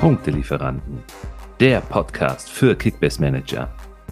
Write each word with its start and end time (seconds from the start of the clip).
Punktelieferanten, 0.00 1.02
der 1.60 1.82
Podcast 1.82 2.48
für 2.48 2.74
Kickbase 2.74 3.20
Manager. 3.20 3.68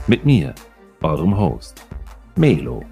Mit 0.07 0.27
mir, 0.27 0.54
eurem 1.00 1.34
Host, 1.34 1.87
Melo. 2.37 2.84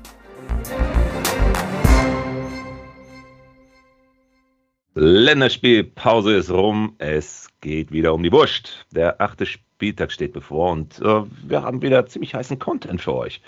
Länderspielpause 4.95 6.37
ist 6.37 6.51
rum. 6.51 6.95
Es 6.96 7.49
geht 7.60 7.92
wieder 7.92 8.14
um 8.14 8.22
die 8.22 8.32
Wurst. 8.32 8.87
Der 8.92 9.21
achte 9.21 9.44
Spieltag 9.44 10.10
steht 10.10 10.33
bevor 10.33 10.72
und 10.72 10.99
äh, 11.01 11.22
wir 11.47 11.63
haben 11.63 11.83
wieder 11.83 12.06
ziemlich 12.06 12.35
heißen 12.35 12.58
Content 12.58 13.03
für 13.03 13.15
euch. 13.15 13.42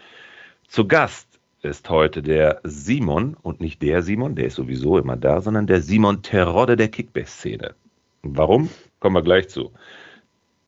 Zu 0.67 0.87
Gast 0.87 1.41
ist 1.63 1.89
heute 1.89 2.21
der 2.21 2.61
Simon 2.65 3.35
und 3.41 3.63
nicht 3.63 3.81
der 3.81 4.03
Simon, 4.03 4.35
der 4.35 4.49
ist 4.49 4.57
sowieso 4.57 4.99
immer 4.99 5.17
da, 5.17 5.41
sondern 5.41 5.67
der 5.67 5.81
Simon 5.81 6.21
Terodde 6.21 6.77
der 6.77 6.89
Kickbase-Szene. 6.89 7.75
Warum? 8.23 8.69
Kommen 9.01 9.15
wir 9.15 9.23
gleich 9.23 9.49
zu. 9.49 9.71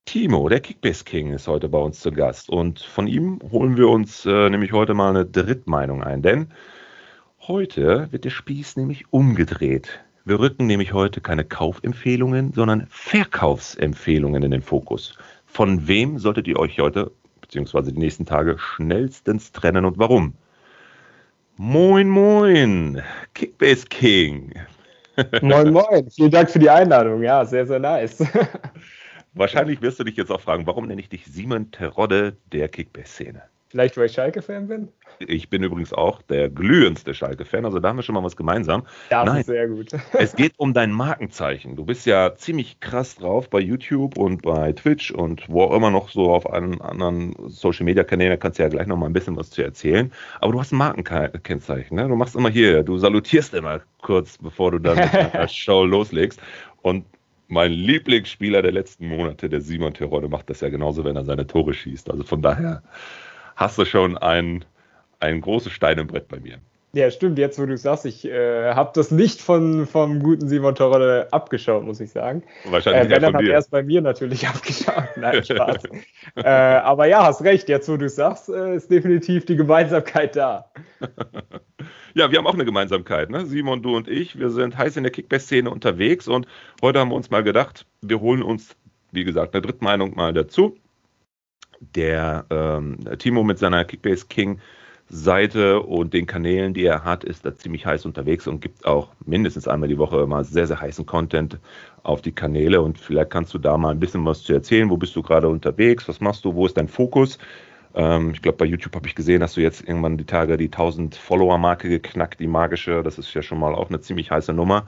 Timo, 0.04 0.48
der 0.48 0.60
Kickbase 0.60 1.04
King, 1.04 1.32
ist 1.32 1.48
heute 1.48 1.68
bei 1.68 1.78
uns 1.78 1.98
zu 1.98 2.12
Gast 2.12 2.48
und 2.48 2.78
von 2.78 3.08
ihm 3.08 3.40
holen 3.50 3.76
wir 3.76 3.88
uns 3.88 4.24
äh, 4.24 4.48
nämlich 4.48 4.72
heute 4.72 4.94
mal 4.94 5.10
eine 5.10 5.26
Drittmeinung 5.26 6.04
ein, 6.04 6.22
denn 6.22 6.52
heute 7.40 8.06
wird 8.12 8.24
der 8.24 8.30
Spieß 8.30 8.76
nämlich 8.76 9.12
umgedreht. 9.12 10.00
Wir 10.24 10.38
rücken 10.38 10.66
nämlich 10.66 10.92
heute 10.92 11.20
keine 11.20 11.44
Kaufempfehlungen, 11.44 12.52
sondern 12.52 12.86
Verkaufsempfehlungen 12.88 14.44
in 14.44 14.52
den 14.52 14.62
Fokus. 14.62 15.18
Von 15.46 15.88
wem 15.88 16.18
solltet 16.18 16.46
ihr 16.46 16.58
euch 16.58 16.78
heute 16.78 17.10
bzw. 17.40 17.90
die 17.90 17.98
nächsten 17.98 18.26
Tage 18.26 18.58
schnellstens 18.58 19.50
trennen 19.50 19.84
und 19.84 19.98
warum? 19.98 20.34
Moin, 21.56 22.08
moin, 22.08 23.02
Kickbase 23.34 23.86
King. 23.86 24.52
Moin, 25.42 25.72
moin. 25.72 26.10
Vielen 26.10 26.30
Dank 26.30 26.50
für 26.50 26.58
die 26.58 26.70
Einladung. 26.70 27.22
Ja, 27.22 27.44
sehr, 27.44 27.66
sehr 27.66 27.78
nice. 27.78 28.24
Wahrscheinlich 29.34 29.80
wirst 29.80 30.00
du 30.00 30.04
dich 30.04 30.16
jetzt 30.16 30.30
auch 30.30 30.40
fragen, 30.40 30.66
warum 30.66 30.86
nenne 30.86 31.00
ich 31.00 31.08
dich 31.08 31.24
Simon 31.26 31.70
Terodde 31.70 32.36
der 32.52 32.68
Kickbase-Szene? 32.68 33.42
Vielleicht, 33.70 33.96
weil 33.96 34.06
ich 34.06 34.12
Schalke-Fan 34.14 34.66
bin? 34.66 34.88
Ich 35.20 35.48
bin 35.48 35.62
übrigens 35.62 35.92
auch 35.92 36.22
der 36.22 36.50
glühendste 36.50 37.14
Schalke-Fan, 37.14 37.64
also 37.64 37.78
da 37.78 37.90
haben 37.90 37.98
wir 37.98 38.02
schon 38.02 38.16
mal 38.16 38.24
was 38.24 38.36
gemeinsam. 38.36 38.82
Ja, 39.12 39.24
das 39.24 39.32
Nein, 39.32 39.40
ist 39.42 39.46
sehr 39.46 39.68
gut. 39.68 39.92
es 40.12 40.34
geht 40.34 40.54
um 40.56 40.74
dein 40.74 40.90
Markenzeichen. 40.90 41.76
Du 41.76 41.84
bist 41.84 42.04
ja 42.04 42.34
ziemlich 42.34 42.80
krass 42.80 43.14
drauf 43.14 43.48
bei 43.48 43.60
YouTube 43.60 44.18
und 44.18 44.42
bei 44.42 44.72
Twitch 44.72 45.12
und 45.12 45.48
wo 45.48 45.62
auch 45.62 45.76
immer 45.76 45.92
noch 45.92 46.08
so 46.08 46.32
auf 46.32 46.52
allen 46.52 46.80
anderen 46.80 47.32
Social-Media-Kanälen, 47.46 48.40
kannst 48.40 48.58
du 48.58 48.64
ja 48.64 48.68
gleich 48.68 48.88
noch 48.88 48.96
mal 48.96 49.06
ein 49.06 49.12
bisschen 49.12 49.36
was 49.36 49.50
zu 49.50 49.62
erzählen. 49.62 50.10
Aber 50.40 50.52
du 50.52 50.58
hast 50.58 50.72
ein 50.72 50.78
Markenkennzeichen, 50.78 51.96
ne? 51.96 52.08
Du 52.08 52.16
machst 52.16 52.34
immer 52.34 52.50
hier, 52.50 52.82
du 52.82 52.98
salutierst 52.98 53.54
immer 53.54 53.82
kurz, 54.02 54.36
bevor 54.38 54.72
du 54.72 54.80
dann 54.80 54.98
mit 54.98 55.12
der 55.32 55.46
Show 55.46 55.84
loslegst. 55.84 56.40
Und 56.82 57.04
mein 57.46 57.70
Lieblingsspieler 57.70 58.62
der 58.62 58.72
letzten 58.72 59.06
Monate, 59.06 59.48
der 59.48 59.60
Simon 59.60 59.94
Terodde, 59.94 60.28
macht 60.28 60.50
das 60.50 60.60
ja 60.60 60.70
genauso, 60.70 61.04
wenn 61.04 61.14
er 61.14 61.24
seine 61.24 61.46
Tore 61.46 61.72
schießt. 61.72 62.10
Also 62.10 62.24
von 62.24 62.42
daher 62.42 62.82
hast 63.60 63.78
du 63.78 63.84
schon 63.84 64.18
ein, 64.18 64.64
ein 65.20 65.40
großes 65.40 65.72
Stein 65.72 65.98
im 65.98 66.06
Brett 66.06 66.26
bei 66.28 66.40
mir. 66.40 66.58
Ja, 66.92 67.08
stimmt. 67.08 67.38
Jetzt, 67.38 67.56
wo 67.60 67.66
du 67.66 67.76
sagst, 67.76 68.04
ich 68.04 68.24
äh, 68.24 68.72
habe 68.72 68.90
das 68.94 69.12
nicht 69.12 69.40
von, 69.40 69.86
vom 69.86 70.20
guten 70.20 70.48
Simon 70.48 70.74
Torre 70.74 71.28
abgeschaut, 71.30 71.84
muss 71.84 72.00
ich 72.00 72.10
sagen. 72.10 72.42
Wahrscheinlich 72.64 73.16
äh, 73.16 73.22
Wenn, 73.22 73.32
hat 73.32 73.42
er 73.44 73.58
es 73.58 73.68
bei 73.68 73.84
mir 73.84 74.00
natürlich 74.00 74.48
abgeschaut. 74.48 75.04
Nein, 75.16 75.44
Spaß. 75.44 75.84
äh, 76.34 76.48
aber 76.48 77.06
ja, 77.06 77.22
hast 77.22 77.44
recht. 77.44 77.68
Jetzt, 77.68 77.88
wo 77.88 77.96
du 77.96 78.08
sagst, 78.08 78.48
äh, 78.48 78.74
ist 78.74 78.90
definitiv 78.90 79.44
die 79.44 79.54
Gemeinsamkeit 79.54 80.34
da. 80.34 80.72
ja, 82.14 82.28
wir 82.28 82.38
haben 82.38 82.46
auch 82.48 82.54
eine 82.54 82.64
Gemeinsamkeit. 82.64 83.30
Ne? 83.30 83.46
Simon, 83.46 83.82
du 83.82 83.94
und 83.94 84.08
ich, 84.08 84.36
wir 84.36 84.50
sind 84.50 84.76
heiß 84.76 84.96
in 84.96 85.04
der 85.04 85.12
Kickbass-Szene 85.12 85.70
unterwegs 85.70 86.26
und 86.26 86.48
heute 86.82 86.98
haben 86.98 87.10
wir 87.10 87.16
uns 87.16 87.30
mal 87.30 87.44
gedacht, 87.44 87.86
wir 88.02 88.20
holen 88.20 88.42
uns, 88.42 88.74
wie 89.12 89.22
gesagt, 89.22 89.54
eine 89.54 89.62
Drittmeinung 89.62 90.16
mal 90.16 90.32
dazu 90.32 90.76
der 91.80 92.44
ähm, 92.50 92.98
Timo 93.18 93.42
mit 93.42 93.58
seiner 93.58 93.84
Kickbase 93.84 94.26
King 94.26 94.60
Seite 95.12 95.80
und 95.80 96.14
den 96.14 96.26
Kanälen, 96.26 96.72
die 96.72 96.84
er 96.84 97.04
hat, 97.04 97.24
ist 97.24 97.44
da 97.44 97.54
ziemlich 97.56 97.84
heiß 97.84 98.06
unterwegs 98.06 98.46
und 98.46 98.60
gibt 98.60 98.86
auch 98.86 99.08
mindestens 99.26 99.66
einmal 99.66 99.88
die 99.88 99.98
Woche 99.98 100.24
mal 100.26 100.44
sehr, 100.44 100.68
sehr 100.68 100.80
heißen 100.80 101.04
Content 101.04 101.58
auf 102.04 102.22
die 102.22 102.30
Kanäle. 102.30 102.80
Und 102.80 102.98
vielleicht 102.98 103.30
kannst 103.30 103.52
du 103.52 103.58
da 103.58 103.76
mal 103.76 103.90
ein 103.90 103.98
bisschen 103.98 104.24
was 104.24 104.44
zu 104.44 104.52
erzählen. 104.52 104.88
Wo 104.88 104.96
bist 104.96 105.16
du 105.16 105.22
gerade 105.22 105.48
unterwegs? 105.48 106.06
Was 106.08 106.20
machst 106.20 106.44
du? 106.44 106.54
Wo 106.54 106.64
ist 106.64 106.76
dein 106.76 106.86
Fokus? 106.86 107.38
Ähm, 107.94 108.30
ich 108.32 108.42
glaube, 108.42 108.58
bei 108.58 108.64
YouTube 108.64 108.94
habe 108.94 109.06
ich 109.08 109.14
gesehen, 109.14 109.40
dass 109.40 109.54
du 109.54 109.60
jetzt 109.60 109.86
irgendwann 109.86 110.16
die 110.16 110.24
Tage 110.24 110.56
die 110.56 110.66
1000 110.66 111.16
Follower-Marke 111.16 111.88
geknackt, 111.88 112.40
die 112.40 112.46
magische. 112.46 113.02
Das 113.02 113.18
ist 113.18 113.34
ja 113.34 113.42
schon 113.42 113.58
mal 113.58 113.74
auch 113.74 113.88
eine 113.88 114.00
ziemlich 114.00 114.30
heiße 114.30 114.52
Nummer. 114.52 114.86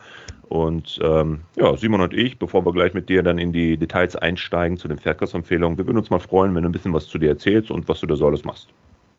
Und 0.48 1.00
ähm, 1.02 1.41
ja, 1.56 1.76
Simon 1.76 2.02
und 2.02 2.14
ich, 2.14 2.38
bevor 2.38 2.64
wir 2.64 2.72
gleich 2.72 2.94
mit 2.94 3.08
dir 3.08 3.22
dann 3.22 3.38
in 3.38 3.52
die 3.52 3.76
Details 3.76 4.16
einsteigen 4.16 4.76
zu 4.76 4.86
den 4.86 4.98
Verkaufsempfehlungen, 4.98 5.78
wir 5.78 5.86
würden 5.86 5.98
uns 5.98 6.10
mal 6.10 6.20
freuen, 6.20 6.54
wenn 6.54 6.62
du 6.62 6.68
ein 6.68 6.72
bisschen 6.72 6.92
was 6.92 7.08
zu 7.08 7.18
dir 7.18 7.30
erzählst 7.30 7.70
und 7.70 7.88
was 7.88 8.00
du 8.00 8.06
da 8.06 8.16
so 8.16 8.26
alles 8.26 8.44
machst. 8.44 8.68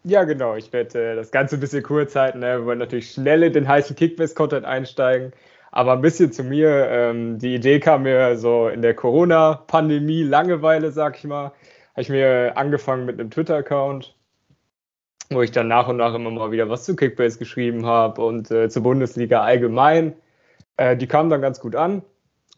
Ja, 0.05 0.23
genau. 0.23 0.55
Ich 0.55 0.71
werde 0.71 1.11
äh, 1.11 1.15
das 1.15 1.31
Ganze 1.31 1.57
ein 1.57 1.59
bisschen 1.59 1.83
kurz 1.83 2.15
halten. 2.15 2.39
Ne? 2.39 2.59
Wir 2.59 2.65
wollen 2.65 2.79
natürlich 2.79 3.11
schnell 3.11 3.43
in 3.43 3.53
den 3.53 3.67
heißen 3.67 3.95
Kickbase-Content 3.95 4.65
einsteigen. 4.65 5.33
Aber 5.71 5.93
ein 5.93 6.01
bisschen 6.01 6.31
zu 6.31 6.43
mir. 6.43 6.87
Ähm, 6.89 7.39
die 7.39 7.55
Idee 7.55 7.79
kam 7.79 8.03
mir 8.03 8.37
so 8.37 8.67
in 8.67 8.81
der 8.81 8.93
Corona-Pandemie, 8.93 10.21
Langeweile, 10.21 10.91
sag 10.91 11.17
ich 11.17 11.23
mal 11.23 11.51
habe 11.93 12.01
ich 12.01 12.09
mir 12.09 12.53
angefangen 12.55 13.05
mit 13.05 13.19
einem 13.19 13.29
Twitter-Account, 13.29 14.15
wo 15.29 15.41
ich 15.41 15.51
dann 15.51 15.67
nach 15.67 15.87
und 15.87 15.97
nach 15.97 16.13
immer 16.13 16.31
mal 16.31 16.51
wieder 16.51 16.69
was 16.69 16.85
zu 16.85 16.95
Kickbase 16.95 17.39
geschrieben 17.39 17.85
habe 17.85 18.23
und 18.23 18.51
äh, 18.51 18.69
zur 18.69 18.83
Bundesliga 18.83 19.41
allgemein. 19.41 20.13
Äh, 20.77 20.97
die 20.97 21.07
kamen 21.07 21.29
dann 21.29 21.41
ganz 21.41 21.59
gut 21.59 21.75
an. 21.75 22.03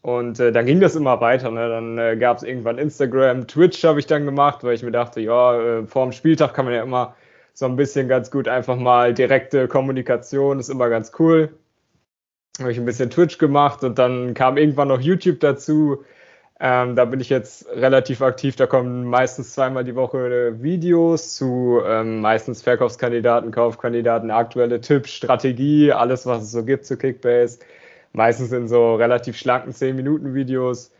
Und 0.02 0.38
äh, 0.38 0.52
dann 0.52 0.66
ging 0.66 0.80
das 0.80 0.94
immer 0.94 1.20
weiter. 1.20 1.50
Ne? 1.50 1.68
Dann 1.68 1.98
äh, 1.98 2.16
gab 2.16 2.36
es 2.36 2.44
irgendwann 2.44 2.78
Instagram, 2.78 3.48
Twitch 3.48 3.82
habe 3.84 3.98
ich 3.98 4.06
dann 4.06 4.24
gemacht, 4.24 4.62
weil 4.62 4.74
ich 4.74 4.82
mir 4.84 4.92
dachte, 4.92 5.20
ja, 5.20 5.60
äh, 5.80 5.86
vor 5.86 6.04
dem 6.04 6.12
Spieltag 6.12 6.54
kann 6.54 6.64
man 6.64 6.74
ja 6.74 6.82
immer 6.82 7.16
so 7.54 7.66
ein 7.66 7.76
bisschen 7.76 8.06
ganz 8.06 8.30
gut 8.30 8.46
einfach 8.46 8.76
mal 8.76 9.14
direkte 9.14 9.66
Kommunikation, 9.66 10.60
ist 10.60 10.68
immer 10.68 10.88
ganz 10.90 11.10
cool. 11.18 11.48
Habe 12.60 12.70
ich 12.70 12.78
ein 12.78 12.84
bisschen 12.84 13.10
Twitch 13.10 13.38
gemacht 13.38 13.82
und 13.82 13.98
dann 13.98 14.34
kam 14.34 14.56
irgendwann 14.56 14.88
noch 14.88 15.00
YouTube 15.00 15.40
dazu. 15.40 16.04
Ähm, 16.58 16.96
da 16.96 17.04
bin 17.04 17.20
ich 17.20 17.28
jetzt 17.28 17.68
relativ 17.68 18.22
aktiv. 18.22 18.56
Da 18.56 18.66
kommen 18.66 19.04
meistens 19.04 19.52
zweimal 19.52 19.84
die 19.84 19.94
Woche 19.94 20.62
Videos 20.62 21.34
zu 21.34 21.80
ähm, 21.86 22.20
meistens 22.20 22.62
Verkaufskandidaten, 22.62 23.50
Kaufkandidaten, 23.50 24.30
aktuelle 24.30 24.80
Tipps, 24.80 25.10
Strategie, 25.10 25.92
alles, 25.92 26.24
was 26.24 26.44
es 26.44 26.52
so 26.52 26.64
gibt 26.64 26.86
zu 26.86 26.96
Kickbase. 26.96 27.58
Meistens 28.12 28.52
in 28.52 28.68
so 28.68 28.94
relativ 28.94 29.36
schlanken 29.36 29.72
10-Minuten-Videos. 29.72 30.92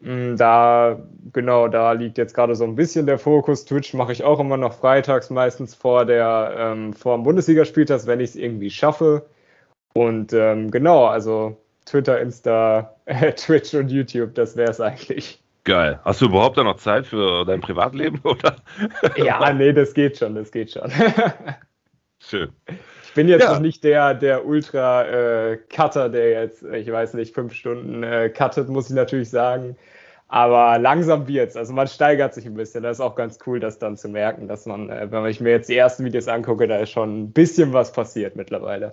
Mm, 0.00 0.36
da, 0.36 0.98
genau, 1.32 1.68
da 1.68 1.92
liegt 1.92 2.18
jetzt 2.18 2.34
gerade 2.34 2.56
so 2.56 2.64
ein 2.64 2.74
bisschen 2.74 3.06
der 3.06 3.18
Fokus. 3.18 3.64
Twitch 3.64 3.94
mache 3.94 4.12
ich 4.12 4.24
auch 4.24 4.40
immer 4.40 4.56
noch 4.56 4.74
freitags, 4.74 5.30
meistens 5.30 5.74
vor 5.74 6.04
der, 6.06 6.54
ähm, 6.58 6.92
vor 6.92 7.16
dem 7.16 7.22
Bundesligaspieltag, 7.24 8.06
wenn 8.06 8.20
ich 8.20 8.30
es 8.30 8.36
irgendwie 8.36 8.70
schaffe. 8.70 9.26
Und 9.94 10.32
ähm, 10.32 10.70
genau, 10.70 11.06
also 11.06 11.56
Twitter, 11.84 12.20
Insta, 12.20 12.94
Twitch 13.36 13.74
und 13.74 13.90
YouTube, 13.90 14.34
das 14.34 14.56
wäre 14.56 14.70
es 14.70 14.80
eigentlich. 14.80 15.40
Geil. 15.64 15.98
Hast 16.04 16.20
du 16.20 16.26
überhaupt 16.26 16.58
da 16.58 16.62
noch 16.62 16.76
Zeit 16.76 17.06
für 17.06 17.44
dein 17.46 17.60
Privatleben, 17.60 18.20
oder? 18.24 18.56
ja, 19.16 19.52
nee, 19.52 19.72
das 19.72 19.94
geht 19.94 20.18
schon, 20.18 20.34
das 20.34 20.50
geht 20.50 20.72
schon. 20.72 20.90
Schön. 22.18 22.50
Ich 23.04 23.14
bin 23.14 23.28
jetzt 23.28 23.44
ja. 23.44 23.52
noch 23.52 23.60
nicht 23.60 23.84
der, 23.84 24.14
der 24.14 24.44
Ultra-Cutter, 24.44 26.06
äh, 26.06 26.10
der 26.10 26.30
jetzt, 26.30 26.62
ich 26.62 26.90
weiß 26.90 27.14
nicht, 27.14 27.34
fünf 27.34 27.54
Stunden 27.54 28.02
äh, 28.02 28.28
cuttet, 28.28 28.68
muss 28.68 28.90
ich 28.90 28.96
natürlich 28.96 29.30
sagen. 29.30 29.76
Aber 30.28 30.78
langsam 30.78 31.28
wird's. 31.28 31.56
Also 31.56 31.72
man 31.72 31.86
steigert 31.86 32.34
sich 32.34 32.44
ein 32.44 32.54
bisschen. 32.54 32.82
Das 32.82 32.96
ist 32.96 33.00
auch 33.00 33.14
ganz 33.14 33.38
cool, 33.46 33.60
das 33.60 33.78
dann 33.78 33.96
zu 33.96 34.08
merken, 34.08 34.48
dass 34.48 34.66
man, 34.66 34.90
äh, 34.90 35.10
wenn 35.10 35.24
ich 35.26 35.40
mir 35.40 35.50
jetzt 35.50 35.68
die 35.68 35.76
ersten 35.76 36.04
Videos 36.04 36.28
angucke, 36.28 36.66
da 36.66 36.78
ist 36.78 36.90
schon 36.90 37.22
ein 37.22 37.32
bisschen 37.32 37.72
was 37.72 37.92
passiert 37.92 38.36
mittlerweile. 38.36 38.90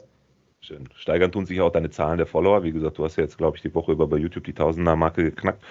Schön. 0.64 0.88
Steigern 0.96 1.32
tun 1.32 1.48
sich 1.48 1.60
auch 1.60 1.72
deine 1.72 1.90
Zahlen 1.90 2.20
der 2.20 2.28
Follower. 2.28 2.64
Wie 2.64 2.72
gesagt, 2.72 3.00
du 3.00 3.04
hast 3.04 3.16
ja 3.16 3.24
jetzt, 3.24 3.40
glaube 3.40 3.58
ich, 3.58 3.64
die 3.64 3.74
Woche 3.74 3.92
über 3.94 4.08
bei 4.08 4.18
YouTube 4.18 4.44
die 4.44 4.54
Tausender-Marke 4.54 5.24
geknackt. 5.24 5.64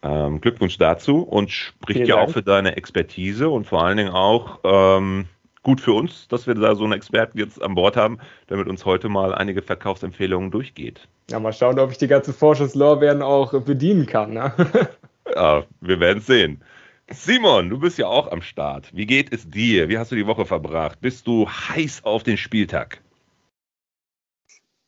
Ähm, 0.00 0.40
Glückwunsch 0.40 0.78
dazu 0.78 1.22
und 1.22 1.50
spricht 1.50 2.06
ja 2.06 2.20
auch 2.20 2.30
für 2.30 2.44
deine 2.44 2.76
Expertise 2.76 3.48
und 3.48 3.66
vor 3.66 3.84
allen 3.84 3.96
Dingen 3.96 4.12
auch 4.12 4.60
ähm, 4.62 5.26
gut 5.64 5.80
für 5.80 5.92
uns, 5.92 6.28
dass 6.28 6.46
wir 6.46 6.54
da 6.54 6.76
so 6.76 6.84
einen 6.84 6.92
Experten 6.92 7.36
jetzt 7.36 7.60
an 7.60 7.74
Bord 7.74 7.96
haben, 7.96 8.18
der 8.48 8.58
mit 8.58 8.68
uns 8.68 8.84
heute 8.84 9.08
mal 9.08 9.34
einige 9.34 9.60
Verkaufsempfehlungen 9.60 10.52
durchgeht. 10.52 11.08
Ja, 11.28 11.40
mal 11.40 11.52
schauen, 11.52 11.80
ob 11.80 11.90
ich 11.90 11.98
die 11.98 12.06
ganze 12.06 12.32
Vorschusslorbeeren 12.32 13.22
auch 13.22 13.60
bedienen 13.62 14.06
kann. 14.06 14.34
Ne? 14.34 14.52
ja, 15.34 15.64
wir 15.80 15.98
werden 15.98 16.20
sehen. 16.20 16.62
Simon, 17.10 17.70
du 17.70 17.78
bist 17.80 17.98
ja 17.98 18.06
auch 18.06 18.30
am 18.30 18.42
Start. 18.42 18.90
Wie 18.94 19.06
geht 19.06 19.32
es 19.32 19.50
dir? 19.50 19.88
Wie 19.88 19.98
hast 19.98 20.12
du 20.12 20.16
die 20.16 20.28
Woche 20.28 20.46
verbracht? 20.46 21.00
Bist 21.00 21.26
du 21.26 21.48
heiß 21.48 22.04
auf 22.04 22.22
den 22.22 22.36
Spieltag? 22.36 23.00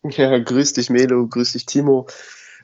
Ja, 0.10 0.38
grüß 0.38 0.72
dich 0.74 0.90
Melo, 0.90 1.26
grüß 1.26 1.52
dich 1.52 1.66
Timo. 1.66 2.06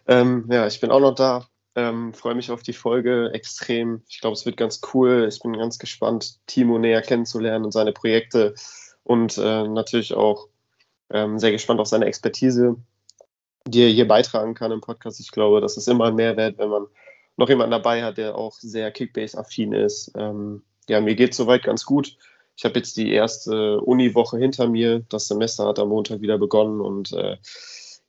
Ähm, 0.07 0.47
ja, 0.51 0.67
ich 0.67 0.81
bin 0.81 0.91
auch 0.91 1.01
noch 1.01 1.15
da. 1.15 1.49
Ähm, 1.75 2.15
Freue 2.15 2.35
mich 2.35 2.51
auf 2.51 2.63
die 2.63 2.73
Folge 2.73 3.31
extrem. 3.35 4.03
Ich 4.09 4.21
glaube, 4.21 4.35
es 4.35 4.47
wird 4.47 4.57
ganz 4.57 4.81
cool. 4.95 5.27
Ich 5.29 5.41
bin 5.41 5.53
ganz 5.53 5.79
gespannt, 5.79 6.39
Timo 6.47 6.79
näher 6.79 7.03
kennenzulernen 7.03 7.67
und 7.67 7.73
seine 7.73 7.93
Projekte 7.93 8.55
und 9.03 9.37
äh, 9.37 9.69
natürlich 9.69 10.15
auch 10.15 10.49
ähm, 11.11 11.39
sehr 11.39 11.53
gespannt 11.53 11.81
auf 11.81 11.87
seine 11.87 12.07
Expertise, 12.07 12.77
die 13.67 13.83
er 13.83 13.91
hier 13.91 14.09
beitragen 14.09 14.55
kann 14.55 14.73
im 14.73 14.81
Podcast. 14.81 15.21
Ich 15.21 15.31
glaube, 15.31 15.61
das 15.61 15.77
ist 15.77 15.89
immer 15.89 16.07
ein 16.07 16.15
Mehrwert, 16.15 16.57
wenn 16.59 16.71
man 16.71 16.87
noch 17.37 17.49
jemanden 17.51 17.73
dabei 17.73 18.03
hat, 18.03 18.17
der 18.17 18.37
auch 18.37 18.55
sehr 18.55 18.91
Kickbase-affin 18.91 19.73
ist. 19.73 20.13
Ähm, 20.17 20.63
ja, 20.89 21.01
mir 21.01 21.15
geht 21.15 21.33
es 21.33 21.37
soweit 21.37 21.63
ganz 21.63 21.85
gut. 21.85 22.17
Ich 22.57 22.65
habe 22.65 22.79
jetzt 22.79 22.97
die 22.97 23.13
erste 23.13 23.81
Uni-Woche 23.81 24.39
hinter 24.39 24.69
mir. 24.69 25.01
Das 25.09 25.29
Semester 25.29 25.67
hat 25.67 25.79
am 25.79 25.91
Montag 25.91 26.23
wieder 26.23 26.39
begonnen 26.39 26.81
und 26.81 27.13
äh, 27.13 27.37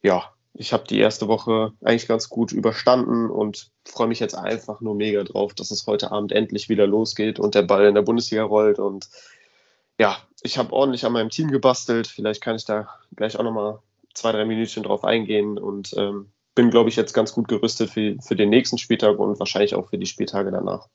ja, 0.02 0.32
ich 0.54 0.74
habe 0.74 0.86
die 0.88 1.00
erste 1.00 1.28
Woche 1.28 1.74
eigentlich 1.84 2.08
ganz 2.08 2.30
gut 2.30 2.52
überstanden 2.52 3.30
und 3.30 3.70
freue 3.86 4.08
mich 4.08 4.20
jetzt 4.20 4.36
einfach 4.36 4.82
nur 4.82 4.96
mega 4.96 5.24
drauf, 5.24 5.54
dass 5.54 5.70
es 5.70 5.86
heute 5.86 6.12
Abend 6.12 6.32
endlich 6.32 6.68
wieder 6.68 6.88
losgeht 6.88 7.40
und 7.40 7.54
der 7.54 7.62
Ball 7.62 7.86
in 7.86 7.96
der 7.96 8.02
Bundesliga 8.02 8.44
rollt. 8.44 8.80
Und 8.80 9.08
ja, 10.00 10.18
ich 10.42 10.58
habe 10.58 10.74
ordentlich 10.74 11.06
an 11.06 11.14
meinem 11.14 11.30
Team 11.30 11.52
gebastelt. 11.52 12.08
Vielleicht 12.08 12.42
kann 12.42 12.56
ich 12.56 12.66
da 12.66 12.90
gleich 13.16 13.38
auch 13.38 13.44
nochmal 13.44 13.80
zwei, 14.16 14.32
drei 14.32 14.46
Minütchen 14.46 14.84
drauf 14.84 15.04
eingehen 15.04 15.60
und 15.60 15.94
ähm, 15.96 16.32
bin, 16.56 16.72
glaube 16.72 16.90
ich, 16.90 16.96
jetzt 16.96 17.14
ganz 17.14 17.34
gut 17.34 17.48
gerüstet 17.48 17.92
für, 17.92 18.16
für 18.20 18.36
den 18.36 18.50
nächsten 18.50 18.80
Spieltag 18.80 19.20
und 19.20 19.40
wahrscheinlich 19.40 19.76
auch 19.76 19.90
für 19.90 20.00
die 20.00 20.08
Spieltage 20.08 20.50
danach. 20.50 20.88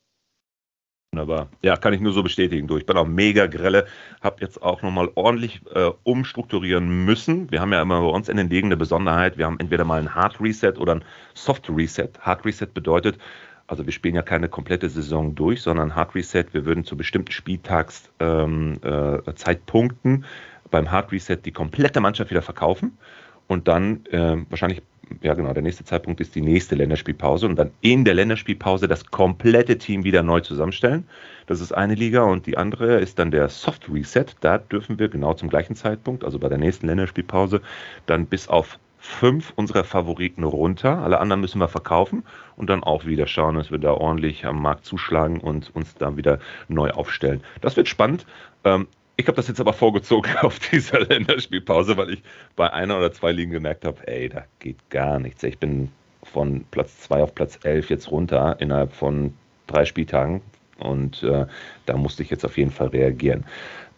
Wunderbar. 1.13 1.47
Ja, 1.61 1.77
kann 1.77 1.93
ich 1.93 2.01
nur 2.01 2.11
so 2.11 2.23
bestätigen. 2.23 2.67
Du, 2.67 2.75
ich 2.75 2.87
bin 2.87 2.97
auch 2.97 3.05
mega 3.05 3.45
grelle, 3.45 3.85
habe 4.23 4.37
jetzt 4.39 4.63
auch 4.63 4.81
nochmal 4.81 5.11
ordentlich 5.13 5.61
äh, 5.71 5.91
umstrukturieren 6.01 7.05
müssen. 7.05 7.51
Wir 7.51 7.61
haben 7.61 7.71
ja 7.71 7.83
immer 7.83 8.01
bei 8.01 8.07
uns 8.07 8.29
in 8.29 8.37
den 8.37 8.49
Ligen 8.49 8.69
eine 8.69 8.77
Besonderheit. 8.77 9.37
Wir 9.37 9.45
haben 9.45 9.59
entweder 9.59 9.85
mal 9.85 10.01
ein 10.01 10.15
Hard 10.15 10.41
Reset 10.41 10.73
oder 10.79 10.95
ein 10.95 11.03
Soft 11.35 11.69
Reset. 11.69 12.09
Hard 12.19 12.43
Reset 12.45 12.69
bedeutet, 12.73 13.19
also 13.67 13.85
wir 13.85 13.93
spielen 13.93 14.15
ja 14.15 14.23
keine 14.23 14.49
komplette 14.49 14.89
Saison 14.89 15.35
durch, 15.35 15.61
sondern 15.61 15.93
Hard 15.93 16.15
Reset. 16.15 16.45
Wir 16.51 16.65
würden 16.65 16.83
zu 16.83 16.97
bestimmten 16.97 17.31
Spieltagszeitpunkten 17.31 20.13
ähm, 20.15 20.23
äh, 20.23 20.67
beim 20.71 20.89
Hard 20.89 21.11
Reset 21.11 21.37
die 21.45 21.51
komplette 21.51 22.01
Mannschaft 22.01 22.31
wieder 22.31 22.41
verkaufen 22.41 22.97
und 23.45 23.67
dann 23.67 24.03
äh, 24.07 24.37
wahrscheinlich 24.49 24.81
ja 25.21 25.33
genau, 25.33 25.53
der 25.53 25.63
nächste 25.63 25.83
Zeitpunkt 25.83 26.21
ist 26.21 26.35
die 26.35 26.41
nächste 26.41 26.75
Länderspielpause 26.75 27.47
und 27.47 27.55
dann 27.55 27.71
in 27.81 28.05
der 28.05 28.13
Länderspielpause 28.13 28.87
das 28.87 29.05
komplette 29.05 29.77
Team 29.77 30.03
wieder 30.03 30.23
neu 30.23 30.41
zusammenstellen. 30.41 31.07
Das 31.47 31.61
ist 31.61 31.71
eine 31.71 31.95
Liga 31.95 32.23
und 32.23 32.45
die 32.45 32.57
andere 32.57 32.99
ist 32.99 33.19
dann 33.19 33.31
der 33.31 33.49
Soft 33.49 33.89
Reset. 33.89 34.25
Da 34.41 34.57
dürfen 34.57 34.99
wir 34.99 35.09
genau 35.09 35.33
zum 35.33 35.49
gleichen 35.49 35.75
Zeitpunkt, 35.75 36.23
also 36.23 36.39
bei 36.39 36.49
der 36.49 36.57
nächsten 36.57 36.87
Länderspielpause, 36.87 37.61
dann 38.05 38.25
bis 38.25 38.47
auf 38.47 38.79
fünf 38.97 39.51
unserer 39.57 39.83
Favoriten 39.83 40.43
runter. 40.43 40.99
Alle 40.99 41.19
anderen 41.19 41.41
müssen 41.41 41.59
wir 41.59 41.67
verkaufen 41.67 42.23
und 42.55 42.69
dann 42.69 42.83
auch 42.83 43.05
wieder 43.05 43.27
schauen, 43.27 43.55
dass 43.55 43.69
wir 43.69 43.77
da 43.77 43.91
ordentlich 43.91 44.45
am 44.45 44.61
Markt 44.61 44.85
zuschlagen 44.85 45.41
und 45.41 45.75
uns 45.75 45.95
da 45.95 46.15
wieder 46.15 46.39
neu 46.69 46.89
aufstellen. 46.91 47.43
Das 47.59 47.75
wird 47.75 47.89
spannend. 47.89 48.25
Ähm, 48.63 48.87
ich 49.15 49.27
habe 49.27 49.35
das 49.35 49.47
jetzt 49.47 49.59
aber 49.59 49.73
vorgezogen 49.73 50.35
auf 50.41 50.59
dieser 50.59 51.01
Länderspielpause, 51.01 51.97
weil 51.97 52.11
ich 52.11 52.23
bei 52.55 52.71
einer 52.71 52.97
oder 52.97 53.11
zwei 53.11 53.31
Ligen 53.31 53.51
gemerkt 53.51 53.85
habe, 53.85 54.07
ey, 54.07 54.29
da 54.29 54.45
geht 54.59 54.77
gar 54.89 55.19
nichts. 55.19 55.43
Ich 55.43 55.57
bin 55.57 55.91
von 56.23 56.65
Platz 56.71 57.01
2 57.01 57.23
auf 57.23 57.35
Platz 57.35 57.59
11 57.63 57.89
jetzt 57.89 58.11
runter 58.11 58.55
innerhalb 58.59 58.93
von 58.93 59.33
drei 59.67 59.85
Spieltagen 59.85 60.41
und 60.79 61.21
äh, 61.23 61.45
da 61.85 61.97
musste 61.97 62.23
ich 62.23 62.29
jetzt 62.29 62.45
auf 62.45 62.57
jeden 62.57 62.71
Fall 62.71 62.87
reagieren. 62.87 63.45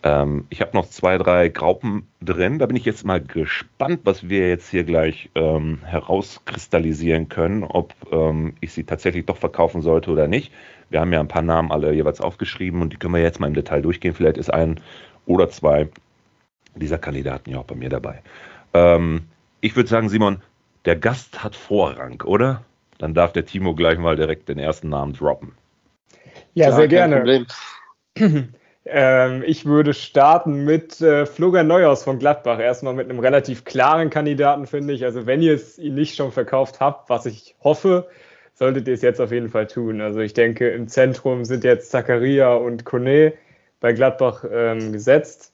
Ähm, 0.06 0.46
ich 0.52 0.62
habe 0.62 0.78
noch 0.78 0.88
zwei, 0.88 1.18
drei 1.18 1.50
Graupen 1.50 2.08
drin. 2.22 2.60
Da 2.60 2.68
bin 2.68 2.78
ich 2.78 2.86
jetzt 2.86 3.06
mal 3.06 3.20
gespannt, 3.20 4.02
was 4.04 4.30
wir 4.30 4.48
jetzt 4.48 4.70
hier 4.70 4.84
gleich 4.84 5.32
ähm, 5.34 5.80
herauskristallisieren 5.84 7.28
können, 7.28 7.64
ob 7.64 7.94
ähm, 8.12 8.54
ich 8.62 8.72
sie 8.72 8.84
tatsächlich 8.84 9.26
doch 9.26 9.38
verkaufen 9.38 9.82
sollte 9.82 10.12
oder 10.12 10.28
nicht. 10.28 10.54
Wir 10.92 11.02
haben 11.02 11.12
ja 11.12 11.20
ein 11.20 11.28
paar 11.28 11.42
Namen 11.42 11.72
alle 11.72 11.92
jeweils 11.92 12.22
aufgeschrieben 12.22 12.84
und 12.84 12.94
die 12.94 12.98
können 12.98 13.16
wir 13.16 13.22
jetzt 13.22 13.40
mal 13.40 13.48
im 13.48 13.56
Detail 13.56 13.82
durchgehen. 13.82 14.14
Vielleicht 14.14 14.38
ist 14.38 14.54
ein 14.54 14.80
oder 15.26 15.50
zwei 15.50 15.90
dieser 16.76 17.00
Kandidaten 17.00 17.50
ja 17.50 17.58
auch 17.58 17.66
bei 17.66 17.76
mir 17.76 17.90
dabei. 17.90 18.22
Ähm, 18.76 19.24
ich 19.60 19.76
würde 19.76 19.90
sagen, 19.90 20.10
Simon, 20.10 20.44
der 20.86 20.98
Gast 20.98 21.44
hat 21.44 21.56
Vorrang, 21.56 22.22
oder? 22.22 22.64
Dann 23.00 23.16
darf 23.16 23.34
der 23.34 23.46
Timo 23.46 23.74
gleich 23.74 23.98
mal 23.98 24.16
direkt 24.16 24.50
den 24.50 24.60
ersten 24.60 24.90
Namen 24.90 25.14
droppen. 25.14 25.54
Ja, 26.54 26.68
Klar, 26.68 26.78
sehr 26.78 26.88
gerne. 26.88 27.46
ähm, 28.86 29.44
ich 29.46 29.66
würde 29.66 29.94
starten 29.94 30.64
mit 30.66 31.02
äh, 31.02 31.26
Florian 31.26 31.68
Neuhaus 31.68 32.04
von 32.04 32.20
Gladbach. 32.20 32.60
Erstmal 32.60 32.94
mit 32.94 33.10
einem 33.10 33.20
relativ 33.20 33.66
klaren 33.66 34.10
Kandidaten, 34.10 34.68
finde 34.68 34.94
ich. 34.94 35.04
Also, 35.04 35.26
wenn 35.26 35.42
ihr 35.42 35.54
es 35.54 35.78
ihn 35.80 35.96
nicht 35.96 36.16
schon 36.16 36.32
verkauft 36.32 36.80
habt, 36.80 37.10
was 37.10 37.26
ich 37.26 37.56
hoffe, 37.64 38.08
solltet 38.56 38.88
ihr 38.88 38.94
es 38.94 39.02
jetzt 39.02 39.22
auf 39.22 39.32
jeden 39.32 39.50
Fall 39.50 39.68
tun. 39.68 40.02
Also 40.02 40.20
ich 40.22 40.34
denke, 40.34 40.70
im 40.70 40.88
Zentrum 40.88 41.46
sind 41.46 41.64
jetzt 41.64 41.92
Zakaria 41.92 42.54
und 42.54 42.86
Kone 42.86 43.34
bei 43.80 43.94
Gladbach 43.94 44.46
ähm, 44.50 44.94
gesetzt. 44.94 45.52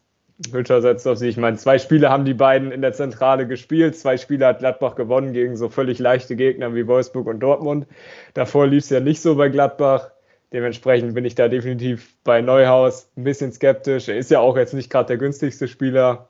Hütter 0.51 0.81
setzt 0.81 1.07
auf 1.07 1.17
sie. 1.17 1.27
Ich 1.27 1.37
meine, 1.37 1.57
zwei 1.57 1.77
Spiele 1.77 2.09
haben 2.09 2.25
die 2.25 2.33
beiden 2.33 2.71
in 2.71 2.81
der 2.81 2.93
Zentrale 2.93 3.47
gespielt. 3.47 3.95
Zwei 3.95 4.17
Spiele 4.17 4.47
hat 4.47 4.59
Gladbach 4.59 4.95
gewonnen 4.95 5.33
gegen 5.33 5.55
so 5.55 5.69
völlig 5.69 5.99
leichte 5.99 6.35
Gegner 6.35 6.73
wie 6.73 6.87
Wolfsburg 6.87 7.27
und 7.27 7.39
Dortmund. 7.39 7.85
Davor 8.33 8.65
lief 8.65 8.83
es 8.83 8.89
ja 8.89 8.99
nicht 8.99 9.21
so 9.21 9.35
bei 9.35 9.49
Gladbach. 9.49 10.11
Dementsprechend 10.53 11.13
bin 11.13 11.23
ich 11.23 11.35
da 11.35 11.47
definitiv 11.47 12.17
bei 12.23 12.41
Neuhaus 12.41 13.09
ein 13.15 13.23
bisschen 13.23 13.53
skeptisch. 13.53 14.09
Er 14.09 14.17
ist 14.17 14.31
ja 14.31 14.39
auch 14.39 14.57
jetzt 14.57 14.73
nicht 14.73 14.89
gerade 14.89 15.07
der 15.07 15.17
günstigste 15.17 15.67
Spieler. 15.67 16.27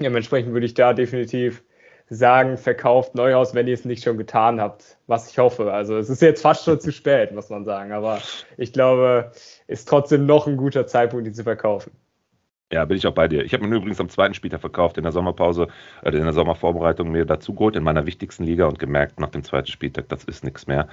Dementsprechend 0.00 0.52
würde 0.52 0.66
ich 0.66 0.74
da 0.74 0.92
definitiv 0.92 1.62
sagen, 2.10 2.58
verkauft 2.58 3.14
Neuhaus, 3.14 3.54
wenn 3.54 3.66
ihr 3.66 3.74
es 3.74 3.86
nicht 3.86 4.04
schon 4.04 4.18
getan 4.18 4.60
habt, 4.60 4.98
was 5.06 5.30
ich 5.30 5.38
hoffe. 5.38 5.72
Also 5.72 5.96
es 5.96 6.10
ist 6.10 6.20
jetzt 6.20 6.42
fast 6.42 6.64
schon 6.64 6.78
zu 6.78 6.92
spät, 6.92 7.32
muss 7.32 7.48
man 7.48 7.64
sagen, 7.64 7.92
aber 7.92 8.20
ich 8.58 8.74
glaube, 8.74 9.32
ist 9.66 9.88
trotzdem 9.88 10.26
noch 10.26 10.46
ein 10.46 10.58
guter 10.58 10.86
Zeitpunkt, 10.86 11.26
die 11.26 11.32
zu 11.32 11.42
verkaufen. 11.42 11.92
Ja, 12.72 12.86
bin 12.86 12.96
ich 12.96 13.06
auch 13.06 13.12
bei 13.12 13.28
dir. 13.28 13.44
Ich 13.44 13.52
habe 13.52 13.66
mir 13.66 13.76
übrigens 13.76 14.00
am 14.00 14.08
zweiten 14.08 14.32
Spieltag 14.32 14.60
verkauft, 14.60 14.96
in 14.96 15.02
der 15.02 15.12
Sommerpause, 15.12 15.68
äh, 16.02 16.08
in 16.08 16.22
der 16.22 16.32
Sommervorbereitung 16.32 17.10
mir 17.10 17.26
dazu 17.26 17.52
geholt, 17.52 17.76
in 17.76 17.84
meiner 17.84 18.06
wichtigsten 18.06 18.44
Liga 18.44 18.66
und 18.66 18.78
gemerkt 18.78 19.20
nach 19.20 19.28
dem 19.28 19.44
zweiten 19.44 19.68
Spieltag, 19.68 20.08
das 20.08 20.24
ist 20.24 20.42
nichts 20.42 20.66
mehr 20.66 20.88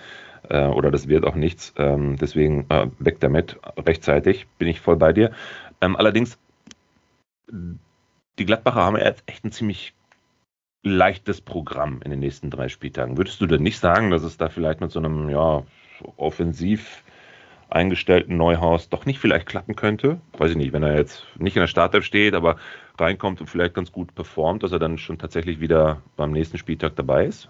äh, 0.50 0.66
oder 0.66 0.92
das 0.92 1.07
wird 1.07 1.25
auch 1.25 1.36
nichts. 1.36 1.74
Ähm, 1.78 2.18
deswegen 2.18 2.66
äh, 2.69 2.88
weg 3.00 3.19
damit, 3.19 3.60
rechtzeitig, 3.78 4.48
bin 4.57 4.68
ich 4.68 4.81
voll 4.81 4.98
bei 4.98 5.13
dir. 5.13 5.31
Ähm, 5.81 5.96
allerdings, 5.96 6.38
die 7.51 8.46
Gladbacher 8.46 8.84
haben 8.84 8.98
ja 8.98 9.06
jetzt 9.06 9.24
echt 9.28 9.46
ein 9.46 9.51
ziemlich 9.51 9.94
leichtes 10.84 11.42
Programm 11.42 12.01
in 12.04 12.12
den 12.12 12.19
nächsten 12.19 12.50
drei 12.50 12.69
Spieltagen. 12.69 13.18
Würdest 13.18 13.42
du 13.42 13.48
denn 13.48 13.63
nicht 13.63 13.80
sagen, 13.80 14.12
dass 14.12 14.24
es 14.24 14.38
da 14.38 14.50
vielleicht 14.50 14.81
mit 14.81 14.92
so 14.92 15.00
einem 15.00 15.30
ja, 15.30 15.63
offensiv 16.18 17.04
eingestellten 17.69 18.38
Neuhaus 18.38 18.90
doch 18.90 19.06
nicht 19.06 19.19
vielleicht 19.19 19.46
klappen 19.46 19.75
könnte? 19.75 20.19
Weiß 20.38 20.51
ich 20.51 20.57
nicht, 20.57 20.74
wenn 20.74 20.84
er 20.84 20.96
jetzt 20.96 21.25
nicht 21.38 21.56
in 21.56 21.62
der 21.62 21.68
Startelf 21.68 22.06
steht, 22.06 22.34
aber 22.34 22.57
reinkommt 22.98 23.42
und 23.42 23.48
vielleicht 23.48 23.74
ganz 23.74 23.92
gut 23.92 24.16
performt, 24.16 24.63
dass 24.63 24.72
er 24.72 24.80
dann 24.80 24.98
schon 24.98 25.19
tatsächlich 25.19 25.60
wieder 25.60 26.01
beim 26.16 26.31
nächsten 26.31 26.57
Spieltag 26.57 26.96
dabei 26.96 27.25
ist? 27.25 27.50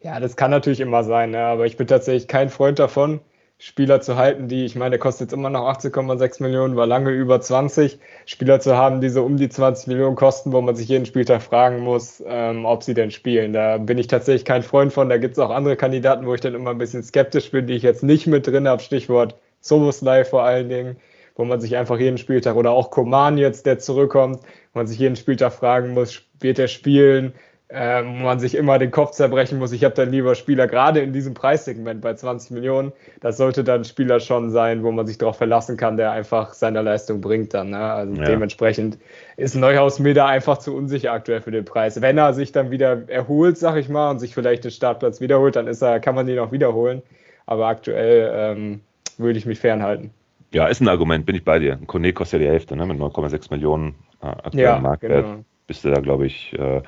Ja, 0.00 0.20
das 0.20 0.36
kann 0.36 0.50
natürlich 0.50 0.80
immer 0.80 1.04
sein, 1.04 1.30
ne? 1.30 1.40
aber 1.40 1.66
ich 1.66 1.76
bin 1.76 1.86
tatsächlich 1.86 2.28
kein 2.28 2.50
Freund 2.50 2.78
davon, 2.78 3.20
Spieler 3.58 4.00
zu 4.00 4.16
halten, 4.16 4.48
die, 4.48 4.64
ich 4.64 4.74
meine, 4.74 4.90
der 4.90 4.98
kostet 4.98 5.26
jetzt 5.28 5.32
immer 5.32 5.48
noch 5.48 5.68
18,6 5.68 6.42
Millionen, 6.42 6.74
war 6.74 6.86
lange 6.86 7.10
über 7.10 7.40
20. 7.40 8.00
Spieler 8.26 8.58
zu 8.58 8.76
haben, 8.76 9.00
die 9.00 9.08
so 9.08 9.22
um 9.24 9.36
die 9.36 9.48
20 9.48 9.86
Millionen 9.86 10.16
kosten, 10.16 10.52
wo 10.52 10.60
man 10.60 10.74
sich 10.74 10.88
jeden 10.88 11.06
Spieltag 11.06 11.42
fragen 11.42 11.78
muss, 11.78 12.20
ähm, 12.26 12.64
ob 12.64 12.82
sie 12.82 12.92
denn 12.94 13.12
spielen. 13.12 13.52
Da 13.52 13.78
bin 13.78 13.98
ich 13.98 14.08
tatsächlich 14.08 14.44
kein 14.44 14.64
Freund 14.64 14.92
von. 14.92 15.08
Da 15.08 15.16
gibt 15.16 15.34
es 15.34 15.38
auch 15.38 15.50
andere 15.50 15.76
Kandidaten, 15.76 16.26
wo 16.26 16.34
ich 16.34 16.40
dann 16.40 16.54
immer 16.56 16.70
ein 16.70 16.78
bisschen 16.78 17.04
skeptisch 17.04 17.52
bin, 17.52 17.68
die 17.68 17.74
ich 17.74 17.84
jetzt 17.84 18.02
nicht 18.02 18.26
mit 18.26 18.48
drin 18.48 18.66
habe. 18.66 18.82
Stichwort 18.82 19.36
Soboslai 19.60 20.24
vor 20.24 20.42
allen 20.42 20.68
Dingen, 20.68 20.96
wo 21.36 21.44
man 21.44 21.60
sich 21.60 21.76
einfach 21.76 22.00
jeden 22.00 22.18
Spieltag 22.18 22.56
oder 22.56 22.72
auch 22.72 22.90
Koman 22.90 23.38
jetzt, 23.38 23.64
der 23.66 23.78
zurückkommt, 23.78 24.40
wo 24.72 24.80
man 24.80 24.88
sich 24.88 24.98
jeden 24.98 25.14
Spieltag 25.14 25.52
fragen 25.52 25.94
muss, 25.94 26.20
wird 26.40 26.58
er 26.58 26.66
spielen? 26.68 27.32
Ähm, 27.74 28.20
wo 28.20 28.24
man 28.24 28.38
sich 28.38 28.54
immer 28.54 28.78
den 28.78 28.90
Kopf 28.90 29.12
zerbrechen 29.12 29.58
muss. 29.58 29.72
Ich 29.72 29.82
habe 29.84 29.94
dann 29.94 30.10
lieber 30.10 30.34
Spieler, 30.34 30.66
gerade 30.66 31.00
in 31.00 31.12
diesem 31.12 31.32
Preissegment 31.32 32.02
bei 32.02 32.12
20 32.14 32.50
Millionen, 32.50 32.92
das 33.20 33.38
sollte 33.38 33.64
dann 33.64 33.80
ein 33.80 33.84
Spieler 33.84 34.20
schon 34.20 34.50
sein, 34.50 34.82
wo 34.82 34.92
man 34.92 35.06
sich 35.06 35.16
darauf 35.16 35.38
verlassen 35.38 35.76
kann, 35.76 35.96
der 35.96 36.12
einfach 36.12 36.52
seine 36.52 36.82
Leistung 36.82 37.20
bringt 37.20 37.54
dann. 37.54 37.70
Ne? 37.70 37.78
Also 37.78 38.14
ja. 38.14 38.24
dementsprechend 38.24 38.98
ist 39.36 39.54
Neuhaus 39.54 39.98
mir 39.98 40.12
da 40.12 40.26
einfach 40.26 40.58
zu 40.58 40.76
unsicher 40.76 41.12
aktuell 41.12 41.40
für 41.40 41.50
den 41.50 41.64
Preis. 41.64 42.00
Wenn 42.00 42.18
er 42.18 42.34
sich 42.34 42.52
dann 42.52 42.70
wieder 42.70 43.08
erholt, 43.08 43.56
sag 43.56 43.76
ich 43.76 43.88
mal, 43.88 44.10
und 44.10 44.18
sich 44.18 44.34
vielleicht 44.34 44.64
den 44.64 44.70
Startplatz 44.70 45.20
wiederholt, 45.20 45.56
dann 45.56 45.66
ist 45.66 45.82
er, 45.82 45.98
kann 46.00 46.14
man 46.14 46.26
den 46.26 46.38
auch 46.38 46.52
wiederholen. 46.52 47.02
Aber 47.46 47.68
aktuell 47.68 48.30
ähm, 48.34 48.80
würde 49.16 49.38
ich 49.38 49.46
mich 49.46 49.58
fernhalten. 49.58 50.10
Ja, 50.52 50.66
ist 50.66 50.80
ein 50.82 50.88
Argument, 50.88 51.24
bin 51.24 51.34
ich 51.34 51.44
bei 51.44 51.58
dir. 51.58 51.72
Ein 51.72 51.86
Kone 51.86 52.12
kostet 52.12 52.40
ja 52.40 52.46
die 52.46 52.52
Hälfte, 52.52 52.76
ne? 52.76 52.84
mit 52.84 52.98
9,6 52.98 53.50
Millionen 53.50 53.94
äh, 54.22 54.26
aktuellen 54.26 54.58
ja, 54.58 54.78
Marktwert. 54.78 55.24
Genau. 55.24 55.44
Bist 55.66 55.84
du 55.84 55.90
da, 55.90 56.00
glaube 56.00 56.26
ich, 56.26 56.52
äh, 56.58 56.82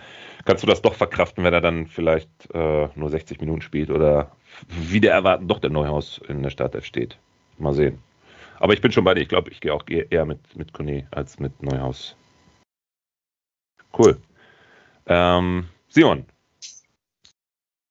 kannst 0.45 0.63
du 0.63 0.67
das 0.67 0.83
doch 0.83 0.95
verkraften, 0.95 1.45
wenn 1.45 1.55
er 1.55 1.61
dann 1.61 1.87
vielleicht 1.87 2.29
äh, 2.53 2.89
nur 2.95 3.11
60 3.11 3.41
Minuten 3.41 3.63
spielt 3.63 3.91
oder 3.91 4.33
wieder 4.69 5.13
erwarten 5.13 5.49
doch 5.49 5.59
der 5.59 5.71
Neuhaus 5.71 6.21
in 6.29 6.43
der 6.43 6.51
Startelf 6.51 6.85
steht. 6.85 7.19
Mal 7.59 7.75
sehen. 7.75 8.03
Aber 8.59 8.73
ich 8.73 8.81
bin 8.81 8.93
schon 8.93 9.05
bei 9.05 9.15
dir. 9.15 9.23
Ich 9.23 9.29
glaube, 9.29 9.51
ich 9.51 9.61
gehe 9.61 9.75
auch 9.75 9.85
eher 9.87 10.25
mit, 10.25 10.57
mit 10.57 10.73
Kone 10.73 11.07
als 11.11 11.39
mit 11.39 11.63
Neuhaus. 11.63 12.17
Cool. 13.97 14.21
Ähm, 15.07 15.69
Simon. 15.89 16.27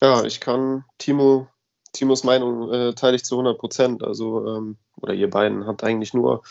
Ja, 0.01 0.23
ich 0.25 0.41
kann 0.41 0.83
Timo, 0.97 1.47
Timos 1.93 2.23
Meinung 2.23 2.71
äh, 2.71 2.93
teile 2.93 3.15
ich 3.15 3.23
zu 3.23 3.35
100 3.35 3.57
Prozent. 3.57 4.03
Also, 4.03 4.45
ähm, 4.47 4.77
oder 5.01 5.13
ihr 5.13 5.29
beiden 5.29 5.65
habt 5.65 5.83
eigentlich 5.83 6.13
nur 6.13 6.43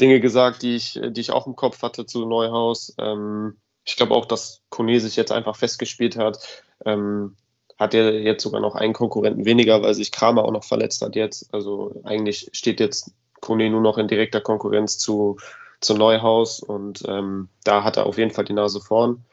Dinge 0.00 0.20
gesagt, 0.20 0.62
die 0.62 0.76
ich, 0.76 1.00
die 1.02 1.20
ich 1.20 1.32
auch 1.32 1.46
im 1.46 1.56
Kopf 1.56 1.82
hatte 1.82 2.06
zu 2.06 2.26
Neuhaus. 2.26 2.94
Ähm, 2.98 3.56
ich 3.84 3.96
glaube 3.96 4.14
auch, 4.14 4.26
dass 4.26 4.62
Kone 4.70 5.00
sich 5.00 5.16
jetzt 5.16 5.32
einfach 5.32 5.56
festgespielt 5.56 6.16
hat. 6.16 6.38
Ähm, 6.84 7.36
hat 7.78 7.94
er 7.94 8.20
jetzt 8.20 8.42
sogar 8.42 8.60
noch 8.60 8.74
einen 8.74 8.92
Konkurrenten 8.92 9.46
weniger, 9.46 9.82
weil 9.82 9.94
sich 9.94 10.12
Kramer 10.12 10.44
auch 10.44 10.52
noch 10.52 10.64
verletzt 10.64 11.00
hat 11.00 11.16
jetzt. 11.16 11.52
Also 11.54 12.02
eigentlich 12.04 12.50
steht 12.52 12.78
jetzt 12.78 13.12
Kone 13.40 13.70
nur 13.70 13.80
noch 13.80 13.96
in 13.96 14.06
direkter 14.06 14.42
Konkurrenz 14.42 14.98
zu, 14.98 15.38
zu 15.80 15.94
Neuhaus 15.94 16.60
und 16.60 17.02
ähm, 17.08 17.48
da 17.64 17.82
hat 17.82 17.96
er 17.96 18.04
auf 18.04 18.18
jeden 18.18 18.32
Fall 18.32 18.44
die 18.44 18.52
Nase 18.52 18.80
vorn. 18.80 19.24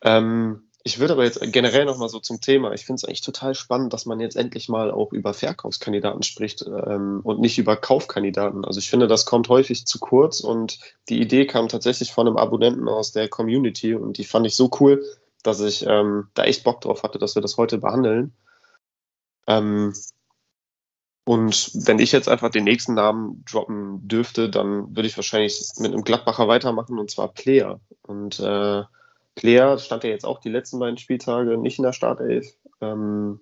Ähm, 0.00 0.62
ich 0.82 0.98
würde 0.98 1.12
aber 1.12 1.24
jetzt 1.24 1.40
generell 1.52 1.84
nochmal 1.84 2.08
so 2.08 2.20
zum 2.20 2.40
Thema. 2.40 2.72
Ich 2.72 2.86
finde 2.86 2.96
es 2.96 3.04
eigentlich 3.04 3.20
total 3.20 3.54
spannend, 3.54 3.92
dass 3.92 4.06
man 4.06 4.18
jetzt 4.18 4.36
endlich 4.36 4.68
mal 4.68 4.90
auch 4.90 5.12
über 5.12 5.34
Verkaufskandidaten 5.34 6.22
spricht 6.22 6.62
ähm, 6.62 7.20
und 7.22 7.40
nicht 7.40 7.58
über 7.58 7.76
Kaufkandidaten. 7.76 8.64
Also 8.64 8.78
ich 8.78 8.88
finde, 8.88 9.06
das 9.06 9.26
kommt 9.26 9.48
häufig 9.48 9.86
zu 9.86 9.98
kurz 9.98 10.40
und 10.40 10.78
die 11.08 11.20
Idee 11.20 11.46
kam 11.46 11.68
tatsächlich 11.68 12.12
von 12.12 12.26
einem 12.26 12.38
Abonnenten 12.38 12.88
aus 12.88 13.12
der 13.12 13.28
Community 13.28 13.94
und 13.94 14.16
die 14.16 14.24
fand 14.24 14.46
ich 14.46 14.56
so 14.56 14.70
cool, 14.80 15.04
dass 15.42 15.60
ich 15.60 15.84
ähm, 15.86 16.28
da 16.34 16.44
echt 16.44 16.64
Bock 16.64 16.80
drauf 16.80 17.02
hatte, 17.02 17.18
dass 17.18 17.34
wir 17.34 17.42
das 17.42 17.58
heute 17.58 17.78
behandeln. 17.78 18.32
Ähm, 19.46 19.92
und 21.24 21.70
wenn 21.86 21.98
ich 21.98 22.12
jetzt 22.12 22.28
einfach 22.28 22.50
den 22.50 22.64
nächsten 22.64 22.94
Namen 22.94 23.44
droppen 23.44 24.08
dürfte, 24.08 24.48
dann 24.48 24.96
würde 24.96 25.06
ich 25.06 25.16
wahrscheinlich 25.16 25.60
mit 25.78 25.92
einem 25.92 26.04
Gladbacher 26.04 26.48
weitermachen 26.48 26.98
und 26.98 27.10
zwar 27.10 27.28
Player. 27.28 27.80
Und 28.02 28.40
äh, 28.40 28.82
Player 29.34 29.78
stand 29.78 30.04
ja 30.04 30.10
jetzt 30.10 30.26
auch 30.26 30.40
die 30.40 30.50
letzten 30.50 30.78
beiden 30.78 30.98
Spieltage 30.98 31.56
nicht 31.56 31.78
in 31.78 31.84
der 31.84 31.92
Startelf, 31.92 32.46
ähm, 32.80 33.40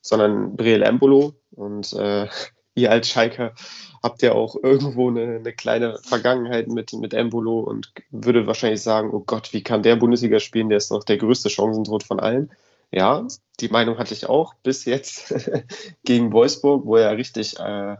sondern 0.00 0.56
Briel 0.56 0.82
Embolo. 0.82 1.34
Und 1.50 1.92
äh, 1.94 2.28
ihr 2.74 2.90
als 2.90 3.08
Schalker 3.08 3.54
habt 4.02 4.22
ja 4.22 4.32
auch 4.32 4.56
irgendwo 4.62 5.08
eine, 5.08 5.36
eine, 5.36 5.52
kleine 5.52 5.98
Vergangenheit 6.02 6.68
mit, 6.68 6.92
mit 6.92 7.14
Embolo 7.14 7.60
und 7.60 7.92
würde 8.10 8.46
wahrscheinlich 8.46 8.82
sagen, 8.82 9.10
oh 9.12 9.20
Gott, 9.20 9.52
wie 9.52 9.62
kann 9.62 9.82
der 9.82 9.96
Bundesliga 9.96 10.40
spielen? 10.40 10.68
Der 10.68 10.78
ist 10.78 10.90
doch 10.90 11.04
der 11.04 11.18
größte 11.18 11.50
Chancentod 11.50 12.02
von 12.02 12.18
allen. 12.18 12.50
Ja, 12.90 13.26
die 13.60 13.68
Meinung 13.68 13.98
hatte 13.98 14.12
ich 14.12 14.28
auch 14.28 14.54
bis 14.62 14.84
jetzt 14.84 15.34
gegen 16.04 16.32
Wolfsburg, 16.32 16.84
wo 16.84 16.96
er 16.96 17.16
richtig 17.16 17.58
äh, 17.58 17.96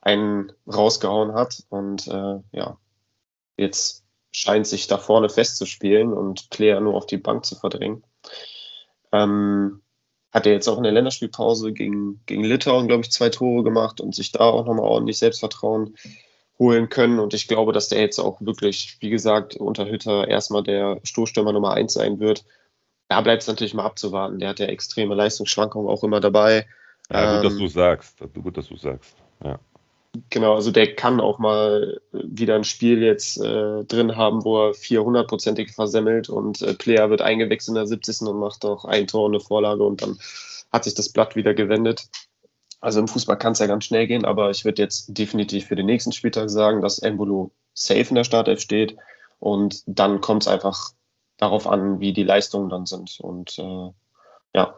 einen 0.00 0.52
rausgehauen 0.72 1.32
hat. 1.32 1.64
Und 1.70 2.06
äh, 2.08 2.40
ja, 2.52 2.76
jetzt 3.56 4.01
scheint 4.32 4.66
sich 4.66 4.86
da 4.88 4.98
vorne 4.98 5.28
festzuspielen 5.28 6.12
und 6.12 6.50
Player 6.50 6.80
nur 6.80 6.94
auf 6.94 7.06
die 7.06 7.18
Bank 7.18 7.44
zu 7.44 7.54
verdrängen. 7.54 8.02
Ähm, 9.12 9.82
hat 10.32 10.46
er 10.46 10.52
jetzt 10.52 10.68
auch 10.68 10.78
in 10.78 10.84
der 10.84 10.92
Länderspielpause 10.92 11.72
gegen, 11.72 12.22
gegen 12.24 12.42
Litauen, 12.42 12.88
glaube 12.88 13.02
ich, 13.02 13.12
zwei 13.12 13.28
Tore 13.28 13.62
gemacht 13.62 14.00
und 14.00 14.14
sich 14.14 14.32
da 14.32 14.40
auch 14.40 14.64
nochmal 14.64 14.86
ordentlich 14.86 15.18
Selbstvertrauen 15.18 15.94
holen 16.58 16.88
können. 16.88 17.18
Und 17.18 17.34
ich 17.34 17.48
glaube, 17.48 17.72
dass 17.72 17.88
der 17.88 18.00
jetzt 18.00 18.18
auch 18.18 18.40
wirklich, 18.40 18.96
wie 19.00 19.10
gesagt, 19.10 19.56
unter 19.56 19.86
Hütter 19.86 20.26
erstmal 20.26 20.62
der 20.62 21.00
Stoßstürmer 21.04 21.52
Nummer 21.52 21.74
eins 21.74 21.92
sein 21.92 22.18
wird. 22.18 22.46
Da 23.08 23.20
bleibt 23.20 23.42
es 23.42 23.48
natürlich 23.48 23.74
mal 23.74 23.84
abzuwarten. 23.84 24.38
Der 24.38 24.48
hat 24.48 24.58
ja 24.58 24.66
extreme 24.66 25.14
Leistungsschwankungen 25.14 25.90
auch 25.90 26.02
immer 26.02 26.20
dabei. 26.20 26.66
Ja, 27.10 27.36
gut, 27.36 27.44
ähm, 27.44 27.50
dass 27.50 27.58
du 27.58 27.66
sagst. 27.68 28.18
Gut, 28.32 28.56
dass 28.56 28.68
du 28.68 28.76
sagst. 28.76 29.14
Ja. 29.44 29.58
Genau, 30.28 30.54
also 30.54 30.70
der 30.70 30.94
kann 30.94 31.20
auch 31.20 31.38
mal 31.38 32.00
wieder 32.12 32.54
ein 32.54 32.64
Spiel 32.64 33.02
jetzt 33.02 33.38
äh, 33.40 33.84
drin 33.84 34.16
haben, 34.16 34.44
wo 34.44 34.68
er 34.68 34.74
400-prozentig 34.74 35.72
versemmelt 35.72 36.28
und 36.28 36.60
äh, 36.60 36.74
Player 36.74 37.08
wird 37.08 37.22
eingewechselt 37.22 37.70
in 37.70 37.74
der 37.76 37.86
70. 37.86 38.28
und 38.28 38.38
macht 38.38 38.64
auch 38.66 38.84
ein 38.84 39.06
Tor 39.06 39.24
und 39.24 39.32
eine 39.32 39.40
Vorlage 39.40 39.84
und 39.84 40.02
dann 40.02 40.18
hat 40.70 40.84
sich 40.84 40.94
das 40.94 41.08
Blatt 41.08 41.34
wieder 41.34 41.54
gewendet. 41.54 42.08
Also 42.80 43.00
im 43.00 43.08
Fußball 43.08 43.38
kann 43.38 43.52
es 43.52 43.60
ja 43.60 43.66
ganz 43.66 43.84
schnell 43.84 44.06
gehen, 44.06 44.26
aber 44.26 44.50
ich 44.50 44.66
würde 44.66 44.82
jetzt 44.82 45.16
definitiv 45.16 45.66
für 45.66 45.76
den 45.76 45.86
nächsten 45.86 46.12
Spieltag 46.12 46.50
sagen, 46.50 46.82
dass 46.82 46.98
Embolo 46.98 47.52
safe 47.72 48.10
in 48.10 48.16
der 48.16 48.24
Startelf 48.24 48.60
steht 48.60 48.96
und 49.38 49.82
dann 49.86 50.20
kommt 50.20 50.42
es 50.42 50.48
einfach 50.48 50.90
darauf 51.38 51.66
an, 51.66 52.00
wie 52.00 52.12
die 52.12 52.24
Leistungen 52.24 52.68
dann 52.68 52.84
sind 52.84 53.18
und 53.20 53.58
äh, 53.58 53.90
ja. 54.54 54.76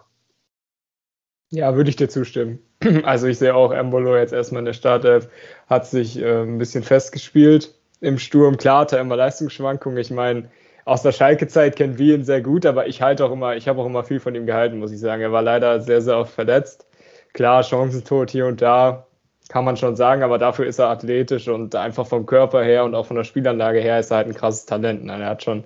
Ja, 1.50 1.74
würde 1.74 1.90
ich 1.90 1.96
dir 1.96 2.08
zustimmen. 2.08 2.60
Also 3.04 3.26
ich 3.26 3.38
sehe 3.38 3.54
auch 3.54 3.72
Embolo 3.72 4.16
jetzt 4.16 4.32
erstmal 4.32 4.60
in 4.60 4.66
der 4.66 4.72
Startelf, 4.72 5.28
hat 5.68 5.86
sich 5.86 6.20
äh, 6.20 6.42
ein 6.42 6.58
bisschen 6.58 6.82
festgespielt 6.82 7.74
im 8.00 8.18
Sturm. 8.18 8.56
Klar 8.56 8.82
hat 8.82 8.92
er 8.92 9.00
immer 9.00 9.16
Leistungsschwankungen. 9.16 9.98
Ich 9.98 10.10
meine, 10.10 10.50
aus 10.84 11.02
der 11.02 11.12
Schalke-Zeit 11.12 11.76
kennt 11.76 11.98
wir 11.98 12.14
ihn 12.14 12.24
sehr 12.24 12.42
gut, 12.42 12.66
aber 12.66 12.86
ich 12.86 13.00
halte 13.00 13.24
auch 13.24 13.32
immer, 13.32 13.56
ich 13.56 13.68
habe 13.68 13.80
auch 13.80 13.86
immer 13.86 14.04
viel 14.04 14.20
von 14.20 14.34
ihm 14.34 14.46
gehalten, 14.46 14.78
muss 14.78 14.92
ich 14.92 15.00
sagen. 15.00 15.22
Er 15.22 15.32
war 15.32 15.42
leider 15.42 15.80
sehr, 15.80 16.02
sehr 16.02 16.18
oft 16.18 16.32
verletzt. 16.32 16.86
Klar, 17.32 17.62
Chancentod 17.62 18.30
hier 18.30 18.46
und 18.46 18.60
da, 18.62 19.06
kann 19.48 19.64
man 19.64 19.76
schon 19.76 19.96
sagen, 19.96 20.22
aber 20.22 20.38
dafür 20.38 20.66
ist 20.66 20.78
er 20.78 20.88
athletisch 20.88 21.48
und 21.48 21.74
einfach 21.74 22.06
vom 22.06 22.26
Körper 22.26 22.62
her 22.62 22.84
und 22.84 22.94
auch 22.94 23.06
von 23.06 23.16
der 23.16 23.24
Spielanlage 23.24 23.80
her 23.80 23.98
ist 23.98 24.10
er 24.10 24.18
halt 24.18 24.28
ein 24.28 24.34
krasses 24.34 24.66
Talent. 24.66 25.04
Nein, 25.04 25.20
er 25.20 25.28
hat 25.28 25.42
schon 25.42 25.64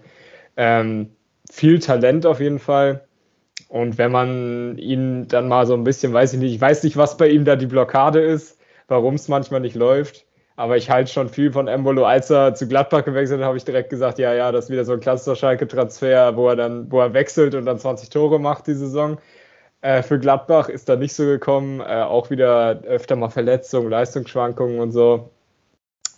ähm, 0.57 1.11
viel 1.51 1.79
Talent 1.79 2.27
auf 2.27 2.41
jeden 2.41 2.59
Fall. 2.59 3.08
Und 3.69 3.99
wenn 3.99 4.11
man 4.11 4.79
ihn 4.79 5.29
dann 5.29 5.49
mal 5.49 5.67
so 5.67 5.75
ein 5.75 5.85
bisschen, 5.85 6.13
weiß 6.13 6.33
ich 6.33 6.39
nicht, 6.41 6.55
ich 6.55 6.61
weiß 6.61 6.83
nicht, 6.85 6.97
was 6.97 7.17
bei 7.17 7.29
ihm 7.29 7.45
da 7.45 7.55
die 7.57 7.67
Blockade 7.67 8.21
ist, 8.21 8.59
warum 8.89 9.15
es 9.15 9.29
manchmal 9.29 9.61
nicht 9.61 9.77
läuft. 9.77 10.25
Aber 10.57 10.77
ich 10.77 10.91
halte 10.91 11.13
schon 11.13 11.29
viel 11.29 11.53
von 11.53 11.69
Embolo. 11.69 12.05
Als 12.05 12.31
er 12.31 12.55
zu 12.55 12.67
Gladbach 12.67 13.05
gewechselt 13.05 13.41
hat, 13.41 13.47
habe 13.47 13.59
ich 13.59 13.65
direkt 13.65 13.91
gesagt, 13.91 14.19
ja, 14.19 14.35
ja, 14.35 14.51
das 14.51 14.65
ist 14.65 14.71
wieder 14.71 14.85
so 14.85 14.95
ein 14.95 15.01
klassischer 15.01 15.37
Schalke-Transfer, 15.37 16.35
wo 16.35 16.49
er 16.49 16.57
dann, 16.57 16.91
wo 16.91 17.01
er 17.01 17.15
wechselt 17.15 17.55
und 17.55 17.67
dann 17.67 17.79
20 17.79 18.09
Tore 18.11 18.41
macht 18.41 18.67
die 18.67 18.75
Saison. 18.75 19.19
Äh, 19.83 20.03
für 20.03 20.19
Gladbach 20.19 20.69
ist 20.69 20.89
da 20.89 20.97
nicht 20.97 21.13
so 21.13 21.25
gekommen. 21.25 21.81
Äh, 21.81 22.03
auch 22.03 22.31
wieder 22.31 22.81
öfter 22.83 23.15
mal 23.15 23.29
Verletzungen, 23.29 23.91
Leistungsschwankungen 23.91 24.81
und 24.81 24.91
so. 24.91 25.31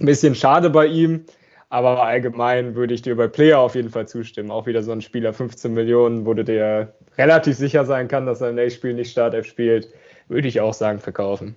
Ein 0.00 0.07
bisschen 0.07 0.35
schade 0.35 0.71
bei 0.71 0.87
ihm. 0.87 1.26
Aber 1.71 2.03
allgemein 2.03 2.75
würde 2.75 2.95
ich 2.95 3.03
dir 3.03 3.17
bei 3.17 3.29
Player 3.29 3.61
auf 3.61 3.77
jeden 3.77 3.91
Fall 3.91 4.09
zustimmen. 4.09 4.50
Auch 4.50 4.67
wieder 4.67 4.83
so 4.83 4.91
ein 4.91 5.03
Spieler, 5.03 5.33
15 5.33 5.73
Millionen, 5.73 6.27
wo 6.27 6.35
du 6.35 6.45
dir 6.45 6.95
relativ 7.17 7.57
sicher 7.57 7.85
sein 7.85 8.09
kann, 8.09 8.27
dass 8.27 8.41
er 8.41 8.50
im 8.50 8.57
nächsten 8.57 8.79
Spiel 8.79 8.95
nicht 8.95 9.12
Startelf 9.12 9.47
spielt, 9.47 9.89
würde 10.29 10.49
ich 10.49 10.61
auch 10.61 10.75
sagen, 10.75 10.99
verkaufen. 10.99 11.57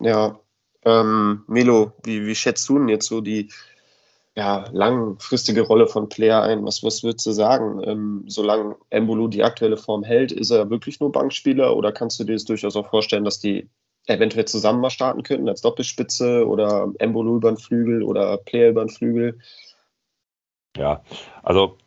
Ja, 0.00 0.40
ähm, 0.84 1.44
Melo, 1.46 1.92
wie, 2.02 2.26
wie 2.26 2.34
schätzt 2.34 2.68
du 2.68 2.78
denn 2.78 2.88
jetzt 2.88 3.06
so 3.06 3.20
die 3.20 3.48
ja, 4.36 4.64
langfristige 4.72 5.62
Rolle 5.62 5.86
von 5.86 6.08
Player 6.08 6.42
ein? 6.42 6.64
Was, 6.64 6.82
was 6.82 7.04
würdest 7.04 7.26
du 7.26 7.30
sagen? 7.30 7.80
Ähm, 7.84 8.24
solange 8.26 8.74
Embolo 8.90 9.28
die 9.28 9.44
aktuelle 9.44 9.76
Form 9.76 10.02
hält, 10.02 10.32
ist 10.32 10.50
er 10.50 10.68
wirklich 10.68 10.98
nur 10.98 11.12
Bankspieler 11.12 11.76
oder 11.76 11.92
kannst 11.92 12.18
du 12.18 12.24
dir 12.24 12.32
das 12.32 12.44
durchaus 12.44 12.74
auch 12.74 12.90
vorstellen, 12.90 13.24
dass 13.24 13.38
die 13.38 13.68
eventuell 14.06 14.44
zusammen 14.44 14.80
mal 14.80 14.90
starten 14.90 15.22
könnten 15.22 15.48
als 15.48 15.62
Doppelspitze 15.62 16.46
oder 16.46 16.92
Embolo 16.98 17.36
über 17.36 17.50
den 17.50 17.58
Flügel 17.58 18.02
oder 18.02 18.36
Player 18.38 18.70
über 18.70 18.84
den 18.84 18.90
Flügel. 18.90 19.38
Ja, 20.76 21.02
also 21.42 21.78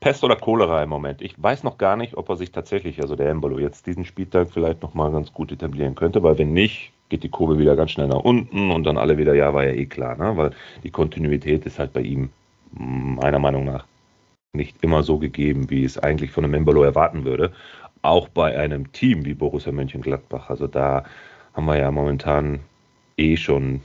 Pest 0.00 0.24
oder 0.24 0.36
Cholera 0.36 0.82
im 0.82 0.88
Moment. 0.88 1.22
Ich 1.22 1.40
weiß 1.40 1.62
noch 1.62 1.78
gar 1.78 1.96
nicht, 1.96 2.16
ob 2.16 2.28
er 2.28 2.36
sich 2.36 2.50
tatsächlich, 2.50 3.00
also 3.00 3.14
der 3.16 3.30
Embolo, 3.30 3.58
jetzt 3.58 3.86
diesen 3.86 4.04
Spieltag 4.04 4.50
vielleicht 4.50 4.82
nochmal 4.82 5.12
ganz 5.12 5.32
gut 5.32 5.52
etablieren 5.52 5.94
könnte, 5.94 6.22
weil 6.22 6.38
wenn 6.38 6.52
nicht, 6.52 6.92
geht 7.08 7.22
die 7.22 7.30
Kurve 7.30 7.58
wieder 7.58 7.76
ganz 7.76 7.92
schnell 7.92 8.08
nach 8.08 8.20
unten 8.20 8.70
und 8.70 8.84
dann 8.84 8.98
alle 8.98 9.16
wieder, 9.18 9.34
ja, 9.34 9.54
war 9.54 9.64
ja 9.64 9.72
eh 9.72 9.86
klar, 9.86 10.16
ne? 10.16 10.36
weil 10.36 10.50
die 10.82 10.90
Kontinuität 10.90 11.64
ist 11.64 11.78
halt 11.78 11.92
bei 11.92 12.02
ihm 12.02 12.30
meiner 12.72 13.38
Meinung 13.38 13.64
nach 13.64 13.86
nicht 14.52 14.82
immer 14.82 15.02
so 15.02 15.18
gegeben, 15.18 15.70
wie 15.70 15.84
es 15.84 15.98
eigentlich 15.98 16.32
von 16.32 16.44
einem 16.44 16.54
Embolo 16.54 16.82
erwarten 16.82 17.24
würde 17.24 17.52
auch 18.02 18.28
bei 18.28 18.56
einem 18.58 18.92
Team 18.92 19.24
wie 19.24 19.34
Borussia 19.34 19.72
Mönchengladbach. 19.72 20.50
Also 20.50 20.66
da 20.66 21.04
haben 21.54 21.66
wir 21.66 21.78
ja 21.78 21.90
momentan 21.90 22.60
eh 23.16 23.36
schon 23.36 23.82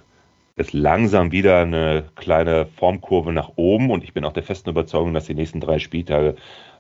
es 0.56 0.72
langsam 0.74 1.32
wieder 1.32 1.62
eine 1.62 2.04
kleine 2.16 2.68
Formkurve 2.78 3.34
nach 3.34 3.54
oben 3.56 3.90
und 3.90 4.04
ich 4.04 4.14
bin 4.14 4.24
auch 4.24 4.34
der 4.34 4.44
festen 4.44 4.70
Überzeugung, 4.70 5.14
dass 5.14 5.26
die 5.26 5.34
nächsten 5.34 5.60
drei 5.60 5.80
Spieltage 5.80 6.36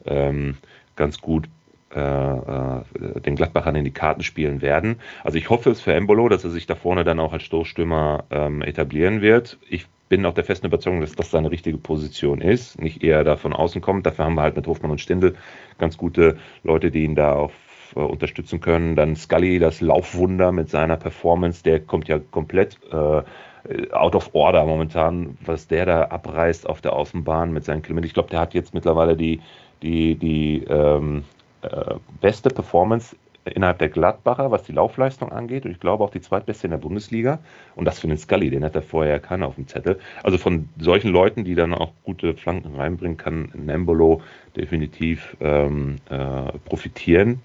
ähm, 0.05 0.57
ganz 0.95 1.19
gut 1.19 1.47
äh, 1.95 1.99
äh, 1.99 2.81
den 3.21 3.35
Gladbachern 3.35 3.75
in 3.75 3.83
die 3.83 3.91
Karten 3.91 4.23
spielen 4.23 4.61
werden. 4.61 4.97
Also 5.23 5.37
ich 5.37 5.49
hoffe 5.49 5.71
es 5.71 5.81
für 5.81 5.93
Embolo, 5.93 6.29
dass 6.29 6.43
er 6.43 6.51
sich 6.51 6.65
da 6.65 6.75
vorne 6.75 7.03
dann 7.03 7.19
auch 7.19 7.33
als 7.33 7.43
Stoßstürmer 7.43 8.25
ähm, 8.31 8.61
etablieren 8.61 9.21
wird. 9.21 9.57
Ich 9.69 9.85
bin 10.13 10.27
auch 10.27 10.36
der 10.36 10.43
festen 10.43 10.67
Überzeugung, 10.67 11.01
dass 11.01 11.13
das 11.13 11.32
seine 11.32 11.50
richtige 11.50 11.79
Position 11.79 12.39
ist, 12.39 12.79
nicht 12.79 13.03
eher 13.03 13.24
da 13.24 13.36
von 13.36 13.51
außen 13.51 13.82
kommt. 13.82 14.05
Dafür 14.05 14.25
haben 14.25 14.36
wir 14.36 14.43
halt 14.43 14.55
mit 14.55 14.67
Hofmann 14.67 14.91
und 14.91 15.01
Stindl 15.01 15.34
ganz 15.79 15.98
gute 15.98 16.38
Leute, 16.62 16.91
die 16.91 17.03
ihn 17.03 17.15
da 17.15 17.34
auch 17.34 17.51
äh, 17.96 18.00
unterstützen 18.00 18.62
können. 18.62 18.96
Dann 18.96 19.15
Scully, 19.15 19.58
das 19.58 19.82
Laufwunder 19.82 20.51
mit 20.51 20.70
seiner 20.70 20.98
Performance, 20.98 21.63
der 21.63 21.79
kommt 21.79 22.10
ja 22.10 22.20
komplett 22.20 22.77
äh, 22.91 23.24
out 23.91 24.15
of 24.15 24.29
order 24.34 24.63
momentan, 24.67 25.36
was 25.43 25.67
der 25.67 25.88
da 25.88 26.03
abreißt 26.03 26.70
auf 26.70 26.79
der 26.79 26.93
Außenbahn 26.93 27.51
mit 27.51 27.65
seinen 27.65 27.82
Kilometern. 27.82 28.05
Ich 28.05 28.13
glaube, 28.13 28.29
der 28.29 28.41
hat 28.41 28.53
jetzt 28.53 28.75
mittlerweile 28.75 29.17
die, 29.17 29.41
die, 29.82 30.13
die 30.13 30.63
ähm, 30.70 31.24
äh, 31.63 31.96
beste 32.22 32.50
Performance 32.50 33.15
innerhalb 33.45 33.79
der 33.79 33.89
Gladbacher, 33.89 34.51
was 34.51 34.63
die 34.63 34.71
Laufleistung 34.71 35.31
angeht. 35.31 35.65
Und 35.65 35.71
ich 35.71 35.79
glaube 35.79 36.03
auch 36.03 36.09
die 36.09 36.21
zweitbeste 36.21 36.67
in 36.67 36.71
der 36.71 36.77
Bundesliga. 36.77 37.39
Und 37.75 37.85
das 37.85 38.00
für 38.00 38.07
den 38.07 38.17
Scully, 38.17 38.50
den 38.50 38.63
hat 38.63 38.75
er 38.75 38.81
vorher 38.81 39.19
keiner 39.19 39.47
auf 39.47 39.55
dem 39.55 39.67
Zettel. 39.67 40.00
Also 40.23 40.38
von 40.38 40.69
solchen 40.77 41.12
Leuten, 41.12 41.43
die 41.43 41.55
dann 41.55 41.73
auch 41.73 41.91
gute 42.03 42.33
Flanken 42.35 42.75
reinbringen, 42.75 43.17
kann 43.17 43.51
Nembolo 43.53 44.21
definitiv 44.55 45.35
ähm, 45.41 45.97
äh, 46.09 46.57
profitieren. 46.65 47.41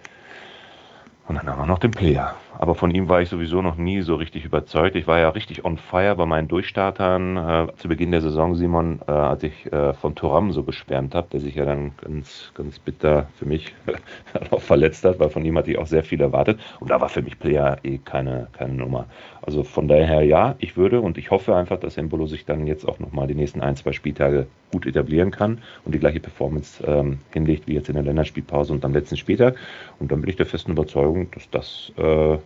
Und 1.26 1.36
dann 1.36 1.46
haben 1.46 1.60
wir 1.60 1.66
noch 1.66 1.78
den 1.78 1.90
Player. 1.90 2.34
Aber 2.58 2.74
von 2.74 2.90
ihm 2.90 3.08
war 3.08 3.22
ich 3.22 3.28
sowieso 3.28 3.62
noch 3.62 3.76
nie 3.76 4.02
so 4.02 4.16
richtig 4.16 4.44
überzeugt. 4.44 4.96
Ich 4.96 5.06
war 5.06 5.20
ja 5.20 5.28
richtig 5.28 5.64
on 5.64 5.78
fire 5.78 6.16
bei 6.16 6.26
meinen 6.26 6.48
Durchstartern 6.48 7.36
äh, 7.36 7.66
zu 7.76 7.86
Beginn 7.86 8.10
der 8.10 8.20
Saison, 8.20 8.56
Simon, 8.56 8.98
äh, 9.06 9.12
als 9.12 9.44
ich 9.44 9.72
äh, 9.72 9.94
von 9.94 10.16
Thuram 10.16 10.50
so 10.50 10.64
geschwärmt 10.64 11.14
habe, 11.14 11.28
der 11.30 11.38
sich 11.38 11.54
ja 11.54 11.64
dann 11.64 11.92
ganz, 12.02 12.50
ganz 12.54 12.80
bitter 12.80 13.28
für 13.38 13.46
mich 13.46 13.74
auch 14.50 14.60
verletzt 14.60 15.04
hat, 15.04 15.20
weil 15.20 15.30
von 15.30 15.44
ihm 15.44 15.56
hatte 15.56 15.70
ich 15.70 15.78
auch 15.78 15.86
sehr 15.86 16.02
viel 16.02 16.20
erwartet. 16.20 16.58
Und 16.80 16.90
da 16.90 17.00
war 17.00 17.08
für 17.08 17.22
mich 17.22 17.38
Player 17.38 17.78
eh 17.84 17.98
keine, 17.98 18.48
keine 18.52 18.74
Nummer. 18.74 19.06
Also 19.40 19.62
von 19.62 19.86
daher 19.86 20.22
ja, 20.22 20.56
ich 20.58 20.76
würde 20.76 21.00
und 21.00 21.16
ich 21.16 21.30
hoffe 21.30 21.54
einfach, 21.54 21.78
dass 21.78 21.96
Embolo 21.96 22.26
sich 22.26 22.44
dann 22.44 22.66
jetzt 22.66 22.86
auch 22.86 22.98
nochmal 22.98 23.28
die 23.28 23.34
nächsten 23.34 23.60
ein, 23.60 23.76
zwei 23.76 23.92
Spieltage 23.92 24.46
gut 24.72 24.84
etablieren 24.84 25.30
kann 25.30 25.58
und 25.84 25.94
die 25.94 25.98
gleiche 25.98 26.20
Performance 26.20 26.84
ähm, 26.84 27.18
hinlegt 27.32 27.66
wie 27.68 27.74
jetzt 27.74 27.88
in 27.88 27.94
der 27.94 28.02
Länderspielpause 28.02 28.72
und 28.72 28.84
am 28.84 28.92
letzten 28.92 29.16
Spieltag. 29.16 29.56
Und 30.00 30.12
dann 30.12 30.20
bin 30.20 30.28
ich 30.28 30.36
der 30.36 30.46
festen 30.46 30.72
Überzeugung, 30.72 31.30
dass 31.30 31.48
das 31.50 31.92
äh, 31.96 32.38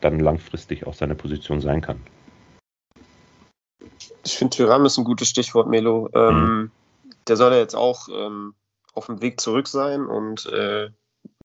dann 0.00 0.20
langfristig 0.20 0.86
auch 0.86 0.94
seine 0.94 1.14
Position 1.14 1.60
sein 1.60 1.80
kann. 1.80 2.00
Ich 4.24 4.36
finde, 4.36 4.56
Tyrann 4.56 4.84
ist 4.84 4.98
ein 4.98 5.04
gutes 5.04 5.28
Stichwort, 5.28 5.68
Melo. 5.68 6.08
Ähm, 6.14 6.34
mhm. 6.34 6.70
Der 7.26 7.36
soll 7.36 7.52
ja 7.52 7.58
jetzt 7.58 7.74
auch 7.74 8.08
ähm, 8.08 8.54
auf 8.94 9.06
dem 9.06 9.22
Weg 9.22 9.40
zurück 9.40 9.68
sein 9.68 10.06
und 10.06 10.46
äh, 10.46 10.90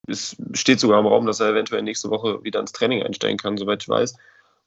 es 0.08 0.36
steht 0.54 0.80
sogar 0.80 1.00
im 1.00 1.08
Raum, 1.08 1.26
dass 1.26 1.40
er 1.40 1.50
eventuell 1.50 1.82
nächste 1.82 2.10
Woche 2.10 2.44
wieder 2.44 2.60
ins 2.60 2.74
Training 2.74 3.04
einsteigen 3.04 3.38
kann, 3.38 3.58
soweit 3.58 3.84
ich 3.84 3.90
weiß. 3.90 4.16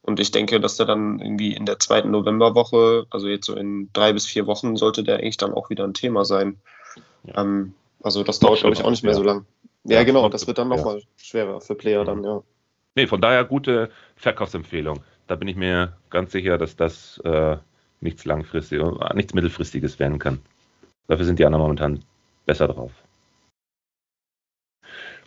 Und 0.01 0.19
ich 0.19 0.31
denke, 0.31 0.59
dass 0.59 0.77
der 0.77 0.85
dann 0.85 1.19
irgendwie 1.19 1.53
in 1.53 1.65
der 1.65 1.79
zweiten 1.79 2.11
Novemberwoche, 2.11 3.05
also 3.09 3.27
jetzt 3.27 3.45
so 3.45 3.55
in 3.55 3.89
drei 3.93 4.13
bis 4.13 4.25
vier 4.25 4.47
Wochen, 4.47 4.75
sollte 4.75 5.03
der 5.03 5.17
eigentlich 5.17 5.37
dann 5.37 5.53
auch 5.53 5.69
wieder 5.69 5.83
ein 5.83 5.93
Thema 5.93 6.25
sein. 6.25 6.59
Ja. 7.23 7.41
Ähm, 7.41 7.73
also 8.01 8.23
das 8.23 8.39
dauert, 8.39 8.59
glaube 8.61 8.75
ich, 8.75 8.83
auch 8.83 8.89
nicht 8.89 9.03
mehr 9.03 9.13
so 9.13 9.23
lang. 9.23 9.45
Ja, 9.83 9.97
ja 9.97 10.03
genau, 10.03 10.29
das 10.29 10.47
wird 10.47 10.57
dann 10.57 10.69
nochmal 10.69 10.99
ja. 10.99 11.05
schwerer 11.17 11.61
für 11.61 11.75
Player 11.75 12.05
dann, 12.05 12.23
ja. 12.23 12.41
Nee, 12.99 13.07
von 13.07 13.21
daher 13.21 13.45
gute 13.45 13.91
Verkaufsempfehlung. 14.17 14.99
Da 15.27 15.35
bin 15.35 15.47
ich 15.47 15.55
mir 15.55 15.93
ganz 16.09 16.33
sicher, 16.33 16.57
dass 16.57 16.75
das 16.75 17.17
äh, 17.23 17.55
nichts 18.01 18.25
langfristiges, 18.25 18.93
nichts 19.13 19.33
mittelfristiges 19.33 19.99
werden 19.99 20.19
kann. 20.19 20.39
Dafür 21.07 21.23
sind 21.23 21.39
die 21.39 21.45
anderen 21.45 21.61
momentan 21.61 22.03
besser 22.45 22.67
drauf. 22.67 22.91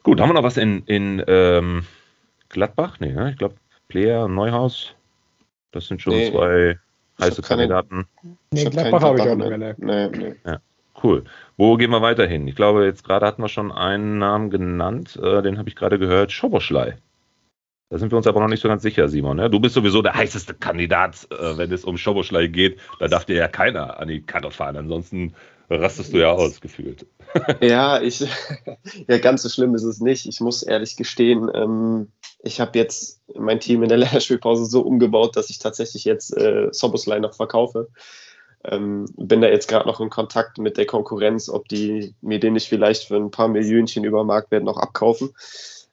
Gut, 0.02 0.20
haben 0.20 0.28
wir 0.28 0.34
noch 0.34 0.42
was 0.42 0.58
in, 0.58 0.82
in 0.84 1.24
ähm, 1.26 1.86
Gladbach? 2.50 3.00
Nee, 3.00 3.14
ne? 3.14 3.30
ich 3.30 3.38
glaube, 3.38 3.54
Player 3.88 4.26
und 4.26 4.34
Neuhaus. 4.34 4.94
Das 5.70 5.86
sind 5.86 6.02
schon 6.02 6.12
nee, 6.12 6.30
zwei 6.30 6.78
heiße 7.22 7.40
Kandidaten. 7.40 8.06
Nee, 8.50 8.66
Gladbach 8.66 9.00
habe 9.00 9.18
ich 9.18 9.26
auch 9.26 9.34
nicht 9.34 9.48
mehr. 9.48 9.56
Ne? 9.56 9.74
Nee, 9.78 10.08
nee. 10.08 10.34
Ja, 10.44 10.60
cool. 11.02 11.24
Wo 11.56 11.78
gehen 11.78 11.90
wir 11.90 12.02
weiter 12.02 12.26
hin? 12.26 12.46
Ich 12.48 12.54
glaube, 12.54 12.84
jetzt 12.84 13.02
gerade 13.02 13.24
hatten 13.24 13.40
wir 13.40 13.48
schon 13.48 13.72
einen 13.72 14.18
Namen 14.18 14.50
genannt. 14.50 15.18
Äh, 15.22 15.40
den 15.40 15.56
habe 15.56 15.70
ich 15.70 15.74
gerade 15.74 15.98
gehört. 15.98 16.32
Schoboschlei. 16.32 16.98
Da 17.92 17.98
sind 17.98 18.10
wir 18.10 18.16
uns 18.16 18.26
aber 18.26 18.40
noch 18.40 18.48
nicht 18.48 18.62
so 18.62 18.68
ganz 18.68 18.80
sicher, 18.80 19.06
Simon. 19.06 19.36
Ne? 19.36 19.50
Du 19.50 19.60
bist 19.60 19.74
sowieso 19.74 20.00
der 20.00 20.14
heißeste 20.14 20.54
Kandidat, 20.54 21.28
äh, 21.30 21.58
wenn 21.58 21.70
es 21.70 21.84
um 21.84 21.98
Schoboschlei 21.98 22.46
geht. 22.46 22.78
Da 22.98 23.06
darf 23.06 23.26
dir 23.26 23.36
ja 23.36 23.48
keiner 23.48 24.00
an 24.00 24.08
die 24.08 24.22
Karte 24.22 24.50
fahren. 24.50 24.78
Ansonsten 24.78 25.34
rastest 25.68 26.14
du 26.14 26.16
ja 26.16 26.32
aus, 26.32 26.62
gefühlt. 26.62 27.04
ja, 27.60 28.00
ich, 28.00 28.20
ja, 29.08 29.18
ganz 29.18 29.42
so 29.42 29.50
schlimm 29.50 29.74
ist 29.74 29.82
es 29.82 30.00
nicht. 30.00 30.24
Ich 30.24 30.40
muss 30.40 30.62
ehrlich 30.62 30.96
gestehen, 30.96 31.50
ähm, 31.52 32.08
ich 32.42 32.62
habe 32.62 32.78
jetzt 32.78 33.20
mein 33.36 33.60
Team 33.60 33.82
in 33.82 33.90
der 33.90 33.98
Länderspielpause 33.98 34.64
so 34.64 34.80
umgebaut, 34.80 35.36
dass 35.36 35.50
ich 35.50 35.58
tatsächlich 35.58 36.06
jetzt 36.06 36.34
äh, 36.34 36.68
Soboslai 36.72 37.18
noch 37.18 37.34
verkaufe. 37.34 37.88
Ähm, 38.64 39.04
bin 39.18 39.42
da 39.42 39.48
jetzt 39.48 39.68
gerade 39.68 39.86
noch 39.86 40.00
in 40.00 40.08
Kontakt 40.08 40.56
mit 40.56 40.78
der 40.78 40.86
Konkurrenz, 40.86 41.50
ob 41.50 41.68
die 41.68 42.14
mir 42.22 42.40
den 42.40 42.54
nicht 42.54 42.70
vielleicht 42.70 43.08
für 43.08 43.16
ein 43.16 43.30
paar 43.30 43.48
Millionchen 43.48 44.04
über 44.04 44.24
Marktwert 44.24 44.64
noch 44.64 44.78
abkaufen. 44.78 45.34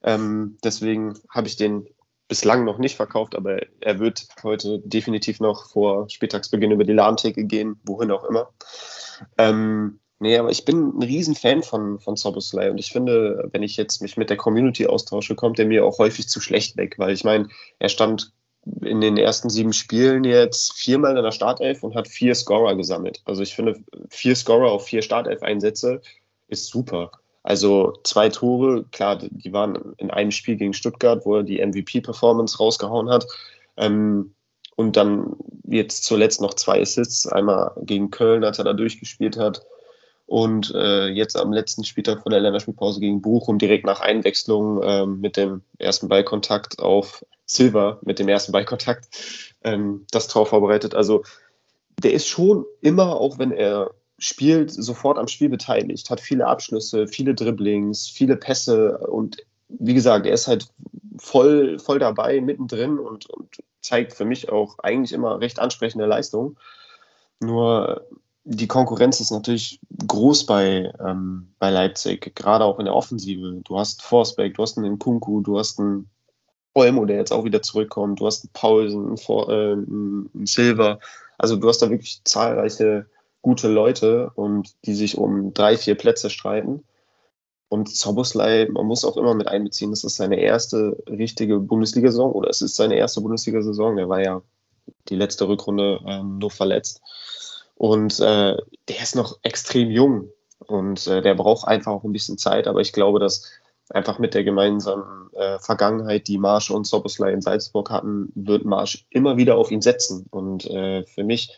Ähm, 0.04 0.58
deswegen 0.64 1.14
habe 1.30 1.48
ich 1.48 1.56
den 1.56 1.88
bislang 2.28 2.64
noch 2.64 2.78
nicht 2.78 2.96
verkauft, 2.96 3.36
aber 3.36 3.60
er 3.82 4.00
wird 4.00 4.28
heute 4.44 4.80
definitiv 4.80 5.40
noch 5.40 5.68
vor 5.68 6.10
Spieltagsbeginn 6.10 6.72
über 6.72 6.84
die 6.84 6.94
Ladentheke 6.94 7.44
gehen, 7.46 7.80
wohin 7.84 8.12
auch 8.12 8.24
immer. 8.24 8.50
Ähm, 9.38 10.00
Nee, 10.22 10.38
aber 10.38 10.50
ich 10.50 10.66
bin 10.66 10.98
ein 10.98 11.04
Riesenfan 11.04 11.64
von, 11.64 11.98
von 12.00 12.18
Soboslai 12.18 12.70
und 12.70 12.78
ich 12.78 12.92
finde, 12.92 13.48
wenn 13.54 13.64
ich 13.64 13.78
jetzt 13.78 14.02
mich 14.02 14.18
mit 14.18 14.30
der 14.30 14.36
Community 14.36 14.86
austausche, 14.86 15.34
kommt 15.34 15.60
er 15.60 15.66
mir 15.66 15.86
auch 15.86 15.98
häufig 15.98 16.28
zu 16.28 16.42
schlecht 16.42 16.76
weg, 16.76 16.96
weil 16.98 17.14
ich 17.14 17.24
meine, 17.24 17.48
er 17.80 17.88
stand 17.88 18.34
in 18.82 19.00
den 19.00 19.16
ersten 19.16 19.50
sieben 19.50 19.72
Spielen 19.72 20.26
jetzt 20.26 20.74
viermal 20.74 21.16
in 21.16 21.24
der 21.24 21.32
Startelf 21.32 21.84
und 21.84 21.96
hat 21.96 22.10
vier 22.10 22.36
Scorer 22.36 22.76
gesammelt. 22.76 23.22
Also 23.24 23.42
ich 23.42 23.56
finde, 23.56 23.80
vier 24.10 24.36
Scorer 24.36 24.72
auf 24.72 24.86
vier 24.86 25.02
Startelf-Einsätze 25.02 26.02
ist 26.50 26.68
super. 26.68 27.12
Also 27.50 27.98
zwei 28.04 28.30
Tore, 28.30 28.86
klar, 28.92 29.18
die 29.18 29.52
waren 29.52 29.96
in 29.98 30.12
einem 30.12 30.30
Spiel 30.30 30.56
gegen 30.56 30.76
Stuttgart, 30.76 31.26
wo 31.26 31.38
er 31.38 31.44
die 31.44 31.66
MVP-Performance 31.66 32.60
rausgehauen 32.60 33.10
hat. 33.10 33.26
Ähm, 33.76 34.36
und 34.76 34.96
dann 34.96 35.36
jetzt 35.64 36.06
zuletzt 36.06 36.42
noch 36.42 36.54
zwei 36.54 36.80
Assists, 36.80 37.26
einmal 37.26 37.72
gegen 37.82 38.12
Köln, 38.12 38.44
als 38.44 38.60
er 38.60 38.66
da 38.66 38.74
durchgespielt 38.74 39.36
hat 39.36 39.64
und 40.28 40.72
äh, 40.76 41.08
jetzt 41.08 41.36
am 41.36 41.52
letzten 41.52 41.84
Spieltag 41.84 42.22
vor 42.22 42.30
der 42.30 42.40
Länderspielpause 42.40 43.00
gegen 43.00 43.20
Bochum 43.20 43.58
direkt 43.58 43.84
nach 43.84 44.00
Einwechslung 44.00 44.84
äh, 44.84 45.08
mit 45.08 45.36
dem 45.36 45.64
ersten 45.80 46.08
Ballkontakt 46.08 46.78
auf 46.78 47.26
Silver, 47.48 47.98
mit 48.04 48.20
dem 48.20 48.28
ersten 48.28 48.52
Ballkontakt, 48.52 49.08
ähm, 49.64 50.06
das 50.12 50.28
Tor 50.28 50.46
vorbereitet. 50.46 50.94
Also 50.94 51.24
der 52.04 52.14
ist 52.14 52.28
schon 52.28 52.64
immer, 52.82 53.20
auch 53.20 53.40
wenn 53.40 53.52
er 53.52 53.90
spielt, 54.20 54.72
sofort 54.72 55.18
am 55.18 55.28
Spiel 55.28 55.50
beteiligt, 55.50 56.10
hat 56.10 56.20
viele 56.20 56.48
Abschlüsse, 56.48 57.08
viele 57.08 57.34
Dribblings, 57.34 58.08
viele 58.08 58.36
Pässe 58.36 59.00
und 59.00 59.38
wie 59.70 59.94
gesagt, 59.94 60.26
er 60.26 60.34
ist 60.34 60.48
halt 60.48 60.68
voll, 61.18 61.80
voll 61.80 62.00
dabei, 62.00 62.42
mittendrin 62.42 63.00
und, 63.00 63.30
und 63.30 63.58
zeigt 63.82 64.14
für 64.14 64.26
mich 64.26 64.50
auch 64.50 64.80
eigentlich 64.80 65.14
immer 65.14 65.40
recht 65.40 65.60
ansprechende 65.60 66.06
Leistung. 66.06 66.58
Nur 67.40 68.06
die 68.44 68.68
Konkurrenz 68.68 69.20
ist 69.20 69.32
natürlich 69.32 69.80
groß 70.08 70.46
bei, 70.46 70.92
ähm, 71.00 71.54
bei 71.60 71.70
Leipzig, 71.70 72.36
gerade 72.36 72.66
auch 72.66 72.80
in 72.80 72.86
der 72.86 72.96
Offensive. 72.96 73.62
Du 73.64 73.78
hast 73.78 74.02
Forsberg, 74.02 74.56
du 74.56 74.64
hast 74.64 74.78
einen 74.78 75.00
Kunku, 75.00 75.42
du 75.42 75.60
hast 75.60 75.80
einen 75.80 76.10
Olmo, 76.74 77.06
der 77.06 77.18
jetzt 77.18 77.32
auch 77.32 77.44
wieder 77.44 77.62
zurückkommt, 77.62 78.20
du 78.20 78.26
hast 78.26 78.44
einen 78.44 78.54
Paulsen, 78.54 79.06
einen, 79.06 79.18
äh, 79.18 79.72
einen 80.34 80.46
Silver. 80.46 81.00
Also 81.38 81.56
du 81.56 81.68
hast 81.68 81.80
da 81.82 81.90
wirklich 81.90 82.22
zahlreiche 82.24 83.06
gute 83.42 83.68
Leute 83.68 84.32
und 84.36 84.74
die 84.86 84.94
sich 84.94 85.18
um 85.18 85.54
drei, 85.54 85.78
vier 85.78 85.96
Plätze 85.96 86.30
streiten. 86.30 86.84
Und 87.70 87.96
Zoboslai, 87.96 88.68
man 88.72 88.86
muss 88.86 89.06
auch 89.06 89.16
immer 89.16 89.36
mit 89.36 89.48
einbeziehen, 89.48 89.92
das 89.92 90.04
ist 90.04 90.16
seine 90.16 90.40
erste 90.40 90.98
richtige 91.08 91.60
Bundesliga-Saison 91.60 92.32
oder 92.32 92.50
es 92.50 92.62
ist 92.62 92.76
seine 92.76 92.96
erste 92.96 93.22
Bundesliga-Saison. 93.22 93.96
Der 93.96 94.10
war 94.10 94.22
ja 94.22 94.42
die 95.08 95.16
letzte 95.16 95.48
Rückrunde 95.48 96.00
ähm, 96.06 96.40
nur 96.40 96.50
verletzt. 96.50 97.02
Und 97.76 98.20
äh, 98.20 98.58
der 98.88 99.02
ist 99.02 99.16
noch 99.16 99.38
extrem 99.44 99.92
jung 99.92 100.30
und 100.66 101.08
äh, 101.08 101.22
der 101.22 101.36
braucht 101.36 101.68
einfach 101.68 101.92
auch 101.92 102.04
ein 102.04 102.12
bisschen 102.12 102.38
Zeit. 102.38 102.68
Aber 102.68 102.82
ich 102.82 102.92
glaube, 102.92 103.20
dass 103.20 103.44
einfach 103.90 104.20
mit 104.20 104.34
der 104.34 104.44
gemeinsamen 104.44 105.30
äh, 105.34 105.60
Vergangenheit, 105.60 106.28
die 106.28 106.38
Marsch 106.38 106.72
und 106.72 106.86
Soboslai 106.86 107.32
in 107.32 107.42
Salzburg 107.42 107.90
hatten, 107.90 108.32
wird 108.36 108.66
Marsch 108.66 109.06
immer 109.10 109.38
wieder 109.38 109.58
auf 109.58 109.72
ihn 109.72 109.82
setzen. 109.82 110.26
Und 110.30 110.66
äh, 110.66 111.06
für 111.06 111.24
mich 111.24 111.58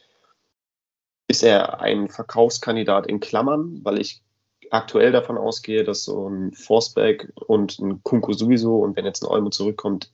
ist 1.31 1.43
er 1.43 1.79
ein 1.79 2.09
Verkaufskandidat 2.09 3.07
in 3.07 3.21
Klammern, 3.21 3.79
weil 3.83 4.01
ich 4.01 4.21
aktuell 4.69 5.13
davon 5.13 5.37
ausgehe, 5.37 5.85
dass 5.85 6.03
so 6.03 6.27
ein 6.27 6.51
Forsberg 6.51 7.31
und 7.47 7.79
ein 7.79 8.03
Kunko 8.03 8.33
sowieso 8.33 8.79
und 8.79 8.97
wenn 8.97 9.05
jetzt 9.05 9.23
ein 9.23 9.29
Olmo 9.29 9.49
zurückkommt, 9.49 10.11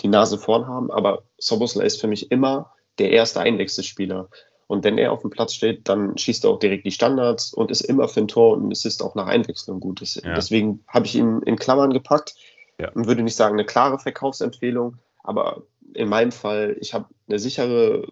die 0.00 0.08
Nase 0.08 0.38
vorn 0.38 0.68
haben. 0.68 0.92
Aber 0.92 1.24
Soboslai 1.38 1.84
ist 1.84 2.00
für 2.00 2.06
mich 2.06 2.30
immer 2.30 2.72
der 2.98 3.10
erste 3.10 3.40
Einwechselspieler. 3.40 4.28
Und 4.68 4.84
wenn 4.84 4.96
er 4.96 5.10
auf 5.10 5.22
dem 5.22 5.30
Platz 5.30 5.54
steht, 5.54 5.88
dann 5.88 6.16
schießt 6.16 6.44
er 6.44 6.50
auch 6.50 6.60
direkt 6.60 6.86
die 6.86 6.92
Standards 6.92 7.52
und 7.52 7.72
ist 7.72 7.80
immer 7.80 8.08
für 8.08 8.20
ein 8.20 8.28
Tor 8.28 8.56
und 8.56 8.70
es 8.70 8.84
ist 8.84 9.02
auch 9.02 9.16
nach 9.16 9.26
Einwechslung 9.26 9.80
gut. 9.80 10.00
Ja. 10.00 10.34
Deswegen 10.34 10.84
habe 10.86 11.06
ich 11.06 11.16
ihn 11.16 11.42
in 11.42 11.56
Klammern 11.56 11.92
gepackt 11.92 12.36
ja. 12.80 12.92
und 12.92 13.08
würde 13.08 13.22
nicht 13.22 13.36
sagen 13.36 13.54
eine 13.54 13.66
klare 13.66 13.98
Verkaufsempfehlung, 13.98 14.98
aber 15.24 15.62
in 15.94 16.08
meinem 16.08 16.32
Fall, 16.32 16.76
ich 16.80 16.94
habe 16.94 17.06
eine 17.28 17.38
sichere 17.40 18.06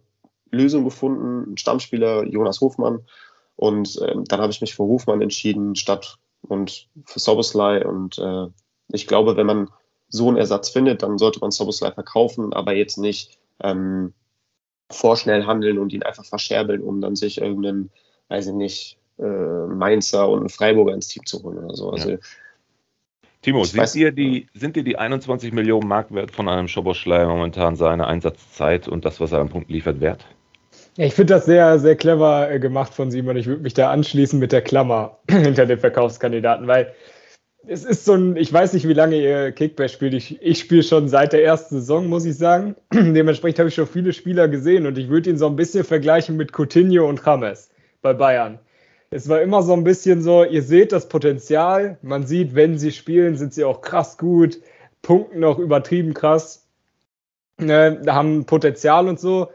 Lösung 0.53 0.85
gefunden, 0.85 1.53
ein 1.53 1.57
Stammspieler 1.57 2.25
Jonas 2.25 2.61
Hofmann 2.61 3.01
und 3.57 4.01
äh, 4.01 4.15
dann 4.29 4.41
habe 4.41 4.53
ich 4.53 4.61
mich 4.61 4.75
für 4.75 4.85
Hofmann 4.85 5.23
entschieden 5.23 5.75
statt 5.75 6.19
und 6.43 6.89
für 7.05 7.19
Soboslai 7.19 7.85
und 7.87 8.19
äh, 8.19 8.47
ich 8.89 9.07
glaube, 9.07 9.37
wenn 9.37 9.47
man 9.47 9.71
so 10.09 10.29
einen 10.29 10.37
Ersatz 10.37 10.69
findet, 10.69 11.03
dann 11.03 11.19
sollte 11.19 11.41
man 11.41 11.51
Soboslai 11.51 11.91
verkaufen, 11.91 12.53
aber 12.53 12.75
jetzt 12.75 12.99
nicht 12.99 13.39
ähm, 13.61 14.13
vorschnell 14.91 15.47
handeln 15.47 15.79
und 15.79 15.93
ihn 15.93 16.03
einfach 16.03 16.25
verscherbeln, 16.25 16.83
um 16.83 17.01
dann 17.01 17.17
sich 17.17 17.41
irgendeinen, 17.41 17.91
weiß 18.29 18.49
ich 18.49 18.53
nicht, 18.53 18.99
äh, 19.19 19.67
Mainzer 19.67 20.29
und 20.29 20.41
einen 20.41 20.49
Freiburger 20.51 20.95
ins 20.95 21.09
Team 21.09 21.25
zu 21.25 21.43
holen 21.43 21.59
oder 21.59 21.75
so. 21.75 21.91
Also, 21.91 22.11
ja. 22.11 22.19
Timo, 23.41 23.65
sind, 23.65 23.81
weiß, 23.81 23.93
dir 23.93 24.13
die, 24.13 24.47
sind 24.55 24.77
dir 24.77 24.85
die 24.85 24.99
21 24.99 25.53
Millionen 25.53 25.89
Marktwert 25.89 26.31
von 26.31 26.49
einem 26.49 26.69
Schoboschleier 26.69 27.27
momentan 27.27 27.75
seine 27.75 28.07
Einsatzzeit 28.07 28.87
und 28.87 29.05
das, 29.05 29.19
was 29.21 29.33
er 29.33 29.41
an 29.41 29.49
Punkten 29.49 29.73
liefert, 29.73 30.01
wert? 30.01 30.25
Ja, 30.99 31.07
ich 31.07 31.15
finde 31.15 31.35
das 31.35 31.47
sehr, 31.47 31.79
sehr 31.79 31.97
clever 31.97 32.51
äh, 32.51 32.59
gemacht 32.59 32.93
von 32.93 33.11
Simon. 33.11 33.37
Ich 33.37 33.47
würde 33.47 33.63
mich 33.63 33.75
da 33.75 33.91
anschließen 33.91 34.39
mit 34.39 34.53
der 34.53 34.61
Klammer 34.61 35.19
hinter 35.31 35.65
den 35.65 35.79
Verkaufskandidaten, 35.79 36.67
weil 36.67 36.95
es 37.67 37.85
ist 37.85 38.05
so 38.05 38.15
ein, 38.15 38.37
ich 38.37 38.53
weiß 38.53 38.73
nicht, 38.75 38.87
wie 38.87 38.93
lange 38.93 39.17
ihr 39.17 39.53
Kickback 39.53 39.91
spielt. 39.91 40.15
Ich, 40.15 40.43
ich 40.43 40.59
spiele 40.59 40.83
schon 40.83 41.09
seit 41.09 41.33
der 41.33 41.45
ersten 41.45 41.77
Saison, 41.77 42.09
muss 42.09 42.27
ich 42.27 42.37
sagen. 42.37 42.75
Dementsprechend 42.93 43.61
habe 43.61 43.69
ich 43.71 43.75
schon 43.75 43.87
viele 43.87 44.13
Spieler 44.13 44.49
gesehen 44.49 44.87
und 44.87 44.99
ich 44.99 45.09
würde 45.09 45.31
ihn 45.31 45.39
so 45.39 45.47
ein 45.47 45.57
bisschen 45.57 45.85
vergleichen 45.85 46.37
mit 46.37 46.53
Coutinho 46.53 47.09
und 47.09 47.23
James 47.25 47.71
bei 48.03 48.13
Bayern. 48.13 48.59
Es 49.11 49.29
war 49.29 49.41
immer 49.41 49.63
so 49.63 49.75
ein 49.75 49.85
bisschen 49.85 50.23
so, 50.23 50.45
ihr 50.45 50.63
seht 50.63 50.93
das 50.93 51.09
Potenzial, 51.09 51.99
man 52.03 52.27
sieht, 52.27 52.55
wenn 52.55 52.79
sie 52.79 52.93
spielen, 52.93 53.37
sind 53.37 53.55
sie 53.55 53.65
auch 53.65 53.81
krass 53.81 54.19
gut, 54.19 54.59
punkten 55.03 55.45
auch 55.45 55.59
übertrieben 55.59 56.15
krass, 56.15 56.67
ne, 57.59 58.01
haben 58.07 58.45
Potenzial 58.47 59.09
und 59.09 59.21
so. 59.21 59.49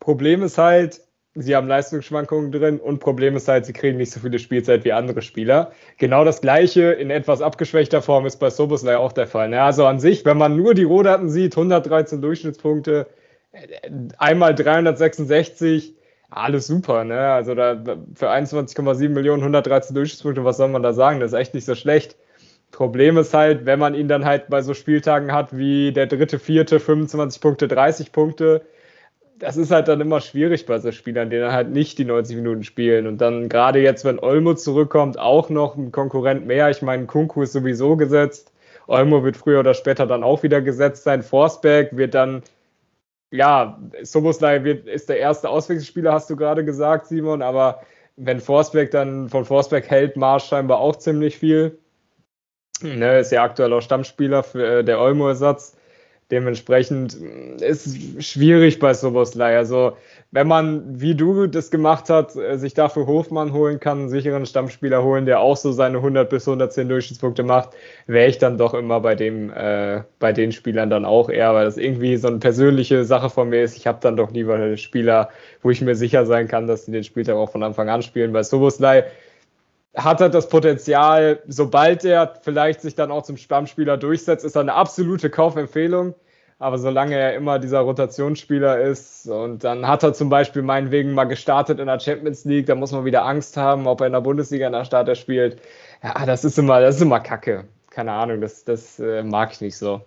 Problem 0.00 0.42
ist 0.42 0.58
halt, 0.58 1.00
sie 1.34 1.54
haben 1.54 1.68
Leistungsschwankungen 1.68 2.50
drin 2.50 2.80
und 2.80 2.98
Problem 2.98 3.36
ist 3.36 3.46
halt, 3.48 3.66
sie 3.66 3.72
kriegen 3.72 3.98
nicht 3.98 4.10
so 4.10 4.20
viele 4.20 4.38
Spielzeit 4.38 4.84
wie 4.84 4.92
andere 4.92 5.22
Spieler. 5.22 5.72
Genau 5.98 6.24
das 6.24 6.40
gleiche 6.40 6.92
in 6.92 7.10
etwas 7.10 7.40
abgeschwächter 7.42 8.02
Form 8.02 8.26
ist 8.26 8.38
bei 8.38 8.50
Soboslai 8.50 8.96
auch 8.96 9.12
der 9.12 9.26
Fall. 9.26 9.48
Ne? 9.50 9.62
Also 9.62 9.86
an 9.86 10.00
sich, 10.00 10.24
wenn 10.24 10.38
man 10.38 10.56
nur 10.56 10.74
die 10.74 10.84
Rohdaten 10.84 11.30
sieht, 11.30 11.56
113 11.56 12.20
Durchschnittspunkte, 12.20 13.06
einmal 14.18 14.54
366, 14.54 15.94
alles 16.30 16.66
super. 16.66 17.04
Ne? 17.04 17.18
Also 17.18 17.54
da 17.54 17.82
für 18.14 18.30
21,7 18.30 19.08
Millionen 19.10 19.42
113 19.42 19.94
Durchschnittspunkte, 19.94 20.44
was 20.44 20.56
soll 20.56 20.68
man 20.68 20.82
da 20.82 20.92
sagen? 20.92 21.20
Das 21.20 21.32
ist 21.32 21.38
echt 21.38 21.54
nicht 21.54 21.64
so 21.64 21.74
schlecht. 21.74 22.16
Problem 22.70 23.18
ist 23.18 23.34
halt, 23.34 23.66
wenn 23.66 23.78
man 23.80 23.94
ihn 23.94 24.08
dann 24.08 24.24
halt 24.24 24.48
bei 24.48 24.62
so 24.62 24.74
Spieltagen 24.74 25.32
hat 25.32 25.56
wie 25.56 25.92
der 25.92 26.06
dritte, 26.06 26.38
vierte, 26.38 26.78
25 26.78 27.40
Punkte, 27.40 27.68
30 27.68 28.12
Punkte, 28.12 28.62
das 29.40 29.56
ist 29.56 29.70
halt 29.70 29.88
dann 29.88 30.00
immer 30.00 30.20
schwierig 30.20 30.66
bei 30.66 30.78
so 30.78 30.92
Spielern, 30.92 31.30
die 31.30 31.38
dann 31.38 31.52
halt 31.52 31.70
nicht 31.70 31.98
die 31.98 32.04
90 32.04 32.36
Minuten 32.36 32.62
spielen. 32.62 33.06
Und 33.06 33.18
dann 33.18 33.48
gerade 33.48 33.80
jetzt, 33.80 34.04
wenn 34.04 34.18
Olmo 34.18 34.54
zurückkommt, 34.54 35.18
auch 35.18 35.48
noch 35.48 35.76
ein 35.76 35.92
Konkurrent 35.92 36.46
mehr. 36.46 36.70
Ich 36.70 36.82
meine, 36.82 37.06
Kunku 37.06 37.42
ist 37.42 37.52
sowieso 37.52 37.96
gesetzt. 37.96 38.52
Olmo 38.86 39.24
wird 39.24 39.36
früher 39.36 39.60
oder 39.60 39.74
später 39.74 40.06
dann 40.06 40.22
auch 40.22 40.42
wieder 40.42 40.60
gesetzt 40.60 41.04
sein. 41.04 41.22
Forsberg 41.22 41.96
wird 41.96 42.14
dann, 42.14 42.42
ja, 43.30 43.80
Soboslai 44.02 44.62
wird, 44.62 44.86
ist 44.86 45.08
der 45.08 45.18
erste 45.18 45.48
Auswechselspieler, 45.48 46.12
hast 46.12 46.28
du 46.28 46.36
gerade 46.36 46.64
gesagt, 46.64 47.06
Simon. 47.06 47.40
Aber 47.40 47.80
wenn 48.16 48.40
Forsberg 48.40 48.90
dann, 48.90 49.30
von 49.30 49.46
Forsberg 49.46 49.88
hält 49.88 50.16
Marsch 50.16 50.44
scheinbar 50.44 50.80
auch 50.80 50.96
ziemlich 50.96 51.38
viel. 51.38 51.78
Ne, 52.82 53.20
ist 53.20 53.32
ja 53.32 53.42
aktuell 53.42 53.72
auch 53.72 53.82
Stammspieler 53.82 54.42
für 54.42 54.78
äh, 54.78 54.84
der 54.84 55.00
Olmo-Ersatz. 55.00 55.76
Dementsprechend 56.30 57.20
mm, 57.20 57.62
ist 57.62 57.86
es 57.86 58.26
schwierig 58.26 58.78
bei 58.78 58.94
Soboslai. 58.94 59.56
Also, 59.56 59.96
wenn 60.30 60.46
man, 60.46 61.00
wie 61.00 61.14
du 61.14 61.46
das 61.46 61.70
gemacht 61.70 62.08
hast, 62.08 62.36
äh, 62.36 62.56
sich 62.56 62.74
dafür 62.74 63.06
Hofmann 63.06 63.52
holen 63.52 63.80
kann, 63.80 63.98
einen 63.98 64.08
sicheren 64.08 64.46
Stammspieler 64.46 65.02
holen, 65.02 65.26
der 65.26 65.40
auch 65.40 65.56
so 65.56 65.72
seine 65.72 65.98
100 65.98 66.30
bis 66.30 66.46
110 66.46 66.88
Durchschnittspunkte 66.88 67.42
macht, 67.42 67.70
wäre 68.06 68.28
ich 68.28 68.38
dann 68.38 68.58
doch 68.58 68.74
immer 68.74 69.00
bei 69.00 69.14
dem, 69.14 69.50
äh, 69.50 70.02
bei 70.18 70.32
den 70.32 70.52
Spielern 70.52 70.90
dann 70.90 71.04
auch 71.04 71.28
eher, 71.30 71.52
weil 71.54 71.64
das 71.64 71.76
irgendwie 71.76 72.16
so 72.16 72.28
eine 72.28 72.38
persönliche 72.38 73.04
Sache 73.04 73.30
von 73.30 73.48
mir 73.48 73.62
ist. 73.62 73.76
Ich 73.76 73.86
habe 73.86 73.98
dann 74.00 74.16
doch 74.16 74.30
lieber 74.30 74.76
Spieler, 74.76 75.30
wo 75.62 75.70
ich 75.70 75.80
mir 75.80 75.96
sicher 75.96 76.26
sein 76.26 76.46
kann, 76.46 76.66
dass 76.66 76.86
sie 76.86 76.92
den 76.92 77.04
Spieltag 77.04 77.36
auch 77.36 77.50
von 77.50 77.62
Anfang 77.62 77.88
an 77.88 78.02
spielen. 78.02 78.32
Bei 78.32 78.42
Soboslai 78.42 79.04
hat 79.96 80.20
er 80.20 80.28
das 80.28 80.48
Potenzial, 80.48 81.42
sobald 81.48 82.04
er 82.04 82.34
vielleicht 82.42 82.80
sich 82.80 82.94
dann 82.94 83.10
auch 83.10 83.22
zum 83.22 83.36
Stammspieler 83.36 83.96
durchsetzt, 83.96 84.44
ist 84.44 84.56
er 84.56 84.62
eine 84.62 84.74
absolute 84.74 85.30
Kaufempfehlung. 85.30 86.14
Aber 86.58 86.78
solange 86.78 87.16
er 87.16 87.34
immer 87.34 87.58
dieser 87.58 87.80
Rotationsspieler 87.80 88.80
ist 88.82 89.26
und 89.26 89.64
dann 89.64 89.88
hat 89.88 90.02
er 90.02 90.12
zum 90.12 90.28
Beispiel 90.28 90.60
meinetwegen 90.60 91.14
mal 91.14 91.24
gestartet 91.24 91.80
in 91.80 91.86
der 91.86 91.98
Champions 91.98 92.44
League, 92.44 92.66
da 92.66 92.74
muss 92.74 92.92
man 92.92 93.06
wieder 93.06 93.24
Angst 93.24 93.56
haben, 93.56 93.86
ob 93.86 94.02
er 94.02 94.08
in 94.08 94.12
der 94.12 94.20
Bundesliga 94.20 94.66
in 94.66 94.74
der 94.74 94.84
Starter 94.84 95.14
spielt. 95.14 95.58
Ja, 96.02 96.26
das 96.26 96.44
ist 96.44 96.58
immer, 96.58 96.82
das 96.82 96.96
ist 96.96 97.02
immer 97.02 97.18
Kacke. 97.18 97.64
Keine 97.88 98.12
Ahnung, 98.12 98.42
das, 98.42 98.62
das 98.64 98.98
äh, 99.00 99.22
mag 99.22 99.52
ich 99.52 99.62
nicht 99.62 99.78
so. 99.78 100.02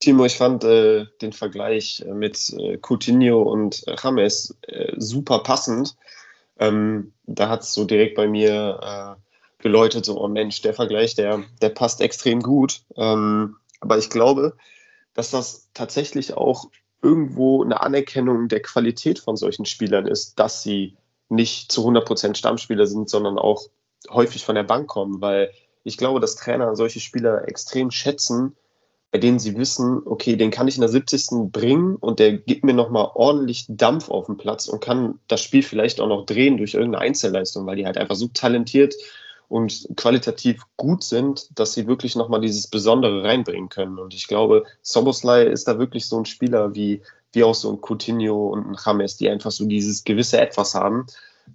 Timo, 0.00 0.26
ich 0.26 0.36
fand 0.36 0.64
äh, 0.64 1.06
den 1.22 1.32
Vergleich 1.32 2.04
mit 2.12 2.54
äh, 2.58 2.78
Coutinho 2.78 3.40
und 3.40 3.82
James 4.02 4.54
äh, 4.66 4.92
super 4.98 5.42
passend 5.42 5.96
ähm, 6.60 7.12
da 7.24 7.48
hat 7.48 7.62
es 7.62 7.72
so 7.72 7.84
direkt 7.84 8.14
bei 8.14 8.28
mir 8.28 9.18
äh, 9.18 9.62
geläutet, 9.62 10.04
so, 10.04 10.20
oh 10.20 10.28
Mensch, 10.28 10.60
der 10.62 10.74
Vergleich, 10.74 11.14
der, 11.14 11.42
der 11.60 11.70
passt 11.70 12.00
extrem 12.00 12.42
gut. 12.42 12.82
Ähm, 12.96 13.56
aber 13.80 13.98
ich 13.98 14.10
glaube, 14.10 14.56
dass 15.14 15.30
das 15.30 15.70
tatsächlich 15.74 16.34
auch 16.34 16.66
irgendwo 17.02 17.64
eine 17.64 17.80
Anerkennung 17.80 18.48
der 18.48 18.60
Qualität 18.60 19.18
von 19.18 19.36
solchen 19.36 19.64
Spielern 19.64 20.06
ist, 20.06 20.38
dass 20.38 20.62
sie 20.62 20.96
nicht 21.30 21.72
zu 21.72 21.86
100% 21.88 22.36
Stammspieler 22.36 22.86
sind, 22.86 23.08
sondern 23.08 23.38
auch 23.38 23.68
häufig 24.10 24.44
von 24.44 24.54
der 24.54 24.64
Bank 24.64 24.88
kommen, 24.88 25.20
weil 25.20 25.50
ich 25.82 25.96
glaube, 25.96 26.20
dass 26.20 26.36
Trainer 26.36 26.76
solche 26.76 27.00
Spieler 27.00 27.48
extrem 27.48 27.90
schätzen, 27.90 28.56
bei 29.10 29.18
denen 29.18 29.38
sie 29.38 29.56
wissen, 29.56 30.02
okay, 30.04 30.36
den 30.36 30.50
kann 30.50 30.68
ich 30.68 30.76
in 30.76 30.82
der 30.82 30.88
70. 30.88 31.50
bringen 31.50 31.96
und 31.96 32.20
der 32.20 32.34
gibt 32.34 32.64
mir 32.64 32.74
nochmal 32.74 33.10
ordentlich 33.14 33.66
Dampf 33.68 34.08
auf 34.08 34.26
den 34.26 34.36
Platz 34.36 34.68
und 34.68 34.80
kann 34.80 35.18
das 35.26 35.42
Spiel 35.42 35.62
vielleicht 35.62 36.00
auch 36.00 36.06
noch 36.06 36.26
drehen 36.26 36.56
durch 36.56 36.74
irgendeine 36.74 37.04
Einzelleistung, 37.04 37.66
weil 37.66 37.76
die 37.76 37.86
halt 37.86 37.98
einfach 37.98 38.14
so 38.14 38.28
talentiert 38.28 38.94
und 39.48 39.88
qualitativ 39.96 40.62
gut 40.76 41.02
sind, 41.02 41.48
dass 41.58 41.72
sie 41.72 41.88
wirklich 41.88 42.14
nochmal 42.14 42.40
dieses 42.40 42.68
Besondere 42.68 43.24
reinbringen 43.24 43.68
können. 43.68 43.98
Und 43.98 44.14
ich 44.14 44.28
glaube, 44.28 44.64
Soboslai 44.82 45.42
ist 45.42 45.66
da 45.66 45.80
wirklich 45.80 46.06
so 46.06 46.16
ein 46.18 46.24
Spieler 46.24 46.76
wie, 46.76 47.02
wie 47.32 47.42
auch 47.42 47.56
so 47.56 47.72
ein 47.72 47.80
Coutinho 47.80 48.48
und 48.50 48.68
ein 48.68 48.76
James, 48.84 49.16
die 49.16 49.28
einfach 49.28 49.50
so 49.50 49.64
dieses 49.64 50.04
gewisse 50.04 50.40
Etwas 50.40 50.76
haben, 50.76 51.06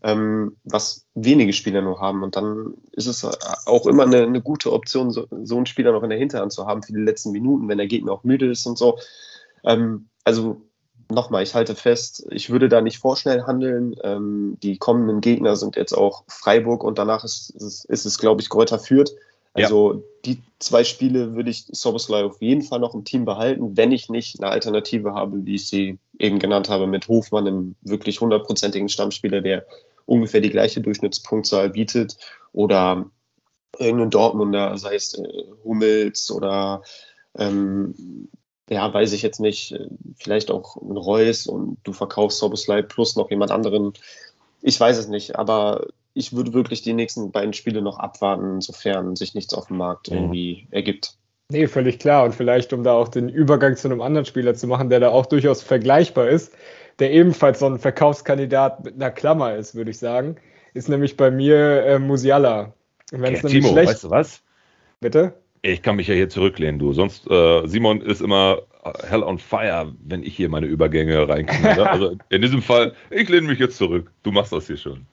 ähm, 0.03 0.57
was 0.63 1.05
wenige 1.13 1.53
Spieler 1.53 1.81
nur 1.81 1.99
haben. 1.99 2.23
Und 2.23 2.35
dann 2.35 2.75
ist 2.91 3.07
es 3.07 3.25
auch 3.65 3.87
immer 3.87 4.03
eine, 4.03 4.23
eine 4.23 4.41
gute 4.41 4.71
Option, 4.73 5.11
so, 5.11 5.27
so, 5.43 5.57
einen 5.57 5.65
Spieler 5.65 5.91
noch 5.91 6.03
in 6.03 6.09
der 6.09 6.19
Hinterhand 6.19 6.51
zu 6.51 6.65
haben 6.65 6.83
für 6.83 6.93
die 6.93 6.99
letzten 6.99 7.31
Minuten, 7.31 7.67
wenn 7.67 7.77
der 7.77 7.87
Gegner 7.87 8.11
auch 8.11 8.23
müde 8.23 8.49
ist 8.49 8.65
und 8.65 8.77
so. 8.77 8.97
Ähm, 9.63 10.09
also 10.23 10.61
nochmal, 11.09 11.43
ich 11.43 11.55
halte 11.55 11.75
fest, 11.75 12.25
ich 12.31 12.49
würde 12.49 12.69
da 12.69 12.81
nicht 12.81 12.99
vorschnell 12.99 13.43
handeln. 13.43 13.95
Ähm, 14.03 14.57
die 14.61 14.77
kommenden 14.77 15.21
Gegner 15.21 15.55
sind 15.55 15.75
jetzt 15.75 15.93
auch 15.93 16.23
Freiburg 16.27 16.83
und 16.83 16.97
danach 16.97 17.23
ist, 17.23 17.49
ist, 17.51 17.85
ist 17.85 18.05
es, 18.05 18.17
glaube 18.17 18.41
ich, 18.41 18.49
Kräuter 18.49 18.79
führt. 18.79 19.11
Also 19.55 19.93
ja. 19.93 19.99
die 20.25 20.43
zwei 20.59 20.83
Spiele 20.83 21.33
würde 21.33 21.49
ich 21.49 21.65
Soboslai 21.71 22.25
auf 22.25 22.41
jeden 22.41 22.61
Fall 22.61 22.79
noch 22.79 22.93
im 22.93 23.05
Team 23.05 23.23
behalten, 23.23 23.77
wenn 23.77 23.93
ich 23.93 24.09
nicht 24.09 24.37
eine 24.39 24.51
Alternative 24.51 25.13
habe, 25.13 25.45
wie 25.45 25.55
ich 25.55 25.69
sie 25.69 25.97
eben 26.19 26.39
genannt 26.39 26.69
habe, 26.69 26.87
mit 26.87 27.07
Hofmann, 27.07 27.47
einem 27.47 27.75
wirklich 27.81 28.19
hundertprozentigen 28.19 28.89
Stammspieler, 28.89 29.39
der 29.39 29.65
ungefähr 30.05 30.41
die 30.41 30.49
gleiche 30.49 30.81
Durchschnittspunktzahl 30.81 31.69
bietet 31.69 32.17
oder 32.51 33.09
irgendein 33.79 34.09
Dortmunder, 34.09 34.77
sei 34.77 34.95
es 34.95 35.13
äh, 35.13 35.43
Hummels 35.63 36.29
oder 36.31 36.81
ähm, 37.37 38.27
ja, 38.69 38.93
weiß 38.93 39.13
ich 39.13 39.21
jetzt 39.21 39.39
nicht, 39.39 39.71
äh, 39.71 39.87
vielleicht 40.17 40.51
auch 40.51 40.75
ein 40.75 40.97
Reus 40.97 41.47
und 41.47 41.77
du 41.85 41.93
verkaufst 41.93 42.39
Soboslai 42.39 42.81
plus 42.81 43.15
noch 43.15 43.29
jemand 43.29 43.51
anderen. 43.51 43.93
Ich 44.61 44.77
weiß 44.77 44.97
es 44.97 45.07
nicht, 45.07 45.37
aber 45.37 45.87
ich 46.15 46.33
würde 46.33 46.53
wirklich 46.53 46.81
die 46.81 46.93
nächsten 46.93 47.31
beiden 47.31 47.53
Spiele 47.53 47.81
noch 47.81 47.99
abwarten, 47.99 48.61
sofern 48.61 49.15
sich 49.15 49.35
nichts 49.35 49.53
auf 49.53 49.67
dem 49.67 49.77
Markt 49.77 50.09
mhm. 50.09 50.17
irgendwie 50.17 50.67
ergibt. 50.71 51.17
Nee, 51.51 51.67
völlig 51.67 51.99
klar. 51.99 52.23
Und 52.25 52.33
vielleicht, 52.33 52.73
um 52.73 52.83
da 52.83 52.93
auch 52.93 53.09
den 53.09 53.29
Übergang 53.29 53.75
zu 53.75 53.87
einem 53.87 54.01
anderen 54.01 54.25
Spieler 54.25 54.55
zu 54.55 54.65
machen, 54.65 54.89
der 54.89 54.99
da 54.99 55.09
auch 55.09 55.27
durchaus 55.27 55.61
vergleichbar 55.61 56.27
ist, 56.27 56.53
der 56.97 57.11
ebenfalls 57.11 57.59
so 57.59 57.67
ein 57.67 57.77
Verkaufskandidat 57.77 58.83
mit 58.83 58.95
einer 58.95 59.11
Klammer 59.11 59.55
ist, 59.55 59.75
würde 59.75 59.91
ich 59.91 59.99
sagen, 59.99 60.37
ist 60.73 60.89
nämlich 60.89 61.17
bei 61.17 61.29
mir 61.29 61.85
äh, 61.85 61.99
Musiala. 61.99 62.73
Wenn 63.11 63.35
okay, 63.35 63.47
Timo, 63.47 63.69
schlecht... 63.69 63.89
weißt 63.89 64.03
du 64.05 64.09
was? 64.09 64.41
Bitte? 65.01 65.33
Ich 65.61 65.81
kann 65.81 65.97
mich 65.97 66.07
ja 66.07 66.15
hier 66.15 66.29
zurücklehnen, 66.29 66.79
du. 66.79 66.93
Sonst, 66.93 67.29
äh, 67.29 67.67
Simon 67.67 68.01
ist 68.01 68.21
immer 68.21 68.61
hell 69.07 69.23
on 69.23 69.37
fire, 69.37 69.93
wenn 70.03 70.23
ich 70.23 70.35
hier 70.35 70.49
meine 70.49 70.67
Übergänge 70.67 71.27
reinkriege. 71.27 71.89
also 71.91 72.15
in 72.29 72.41
diesem 72.41 72.61
Fall, 72.61 72.93
ich 73.09 73.27
lehne 73.29 73.47
mich 73.47 73.59
jetzt 73.59 73.77
zurück. 73.77 74.11
Du 74.23 74.31
machst 74.31 74.53
das 74.53 74.67
hier 74.67 74.77
schon. 74.77 75.05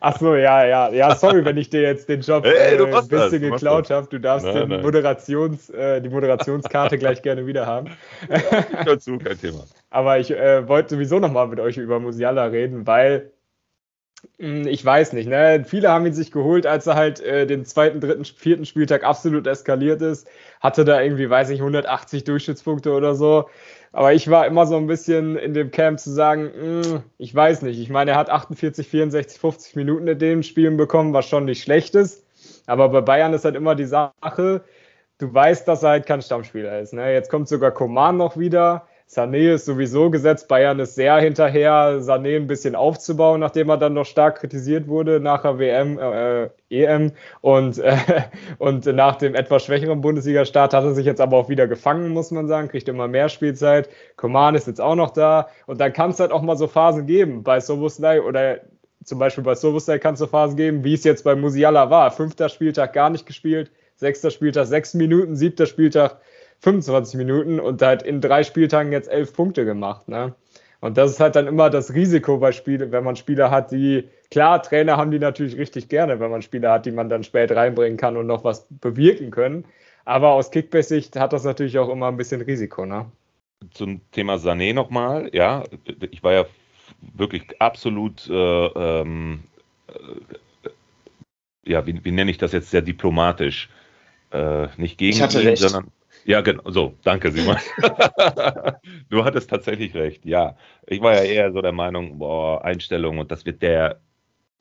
Ach 0.00 0.18
so, 0.18 0.34
ja, 0.34 0.64
ja. 0.64 0.90
Ja, 0.90 1.14
sorry, 1.14 1.44
wenn 1.44 1.58
ich 1.58 1.68
dir 1.68 1.82
jetzt 1.82 2.08
den 2.08 2.22
Job 2.22 2.44
hey, 2.44 2.76
äh, 2.76 2.94
ein 2.94 3.08
bisschen 3.08 3.42
geklaut 3.42 3.90
habe. 3.90 4.06
Du 4.08 4.18
darfst 4.18 4.46
nein, 4.46 4.68
nein. 4.68 4.82
Moderations, 4.82 5.68
äh, 5.70 6.00
die 6.00 6.08
Moderationskarte 6.08 6.96
gleich 6.98 7.20
gerne 7.20 7.46
wieder 7.46 7.66
haben. 7.66 7.90
dazu, 8.84 9.18
kein 9.18 9.38
Thema. 9.38 9.64
Aber 9.90 10.18
ich 10.18 10.30
äh, 10.30 10.66
wollte 10.66 10.94
sowieso 10.94 11.18
nochmal 11.18 11.48
mit 11.48 11.60
euch 11.60 11.76
über 11.76 12.00
Musiala 12.00 12.46
reden, 12.46 12.86
weil 12.86 13.30
hm, 14.38 14.66
ich 14.66 14.84
weiß 14.84 15.12
nicht, 15.12 15.28
ne? 15.28 15.64
Viele 15.66 15.90
haben 15.90 16.06
ihn 16.06 16.12
sich 16.12 16.30
geholt, 16.30 16.66
als 16.66 16.86
er 16.86 16.94
halt 16.94 17.20
äh, 17.20 17.46
den 17.46 17.64
zweiten, 17.64 18.00
dritten, 18.00 18.24
vierten 18.24 18.66
Spieltag 18.66 19.04
absolut 19.04 19.46
eskaliert 19.46 20.02
ist. 20.02 20.26
Hatte 20.60 20.84
da 20.84 21.00
irgendwie, 21.00 21.28
weiß 21.28 21.50
ich, 21.50 21.60
180 21.60 22.24
Durchschnittspunkte 22.24 22.92
oder 22.92 23.14
so. 23.14 23.48
Aber 23.92 24.12
ich 24.12 24.30
war 24.30 24.46
immer 24.46 24.66
so 24.66 24.76
ein 24.76 24.86
bisschen 24.86 25.36
in 25.36 25.52
dem 25.52 25.70
Camp 25.70 25.98
zu 25.98 26.10
sagen, 26.10 26.44
mh, 26.44 26.84
hm, 26.84 27.02
ich 27.18 27.34
weiß 27.34 27.62
nicht. 27.62 27.80
Ich 27.80 27.90
meine, 27.90 28.12
er 28.12 28.16
hat 28.18 28.30
48, 28.30 28.86
64, 28.88 29.40
50 29.40 29.76
Minuten 29.76 30.06
in 30.06 30.18
den 30.18 30.42
Spielen 30.42 30.76
bekommen, 30.76 31.12
was 31.12 31.28
schon 31.28 31.44
nicht 31.44 31.62
schlecht 31.62 31.94
ist. 31.94 32.24
Aber 32.66 32.88
bei 32.88 33.00
Bayern 33.00 33.32
ist 33.32 33.44
halt 33.44 33.56
immer 33.56 33.74
die 33.74 33.86
Sache, 33.86 34.62
du 35.18 35.34
weißt, 35.34 35.66
dass 35.66 35.82
er 35.82 35.90
halt 35.90 36.06
kein 36.06 36.22
Stammspieler 36.22 36.80
ist. 36.80 36.92
Ne? 36.92 37.12
Jetzt 37.12 37.30
kommt 37.30 37.48
sogar 37.48 37.72
Koman 37.72 38.16
noch 38.16 38.36
wieder 38.36 38.86
Sané 39.10 39.54
ist 39.54 39.64
sowieso 39.64 40.08
gesetzt. 40.08 40.46
Bayern 40.46 40.78
ist 40.78 40.94
sehr 40.94 41.16
hinterher, 41.18 42.00
Sané 42.00 42.36
ein 42.36 42.46
bisschen 42.46 42.76
aufzubauen, 42.76 43.40
nachdem 43.40 43.68
er 43.68 43.76
dann 43.76 43.94
noch 43.94 44.06
stark 44.06 44.38
kritisiert 44.38 44.86
wurde 44.86 45.18
nach 45.18 45.42
der 45.42 45.58
WM, 45.58 45.98
äh, 45.98 46.48
EM. 46.70 47.10
Und, 47.40 47.78
äh, 47.78 47.96
und 48.58 48.86
nach 48.86 49.16
dem 49.16 49.34
etwas 49.34 49.64
schwächeren 49.64 50.00
Bundesliga-Start 50.00 50.74
hat 50.74 50.84
er 50.84 50.94
sich 50.94 51.06
jetzt 51.06 51.20
aber 51.20 51.38
auch 51.38 51.48
wieder 51.48 51.66
gefangen, 51.66 52.10
muss 52.10 52.30
man 52.30 52.46
sagen, 52.46 52.68
kriegt 52.68 52.88
immer 52.88 53.08
mehr 53.08 53.28
Spielzeit. 53.28 53.88
Koman 54.14 54.54
ist 54.54 54.68
jetzt 54.68 54.80
auch 54.80 54.94
noch 54.94 55.10
da. 55.10 55.48
Und 55.66 55.80
dann 55.80 55.92
kann 55.92 56.10
es 56.10 56.20
halt 56.20 56.30
auch 56.30 56.42
mal 56.42 56.56
so 56.56 56.68
Phasen 56.68 57.06
geben 57.06 57.42
bei 57.42 57.58
Soboslai 57.58 58.22
oder 58.22 58.60
zum 59.02 59.18
Beispiel 59.18 59.42
bei 59.42 59.56
Soboslai 59.56 59.98
kann 59.98 60.14
es 60.14 60.20
so 60.20 60.28
Phasen 60.28 60.56
geben, 60.56 60.84
wie 60.84 60.94
es 60.94 61.02
jetzt 61.02 61.24
bei 61.24 61.34
Musiala 61.34 61.90
war. 61.90 62.12
Fünfter 62.12 62.48
Spieltag 62.48 62.92
gar 62.92 63.10
nicht 63.10 63.26
gespielt, 63.26 63.72
sechster 63.96 64.30
Spieltag 64.30 64.66
sechs 64.66 64.94
Minuten, 64.94 65.34
siebter 65.34 65.66
Spieltag 65.66 66.20
25 66.60 67.16
Minuten 67.16 67.60
und 67.60 67.82
halt 67.82 68.02
in 68.02 68.20
drei 68.20 68.44
Spieltagen 68.44 68.92
jetzt 68.92 69.10
elf 69.10 69.32
Punkte 69.32 69.64
gemacht. 69.64 70.08
Ne? 70.08 70.34
Und 70.80 70.96
das 70.96 71.12
ist 71.12 71.20
halt 71.20 71.36
dann 71.36 71.46
immer 71.46 71.70
das 71.70 71.94
Risiko 71.94 72.38
bei 72.38 72.52
Spielen, 72.52 72.92
wenn 72.92 73.04
man 73.04 73.16
Spieler 73.16 73.50
hat, 73.50 73.70
die, 73.70 74.08
klar, 74.30 74.62
Trainer 74.62 74.96
haben 74.96 75.10
die 75.10 75.18
natürlich 75.18 75.56
richtig 75.58 75.88
gerne, 75.88 76.20
wenn 76.20 76.30
man 76.30 76.42
Spieler 76.42 76.72
hat, 76.72 76.86
die 76.86 76.90
man 76.90 77.08
dann 77.08 77.22
spät 77.22 77.52
reinbringen 77.52 77.98
kann 77.98 78.16
und 78.16 78.26
noch 78.26 78.44
was 78.44 78.66
bewirken 78.70 79.30
können. 79.30 79.64
Aber 80.04 80.30
aus 80.30 80.50
Kickbase-Sicht 80.50 81.16
hat 81.16 81.32
das 81.32 81.44
natürlich 81.44 81.78
auch 81.78 81.90
immer 81.90 82.08
ein 82.08 82.16
bisschen 82.16 82.40
Risiko. 82.40 82.86
Ne? 82.86 83.10
Zum 83.72 84.00
Thema 84.12 84.36
Sané 84.36 84.72
nochmal, 84.72 85.30
ja, 85.34 85.64
ich 86.10 86.22
war 86.22 86.32
ja 86.32 86.46
wirklich 87.14 87.60
absolut, 87.60 88.28
äh, 88.28 88.66
ähm, 88.66 89.40
äh, 89.88 90.70
ja, 91.70 91.86
wie, 91.86 92.02
wie, 92.04 92.10
nenne 92.10 92.30
ich 92.30 92.38
das 92.38 92.52
jetzt 92.52 92.70
sehr 92.70 92.82
diplomatisch? 92.82 93.68
Äh, 94.32 94.68
nicht 94.78 94.96
gegen 94.96 95.18
ihn, 95.18 95.24
recht. 95.24 95.58
sondern 95.58 95.90
ja, 96.24 96.40
genau. 96.40 96.62
So, 96.70 96.94
danke, 97.02 97.30
Simon. 97.30 97.56
du 99.08 99.24
hattest 99.24 99.50
tatsächlich 99.50 99.94
recht. 99.94 100.24
Ja, 100.24 100.56
ich 100.86 101.00
war 101.00 101.14
ja 101.14 101.22
eher 101.22 101.52
so 101.52 101.62
der 101.62 101.72
Meinung, 101.72 102.18
boah, 102.18 102.64
Einstellung 102.64 103.18
und 103.18 103.30
das 103.30 103.46
wird 103.46 103.62
der 103.62 104.00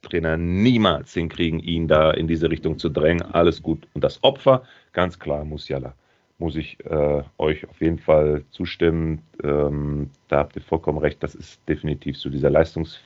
Trainer 0.01 0.37
niemals 0.37 1.13
hinkriegen, 1.13 1.59
ihn 1.59 1.87
da 1.87 2.11
in 2.11 2.27
diese 2.27 2.49
Richtung 2.49 2.79
zu 2.79 2.89
drängen. 2.89 3.21
Alles 3.21 3.61
gut. 3.61 3.87
Und 3.93 4.03
das 4.03 4.23
Opfer, 4.23 4.63
ganz 4.93 5.19
klar, 5.19 5.43
Musiala. 5.43 5.93
Muss 6.37 6.55
ich 6.55 6.77
äh, 6.85 7.23
euch 7.37 7.67
auf 7.67 7.81
jeden 7.81 7.99
Fall 7.99 8.45
zustimmen. 8.49 9.21
Ähm, 9.43 10.09
da 10.29 10.37
habt 10.37 10.55
ihr 10.55 10.61
vollkommen 10.61 10.99
recht. 10.99 11.21
Das 11.21 11.35
ist 11.35 11.61
definitiv 11.67 12.17
so 12.17 12.29
dieser 12.29 12.49
Leistungs 12.49 13.01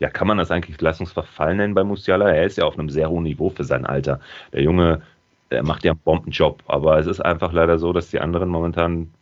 ja, 0.00 0.10
kann 0.10 0.26
man 0.26 0.38
das 0.38 0.50
eigentlich 0.50 0.80
Leistungsverfall 0.80 1.54
nennen 1.54 1.74
bei 1.74 1.84
Musiala? 1.84 2.30
Er 2.30 2.44
ist 2.44 2.58
ja 2.58 2.64
auf 2.64 2.78
einem 2.78 2.90
sehr 2.90 3.08
hohen 3.08 3.22
Niveau 3.24 3.50
für 3.50 3.64
sein 3.64 3.86
Alter. 3.86 4.20
Der 4.52 4.62
Junge 4.62 5.02
er 5.50 5.62
macht 5.62 5.84
ja 5.84 5.92
einen 5.92 6.00
Bombenjob, 6.00 6.62
aber 6.66 6.98
es 6.98 7.06
ist 7.06 7.20
einfach 7.20 7.52
leider 7.52 7.78
so, 7.78 7.92
dass 7.92 8.10
die 8.10 8.20
anderen 8.20 8.48
momentan 8.48 9.12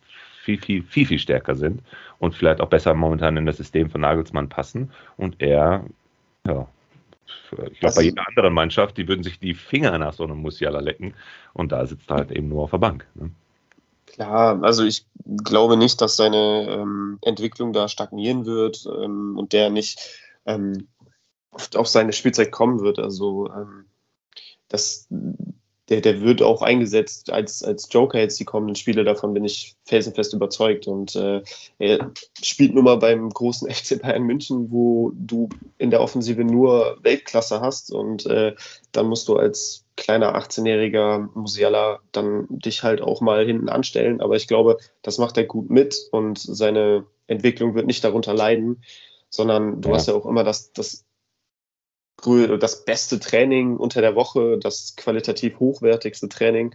viel, 0.42 0.60
viel, 0.60 0.82
viel, 0.82 1.06
viel 1.06 1.18
stärker 1.18 1.54
sind 1.54 1.82
und 2.18 2.34
vielleicht 2.34 2.60
auch 2.60 2.68
besser 2.68 2.94
momentan 2.94 3.36
in 3.36 3.46
das 3.46 3.58
System 3.58 3.90
von 3.90 4.00
Nagelsmann 4.00 4.48
passen. 4.48 4.90
Und 5.16 5.40
er, 5.40 5.84
ja, 6.46 6.66
ich 7.70 7.80
glaube, 7.80 7.96
bei 7.96 8.02
jeder 8.02 8.26
anderen 8.26 8.52
Mannschaft, 8.52 8.96
die 8.96 9.08
würden 9.08 9.22
sich 9.22 9.38
die 9.38 9.54
Finger 9.54 9.96
nach 9.98 10.12
so 10.12 10.24
einem 10.24 10.38
Musiala 10.38 10.80
lecken 10.80 11.14
und 11.52 11.72
da 11.72 11.86
sitzt 11.86 12.10
er 12.10 12.16
halt 12.16 12.32
eben 12.32 12.48
nur 12.48 12.64
auf 12.64 12.70
der 12.70 12.78
Bank. 12.78 13.06
Ne? 13.14 13.30
Klar, 14.06 14.62
also 14.62 14.84
ich 14.84 15.06
glaube 15.44 15.76
nicht, 15.76 16.00
dass 16.00 16.16
seine 16.16 16.66
ähm, 16.68 17.18
Entwicklung 17.22 17.72
da 17.72 17.88
stagnieren 17.88 18.44
wird 18.44 18.86
ähm, 18.86 19.38
und 19.38 19.52
der 19.52 19.70
nicht 19.70 20.00
ähm, 20.44 20.88
auf 21.74 21.88
seine 21.88 22.12
Spielzeit 22.12 22.50
kommen 22.52 22.80
wird. 22.80 22.98
Also 22.98 23.50
ähm, 23.50 23.86
das, 24.68 25.08
der, 25.88 26.00
der 26.00 26.20
wird 26.20 26.42
auch 26.42 26.62
eingesetzt 26.62 27.32
als, 27.32 27.62
als 27.62 27.88
Joker 27.90 28.18
jetzt 28.18 28.38
die 28.38 28.44
kommenden 28.44 28.76
Spiele. 28.76 29.04
Davon 29.04 29.34
bin 29.34 29.44
ich 29.44 29.76
felsenfest 29.84 30.32
überzeugt. 30.32 30.86
Und 30.86 31.16
äh, 31.16 31.42
er 31.78 32.12
spielt 32.40 32.74
nun 32.74 32.84
mal 32.84 32.96
beim 32.96 33.28
großen 33.28 33.68
FC 33.70 34.00
Bayern 34.00 34.22
München, 34.22 34.70
wo 34.70 35.12
du 35.14 35.48
in 35.78 35.90
der 35.90 36.00
Offensive 36.00 36.44
nur 36.44 36.98
Weltklasse 37.02 37.60
hast. 37.60 37.92
Und 37.92 38.26
äh, 38.26 38.54
dann 38.92 39.06
musst 39.06 39.28
du 39.28 39.36
als 39.36 39.84
kleiner 39.96 40.36
18-jähriger 40.36 41.28
Musiala 41.34 41.98
dann 42.12 42.46
dich 42.48 42.82
halt 42.82 43.02
auch 43.02 43.20
mal 43.20 43.44
hinten 43.44 43.68
anstellen. 43.68 44.20
Aber 44.20 44.36
ich 44.36 44.46
glaube, 44.46 44.78
das 45.02 45.18
macht 45.18 45.36
er 45.36 45.44
gut 45.44 45.68
mit 45.68 45.96
und 46.12 46.38
seine 46.38 47.04
Entwicklung 47.26 47.74
wird 47.74 47.86
nicht 47.86 48.04
darunter 48.04 48.34
leiden, 48.34 48.82
sondern 49.30 49.80
du 49.80 49.88
ja. 49.88 49.96
hast 49.96 50.08
ja 50.08 50.14
auch 50.14 50.26
immer 50.26 50.44
das, 50.44 50.72
das 50.72 51.04
das 52.58 52.84
beste 52.84 53.18
Training 53.18 53.76
unter 53.76 54.00
der 54.00 54.14
Woche, 54.14 54.58
das 54.58 54.94
qualitativ 54.96 55.58
hochwertigste 55.58 56.28
Training 56.28 56.74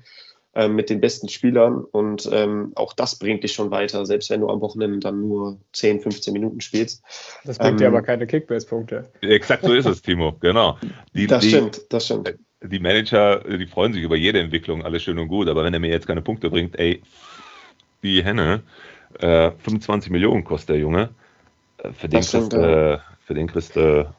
äh, 0.57 0.67
mit 0.67 0.89
den 0.89 0.99
besten 0.99 1.29
Spielern 1.29 1.83
und 1.83 2.27
ähm, 2.31 2.71
auch 2.75 2.93
das 2.93 3.19
bringt 3.19 3.43
dich 3.43 3.53
schon 3.53 3.69
weiter, 3.69 4.05
selbst 4.05 4.29
wenn 4.29 4.41
du 4.41 4.49
am 4.49 4.59
Wochenende 4.59 4.99
dann 4.99 5.27
nur 5.27 5.59
10, 5.73 6.01
15 6.01 6.33
Minuten 6.33 6.61
spielst. 6.61 7.03
Das 7.45 7.59
bringt 7.59 7.73
ähm, 7.73 7.77
dir 7.77 7.87
aber 7.87 8.01
keine 8.01 8.25
Kickbase-Punkte. 8.25 9.11
Exakt 9.21 9.63
so 9.63 9.73
ist 9.73 9.85
es, 9.85 10.01
Timo, 10.01 10.35
genau. 10.39 10.77
Die, 11.13 11.27
das 11.27 11.43
die, 11.43 11.49
stimmt, 11.49 11.81
das 11.89 12.05
stimmt. 12.05 12.35
Die 12.63 12.79
Manager, 12.79 13.41
die 13.41 13.67
freuen 13.67 13.93
sich 13.93 14.01
über 14.01 14.15
jede 14.15 14.39
Entwicklung, 14.39 14.83
alles 14.83 15.03
schön 15.03 15.19
und 15.19 15.27
gut, 15.27 15.47
aber 15.47 15.63
wenn 15.63 15.73
er 15.73 15.79
mir 15.79 15.91
jetzt 15.91 16.07
keine 16.07 16.23
Punkte 16.23 16.49
bringt, 16.49 16.77
ey, 16.79 17.03
die 18.01 18.23
Henne, 18.23 18.63
äh, 19.19 19.51
25 19.51 20.11
Millionen 20.11 20.43
kostet 20.43 20.69
der 20.69 20.77
Junge, 20.79 21.09
äh, 21.77 21.91
für 21.91 22.09
den, 22.09 22.23
stimmt, 22.23 22.49
kriegst, 22.49 22.53
ja. 22.53 22.93
äh, 22.95 22.99
für 23.19 23.33
den 23.35 23.47
kriegst 23.47 23.75
du 23.75 24.11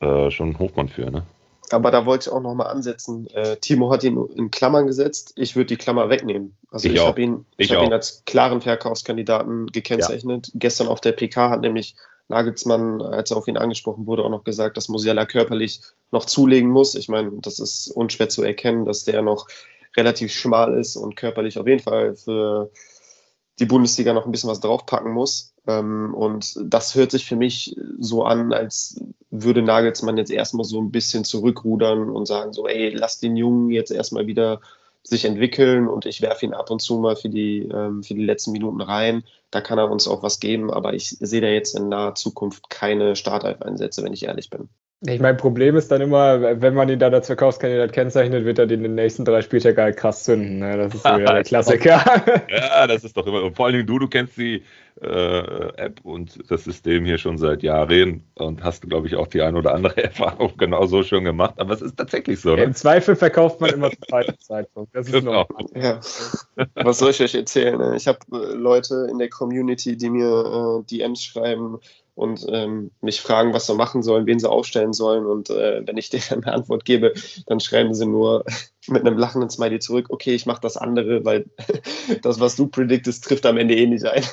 äh, 0.00 0.30
schon 0.30 0.58
Hochmann 0.58 0.88
für, 0.88 1.10
ne? 1.10 1.24
Aber 1.72 1.90
da 1.92 2.04
wollte 2.04 2.28
ich 2.28 2.32
auch 2.32 2.40
nochmal 2.40 2.66
ansetzen. 2.66 3.28
Äh, 3.28 3.56
Timo 3.58 3.92
hat 3.92 4.02
ihn 4.02 4.18
in 4.34 4.50
Klammern 4.50 4.86
gesetzt. 4.88 5.34
Ich 5.36 5.54
würde 5.54 5.66
die 5.66 5.76
Klammer 5.76 6.08
wegnehmen. 6.08 6.56
Also 6.70 6.88
ich, 6.88 6.94
ich 6.94 7.00
habe 7.00 7.22
ihn, 7.22 7.46
ich 7.58 7.72
hab 7.72 7.84
ihn 7.84 7.92
als 7.92 8.24
klaren 8.26 8.60
Verkaufskandidaten 8.60 9.66
gekennzeichnet. 9.66 10.48
Ja. 10.48 10.52
Gestern 10.56 10.88
auf 10.88 11.00
der 11.00 11.12
PK 11.12 11.50
hat 11.50 11.60
nämlich 11.60 11.94
Nagelsmann, 12.28 13.02
als 13.02 13.30
er 13.30 13.36
auf 13.36 13.46
ihn 13.46 13.56
angesprochen 13.56 14.06
wurde, 14.06 14.24
auch 14.24 14.30
noch 14.30 14.44
gesagt, 14.44 14.76
dass 14.76 14.88
Musiala 14.88 15.26
körperlich 15.26 15.80
noch 16.10 16.24
zulegen 16.24 16.70
muss. 16.70 16.94
Ich 16.94 17.08
meine, 17.08 17.32
das 17.40 17.58
ist 17.58 17.88
unschwer 17.88 18.28
zu 18.28 18.42
erkennen, 18.42 18.84
dass 18.84 19.04
der 19.04 19.22
noch 19.22 19.46
relativ 19.96 20.32
schmal 20.32 20.78
ist 20.78 20.96
und 20.96 21.16
körperlich 21.16 21.58
auf 21.58 21.66
jeden 21.66 21.82
Fall 21.82 22.14
für 22.16 22.70
die 23.58 23.66
Bundesliga 23.66 24.12
noch 24.12 24.26
ein 24.26 24.32
bisschen 24.32 24.50
was 24.50 24.60
draufpacken 24.60 25.12
muss. 25.12 25.49
Ähm, 25.78 26.14
und 26.14 26.56
das 26.62 26.94
hört 26.94 27.10
sich 27.10 27.26
für 27.26 27.36
mich 27.36 27.76
so 27.98 28.24
an, 28.24 28.52
als 28.52 29.00
würde 29.30 29.62
Nagelsmann 29.62 30.16
jetzt 30.16 30.30
erstmal 30.30 30.64
so 30.64 30.80
ein 30.80 30.90
bisschen 30.90 31.24
zurückrudern 31.24 32.10
und 32.10 32.26
sagen 32.26 32.52
so, 32.52 32.66
ey, 32.66 32.90
lass 32.90 33.20
den 33.20 33.36
Jungen 33.36 33.70
jetzt 33.70 33.90
erstmal 33.90 34.26
wieder 34.26 34.60
sich 35.02 35.24
entwickeln 35.24 35.88
und 35.88 36.04
ich 36.06 36.20
werfe 36.20 36.44
ihn 36.44 36.52
ab 36.54 36.70
und 36.70 36.82
zu 36.82 36.98
mal 36.98 37.16
für 37.16 37.30
die, 37.30 37.60
ähm, 37.72 38.02
für 38.02 38.14
die 38.14 38.24
letzten 38.24 38.52
Minuten 38.52 38.80
rein. 38.80 39.24
Da 39.50 39.60
kann 39.60 39.78
er 39.78 39.90
uns 39.90 40.06
auch 40.06 40.22
was 40.22 40.40
geben, 40.40 40.70
aber 40.72 40.94
ich 40.94 41.08
sehe 41.08 41.40
da 41.40 41.48
jetzt 41.48 41.76
in 41.76 41.88
naher 41.88 42.14
Zukunft 42.14 42.70
keine 42.70 43.16
Startelf-Einsätze, 43.16 44.02
wenn 44.02 44.12
ich 44.12 44.24
ehrlich 44.24 44.50
bin. 44.50 44.68
Ich 45.06 45.18
mein 45.18 45.38
Problem 45.38 45.76
ist 45.76 45.90
dann 45.90 46.02
immer, 46.02 46.60
wenn 46.60 46.74
man 46.74 46.90
ihn 46.90 46.98
dann 46.98 47.14
als 47.14 47.26
Verkaufskandidat 47.26 47.94
kennzeichnet, 47.94 48.44
wird 48.44 48.58
er 48.58 48.66
den 48.66 48.80
in 48.80 48.82
den 48.82 48.94
nächsten 48.96 49.24
drei 49.24 49.40
Spieltagen 49.40 49.82
halt 49.82 49.96
krass 49.96 50.24
zünden. 50.24 50.58
Ne? 50.58 50.76
Das 50.76 50.94
ist 50.94 51.02
so 51.02 51.08
wieder 51.16 51.32
der 51.32 51.42
Klassiker. 51.44 52.04
ja, 52.50 52.86
das 52.86 53.04
ist 53.04 53.16
doch 53.16 53.26
immer. 53.26 53.42
Und 53.42 53.56
vor 53.56 53.64
allen 53.64 53.76
Dingen 53.76 53.86
du, 53.86 53.98
du 53.98 54.08
kennst 54.08 54.36
die 54.36 54.62
äh, 55.00 55.72
App 55.76 56.00
und 56.02 56.38
das 56.50 56.64
System 56.64 57.06
hier 57.06 57.16
schon 57.16 57.38
seit 57.38 57.62
Jahren 57.62 58.24
und 58.34 58.62
hast, 58.62 58.82
glaube 58.82 59.06
ich, 59.06 59.16
auch 59.16 59.26
die 59.26 59.40
ein 59.40 59.56
oder 59.56 59.74
andere 59.74 59.96
Erfahrung 60.04 60.52
genauso 60.58 61.02
schon 61.02 61.24
gemacht. 61.24 61.54
Aber 61.56 61.72
es 61.72 61.80
ist 61.80 61.96
tatsächlich 61.96 62.38
so. 62.38 62.54
Ne? 62.54 62.64
Im 62.64 62.74
Zweifel 62.74 63.16
verkauft 63.16 63.60
man 63.62 63.70
immer 63.70 63.88
zum 63.90 64.02
falschen 64.10 64.38
Zeitpunkt. 64.38 64.94
Das 64.94 65.06
ist 65.06 65.12
genau. 65.14 65.48
Ja. 65.74 66.00
Was 66.74 66.98
soll 66.98 67.10
ich 67.12 67.22
euch 67.22 67.34
erzählen? 67.34 67.78
Ne? 67.78 67.96
Ich 67.96 68.06
habe 68.06 68.18
äh, 68.32 68.54
Leute 68.54 69.08
in 69.10 69.18
der 69.18 69.30
Community, 69.30 69.96
die 69.96 70.10
mir 70.10 70.82
äh, 70.82 70.84
DMs 70.84 71.22
schreiben 71.22 71.78
und 72.14 72.46
ähm, 72.50 72.90
mich 73.00 73.20
fragen, 73.20 73.54
was 73.54 73.66
sie 73.66 73.74
machen 73.74 74.02
sollen, 74.02 74.26
wen 74.26 74.38
sie 74.38 74.48
aufstellen 74.48 74.92
sollen. 74.92 75.26
Und 75.26 75.50
äh, 75.50 75.86
wenn 75.86 75.96
ich 75.96 76.10
denen 76.10 76.44
eine 76.44 76.52
Antwort 76.52 76.84
gebe, 76.84 77.12
dann 77.46 77.60
schreiben 77.60 77.94
sie 77.94 78.06
nur 78.06 78.44
mit 78.88 79.06
einem 79.06 79.18
lachenden 79.18 79.50
Smiley 79.50 79.78
zurück, 79.78 80.06
okay, 80.10 80.34
ich 80.34 80.46
mache 80.46 80.60
das 80.60 80.76
andere, 80.76 81.24
weil 81.24 81.46
das, 82.22 82.40
was 82.40 82.56
du 82.56 82.66
prediktest, 82.66 83.24
trifft 83.24 83.46
am 83.46 83.56
Ende 83.56 83.74
eh 83.74 83.86
nicht 83.86 84.04
ein. 84.04 84.24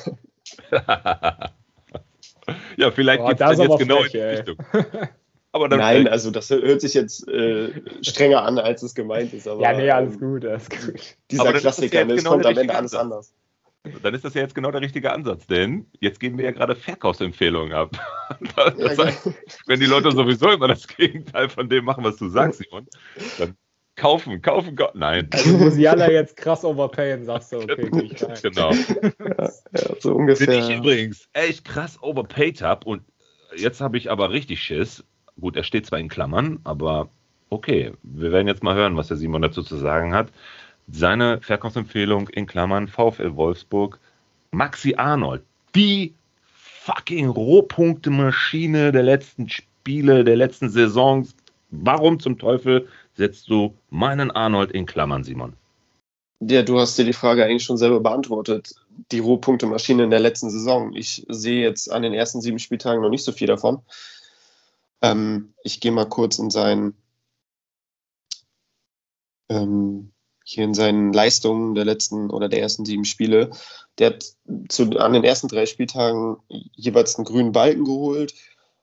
ja, 2.77 2.91
vielleicht 2.91 3.25
geht 3.25 3.41
es 3.41 3.59
jetzt 3.59 3.79
genau 3.79 3.97
frech, 3.97 4.13
in 4.13 4.19
die 4.19 4.25
Richtung. 4.25 4.57
Nein, 5.69 6.07
also 6.07 6.29
das 6.29 6.49
hört 6.49 6.81
sich 6.81 6.93
jetzt 6.93 7.27
äh, 7.27 7.71
strenger 8.01 8.43
an, 8.43 8.59
als 8.59 8.83
es 8.83 8.93
gemeint 8.93 9.33
ist. 9.33 9.47
Aber, 9.47 9.61
ja, 9.61 9.73
nee, 9.73 9.89
alles 9.89 10.13
ähm, 10.15 10.19
gut, 10.19 10.45
alles 10.45 10.69
gut. 10.69 11.15
Dieser 11.31 11.53
Klassiker, 11.53 12.07
es 12.07 12.17
genau 12.17 12.31
kommt 12.31 12.45
am 12.45 12.57
Ende 12.57 12.75
alles 12.75 12.93
anders. 12.93 13.33
Dann 14.02 14.13
ist 14.13 14.26
das 14.26 14.34
ja 14.34 14.41
jetzt 14.41 14.56
genau 14.56 14.71
der 14.71 14.82
richtige 14.82 15.12
Ansatz, 15.12 15.47
denn 15.47 15.86
jetzt 16.00 16.19
geben 16.19 16.38
wir 16.38 16.45
ja 16.45 16.52
gerade 16.52 16.76
Verkaufsempfehlungen 16.76 17.73
ab. 17.73 17.97
Das 18.58 18.97
heißt, 18.97 19.30
wenn 19.67 19.80
die 19.80 19.86
Leute 19.86 20.12
sowieso 20.12 20.50
immer 20.52 20.67
das 20.67 20.86
Gegenteil 20.86 21.47
von 21.47 21.69
dem 21.69 21.86
machen, 21.86 22.04
was 22.04 22.17
du 22.17 22.28
sagst, 22.28 22.60
Simon, 22.60 22.86
dann 23.38 23.56
kaufen, 23.95 24.41
kaufen, 24.41 24.76
kaufen. 24.76 25.00
Nein. 25.00 25.30
Also 25.32 25.58
Musiala 25.58 26.12
jetzt 26.12 26.36
krass 26.36 26.63
overpayen, 26.65 27.26
sagst 27.26 27.54
du, 27.54 27.60
okay, 27.60 27.89
genau. 28.41 28.71
Ja, 28.73 29.50
so 30.00 30.13
ungefähr. 30.13 30.47
Den 30.47 30.63
ich 30.63 30.78
übrigens 30.78 31.30
echt 31.34 31.65
krass 31.65 32.02
overpaid 32.02 32.62
habe 32.62 32.86
und 32.86 33.04
jetzt 33.56 33.82
habe 33.82 33.97
ich 33.97 34.10
aber 34.12 34.32
richtig 34.32 34.62
Schiss. 34.62 35.04
Gut, 35.39 35.56
er 35.56 35.63
steht 35.63 35.86
zwar 35.86 36.00
in 36.00 36.10
Klammern, 36.10 36.60
aber 36.63 37.10
okay, 37.50 37.93
wir 38.04 38.32
werden 38.32 38.47
jetzt 38.47 38.63
mal 38.63 38.76
hören, 38.76 38.97
was 38.97 39.08
der 39.08 39.17
Simon 39.17 39.41
dazu 39.41 39.63
zu 39.63 39.78
sagen 39.78 40.13
hat. 40.13 40.30
Seine 40.89 41.41
Verkaufsempfehlung 41.41 42.30
in 42.30 42.45
Klammern 42.45 42.88
VfL 42.88 43.36
Wolfsburg 43.36 44.00
Maxi 44.52 44.95
Arnold, 44.95 45.43
die 45.76 46.13
fucking 46.88 47.28
Rohpunkte-Maschine 47.28 48.93
der 48.93 49.04
letzten 49.04 49.50
Spiele, 49.50 50.23
der 50.23 50.38
letzten 50.38 50.69
Saisons. 50.69 51.36
Warum 51.69 52.19
zum 52.19 52.39
Teufel 52.39 52.88
setzt 53.15 53.50
du 53.50 53.73
meinen 53.89 54.32
Arnold 54.32 54.71
in 54.71 54.86
Klammern, 54.86 55.26
Simon? 55.26 55.54
Ja, 56.39 56.63
du 56.63 56.80
hast 56.80 56.97
dir 56.97 57.04
die 57.04 57.13
Frage 57.13 57.43
eigentlich 57.43 57.63
schon 57.63 57.78
selber 57.78 58.00
beantwortet. 58.00 58.76
Die 59.12 59.19
Rohpunkte-Maschine 59.19 60.04
in 60.04 60.10
der 60.10 60.19
letzten 60.19 60.50
Saison. 60.50 60.93
Ich 60.93 61.26
sehe 61.28 61.62
jetzt 61.62 61.91
an 61.91 62.04
den 62.04 62.13
ersten 62.13 62.41
sieben 62.41 62.60
Spieltagen 62.60 63.02
noch 63.02 63.10
nicht 63.10 63.26
so 63.26 63.32
viel 63.34 63.47
davon. 63.47 63.82
Ähm, 65.02 65.54
ich 65.63 65.82
gehe 65.82 65.91
mal 65.91 66.08
kurz 66.08 66.39
in 66.39 66.50
seinen 66.50 66.95
ähm, 69.50 70.12
hier 70.49 70.63
in 70.63 70.73
seinen 70.73 71.12
Leistungen 71.12 71.75
der 71.75 71.83
letzten 71.83 72.29
oder 72.29 72.47
der 72.47 72.62
ersten 72.62 72.86
sieben 72.86 73.03
Spiele. 73.03 73.51
Der 73.99 74.12
hat 74.12 74.25
zu, 74.69 74.83
an 74.97 75.12
den 75.12 75.25
ersten 75.25 75.49
drei 75.49 75.65
Spieltagen 75.65 76.38
jeweils 76.47 77.17
einen 77.17 77.25
grünen 77.25 77.51
Balken 77.51 77.83
geholt, 77.83 78.33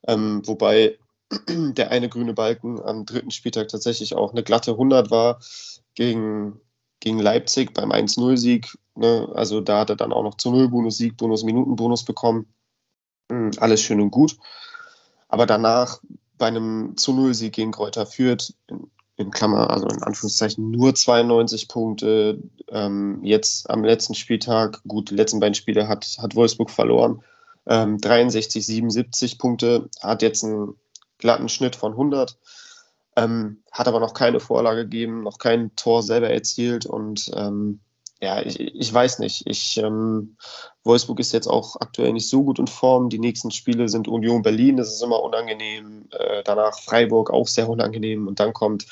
ähm, 0.07 0.43
wobei 0.45 0.99
der 1.49 1.89
eine 1.89 2.07
grüne 2.07 2.33
Balken 2.33 2.79
am 2.79 3.07
dritten 3.07 3.31
Spieltag 3.31 3.69
tatsächlich 3.69 4.13
auch 4.13 4.31
eine 4.31 4.43
glatte 4.43 4.71
100 4.71 5.09
war 5.09 5.39
gegen, 5.95 6.61
gegen 6.99 7.17
Leipzig 7.17 7.73
beim 7.73 7.91
1-0-Sieg. 7.91 8.77
Ne? 8.93 9.27
Also 9.33 9.59
da 9.59 9.79
hat 9.79 9.89
er 9.89 9.95
dann 9.95 10.13
auch 10.13 10.23
noch 10.23 10.35
zu 10.35 10.51
0 10.51 10.69
Bonus-Sieg, 10.69 11.17
Bonus-Minuten-Bonus 11.17 12.05
bekommen. 12.05 12.45
Mhm, 13.31 13.53
alles 13.57 13.81
schön 13.81 14.01
und 14.01 14.11
gut. 14.11 14.37
Aber 15.29 15.47
danach 15.47 15.99
bei 16.37 16.45
einem 16.45 16.95
zu 16.95 17.11
0-Sieg 17.11 17.53
gegen 17.53 17.71
Kräuter 17.71 18.05
Fürth 18.05 18.53
in 19.17 19.31
Klammer, 19.31 19.69
also 19.69 19.87
in 19.87 20.03
Anführungszeichen 20.03 20.71
nur 20.71 20.93
92 20.93 21.67
Punkte. 21.67 22.39
Ähm, 22.69 23.19
jetzt 23.23 23.69
am 23.69 23.83
letzten 23.83 24.13
Spieltag, 24.13 24.81
gut, 24.87 25.09
die 25.09 25.15
letzten 25.15 25.39
beiden 25.39 25.55
Spiele 25.55 25.87
hat, 25.87 26.17
hat 26.21 26.35
Wolfsburg 26.35 26.69
verloren. 26.69 27.21
Ähm, 27.65 27.99
63, 27.99 28.65
77 28.65 29.39
Punkte, 29.39 29.89
hat 30.01 30.21
jetzt 30.21 30.43
einen 30.43 30.75
glatten 31.17 31.49
Schnitt 31.49 31.75
von 31.75 31.93
100, 31.93 32.37
ähm, 33.15 33.63
hat 33.71 33.87
aber 33.87 33.99
noch 33.99 34.13
keine 34.13 34.39
Vorlage 34.39 34.83
gegeben, 34.83 35.23
noch 35.23 35.39
kein 35.39 35.75
Tor 35.75 36.03
selber 36.03 36.29
erzielt 36.29 36.85
und 36.85 37.31
ähm, 37.35 37.79
ja, 38.21 38.41
ich, 38.41 38.59
ich 38.59 38.93
weiß 38.93 39.19
nicht. 39.19 39.43
Ich, 39.45 39.77
ähm, 39.77 40.37
Wolfsburg 40.83 41.19
ist 41.19 41.33
jetzt 41.33 41.47
auch 41.47 41.75
aktuell 41.79 42.13
nicht 42.13 42.29
so 42.29 42.43
gut 42.43 42.59
in 42.59 42.67
Form. 42.67 43.09
Die 43.09 43.19
nächsten 43.19 43.51
Spiele 43.51 43.89
sind 43.89 44.07
Union 44.07 44.41
Berlin, 44.41 44.77
das 44.77 44.93
ist 44.93 45.03
immer 45.03 45.21
unangenehm. 45.21 46.07
Äh, 46.11 46.43
danach 46.43 46.79
Freiburg 46.79 47.29
auch 47.29 47.47
sehr 47.47 47.69
unangenehm. 47.69 48.27
Und 48.27 48.39
dann 48.39 48.53
kommt 48.53 48.85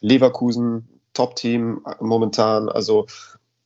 Leverkusen, 0.00 0.88
Top-Team 1.12 1.84
momentan. 2.00 2.68
Also 2.68 3.06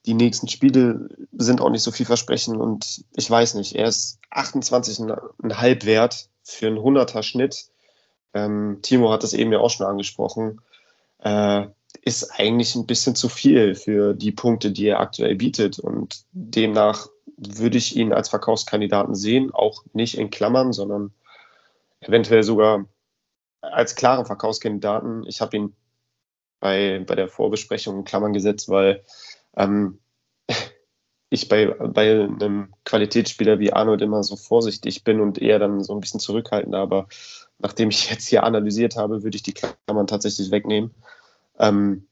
die 0.06 0.14
nächsten 0.14 0.48
Spiele 0.48 1.08
sind 1.32 1.60
auch 1.60 1.70
nicht 1.70 1.82
so 1.82 1.90
viel 1.90 2.06
versprechen. 2.06 2.56
Und 2.56 3.04
ich 3.14 3.30
weiß 3.30 3.54
nicht, 3.54 3.74
er 3.74 3.88
ist 3.88 4.18
28,5 4.30 5.84
wert 5.84 6.28
für 6.42 6.68
einen 6.68 6.78
100er 6.78 7.22
Schnitt. 7.22 7.66
Ähm, 8.32 8.78
Timo 8.82 9.10
hat 9.10 9.22
das 9.22 9.34
eben 9.34 9.52
ja 9.52 9.58
auch 9.58 9.70
schon 9.70 9.86
angesprochen. 9.86 10.60
Äh, 11.18 11.66
ist 12.06 12.38
eigentlich 12.38 12.76
ein 12.76 12.86
bisschen 12.86 13.16
zu 13.16 13.28
viel 13.28 13.74
für 13.74 14.14
die 14.14 14.30
Punkte, 14.30 14.70
die 14.70 14.86
er 14.86 15.00
aktuell 15.00 15.34
bietet. 15.34 15.80
Und 15.80 16.24
demnach 16.30 17.08
würde 17.36 17.78
ich 17.78 17.96
ihn 17.96 18.12
als 18.12 18.28
Verkaufskandidaten 18.28 19.16
sehen, 19.16 19.52
auch 19.52 19.82
nicht 19.92 20.16
in 20.16 20.30
Klammern, 20.30 20.72
sondern 20.72 21.12
eventuell 21.98 22.44
sogar 22.44 22.86
als 23.60 23.96
klaren 23.96 24.24
Verkaufskandidaten. 24.24 25.26
Ich 25.26 25.40
habe 25.40 25.56
ihn 25.56 25.76
bei, 26.60 27.02
bei 27.04 27.16
der 27.16 27.26
Vorbesprechung 27.26 27.98
in 27.98 28.04
Klammern 28.04 28.32
gesetzt, 28.32 28.68
weil 28.68 29.02
ähm, 29.56 29.98
ich 31.30 31.48
bei, 31.48 31.66
bei 31.66 32.22
einem 32.22 32.72
Qualitätsspieler 32.84 33.58
wie 33.58 33.72
Arnold 33.72 34.00
immer 34.00 34.22
so 34.22 34.36
vorsichtig 34.36 35.02
bin 35.02 35.20
und 35.20 35.42
eher 35.42 35.58
dann 35.58 35.82
so 35.82 35.92
ein 35.92 36.00
bisschen 36.00 36.20
zurückhaltend. 36.20 36.76
Aber 36.76 37.08
nachdem 37.58 37.90
ich 37.90 38.08
jetzt 38.10 38.28
hier 38.28 38.44
analysiert 38.44 38.94
habe, 38.94 39.24
würde 39.24 39.34
ich 39.34 39.42
die 39.42 39.54
Klammern 39.54 40.06
tatsächlich 40.06 40.52
wegnehmen. 40.52 40.94
Ähm, 41.58 42.06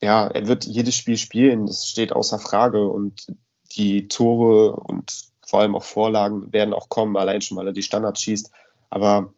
ja, 0.00 0.26
er 0.26 0.46
wird 0.46 0.64
jedes 0.64 0.94
Spiel 0.94 1.16
spielen, 1.16 1.66
das 1.66 1.86
steht 1.86 2.12
außer 2.12 2.38
Frage 2.38 2.86
und 2.86 3.26
die 3.72 4.08
Tore 4.08 4.76
und 4.76 5.12
vor 5.46 5.60
allem 5.60 5.74
auch 5.74 5.84
Vorlagen 5.84 6.52
werden 6.52 6.74
auch 6.74 6.88
kommen, 6.88 7.16
allein 7.16 7.40
schon, 7.40 7.56
weil 7.56 7.68
er 7.68 7.72
die 7.72 7.82
Standards 7.82 8.20
schießt. 8.22 8.50
Aber 8.90 9.32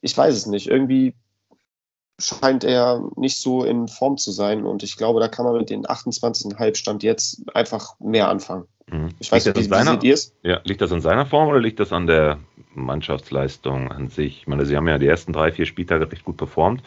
ich 0.00 0.16
weiß 0.16 0.34
es 0.34 0.46
nicht. 0.46 0.66
Irgendwie 0.66 1.14
scheint 2.18 2.64
er 2.64 3.08
nicht 3.16 3.38
so 3.38 3.64
in 3.64 3.88
Form 3.88 4.16
zu 4.16 4.32
sein 4.32 4.64
und 4.64 4.82
ich 4.82 4.96
glaube, 4.96 5.20
da 5.20 5.28
kann 5.28 5.44
man 5.44 5.56
mit 5.56 5.70
den 5.70 5.86
28,5 5.86 6.74
Stand 6.74 7.02
jetzt 7.02 7.42
einfach 7.54 7.98
mehr 8.00 8.28
anfangen. 8.28 8.64
Mhm. 8.90 9.10
Ich 9.18 9.30
weiß 9.30 9.46
nicht, 9.46 9.58
wie, 9.58 9.62
seiner, 9.64 9.90
wie 9.90 9.94
seht 9.94 10.04
ihr 10.04 10.14
es? 10.14 10.34
Ja, 10.42 10.60
liegt 10.64 10.80
das 10.80 10.92
an 10.92 11.00
seiner 11.00 11.26
Form 11.26 11.48
oder 11.48 11.60
liegt 11.60 11.78
das 11.78 11.92
an 11.92 12.06
der 12.06 12.38
Mannschaftsleistung 12.74 13.90
an 13.90 14.08
sich? 14.08 14.40
Ich 14.40 14.46
meine, 14.46 14.64
sie 14.64 14.76
haben 14.76 14.88
ja 14.88 14.98
die 14.98 15.06
ersten 15.06 15.32
drei, 15.32 15.52
vier 15.52 15.66
Spieltage 15.66 16.10
recht 16.10 16.24
gut 16.24 16.36
performt 16.36 16.82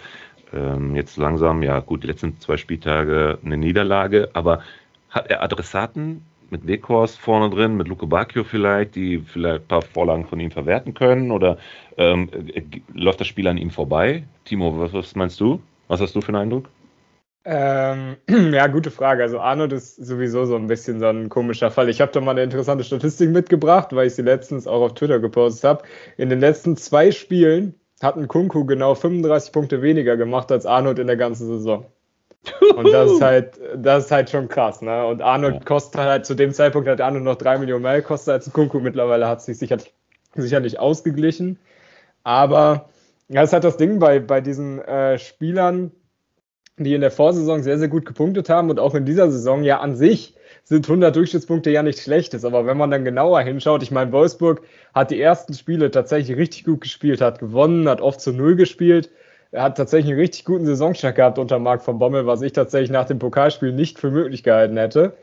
ähm, 0.54 0.96
jetzt 0.96 1.18
langsam, 1.18 1.64
ja 1.64 1.80
gut, 1.80 2.04
die 2.04 2.08
letzten 2.08 2.40
zwei 2.40 2.58
Spieltage 2.58 3.40
eine 3.44 3.58
Niederlage, 3.58 4.30
aber 4.34 4.62
hat 5.10 5.30
er 5.30 5.42
Adressaten 5.42 6.24
mit 6.50 6.66
Weghorst 6.66 7.20
vorne 7.20 7.50
drin, 7.50 7.78
mit 7.78 7.88
Luke 7.88 8.08
Bacchio 8.08 8.44
vielleicht, 8.44 8.96
die 8.96 9.20
vielleicht 9.20 9.62
ein 9.62 9.68
paar 9.68 9.82
Vorlagen 9.82 10.26
von 10.26 10.40
ihm 10.40 10.52
verwerten 10.52 10.94
können 10.94 11.32
oder 11.32 11.58
ähm, 11.98 12.30
äh, 12.54 12.64
läuft 12.94 13.20
das 13.20 13.28
Spiel 13.28 13.48
an 13.48 13.58
ihm 13.58 13.72
vorbei? 13.72 14.24
Timo, 14.46 14.80
was, 14.80 14.94
was 14.94 15.16
meinst 15.16 15.40
du? 15.40 15.62
Was 15.88 16.02
hast 16.02 16.16
du 16.16 16.22
für 16.22 16.30
einen 16.30 16.44
Eindruck? 16.44 16.70
Ähm, 17.46 18.18
ja, 18.54 18.68
gute 18.68 18.92
Frage. 18.92 19.24
Also 19.24 19.40
Arnold 19.40 19.74
ist 19.74 19.96
sowieso 19.96 20.46
so 20.46 20.56
ein 20.56 20.68
bisschen 20.68 21.00
so 21.00 21.08
ein 21.08 21.30
komischer 21.30 21.72
Fall. 21.72 21.90
Ich 21.90 22.02
habe 22.02 22.12
da 22.12 22.22
mal 22.22 22.32
eine 22.32 22.44
interessante 22.44 22.84
Statistik 22.84 23.30
mitgebracht, 23.30 23.96
weil 23.96 24.08
ich 24.08 24.16
sie 24.16 24.22
letztens 24.22 24.68
auch 24.68 24.82
auf 24.82 24.94
Twitter 24.94 25.20
gepostet 25.20 25.64
habe. 25.64 25.84
In 26.18 26.30
den 26.30 26.40
letzten 26.40 26.76
zwei 26.76 27.12
Spielen 27.12 27.79
hat 28.04 28.16
ein 28.16 28.28
Kunku 28.28 28.66
genau 28.66 28.96
35 28.96 29.52
Punkte 29.52 29.82
weniger 29.82 30.18
gemacht 30.18 30.52
als 30.52 30.66
Arnold 30.66 31.00
in 31.00 31.08
der 31.08 31.18
ganzen 31.18 31.48
Saison. 31.48 31.86
Und 32.76 32.92
das 32.92 33.12
ist 33.12 33.22
halt, 33.22 33.60
das 33.76 34.06
ist 34.06 34.12
halt 34.12 34.30
schon 34.30 34.48
krass, 34.48 34.82
ne? 34.82 35.06
Und 35.06 35.22
Arnold 35.22 35.56
ja. 35.56 35.60
kostet 35.62 36.02
halt, 36.02 36.26
zu 36.26 36.36
dem 36.36 36.54
Zeitpunkt 36.54 36.88
hat 36.88 37.02
Arnold 37.02 37.24
noch 37.24 37.36
3 37.36 37.58
Millionen 37.58 37.84
mehr 37.84 38.02
gekostet 38.02 38.34
als 38.34 38.48
ein 38.48 38.54
Kunku. 38.54 38.80
Mittlerweile 38.80 39.28
hat 39.28 39.40
es 39.40 39.46
sich 39.46 39.58
sicherlich, 39.58 39.94
sicherlich 40.36 40.80
ausgeglichen. 40.80 41.60
Aber 42.24 42.90
ja, 43.28 43.42
das 43.42 43.50
ist 43.50 43.54
halt 43.54 43.64
das 43.64 43.78
Ding 43.78 44.00
bei, 44.00 44.20
bei 44.20 44.42
diesen 44.42 44.80
äh, 44.80 45.20
Spielern, 45.20 45.92
die 46.78 46.94
in 46.94 47.02
der 47.02 47.12
Vorsaison 47.12 47.62
sehr, 47.62 47.78
sehr 47.78 47.90
gut 47.90 48.06
gepunktet 48.06 48.50
haben 48.50 48.70
und 48.70 48.80
auch 48.80 48.96
in 48.96 49.06
dieser 49.06 49.30
Saison 49.30 49.64
ja 49.64 49.82
an 49.82 49.96
sich 49.96 50.36
sind 50.70 50.88
100 50.88 51.16
Durchschnittspunkte 51.16 51.72
ja 51.72 51.82
nicht 51.82 52.00
schlechtes. 52.00 52.46
Aber 52.46 52.66
wenn 52.68 52.78
man 52.78 52.92
dann 52.92 53.04
genauer 53.04 53.42
hinschaut, 53.42 53.82
ich 53.82 53.90
meine, 53.90 54.12
Wolfsburg 54.12 54.62
hat 54.94 55.10
die 55.10 55.20
ersten 55.20 55.56
Spiele 55.56 55.90
tatsächlich 55.90 56.38
richtig 56.38 56.64
gut 56.64 56.82
gespielt, 56.82 57.22
hat 57.22 57.40
gewonnen, 57.40 57.90
hat 57.90 58.02
oft 58.02 58.22
zu 58.22 58.32
Null 58.32 58.56
gespielt. 58.56 59.10
Er 59.52 59.64
hat 59.64 59.78
tatsächlich 59.78 60.12
einen 60.12 60.22
richtig 60.22 60.46
guten 60.46 60.68
Saisonstart 60.68 61.16
gehabt 61.16 61.40
unter 61.40 61.58
Marc 61.58 61.82
von 61.82 61.98
Bommel, 61.98 62.28
was 62.28 62.44
ich 62.44 62.54
tatsächlich 62.54 62.92
nach 62.92 63.06
dem 63.06 63.18
Pokalspiel 63.18 63.74
nicht 63.74 63.98
für 63.98 64.12
möglich 64.12 64.44
gehalten 64.44 64.78
hätte. 64.78 65.14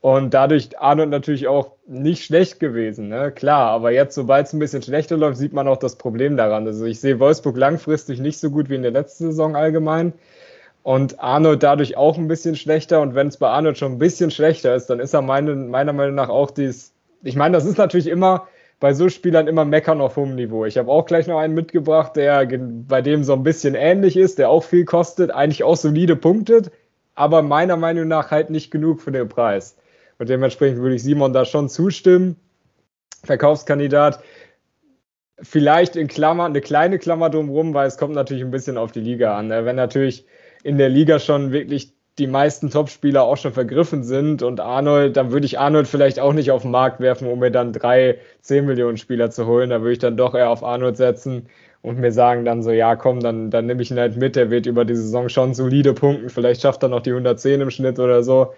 Und 0.00 0.34
dadurch 0.34 0.78
Arnold 0.78 1.10
natürlich 1.10 1.48
auch 1.48 1.72
nicht 1.86 2.24
schlecht 2.24 2.60
gewesen, 2.60 3.08
ne? 3.08 3.32
Klar, 3.32 3.70
aber 3.70 3.90
jetzt, 3.92 4.14
sobald 4.14 4.46
es 4.46 4.52
ein 4.52 4.58
bisschen 4.60 4.82
schlechter 4.82 5.16
läuft, 5.16 5.38
sieht 5.38 5.52
man 5.52 5.68
auch 5.68 5.76
das 5.76 5.96
Problem 5.96 6.36
daran. 6.36 6.66
Also 6.66 6.84
ich 6.86 7.00
sehe 7.00 7.18
Wolfsburg 7.18 7.56
langfristig 7.56 8.20
nicht 8.20 8.38
so 8.38 8.50
gut 8.50 8.68
wie 8.68 8.76
in 8.76 8.82
der 8.82 8.90
letzten 8.92 9.26
Saison 9.26 9.56
allgemein 9.56 10.12
und 10.82 11.20
Arnold 11.20 11.62
dadurch 11.62 11.96
auch 11.96 12.18
ein 12.18 12.28
bisschen 12.28 12.56
schlechter. 12.56 13.00
Und 13.00 13.14
wenn 13.14 13.28
es 13.28 13.36
bei 13.36 13.48
Arnold 13.48 13.78
schon 13.78 13.92
ein 13.92 13.98
bisschen 13.98 14.30
schlechter 14.30 14.74
ist, 14.74 14.86
dann 14.86 15.00
ist 15.00 15.14
er 15.14 15.22
meine, 15.22 15.54
meiner 15.54 15.92
Meinung 15.92 16.14
nach 16.14 16.28
auch 16.28 16.50
dies. 16.50 16.92
Ich 17.22 17.36
meine, 17.36 17.54
das 17.54 17.64
ist 17.64 17.78
natürlich 17.78 18.08
immer 18.08 18.48
bei 18.80 18.94
so 18.94 19.08
Spielern 19.08 19.46
immer 19.46 19.64
meckern 19.64 20.00
auf 20.00 20.16
hohem 20.16 20.34
Niveau. 20.34 20.64
Ich 20.64 20.76
habe 20.76 20.90
auch 20.90 21.06
gleich 21.06 21.28
noch 21.28 21.38
einen 21.38 21.54
mitgebracht, 21.54 22.16
der 22.16 22.44
bei 22.88 23.00
dem 23.00 23.22
so 23.22 23.32
ein 23.32 23.44
bisschen 23.44 23.76
ähnlich 23.76 24.16
ist, 24.16 24.40
der 24.40 24.50
auch 24.50 24.64
viel 24.64 24.84
kostet, 24.84 25.30
eigentlich 25.30 25.62
auch 25.62 25.76
solide 25.76 26.16
punktet, 26.16 26.72
aber 27.14 27.42
meiner 27.42 27.76
Meinung 27.76 28.08
nach 28.08 28.32
halt 28.32 28.50
nicht 28.50 28.72
genug 28.72 29.00
für 29.00 29.12
den 29.12 29.28
Preis. 29.28 29.76
Und 30.18 30.28
dementsprechend 30.28 30.80
würde 30.80 30.96
ich 30.96 31.02
Simon 31.04 31.32
da 31.32 31.44
schon 31.44 31.68
zustimmen. 31.68 32.36
Verkaufskandidat. 33.22 34.20
Vielleicht 35.40 35.94
in 35.94 36.08
Klammer, 36.08 36.46
eine 36.46 36.60
kleine 36.60 36.98
Klammer 36.98 37.30
drumherum, 37.30 37.74
weil 37.74 37.86
es 37.86 37.98
kommt 37.98 38.14
natürlich 38.14 38.42
ein 38.42 38.50
bisschen 38.50 38.78
auf 38.78 38.90
die 38.90 39.00
Liga 39.00 39.36
an. 39.36 39.46
Ne? 39.46 39.64
Wenn 39.64 39.76
natürlich 39.76 40.26
in 40.62 40.78
der 40.78 40.88
Liga 40.88 41.18
schon 41.18 41.52
wirklich 41.52 41.92
die 42.18 42.26
meisten 42.26 42.70
Topspieler 42.70 43.22
auch 43.22 43.38
schon 43.38 43.52
vergriffen 43.52 44.04
sind 44.04 44.42
und 44.42 44.60
Arnold, 44.60 45.16
dann 45.16 45.32
würde 45.32 45.46
ich 45.46 45.58
Arnold 45.58 45.88
vielleicht 45.88 46.20
auch 46.20 46.34
nicht 46.34 46.50
auf 46.50 46.62
den 46.62 46.70
Markt 46.70 47.00
werfen, 47.00 47.26
um 47.26 47.38
mir 47.38 47.50
dann 47.50 47.72
drei 47.72 48.18
10 48.42 48.66
Millionen 48.66 48.98
Spieler 48.98 49.30
zu 49.30 49.46
holen. 49.46 49.70
Da 49.70 49.80
würde 49.80 49.92
ich 49.92 49.98
dann 49.98 50.16
doch 50.16 50.34
eher 50.34 50.50
auf 50.50 50.62
Arnold 50.62 50.98
setzen 50.98 51.48
und 51.80 51.98
mir 51.98 52.12
sagen 52.12 52.44
dann 52.44 52.62
so, 52.62 52.70
ja 52.70 52.96
komm, 52.96 53.20
dann, 53.20 53.50
dann 53.50 53.66
nehme 53.66 53.82
ich 53.82 53.90
ihn 53.90 53.98
halt 53.98 54.16
mit, 54.16 54.36
der 54.36 54.50
wird 54.50 54.66
über 54.66 54.84
die 54.84 54.94
Saison 54.94 55.28
schon 55.30 55.54
solide 55.54 55.94
punkten, 55.94 56.28
vielleicht 56.28 56.60
schafft 56.60 56.82
er 56.82 56.90
noch 56.90 57.00
die 57.00 57.10
110 57.10 57.60
im 57.60 57.70
Schnitt 57.70 57.98
oder 57.98 58.22
so. 58.22 58.52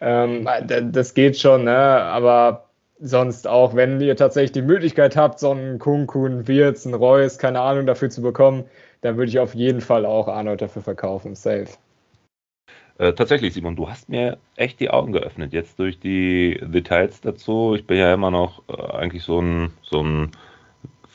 Ähm, 0.00 0.46
das 0.92 1.14
geht 1.14 1.38
schon, 1.38 1.64
ne? 1.64 1.76
aber 1.76 2.65
sonst 3.00 3.46
auch, 3.46 3.74
wenn 3.74 4.00
ihr 4.00 4.16
tatsächlich 4.16 4.52
die 4.52 4.62
Möglichkeit 4.62 5.16
habt, 5.16 5.38
so 5.38 5.50
einen 5.50 5.78
Kunkun, 5.78 6.48
Wirtz, 6.48 6.86
einen 6.86 6.94
Reus, 6.94 7.38
keine 7.38 7.60
Ahnung, 7.60 7.86
dafür 7.86 8.10
zu 8.10 8.22
bekommen, 8.22 8.64
dann 9.02 9.16
würde 9.16 9.28
ich 9.28 9.38
auf 9.38 9.54
jeden 9.54 9.80
Fall 9.80 10.06
auch 10.06 10.28
Arnold 10.28 10.62
dafür 10.62 10.82
verkaufen, 10.82 11.34
safe. 11.34 11.68
Äh, 12.98 13.12
tatsächlich, 13.12 13.52
Simon, 13.52 13.76
du 13.76 13.90
hast 13.90 14.08
mir 14.08 14.38
echt 14.56 14.80
die 14.80 14.88
Augen 14.88 15.12
geöffnet, 15.12 15.52
jetzt 15.52 15.78
durch 15.78 16.00
die 16.00 16.58
Details 16.62 17.20
dazu. 17.20 17.74
Ich 17.74 17.86
bin 17.86 17.98
ja 17.98 18.14
immer 18.14 18.30
noch 18.30 18.62
äh, 18.68 18.96
eigentlich 18.96 19.22
so 19.22 19.40
ein, 19.40 19.72
so 19.82 20.02
ein 20.02 20.30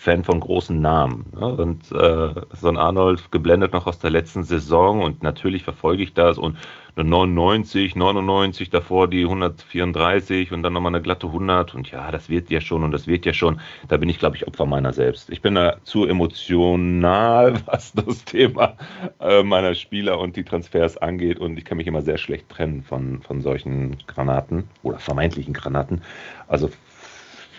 Fan 0.02 0.24
von 0.24 0.40
großen 0.40 0.82
Namen. 0.82 1.28
Ne? 1.40 1.46
Und 1.46 1.92
äh, 1.92 2.34
so 2.60 2.68
ein 2.68 2.78
Arnold 2.78 3.32
geblendet 3.32 3.72
noch 3.72 3.86
aus 3.86 4.00
der 4.00 4.10
letzten 4.10 4.44
Saison 4.44 5.04
und 5.04 5.22
natürlich 5.22 5.64
verfolge 5.64 6.02
ich 6.02 6.16
das 6.16 6.40
und 6.40 6.58
eine 6.96 7.08
99, 7.08 7.96
99, 7.96 8.72
davor 8.72 9.08
die 9.08 9.22
134 9.22 10.52
und 10.52 10.64
dann 10.64 10.74
nochmal 10.74 10.96
eine 10.96 11.04
glatte 11.04 11.28
100 11.28 11.76
und 11.76 11.92
ja, 11.92 12.10
das 12.10 12.30
wird 12.30 12.50
ja 12.50 12.62
schon 12.62 12.84
und 12.84 12.92
das 12.92 13.06
wird 13.06 13.28
ja 13.28 13.34
schon. 13.34 13.62
Da 13.90 13.98
bin 13.98 14.10
ich, 14.10 14.18
glaube 14.18 14.36
ich, 14.36 14.48
Opfer 14.48 14.66
meiner 14.66 14.92
selbst. 14.92 15.30
Ich 15.30 15.44
bin 15.44 15.54
da 15.54 15.78
zu 15.84 16.08
emotional, 16.08 17.54
was 17.68 17.94
das 17.94 18.26
Thema 18.26 18.78
äh, 19.20 19.44
meiner 19.44 19.76
Spieler 19.76 20.20
und 20.20 20.36
die 20.36 20.44
Transfers 20.44 20.98
angeht 20.98 21.40
und 21.40 21.60
ich 21.60 21.64
kann 21.64 21.78
mich 21.78 21.86
immer 21.86 22.02
sehr 22.02 22.18
schlecht 22.18 22.50
trennen 22.50 22.82
von, 22.82 23.22
von 23.22 23.42
solchen 23.42 23.98
Granaten 24.08 24.68
oder 24.82 24.98
vermeintlichen 24.98 25.54
Granaten. 25.54 26.02
Also 26.48 26.72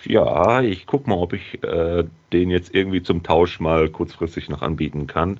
ja, 0.05 0.61
ich 0.61 0.85
gucke 0.85 1.09
mal, 1.09 1.17
ob 1.17 1.33
ich 1.33 1.63
äh, 1.63 2.03
den 2.31 2.49
jetzt 2.49 2.73
irgendwie 2.73 3.03
zum 3.03 3.23
Tausch 3.23 3.59
mal 3.59 3.89
kurzfristig 3.89 4.49
noch 4.49 4.61
anbieten 4.61 5.07
kann. 5.07 5.39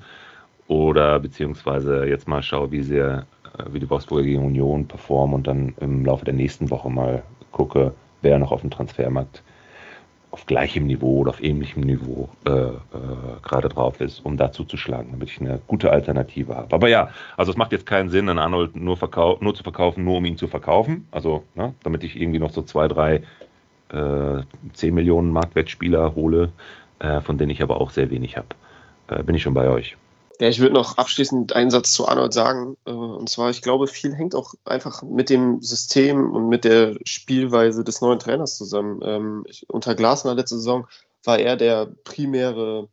Oder 0.68 1.20
beziehungsweise 1.20 2.05
jetzt 2.05 2.28
mal 2.28 2.41
schaue, 2.41 2.72
wie, 2.72 2.82
sehr, 2.82 3.26
äh, 3.57 3.64
wie 3.72 3.80
die 3.80 3.89
Wolfsburger 3.89 4.24
gegen 4.24 4.45
Union 4.45 4.88
performen 4.88 5.36
und 5.36 5.47
dann 5.47 5.74
im 5.80 6.05
Laufe 6.05 6.26
der 6.26 6.34
nächsten 6.34 6.70
Woche 6.70 6.89
mal 6.89 7.24
gucke, 7.51 7.93
wer 8.22 8.39
noch 8.39 8.51
auf 8.51 8.61
dem 8.61 8.72
Transfermarkt 8.72 9.43
auf 10.34 10.47
gleichem 10.47 10.88
Niveau 10.88 11.20
oder 11.20 11.30
auf 11.30 11.43
ähnlichem 11.43 11.84
Niveau 11.84 12.28
äh, 12.45 12.49
äh, 12.49 12.72
gerade 13.43 13.70
drauf 13.70 14.01
ist, 14.01 14.26
um 14.26 14.36
da 14.36 14.51
zuzuschlagen, 14.51 15.11
damit 15.11 15.30
ich 15.30 15.39
eine 15.39 15.61
gute 15.68 15.91
Alternative 15.91 16.55
habe. 16.55 16.74
Aber 16.74 16.89
ja, 16.89 17.09
also 17.38 17.51
es 17.51 17.57
macht 17.57 17.72
jetzt 17.72 17.86
keinen 17.86 18.09
Sinn, 18.09 18.28
einen 18.28 18.39
Arnold 18.39 18.76
nur, 18.76 18.97
nur 19.41 19.53
zu 19.53 19.61
verkaufen, 19.61 20.03
nur 20.03 20.18
um 20.18 20.26
ihn 20.26 20.36
zu 20.36 20.47
verkaufen. 20.47 21.07
Also, 21.11 21.43
ne, 21.53 21.76
damit 21.84 22.03
ich 22.03 22.20
irgendwie 22.20 22.39
noch 22.39 22.49
so 22.49 22.64
zwei, 22.64 22.88
drei 22.88 23.22
äh, 23.93 24.41
10 24.73 24.93
Millionen 24.93 25.31
Marktwertspieler 25.31 26.15
hole, 26.15 26.51
äh, 26.99 27.21
von 27.21 27.37
denen 27.37 27.51
ich 27.51 27.61
aber 27.61 27.79
auch 27.79 27.91
sehr 27.91 28.09
wenig 28.09 28.37
habe. 28.37 28.47
Äh, 29.07 29.23
bin 29.23 29.35
ich 29.35 29.43
schon 29.43 29.53
bei 29.53 29.69
euch. 29.69 29.95
Ja, 30.39 30.49
ich 30.49 30.59
würde 30.59 30.73
noch 30.73 30.97
abschließend 30.97 31.53
einen 31.53 31.69
Satz 31.69 31.93
zu 31.93 32.07
Arnold 32.07 32.33
sagen. 32.33 32.75
Äh, 32.85 32.91
und 32.91 33.29
zwar, 33.29 33.49
ich 33.49 33.61
glaube, 33.61 33.87
viel 33.87 34.13
hängt 34.13 34.35
auch 34.35 34.55
einfach 34.65 35.03
mit 35.03 35.29
dem 35.29 35.61
System 35.61 36.31
und 36.31 36.49
mit 36.49 36.65
der 36.65 36.97
Spielweise 37.05 37.83
des 37.83 38.01
neuen 38.01 38.19
Trainers 38.19 38.57
zusammen. 38.57 38.99
Ähm, 39.03 39.45
ich, 39.47 39.69
unter 39.69 39.95
Glasner 39.95 40.33
letzte 40.35 40.55
Saison 40.55 40.87
war 41.23 41.39
er 41.39 41.55
der 41.55 41.87
primäre 42.03 42.89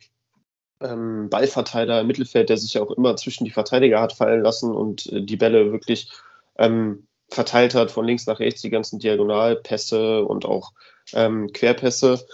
ähm, 0.81 1.29
Ballverteiler 1.31 2.01
im 2.01 2.07
Mittelfeld, 2.07 2.49
der 2.49 2.59
sich 2.59 2.75
ja 2.75 2.83
auch 2.83 2.91
immer 2.91 3.17
zwischen 3.17 3.45
die 3.45 3.51
Verteidiger 3.51 4.01
hat 4.01 4.13
fallen 4.13 4.43
lassen 4.43 4.75
und 4.75 5.07
äh, 5.13 5.23
die 5.23 5.37
Bälle 5.37 5.73
wirklich 5.73 6.11
ähm, 6.59 7.07
verteilt 7.31 7.75
hat, 7.75 7.91
von 7.91 8.05
links 8.05 8.27
nach 8.27 8.41
rechts, 8.41 8.63
die 8.63 8.71
ganzen 8.71 8.99
Diagonalpässe 8.99 10.25
und 10.25 10.45
auch 10.45 10.73
ähm, 11.13 11.53
Querpässe. 11.53 12.25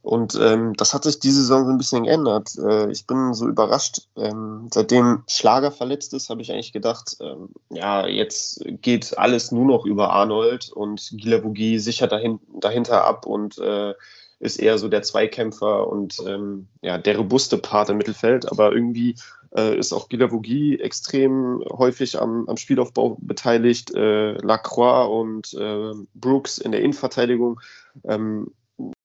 Und 0.00 0.38
ähm, 0.40 0.74
das 0.74 0.94
hat 0.94 1.04
sich 1.04 1.18
diese 1.18 1.42
Saison 1.42 1.64
so 1.64 1.70
ein 1.70 1.78
bisschen 1.78 2.04
geändert. 2.04 2.56
Äh, 2.58 2.90
ich 2.90 3.06
bin 3.06 3.34
so 3.34 3.46
überrascht. 3.48 4.02
Ähm, 4.16 4.68
seitdem 4.72 5.24
Schlager 5.28 5.70
verletzt 5.70 6.14
ist, 6.14 6.30
habe 6.30 6.42
ich 6.42 6.52
eigentlich 6.52 6.72
gedacht, 6.72 7.16
ähm, 7.20 7.50
ja, 7.70 8.06
jetzt 8.06 8.64
geht 8.80 9.18
alles 9.18 9.52
nur 9.52 9.64
noch 9.64 9.84
über 9.84 10.10
Arnold 10.10 10.70
und 10.72 11.12
Gilavogi 11.14 11.78
sichert 11.78 12.12
dahin, 12.12 12.40
dahinter 12.58 13.04
ab 13.04 13.26
und 13.26 13.58
äh, 13.58 13.94
ist 14.40 14.58
eher 14.58 14.78
so 14.78 14.88
der 14.88 15.02
Zweikämpfer 15.02 15.86
und 15.86 16.18
ähm, 16.26 16.66
ja, 16.80 16.98
der 16.98 17.16
robuste 17.16 17.58
Part 17.58 17.90
im 17.90 17.98
Mittelfeld. 17.98 18.50
Aber 18.50 18.72
irgendwie 18.72 19.14
äh, 19.56 19.76
ist 19.76 19.92
auch 19.92 20.08
Gilavogi 20.08 20.76
extrem 20.76 21.62
häufig 21.70 22.20
am, 22.20 22.48
am 22.48 22.56
Spielaufbau 22.56 23.16
beteiligt. 23.20 23.94
Äh, 23.94 24.32
Lacroix 24.44 25.08
und 25.10 25.54
äh, 25.54 25.92
Brooks 26.14 26.58
in 26.58 26.72
der 26.72 26.80
Innenverteidigung 26.80 27.60
ähm, 28.04 28.52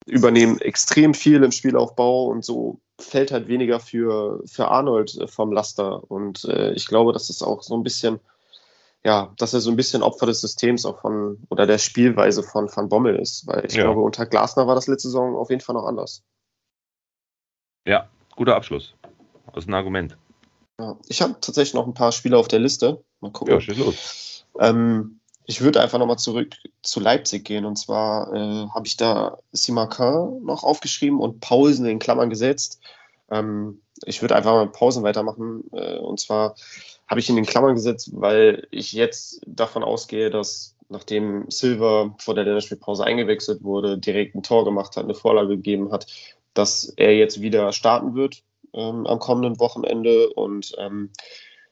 übernehmen 0.05 0.59
extrem 0.59 1.13
viel 1.13 1.43
im 1.43 1.51
Spielaufbau 1.51 2.25
und 2.25 2.45
so 2.45 2.79
fällt 2.99 3.31
halt 3.31 3.47
weniger 3.47 3.79
für, 3.79 4.41
für 4.45 4.69
Arnold 4.69 5.15
äh, 5.17 5.27
vom 5.27 5.51
Laster. 5.51 6.09
Und 6.09 6.45
äh, 6.45 6.71
ich 6.73 6.87
glaube, 6.87 7.13
dass 7.13 7.27
das 7.27 7.41
auch 7.41 7.61
so 7.61 7.75
ein 7.75 7.83
bisschen, 7.83 8.19
ja, 9.03 9.33
dass 9.37 9.53
er 9.53 9.59
so 9.59 9.69
ein 9.69 9.75
bisschen 9.75 10.01
Opfer 10.01 10.25
des 10.25 10.41
Systems 10.41 10.85
auch 10.85 11.01
von 11.01 11.37
oder 11.49 11.67
der 11.67 11.77
Spielweise 11.77 12.41
von 12.41 12.69
Van 12.73 12.89
Bommel 12.89 13.17
ist. 13.17 13.45
Weil 13.47 13.65
ich 13.65 13.75
ja. 13.75 13.83
glaube, 13.83 14.01
unter 14.01 14.25
Glasner 14.25 14.65
war 14.65 14.75
das 14.75 14.87
letzte 14.87 15.09
Saison 15.09 15.35
auf 15.35 15.49
jeden 15.49 15.61
Fall 15.61 15.75
noch 15.75 15.85
anders. 15.85 16.23
Ja, 17.85 18.09
guter 18.35 18.55
Abschluss. 18.55 18.95
Das 19.53 19.65
ist 19.65 19.69
ein 19.69 19.73
Argument. 19.73 20.17
Ja, 20.79 20.97
ich 21.07 21.21
habe 21.21 21.35
tatsächlich 21.41 21.73
noch 21.73 21.87
ein 21.87 21.93
paar 21.93 22.11
Spiele 22.11 22.37
auf 22.37 22.47
der 22.47 22.59
Liste. 22.59 23.03
Mal 23.19 23.31
gucken. 23.31 23.53
Ja, 23.53 23.61
schieß 23.61 23.77
los. 23.77 24.45
Ähm, 24.59 25.19
ich 25.45 25.61
würde 25.61 25.81
einfach 25.81 25.97
nochmal 25.97 26.19
zurück 26.19 26.55
zu 26.83 26.99
Leipzig 26.99 27.45
gehen. 27.45 27.65
Und 27.65 27.77
zwar 27.77 28.33
äh, 28.33 28.67
habe 28.69 28.85
ich 28.85 28.97
da 28.97 29.37
Simakin 29.51 30.43
noch 30.43 30.63
aufgeschrieben 30.63 31.19
und 31.19 31.39
Pausen 31.39 31.85
in 31.85 31.99
Klammern 31.99 32.29
gesetzt. 32.29 32.79
Ähm, 33.31 33.81
ich 34.05 34.21
würde 34.21 34.35
einfach 34.35 34.51
mal 34.51 34.65
mit 34.65 34.73
Pausen 34.73 35.03
weitermachen. 35.03 35.63
Äh, 35.71 35.97
und 35.97 36.19
zwar 36.19 36.55
habe 37.07 37.19
ich 37.19 37.29
in 37.29 37.37
den 37.37 37.45
Klammern 37.45 37.75
gesetzt, 37.75 38.11
weil 38.13 38.67
ich 38.69 38.91
jetzt 38.91 39.41
davon 39.47 39.83
ausgehe, 39.83 40.29
dass 40.29 40.75
nachdem 40.89 41.49
Silver 41.49 42.15
vor 42.19 42.35
der 42.35 42.43
Länderspielpause 42.43 43.03
eingewechselt 43.03 43.63
wurde, 43.63 43.97
direkt 43.97 44.35
ein 44.35 44.43
Tor 44.43 44.63
gemacht 44.63 44.95
hat, 44.95 45.05
eine 45.05 45.15
Vorlage 45.15 45.55
gegeben 45.55 45.91
hat, 45.91 46.07
dass 46.53 46.85
er 46.95 47.15
jetzt 47.15 47.41
wieder 47.41 47.71
starten 47.73 48.15
wird 48.15 48.43
ähm, 48.77 49.05
am 49.07 49.19
kommenden 49.19 49.59
Wochenende. 49.59 50.29
Und 50.29 50.73
ähm, 50.77 51.11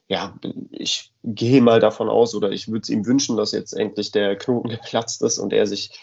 ja, 0.08 0.36
ich 0.72 1.14
gehe 1.24 1.62
mal 1.62 1.80
davon 1.80 2.10
aus 2.10 2.36
oder 2.36 2.52
ich 2.52 2.68
würde 2.68 2.82
es 2.82 2.90
ihm 2.90 3.06
wünschen, 3.06 3.38
dass 3.38 3.52
jetzt 3.52 3.74
endlich 3.74 4.12
der 4.12 4.36
Knoten 4.36 4.70
geplatzt 4.70 5.22
ist 5.22 5.38
und 5.40 5.54
er 5.54 5.68
sich 5.68 6.00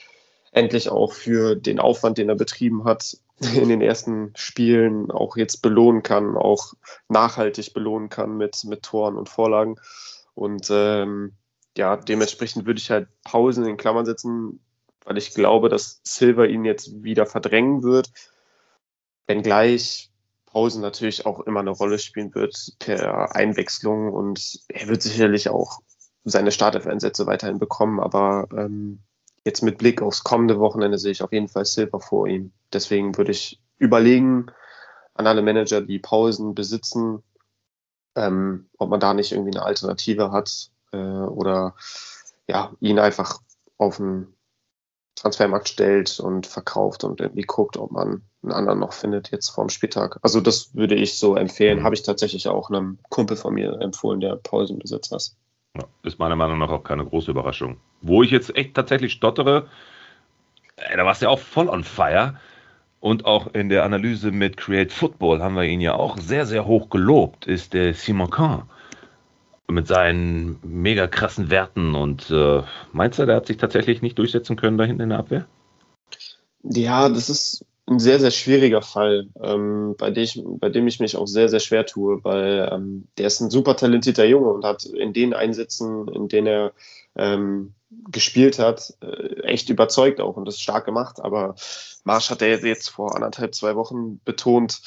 endlich 0.53 0.91
auch 0.91 1.13
für 1.13 1.57
den 1.57 1.81
Aufwand, 1.81 2.19
den 2.19 2.29
er 2.29 2.35
betrieben 2.35 2.85
hat, 2.85 3.17
in 3.55 3.69
den 3.69 3.81
ersten 3.81 4.33
Spielen 4.37 5.11
auch 5.11 5.37
jetzt 5.37 5.63
belohnen 5.63 6.03
kann, 6.03 6.37
auch 6.37 6.75
nachhaltig 7.09 7.75
belohnen 7.75 8.09
kann 8.09 8.37
mit, 8.37 8.65
mit 8.65 8.83
Toren 8.83 9.17
und 9.17 9.29
Vorlagen. 9.29 9.77
Und 10.35 10.69
ähm, 10.71 11.33
ja, 11.77 11.97
dementsprechend 11.97 12.67
würde 12.67 12.79
ich 12.79 12.91
halt 12.91 13.09
Pausen 13.25 13.67
in 13.67 13.77
Klammern 13.77 14.07
setzen, 14.07 14.61
weil 15.05 15.19
ich 15.19 15.35
glaube, 15.35 15.69
dass 15.69 16.01
Silver 16.05 16.47
ihn 16.47 16.65
jetzt 16.65 17.03
wieder 17.03 17.27
verdrängen 17.27 17.83
wird. 17.83 18.13
Wenngleich 19.27 20.12
Pausen 20.53 20.83
natürlich 20.83 21.25
auch 21.25 21.41
immer 21.41 21.61
eine 21.61 21.71
Rolle 21.71 21.99
spielen 21.99 22.35
wird 22.35 22.75
per 22.79 23.35
Einwechslung 23.35 24.13
und 24.13 24.61
er 24.69 24.87
wird 24.89 25.03
sicherlich 25.03 25.49
auch 25.49 25.81
seine 26.25 26.53
Startelf-Einsätze 26.53 27.27
weiterhin 27.27 27.59
bekommen, 27.59 27.99
aber 27.99 28.47
ähm, 28.53 29.01
jetzt 29.45 29.63
mit 29.63 29.79
Blick 29.79 30.03
aufs 30.03 30.25
kommende 30.25 30.61
Wochenende 30.61 30.99
sehe 30.99 31.13
ich 31.13 31.23
auf 31.23 31.33
jeden 31.33 31.49
Fall 31.49 31.65
Silver 31.65 32.01
vor 32.01 32.29
ihm. 32.29 32.53
Deswegen 32.73 33.17
würde 33.17 33.33
ich 33.33 33.61
überlegen 33.79 34.47
an 35.15 35.27
alle 35.27 35.43
Manager, 35.43 35.81
die 35.81 35.99
Pausen 35.99 36.55
besitzen, 36.55 37.23
ähm, 38.15 38.69
ob 38.79 38.91
man 38.91 39.01
da 39.01 39.15
nicht 39.15 39.33
irgendwie 39.33 39.57
eine 39.57 39.65
Alternative 39.65 40.33
hat 40.33 40.71
äh, 40.93 40.97
oder 40.97 41.75
ja, 42.47 42.73
ihn 42.81 42.99
einfach 42.99 43.41
auf 43.79 43.97
den 43.97 44.35
Transfermarkt 45.23 45.69
stellt 45.69 46.19
und 46.19 46.49
verkauft 46.49 47.05
und 47.05 47.21
irgendwie 47.21 47.43
guckt, 47.43 47.77
ob 47.77 47.93
man 47.93 48.23
einen 48.43 48.53
anderen 48.53 48.81
noch 48.81 48.93
findet 48.93 49.31
jetzt 49.31 49.51
vorm 49.51 49.69
Spieltag. 49.69 50.19
Also 50.21 50.41
das 50.41 50.75
würde 50.75 50.97
ich 50.97 51.17
so 51.17 51.37
empfehlen. 51.37 51.79
Mhm. 51.79 51.85
Habe 51.85 51.95
ich 51.95 52.03
tatsächlich 52.03 52.49
auch 52.49 52.71
einem 52.71 52.99
Kumpel 53.09 53.37
von 53.37 53.55
mir 53.55 53.81
empfohlen, 53.81 54.21
der 54.21 54.35
Pausenbesitzer 54.35 55.17
ist. 55.17 55.37
Ja, 55.77 55.85
ist 56.03 56.19
meiner 56.19 56.35
Meinung 56.35 56.59
nach 56.59 56.71
auch 56.71 56.83
keine 56.83 57.05
große 57.05 57.31
Überraschung. 57.31 57.77
Wo 58.01 58.25
ich 58.25 58.33
jetzt 58.33 58.57
echt 58.57 58.75
tatsächlich 58.75 59.13
stottere, 59.13 59.69
ey, 60.77 60.97
da 60.97 61.05
warst 61.05 61.23
du 61.23 61.27
ja 61.27 61.31
auch 61.31 61.39
voll 61.39 61.69
on 61.69 61.85
fire. 61.85 62.35
Und 62.99 63.25
auch 63.25 63.55
in 63.55 63.69
der 63.69 63.85
Analyse 63.85 64.33
mit 64.33 64.57
Create 64.57 64.93
Football 64.93 65.41
haben 65.41 65.55
wir 65.55 65.65
ihn 65.65 65.81
ja 65.81 65.95
auch 65.95 66.19
sehr, 66.19 66.47
sehr 66.47 66.67
hoch 66.67 66.91
gelobt, 66.91 67.47
ist 67.47 67.75
der 67.75 67.95
Simon 67.95 68.31
Kahn 68.31 68.69
mit 69.69 69.87
seinen 69.87 70.59
mega 70.63 71.07
krassen 71.07 71.51
Werten. 71.51 71.95
Und 71.95 72.31
äh, 72.31 72.63
meinst 72.93 73.19
du, 73.19 73.27
der 73.27 73.37
hat 73.37 73.47
sich 73.47 73.57
tatsächlich 73.57 74.03
nicht 74.03 74.19
durchsetzen 74.19 74.57
können 74.57 74.79
da 74.79 74.85
hinten 74.85 75.03
in 75.03 75.09
der 75.11 75.19
Abwehr? 75.19 75.47
Ja, 76.63 77.09
das 77.09 77.29
ist 77.29 77.65
ein 77.87 77.99
sehr, 77.99 78.21
sehr 78.21 78.31
schwieriger 78.31 78.83
Fall, 78.83 79.29
ähm, 79.43 79.97
bei, 79.99 80.11
dem 80.11 80.23
ich, 80.23 80.41
bei 80.45 80.69
dem 80.69 80.87
ich 80.87 81.01
mich 81.01 81.17
auch 81.17 81.27
sehr, 81.27 81.49
sehr 81.49 81.61
schwer 81.61 81.85
tue, 81.85 82.23
weil 82.23 82.69
ähm, 82.73 83.09
der 83.19 83.27
ist 83.27 83.41
ein 83.41 83.51
super 83.51 83.77
talentierter 83.77 84.25
Junge 84.25 84.51
und 84.51 84.65
hat 84.65 84.85
in 84.85 85.13
den 85.13 85.35
Einsätzen, 85.35 86.07
in 86.09 86.29
denen 86.29 86.47
er 86.47 86.73
ähm, 87.17 87.75
gespielt 88.11 88.59
hat, 88.59 88.95
äh, 89.03 89.43
echt 89.43 89.69
überzeugt 89.69 90.21
auch 90.21 90.37
und 90.37 90.47
das 90.47 90.61
stark 90.61 90.85
gemacht. 90.85 91.21
Aber 91.21 91.57
Marsch 92.05 92.31
hat 92.31 92.43
er 92.43 92.65
jetzt 92.65 92.89
vor 92.89 93.15
anderthalb, 93.15 93.55
zwei 93.55 93.75
Wochen 93.75 94.21
betont, 94.25 94.81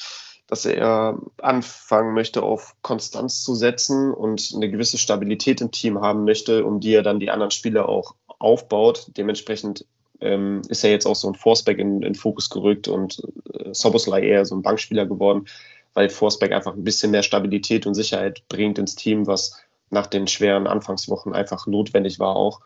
dass 0.46 0.64
er 0.64 1.18
anfangen 1.38 2.14
möchte, 2.14 2.42
auf 2.42 2.76
Konstanz 2.82 3.42
zu 3.42 3.54
setzen 3.54 4.12
und 4.14 4.52
eine 4.54 4.70
gewisse 4.70 4.98
Stabilität 4.98 5.60
im 5.60 5.72
Team 5.72 6.00
haben 6.00 6.24
möchte, 6.24 6.64
um 6.64 6.80
die 6.80 6.94
er 6.94 7.02
dann 7.02 7.20
die 7.20 7.30
anderen 7.30 7.50
Spieler 7.50 7.88
auch 7.88 8.14
aufbaut. 8.38 9.10
Dementsprechend 9.16 9.84
ähm, 10.20 10.62
ist 10.68 10.84
er 10.84 10.90
jetzt 10.90 11.06
auch 11.06 11.16
so 11.16 11.28
ein 11.28 11.34
Forceback 11.34 11.78
in, 11.78 12.02
in 12.02 12.14
Fokus 12.14 12.48
gerückt 12.48 12.88
und 12.88 13.22
äh, 13.52 13.72
Soboslai 13.72 14.22
eher 14.22 14.44
so 14.44 14.54
ein 14.54 14.62
Bankspieler 14.62 15.06
geworden, 15.06 15.46
weil 15.94 16.08
Forceback 16.08 16.52
einfach 16.52 16.74
ein 16.74 16.84
bisschen 16.84 17.10
mehr 17.10 17.22
Stabilität 17.22 17.86
und 17.86 17.94
Sicherheit 17.94 18.42
bringt 18.48 18.78
ins 18.78 18.94
Team, 18.94 19.26
was 19.26 19.60
nach 19.90 20.06
den 20.06 20.26
schweren 20.26 20.66
Anfangswochen 20.66 21.34
einfach 21.34 21.66
notwendig 21.66 22.18
war 22.18 22.36
auch. 22.36 22.60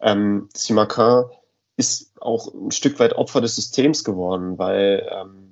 Ähm, 0.00 0.48
Simakin 0.54 1.24
ist 1.76 2.12
auch 2.20 2.52
ein 2.52 2.70
Stück 2.70 2.98
weit 2.98 3.14
Opfer 3.14 3.40
des 3.40 3.56
Systems 3.56 4.04
geworden, 4.04 4.58
weil 4.58 5.08
ähm, 5.12 5.45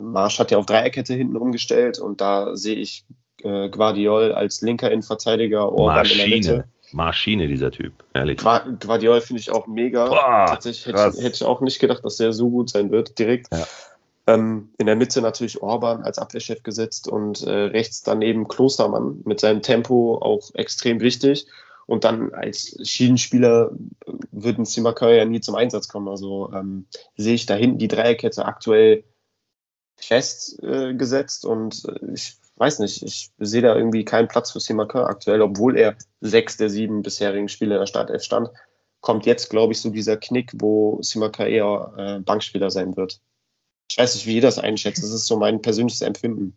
Marsch 0.00 0.38
hat 0.38 0.50
ja 0.50 0.58
auf 0.58 0.66
Dreierkette 0.66 1.14
hinten 1.14 1.36
umgestellt 1.36 1.98
und 1.98 2.20
da 2.20 2.56
sehe 2.56 2.76
ich 2.76 3.04
äh, 3.42 3.68
Guardiol 3.68 4.32
als 4.32 4.60
linker 4.62 4.90
Innenverteidiger, 4.90 5.70
Orban 5.72 6.06
in 6.06 6.18
der 6.18 6.28
Mitte. 6.28 6.64
Maschine, 6.92 7.46
dieser 7.46 7.70
Typ, 7.70 7.92
ehrlich. 8.14 8.38
Guardiol 8.38 9.20
finde 9.20 9.40
ich 9.40 9.50
auch 9.52 9.66
mega. 9.66 10.08
Boah, 10.08 10.46
Tatsächlich 10.48 10.86
hätte, 10.86 11.22
hätte, 11.22 11.34
ich 11.36 11.44
auch 11.44 11.60
nicht 11.60 11.78
gedacht, 11.78 12.04
dass 12.04 12.16
der 12.16 12.32
so 12.32 12.50
gut 12.50 12.70
sein 12.70 12.90
wird, 12.90 13.18
direkt. 13.18 13.46
Ja. 13.52 13.66
Ähm, 14.26 14.70
in 14.78 14.86
der 14.86 14.96
Mitte 14.96 15.20
natürlich 15.22 15.62
Orban 15.62 16.02
als 16.02 16.18
Abwehrchef 16.18 16.62
gesetzt 16.62 17.08
und 17.08 17.42
äh, 17.42 17.50
rechts 17.50 18.02
daneben 18.02 18.48
Klostermann 18.48 19.20
mit 19.24 19.40
seinem 19.40 19.62
Tempo 19.62 20.18
auch 20.20 20.54
extrem 20.54 21.00
wichtig. 21.00 21.46
Und 21.86 22.04
dann 22.04 22.32
als 22.32 22.78
Schienenspieler 22.88 23.72
würden 24.30 24.64
Simakar 24.64 25.10
ja 25.10 25.24
nie 25.24 25.40
zum 25.40 25.56
Einsatz 25.56 25.88
kommen. 25.88 26.08
Also 26.08 26.52
ähm, 26.54 26.86
sehe 27.16 27.34
ich 27.34 27.46
da 27.46 27.54
hinten 27.54 27.78
die 27.78 27.88
Dreierkette 27.88 28.44
aktuell 28.44 29.02
festgesetzt 30.00 31.44
und 31.44 31.82
äh, 31.86 32.12
ich 32.14 32.36
weiß 32.56 32.78
nicht, 32.80 33.02
ich 33.02 33.30
sehe 33.38 33.62
da 33.62 33.74
irgendwie 33.74 34.04
keinen 34.04 34.28
Platz 34.28 34.50
für 34.50 34.60
Simakar 34.60 35.08
aktuell, 35.08 35.40
obwohl 35.40 35.78
er 35.78 35.96
sechs 36.20 36.58
der 36.58 36.68
sieben 36.68 37.02
bisherigen 37.02 37.48
Spiele 37.48 37.74
in 37.74 37.80
der 37.80 37.86
Startelf 37.86 38.22
stand. 38.22 38.50
Kommt 39.00 39.24
jetzt, 39.24 39.48
glaube 39.48 39.72
ich, 39.72 39.80
so 39.80 39.88
dieser 39.88 40.18
Knick, 40.18 40.52
wo 40.56 40.98
Simakar 41.00 41.46
eher 41.46 41.94
äh, 41.96 42.20
Bankspieler 42.20 42.70
sein 42.70 42.96
wird. 42.98 43.20
Ich 43.90 43.96
weiß 43.96 44.14
nicht, 44.14 44.26
wie 44.26 44.36
ihr 44.36 44.42
das 44.42 44.58
einschätzt. 44.58 45.02
Das 45.02 45.10
ist 45.10 45.26
so 45.26 45.38
mein 45.38 45.62
persönliches 45.62 46.02
Empfinden. 46.02 46.56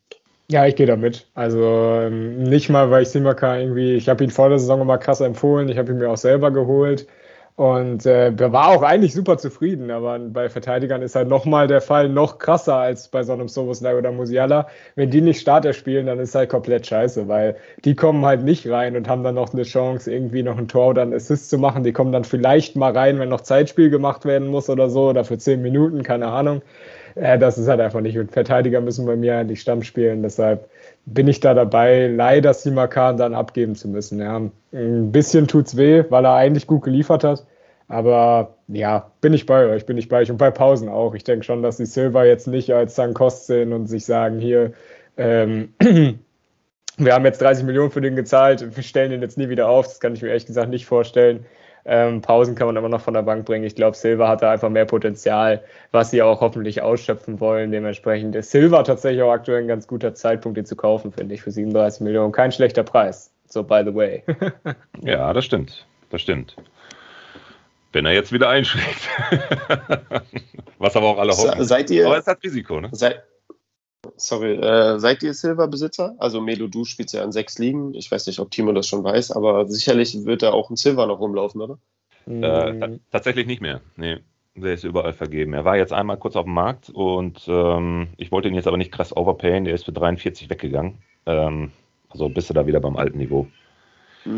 Ja, 0.52 0.68
ich 0.68 0.76
gehe 0.76 0.86
damit. 0.86 1.26
Also 1.34 1.64
ähm, 1.64 2.44
nicht 2.44 2.70
mal, 2.70 2.92
weil 2.92 3.04
ich 3.04 3.10
Simaka 3.10 3.58
irgendwie, 3.58 3.94
ich 3.94 4.10
habe 4.10 4.26
ihn 4.26 4.30
vor 4.30 4.50
der 4.50 4.60
Saison 4.60 4.82
immer 4.82 4.98
krass 4.98 5.22
empfohlen, 5.22 5.70
ich 5.70 5.78
habe 5.78 5.94
ihn 5.94 6.00
mir 6.00 6.12
auch 6.12 6.18
selber 6.18 6.52
geholt 6.52 7.08
und 7.56 8.06
äh, 8.08 8.34
war 8.52 8.70
auch 8.70 8.82
eigentlich 8.82 9.14
super 9.14 9.38
zufrieden, 9.38 9.92
aber 9.92 10.18
bei 10.18 10.50
Verteidigern 10.50 11.04
ist 11.04 11.16
halt 11.16 11.28
nochmal 11.28 11.68
der 11.68 11.82
Fall 11.82 12.10
noch 12.10 12.40
krasser 12.40 12.78
als 12.78 13.10
bei 13.10 13.22
so 13.22 13.34
einem 13.34 13.48
Soboslai 13.48 13.96
oder 13.96 14.12
Musiala. 14.12 14.68
Wenn 14.96 15.12
die 15.12 15.22
nicht 15.22 15.40
Starter 15.40 15.74
spielen, 15.74 16.08
dann 16.08 16.20
ist 16.20 16.34
halt 16.34 16.50
komplett 16.50 16.88
scheiße, 16.88 17.28
weil 17.28 17.56
die 17.86 17.96
kommen 17.96 18.26
halt 18.26 18.44
nicht 18.44 18.68
rein 18.70 18.96
und 18.96 19.08
haben 19.08 19.24
dann 19.24 19.36
noch 19.36 19.54
eine 19.54 19.64
Chance, 19.64 20.12
irgendwie 20.12 20.42
noch 20.42 20.58
ein 20.58 20.68
Tor 20.68 20.90
oder 20.90 21.04
einen 21.04 21.14
Assist 21.14 21.52
zu 21.52 21.60
machen. 21.60 21.84
Die 21.84 21.94
kommen 21.94 22.12
dann 22.12 22.24
vielleicht 22.24 22.76
mal 22.76 22.92
rein, 22.92 23.20
wenn 23.20 23.30
noch 23.30 23.42
Zeitspiel 23.42 23.92
gemacht 23.92 24.26
werden 24.26 24.48
muss 24.48 24.68
oder 24.68 24.90
so 24.90 25.10
oder 25.10 25.24
für 25.24 25.38
zehn 25.38 25.62
Minuten, 25.62 26.02
keine 26.02 26.28
Ahnung. 26.30 26.64
Äh, 27.16 27.38
das 27.38 27.58
ist 27.58 27.68
halt 27.68 27.80
einfach 27.80 28.02
nicht. 28.02 28.18
Und 28.18 28.32
Verteidiger 28.32 28.82
müssen 28.82 29.06
bei 29.06 29.16
mir 29.16 29.38
eigentlich 29.38 29.62
Stamm 29.62 29.84
spielen. 29.84 30.24
Deshalb 30.24 30.70
bin 31.06 31.28
ich 31.28 31.40
da 31.40 31.54
dabei, 31.54 32.08
leider 32.08 32.54
Simakan 32.54 33.18
dann 33.18 33.34
abgeben 33.34 33.76
zu 33.76 33.88
müssen. 33.88 34.20
Ja. 34.20 34.42
Ein 34.72 35.12
bisschen 35.12 35.48
tut's 35.48 35.78
weh, 35.78 36.04
weil 36.10 36.26
er 36.26 36.36
eigentlich 36.36 36.68
gut 36.68 36.84
geliefert 36.84 37.24
hat. 37.24 37.46
Aber 37.88 38.56
ja, 38.68 39.12
bin 39.22 39.34
ich 39.34 39.46
bei 39.46 39.68
euch, 39.68 39.86
bin 39.86 39.98
ich 39.98 40.10
bei 40.10 40.22
euch 40.22 40.32
und 40.32 40.38
bei 40.38 40.52
Pausen 40.52 40.90
auch. 40.90 41.14
Ich 41.14 41.24
denke 41.24 41.44
schon, 41.44 41.62
dass 41.62 41.78
die 41.78 41.86
Silver 41.86 42.26
jetzt 42.26 42.48
nicht 42.48 42.72
als 42.74 42.96
Sankost 42.96 43.48
sehen 43.48 43.74
und 43.74 43.88
sich 43.88 44.06
sagen, 44.06 44.40
hier, 44.40 44.74
ähm, 45.18 45.74
wir 46.98 47.14
haben 47.14 47.26
jetzt 47.26 47.42
30 47.42 47.66
Millionen 47.66 47.92
für 47.92 48.02
den 48.02 48.16
gezahlt, 48.16 48.76
wir 48.76 48.84
stellen 48.84 49.12
den 49.12 49.22
jetzt 49.22 49.38
nie 49.38 49.50
wieder 49.50 49.68
auf. 49.68 49.88
Das 49.88 50.00
kann 50.00 50.14
ich 50.14 50.22
mir 50.22 50.30
ehrlich 50.30 50.46
gesagt 50.46 50.70
nicht 50.70 50.86
vorstellen. 50.86 51.46
Ähm, 51.86 52.22
Pausen 52.22 52.56
kann 52.56 52.68
man 52.68 52.76
immer 52.78 52.90
noch 52.90 53.02
von 53.02 53.14
der 53.14 53.24
Bank 53.24 53.46
bringen. 53.46 53.66
Ich 53.66 53.76
glaube, 53.76 53.98
Silva 53.98 54.30
hat 54.30 54.42
da 54.42 54.52
einfach 54.52 54.70
mehr 54.70 54.86
Potenzial, 54.86 55.64
was 55.92 56.12
sie 56.12 56.22
auch 56.22 56.40
hoffentlich 56.40 56.82
ausschöpfen 56.82 57.40
wollen. 57.40 57.72
Dementsprechend 57.72 58.36
ist 58.36 58.52
Silva 58.52 58.84
tatsächlich 58.84 59.22
auch 59.22 59.32
aktuell 59.32 59.62
ein 59.62 59.68
ganz 59.68 59.88
guter 59.88 60.16
Zeitpunkt, 60.16 60.58
ihn 60.58 60.66
zu 60.66 60.76
kaufen, 60.76 61.12
finde 61.12 61.36
ich, 61.36 61.42
für 61.42 61.52
37 61.52 62.02
Millionen. 62.02 62.32
Kein 62.32 62.52
schlechter 62.52 62.84
Preis. 62.84 63.32
So, 63.48 63.64
by 63.64 63.84
the 63.86 63.94
way. 63.94 64.24
ja, 65.02 65.34
das 65.34 65.46
stimmt. 65.46 65.86
Das 66.10 66.22
stimmt. 66.22 66.56
Wenn 67.92 68.06
er 68.06 68.14
jetzt 68.14 68.32
wieder 68.32 68.50
einschlägt. 68.50 69.10
was 70.80 70.96
aber 70.96 71.08
auch 71.08 71.20
alle 71.20 71.34
hoffen. 71.34 71.64
Seid 71.64 71.90
ihr, 71.92 72.08
aber 72.08 72.18
es 72.18 72.28
hat 72.28 72.42
Risiko, 72.44 72.80
ne? 72.80 72.90
Seid, 72.92 73.24
Sorry, 74.18 74.56
äh, 74.56 75.00
seid 75.00 75.24
ihr 75.24 75.34
Silver-Besitzer? 75.34 76.16
Also 76.18 76.42
Melo, 76.42 76.68
du 76.68 76.86
spielst 76.86 77.14
ja 77.14 77.24
an 77.24 77.32
sechs 77.32 77.58
Ligen. 77.58 77.94
Ich 77.94 78.12
weiß 78.12 78.28
nicht, 78.28 78.40
ob 78.40 78.52
Timo 78.52 78.72
das 78.74 78.88
schon 78.88 79.04
weiß, 79.04 79.32
aber 79.32 79.68
sicherlich 79.68 80.26
wird 80.26 80.44
da 80.44 80.52
auch 80.52 80.70
ein 80.70 80.76
Silver 80.76 81.08
noch 81.08 81.20
rumlaufen, 81.20 81.62
oder? 81.62 81.78
Äh, 82.26 83.00
tatsächlich 83.12 83.48
nicht 83.48 83.62
mehr. 83.62 83.82
Nee, 83.96 84.20
der 84.56 84.74
ist 84.74 84.84
überall 84.84 85.14
vergeben. 85.14 85.54
Er 85.54 85.66
war 85.66 85.78
jetzt 85.78 85.94
einmal 85.94 86.18
kurz 86.18 86.36
auf 86.36 86.46
dem 86.46 86.54
Markt 86.54 86.90
und 86.90 87.42
ähm, 87.48 88.10
ich 88.18 88.32
wollte 88.32 88.48
ihn 88.48 88.56
jetzt 88.56 88.68
aber 88.68 88.78
nicht 88.78 88.92
krass 88.92 89.16
overpayen. 89.16 89.66
Der 89.66 89.74
ist 89.74 89.86
für 89.86 89.94
43 89.94 90.50
weggegangen. 90.50 91.00
Ähm, 91.26 91.72
also 92.10 92.30
bist 92.30 92.50
du 92.50 92.54
da 92.54 92.68
wieder 92.68 92.80
beim 92.80 92.98
alten 92.98 93.18
Niveau. 93.18 93.48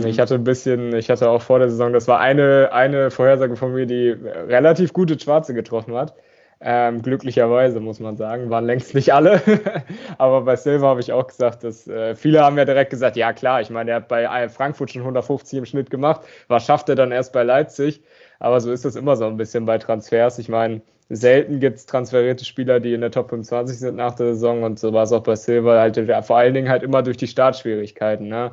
Ich 0.03 0.19
hatte 0.19 0.35
ein 0.35 0.43
bisschen, 0.43 0.95
ich 0.95 1.09
hatte 1.11 1.29
auch 1.29 1.43
vor 1.43 1.59
der 1.59 1.69
Saison, 1.69 1.93
das 1.93 2.07
war 2.07 2.19
eine, 2.19 2.69
eine 2.71 3.11
Vorhersage 3.11 3.55
von 3.55 3.71
mir, 3.73 3.85
die 3.85 4.09
relativ 4.09 4.93
gute 4.93 5.19
Schwarze 5.19 5.53
getroffen 5.53 5.93
hat. 5.93 6.15
Ähm, 6.61 7.01
glücklicherweise 7.01 7.79
muss 7.79 7.99
man 7.99 8.17
sagen, 8.17 8.49
waren 8.49 8.65
längst 8.65 8.95
nicht 8.95 9.13
alle. 9.13 9.41
Aber 10.17 10.41
bei 10.41 10.55
Silva 10.55 10.87
habe 10.87 11.01
ich 11.01 11.11
auch 11.11 11.27
gesagt, 11.27 11.63
dass 11.63 11.87
äh, 11.87 12.15
viele 12.15 12.41
haben 12.41 12.57
ja 12.57 12.65
direkt 12.65 12.89
gesagt, 12.91 13.17
ja 13.17 13.33
klar, 13.33 13.61
ich 13.61 13.69
meine, 13.69 13.91
er 13.91 13.97
hat 13.97 14.07
bei 14.07 14.49
Frankfurt 14.49 14.91
schon 14.91 15.01
150 15.01 15.59
im 15.59 15.65
Schnitt 15.65 15.89
gemacht. 15.89 16.21
Was 16.47 16.65
schafft 16.65 16.89
er 16.89 16.95
dann 16.95 17.11
erst 17.11 17.33
bei 17.33 17.43
Leipzig? 17.43 18.01
Aber 18.39 18.59
so 18.61 18.71
ist 18.71 18.85
das 18.85 18.95
immer 18.95 19.15
so 19.15 19.25
ein 19.25 19.37
bisschen 19.37 19.65
bei 19.65 19.77
Transfers. 19.77 20.39
Ich 20.39 20.49
meine, 20.49 20.81
selten 21.09 21.59
gibt 21.59 21.77
es 21.77 21.85
transferierte 21.85 22.45
Spieler, 22.45 22.79
die 22.79 22.93
in 22.93 23.01
der 23.01 23.11
Top 23.11 23.29
25 23.29 23.77
sind 23.77 23.95
nach 23.97 24.15
der 24.15 24.33
Saison 24.33 24.63
und 24.63 24.79
so 24.79 24.93
war 24.93 25.03
es 25.03 25.11
auch 25.11 25.23
bei 25.23 25.35
Silva 25.35 25.79
halt 25.79 25.99
vor 26.25 26.37
allen 26.37 26.53
Dingen 26.53 26.69
halt 26.69 26.83
immer 26.83 27.03
durch 27.03 27.17
die 27.17 27.27
Startschwierigkeiten. 27.27 28.27
Ne? 28.27 28.51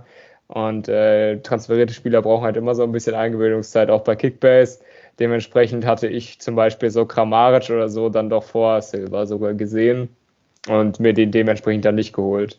Und 0.49 0.89
äh, 0.89 1.39
transferierte 1.41 1.95
Spieler 1.95 2.21
brauchen 2.21 2.45
halt 2.45 2.57
immer 2.57 2.75
so 2.75 2.83
ein 2.83 2.93
bisschen 2.93 3.15
Eingewöhnungszeit, 3.15 3.91
auch 3.91 4.03
bei 4.03 4.17
Kickbase. 4.17 4.81
Dementsprechend 5.19 5.85
hatte 5.85 6.09
ich 6.09 6.41
zum 6.41 6.55
Beispiel 6.55 6.91
so 6.91 7.07
Kramaric 7.07 7.71
oder 7.71 7.89
so 7.89 8.09
dann 8.09 8.31
doch 8.31 8.45
vor 8.45 8.81
Silva 8.81 9.27
sogar 9.27 9.55
gesehen 9.55 10.09
und 10.69 11.01
mir 11.01 11.13
den 11.13 11.31
dementsprechend 11.31 11.85
dann 11.85 11.97
nicht 11.97 12.13
geholt. 12.13 12.59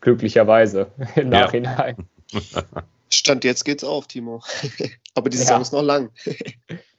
Glücklicherweise 0.00 0.88
im 1.16 1.32
ja. 1.32 1.40
Nachhinein. 1.40 1.96
Stand 3.12 3.42
jetzt 3.42 3.64
geht's 3.64 3.82
auf, 3.82 4.06
Timo. 4.06 4.40
Aber 5.14 5.30
die 5.30 5.36
Saison 5.36 5.56
ja. 5.56 5.62
ist 5.62 5.72
noch 5.72 5.82
lang. 5.82 6.10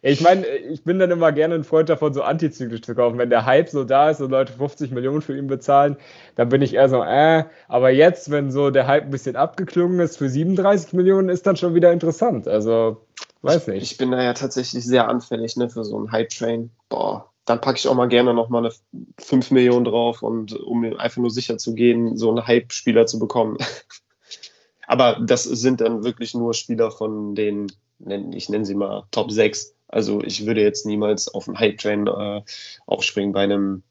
ich 0.01 0.19
meine, 0.19 0.45
ich 0.45 0.83
bin 0.83 0.99
dann 0.99 1.09
immer 1.09 1.31
gerne 1.31 1.55
ein 1.55 1.63
Freund 1.63 1.87
davon, 1.87 2.13
so 2.13 2.21
antizyklisch 2.21 2.81
zu 2.81 2.95
kaufen. 2.95 3.17
Wenn 3.17 3.29
der 3.29 3.45
Hype 3.45 3.69
so 3.69 3.85
da 3.85 4.09
ist 4.09 4.19
und 4.19 4.29
Leute 4.29 4.51
50 4.51 4.91
Millionen 4.91 5.21
für 5.21 5.37
ihn 5.37 5.47
bezahlen, 5.47 5.95
dann 6.35 6.49
bin 6.49 6.61
ich 6.61 6.73
eher 6.73 6.89
so, 6.89 7.01
äh. 7.01 7.45
Aber 7.69 7.91
jetzt, 7.91 8.29
wenn 8.29 8.51
so 8.51 8.71
der 8.71 8.87
Hype 8.87 9.05
ein 9.05 9.09
bisschen 9.09 9.37
abgeklungen 9.37 10.01
ist, 10.01 10.17
für 10.17 10.27
37 10.27 10.91
Millionen 10.91 11.29
ist 11.29 11.47
dann 11.47 11.55
schon 11.55 11.75
wieder 11.75 11.93
interessant. 11.93 12.45
Also 12.45 13.05
Weiß 13.41 13.67
nicht. 13.67 13.83
Ich 13.83 13.97
bin 13.97 14.11
da 14.11 14.21
ja 14.21 14.33
tatsächlich 14.33 14.85
sehr 14.85 15.07
anfällig 15.07 15.55
ne, 15.57 15.69
für 15.69 15.83
so 15.83 15.97
einen 15.97 16.11
Hype-Train. 16.11 16.71
Boah, 16.89 17.31
dann 17.45 17.59
packe 17.59 17.79
ich 17.79 17.87
auch 17.87 17.95
mal 17.95 18.07
gerne 18.07 18.33
nochmal 18.33 18.65
eine 18.65 18.73
5 19.19 19.51
Millionen 19.51 19.85
drauf 19.85 20.21
und 20.21 20.53
um 20.53 20.83
einfach 20.97 21.17
nur 21.17 21.31
sicher 21.31 21.57
zu 21.57 21.73
gehen, 21.73 22.17
so 22.17 22.29
einen 22.29 22.45
Hype-Spieler 22.45 23.07
zu 23.07 23.17
bekommen. 23.19 23.57
Aber 24.87 25.19
das 25.21 25.43
sind 25.43 25.81
dann 25.81 26.03
wirklich 26.03 26.33
nur 26.33 26.53
Spieler 26.53 26.91
von 26.91 27.33
den, 27.33 27.71
ich 28.33 28.49
nenne 28.49 28.65
sie 28.65 28.75
mal 28.75 29.03
Top 29.11 29.31
6. 29.31 29.75
Also 29.87 30.21
ich 30.21 30.45
würde 30.45 30.61
jetzt 30.61 30.85
niemals 30.85 31.33
auf 31.33 31.47
einen 31.47 31.59
Hype-Train 31.59 32.07
äh, 32.07 32.41
aufspringen 32.85 33.33
bei 33.33 33.43
einem. 33.43 33.83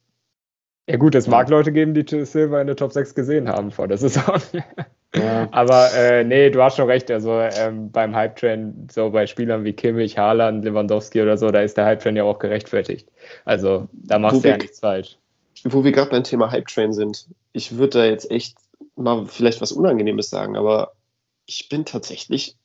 Ja 0.91 0.97
gut, 0.97 1.14
es 1.14 1.28
mag 1.28 1.49
Leute 1.49 1.70
geben, 1.70 1.95
die 1.95 2.24
Silver 2.24 2.61
in 2.61 2.66
der 2.66 2.74
Top 2.74 2.93
6 2.93 3.14
gesehen 3.14 3.49
haben 3.49 3.70
vor 3.70 3.88
der 3.88 3.99
Saison. 3.99 4.41
Ja. 5.12 5.49
Aber 5.51 5.93
äh, 5.93 6.22
nee, 6.22 6.51
du 6.51 6.62
hast 6.62 6.76
schon 6.76 6.88
recht. 6.88 7.11
Also 7.11 7.32
ähm, 7.32 7.91
beim 7.91 8.14
Hype-Train, 8.14 8.86
so 8.93 9.11
bei 9.11 9.26
Spielern 9.26 9.64
wie 9.64 9.72
Kimmich, 9.72 10.16
Haaland, 10.16 10.64
Lewandowski 10.64 11.20
oder 11.20 11.36
so, 11.36 11.51
da 11.51 11.62
ist 11.62 11.76
der 11.76 11.84
Hype-Train 11.84 12.14
ja 12.14 12.22
auch 12.22 12.38
gerechtfertigt. 12.38 13.09
Also 13.45 13.88
da 13.93 14.20
machst 14.20 14.45
du 14.45 14.49
ja 14.49 14.57
nichts 14.57 14.78
falsch. 14.78 15.18
Wo 15.64 15.82
wir 15.82 15.91
gerade 15.91 16.12
beim 16.12 16.22
Thema 16.22 16.53
Hype-Train 16.53 16.93
sind, 16.93 17.26
ich 17.53 17.76
würde 17.76 17.99
da 17.99 18.05
jetzt 18.05 18.30
echt 18.30 18.57
mal 18.95 19.26
vielleicht 19.26 19.61
was 19.61 19.72
Unangenehmes 19.72 20.30
sagen, 20.30 20.57
aber 20.57 20.93
ich 21.45 21.68
bin 21.68 21.84
tatsächlich 21.84 22.57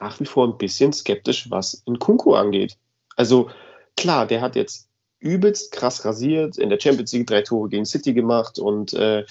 nach 0.00 0.18
wie 0.18 0.24
vor 0.24 0.48
ein 0.48 0.56
bisschen 0.56 0.94
skeptisch, 0.94 1.50
was 1.50 1.82
in 1.84 1.98
Kunku 1.98 2.32
angeht. 2.34 2.78
Also 3.16 3.50
klar, 3.98 4.26
der 4.26 4.40
hat 4.40 4.56
jetzt 4.56 4.88
übelst 5.22 5.72
krass 5.72 6.04
rasiert, 6.04 6.58
in 6.58 6.68
der 6.68 6.80
Champions 6.80 7.12
League 7.12 7.28
drei 7.28 7.42
Tore 7.42 7.68
gegen 7.68 7.86
City 7.86 8.12
gemacht 8.12 8.58
und 8.58 8.92
äh, 8.92 9.24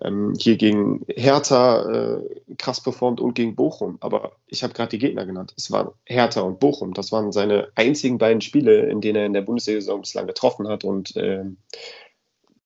ähm, 0.00 0.34
hier 0.38 0.56
gegen 0.56 1.04
Hertha 1.08 2.16
äh, 2.16 2.54
krass 2.56 2.82
performt 2.82 3.20
und 3.20 3.34
gegen 3.34 3.54
Bochum. 3.54 3.98
Aber 4.00 4.32
ich 4.46 4.62
habe 4.62 4.72
gerade 4.72 4.90
die 4.90 4.98
Gegner 4.98 5.26
genannt. 5.26 5.52
Es 5.56 5.70
waren 5.70 5.90
Hertha 6.06 6.40
und 6.40 6.60
Bochum. 6.60 6.94
Das 6.94 7.12
waren 7.12 7.30
seine 7.30 7.68
einzigen 7.74 8.18
beiden 8.18 8.40
Spiele, 8.40 8.86
in 8.86 9.00
denen 9.00 9.16
er 9.16 9.26
in 9.26 9.34
der 9.34 9.42
Bundesliga-Saison 9.42 10.00
bislang 10.00 10.26
getroffen 10.26 10.66
hat. 10.66 10.82
Und 10.82 11.14
äh, 11.16 11.44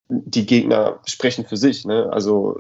die 0.09 0.47
Gegner 0.47 1.01
sprechen 1.05 1.45
für 1.45 1.57
sich. 1.57 1.85
Ne? 1.85 2.09
Also 2.13 2.59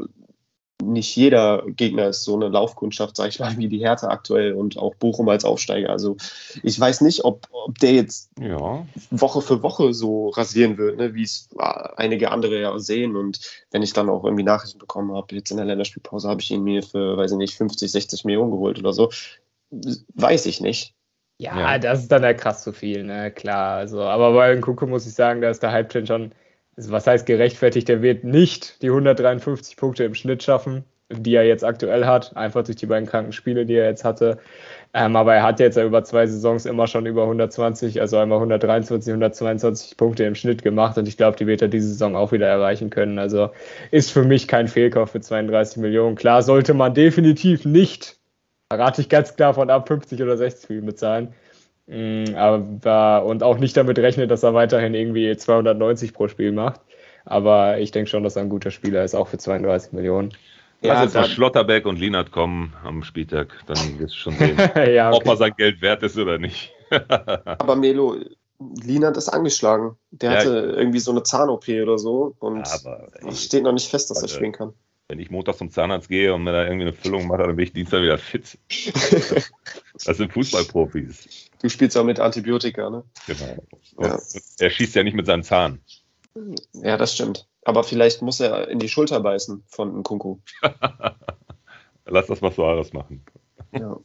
nicht 0.82 1.16
jeder 1.16 1.64
Gegner 1.66 2.08
ist 2.08 2.24
so 2.24 2.36
eine 2.36 2.48
Laufkundschaft, 2.48 3.16
sag 3.16 3.28
ich 3.28 3.40
mal, 3.40 3.56
wie 3.56 3.68
die 3.68 3.78
Hertha 3.78 4.08
aktuell 4.08 4.52
und 4.52 4.78
auch 4.78 4.94
Bochum 4.94 5.28
als 5.28 5.44
Aufsteiger. 5.44 5.90
Also 5.90 6.16
ich 6.62 6.78
weiß 6.78 7.00
nicht, 7.00 7.24
ob, 7.24 7.48
ob 7.50 7.78
der 7.78 7.92
jetzt 7.92 8.30
ja. 8.40 8.86
Woche 9.10 9.42
für 9.42 9.62
Woche 9.62 9.92
so 9.92 10.28
rasieren 10.28 10.78
wird, 10.78 10.96
ne, 10.96 11.14
wie 11.14 11.24
es 11.24 11.48
einige 11.96 12.30
andere 12.30 12.60
ja 12.60 12.78
sehen. 12.78 13.16
Und 13.16 13.40
wenn 13.72 13.82
ich 13.82 13.92
dann 13.92 14.08
auch 14.08 14.24
irgendwie 14.24 14.44
Nachrichten 14.44 14.78
bekommen 14.78 15.14
habe, 15.14 15.34
jetzt 15.34 15.50
in 15.50 15.56
der 15.56 15.66
Länderspielpause 15.66 16.28
habe 16.28 16.40
ich 16.40 16.50
ihn 16.50 16.62
mir 16.62 16.82
für, 16.82 17.16
weiß 17.16 17.32
ich 17.32 17.38
nicht, 17.38 17.56
50, 17.56 17.90
60 17.90 18.24
Millionen 18.24 18.52
geholt 18.52 18.78
oder 18.78 18.92
so, 18.92 19.10
weiß 19.70 20.46
ich 20.46 20.60
nicht. 20.60 20.94
Ja, 21.40 21.58
ja. 21.58 21.78
das 21.78 22.00
ist 22.00 22.12
dann 22.12 22.24
ja 22.24 22.34
krass 22.34 22.62
zu 22.62 22.72
viel, 22.72 23.04
ne, 23.04 23.30
klar. 23.30 23.76
Also, 23.76 24.02
aber 24.02 24.32
bei 24.32 24.54
Nkuku 24.54 24.86
muss 24.86 25.06
ich 25.06 25.14
sagen, 25.14 25.40
da 25.40 25.50
ist 25.50 25.62
der 25.62 25.72
Hype-Train 25.72 26.06
schon 26.06 26.32
was 26.86 27.06
heißt 27.06 27.26
gerechtfertigt, 27.26 27.88
der 27.88 28.02
wird 28.02 28.24
nicht 28.24 28.82
die 28.82 28.88
153 28.88 29.76
Punkte 29.76 30.04
im 30.04 30.14
Schnitt 30.14 30.42
schaffen, 30.42 30.84
die 31.10 31.34
er 31.34 31.44
jetzt 31.44 31.64
aktuell 31.64 32.06
hat, 32.06 32.36
einfach 32.36 32.62
durch 32.62 32.76
die 32.76 32.86
beiden 32.86 33.08
kranken 33.08 33.32
Spiele, 33.32 33.66
die 33.66 33.74
er 33.74 33.86
jetzt 33.86 34.04
hatte. 34.04 34.38
Ähm, 34.94 35.16
aber 35.16 35.34
er 35.34 35.42
hat 35.42 35.60
jetzt 35.60 35.76
ja 35.76 35.84
über 35.84 36.04
zwei 36.04 36.26
Saisons 36.26 36.66
immer 36.66 36.86
schon 36.86 37.06
über 37.06 37.22
120, 37.22 38.00
also 38.00 38.18
einmal 38.18 38.38
123, 38.38 39.10
122 39.10 39.96
Punkte 39.96 40.24
im 40.24 40.34
Schnitt 40.34 40.62
gemacht 40.62 40.96
und 40.96 41.08
ich 41.08 41.16
glaube, 41.16 41.36
die 41.36 41.46
wird 41.46 41.62
er 41.62 41.68
diese 41.68 41.88
Saison 41.88 42.14
auch 42.16 42.32
wieder 42.32 42.46
erreichen 42.46 42.90
können. 42.90 43.18
Also 43.18 43.50
ist 43.90 44.12
für 44.12 44.22
mich 44.22 44.48
kein 44.48 44.68
Fehlkauf 44.68 45.10
für 45.10 45.20
32 45.20 45.78
Millionen. 45.78 46.16
Klar 46.16 46.42
sollte 46.42 46.74
man 46.74 46.94
definitiv 46.94 47.64
nicht, 47.64 48.16
rate 48.72 49.00
ich 49.00 49.08
ganz 49.08 49.34
klar 49.34 49.54
von 49.54 49.68
ab 49.70 49.88
50 49.88 50.22
oder 50.22 50.36
60 50.36 50.70
Millionen 50.70 50.86
bezahlen. 50.86 51.34
Mm, 51.88 52.34
aber, 52.36 53.24
und 53.24 53.42
auch 53.42 53.58
nicht 53.58 53.76
damit 53.76 53.98
rechnet, 53.98 54.30
dass 54.30 54.42
er 54.42 54.54
weiterhin 54.54 54.94
irgendwie 54.94 55.34
290 55.34 56.12
pro 56.12 56.28
Spiel 56.28 56.52
macht. 56.52 56.80
Aber 57.24 57.78
ich 57.78 57.90
denke 57.90 58.10
schon, 58.10 58.22
dass 58.22 58.36
er 58.36 58.42
ein 58.42 58.50
guter 58.50 58.70
Spieler 58.70 59.04
ist, 59.04 59.14
auch 59.14 59.28
für 59.28 59.38
32 59.38 59.92
Millionen. 59.92 60.32
Ja, 60.80 60.94
Lass 60.94 61.04
jetzt 61.04 61.14
mal 61.14 61.28
Schlotterbeck 61.28 61.86
und 61.86 61.98
Linert 61.98 62.30
kommen 62.30 62.74
am 62.84 63.02
Spieltag, 63.02 63.48
dann 63.66 63.98
wirst 63.98 64.14
du 64.14 64.18
schon 64.18 64.34
sehen, 64.38 64.56
ja, 64.94 65.10
okay. 65.10 65.16
ob 65.16 65.26
er 65.26 65.36
sein 65.36 65.54
Geld 65.56 65.82
wert 65.82 66.02
ist 66.02 66.16
oder 66.16 66.38
nicht. 66.38 66.72
aber 66.90 67.74
Melo, 67.74 68.16
Linert 68.60 69.16
ist 69.16 69.28
angeschlagen. 69.28 69.96
Der 70.10 70.32
ja, 70.32 70.38
hatte 70.38 70.74
irgendwie 70.76 71.00
so 71.00 71.10
eine 71.10 71.22
Zahn-OP 71.22 71.68
oder 71.68 71.98
so 71.98 72.34
und 72.38 72.62
es 73.26 73.44
steht 73.44 73.64
noch 73.64 73.72
nicht 73.72 73.88
fest, 73.88 74.10
dass 74.10 74.22
er 74.22 74.28
spielen 74.28 74.52
kann. 74.52 74.72
Wenn 75.08 75.20
ich 75.20 75.30
Montag 75.30 75.56
zum 75.56 75.70
Zahnarzt 75.70 76.10
gehe 76.10 76.34
und 76.34 76.44
mir 76.44 76.52
da 76.52 76.64
irgendwie 76.64 76.86
eine 76.86 76.92
Füllung 76.92 77.26
mache, 77.28 77.44
dann 77.44 77.56
bin 77.56 77.64
ich 77.64 77.72
Dienstag 77.72 78.02
wieder 78.02 78.18
fit. 78.18 78.58
das 80.04 80.16
sind 80.18 80.32
Fußballprofis. 80.32 81.47
Du 81.60 81.68
spielst 81.68 81.96
auch 81.96 82.04
mit 82.04 82.20
Antibiotika, 82.20 82.90
ne? 82.90 83.04
Genau. 83.26 83.56
Ja. 84.00 84.18
Er 84.58 84.70
schießt 84.70 84.94
ja 84.94 85.02
nicht 85.02 85.14
mit 85.14 85.26
seinem 85.26 85.42
Zahn. 85.42 85.80
Ja, 86.74 86.96
das 86.96 87.14
stimmt. 87.14 87.48
Aber 87.64 87.84
vielleicht 87.84 88.22
muss 88.22 88.40
er 88.40 88.68
in 88.68 88.78
die 88.78 88.88
Schulter 88.88 89.20
beißen 89.20 89.64
von 89.66 90.02
Kunku. 90.02 90.38
Lass 92.06 92.26
das 92.26 92.40
mal 92.40 92.52
Suarez 92.52 92.92
machen. 92.92 93.24
Ja. 93.72 93.98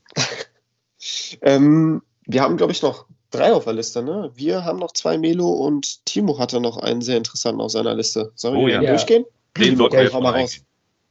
ähm, 1.42 2.02
wir 2.26 2.42
haben, 2.42 2.58
glaube 2.58 2.72
ich, 2.72 2.82
noch 2.82 3.06
drei 3.30 3.54
auf 3.54 3.66
der 3.66 3.74
Liste. 3.74 4.02
Ne? 4.02 4.32
Wir 4.36 4.66
haben 4.66 4.80
noch 4.80 4.92
zwei 4.94 5.18
Melo 5.18 5.48
und 5.50 6.06
Timo 6.06 6.40
hatte 6.40 6.60
noch 6.60 6.78
einen 6.78 7.02
sehr 7.02 7.18
interessanten 7.18 7.62
auf 7.62 7.72
seiner 7.72 7.94
Liste. 7.94 8.32
Sollen 8.36 8.56
wir 8.56 8.64
oh, 8.64 8.68
ja. 8.68 8.82
durchgehen? 8.82 9.26
Den 9.58 9.78
sollten 9.78 9.96
wir 9.96 10.04
jetzt 10.04 10.14
mal 10.14 10.42
raus. 10.42 10.62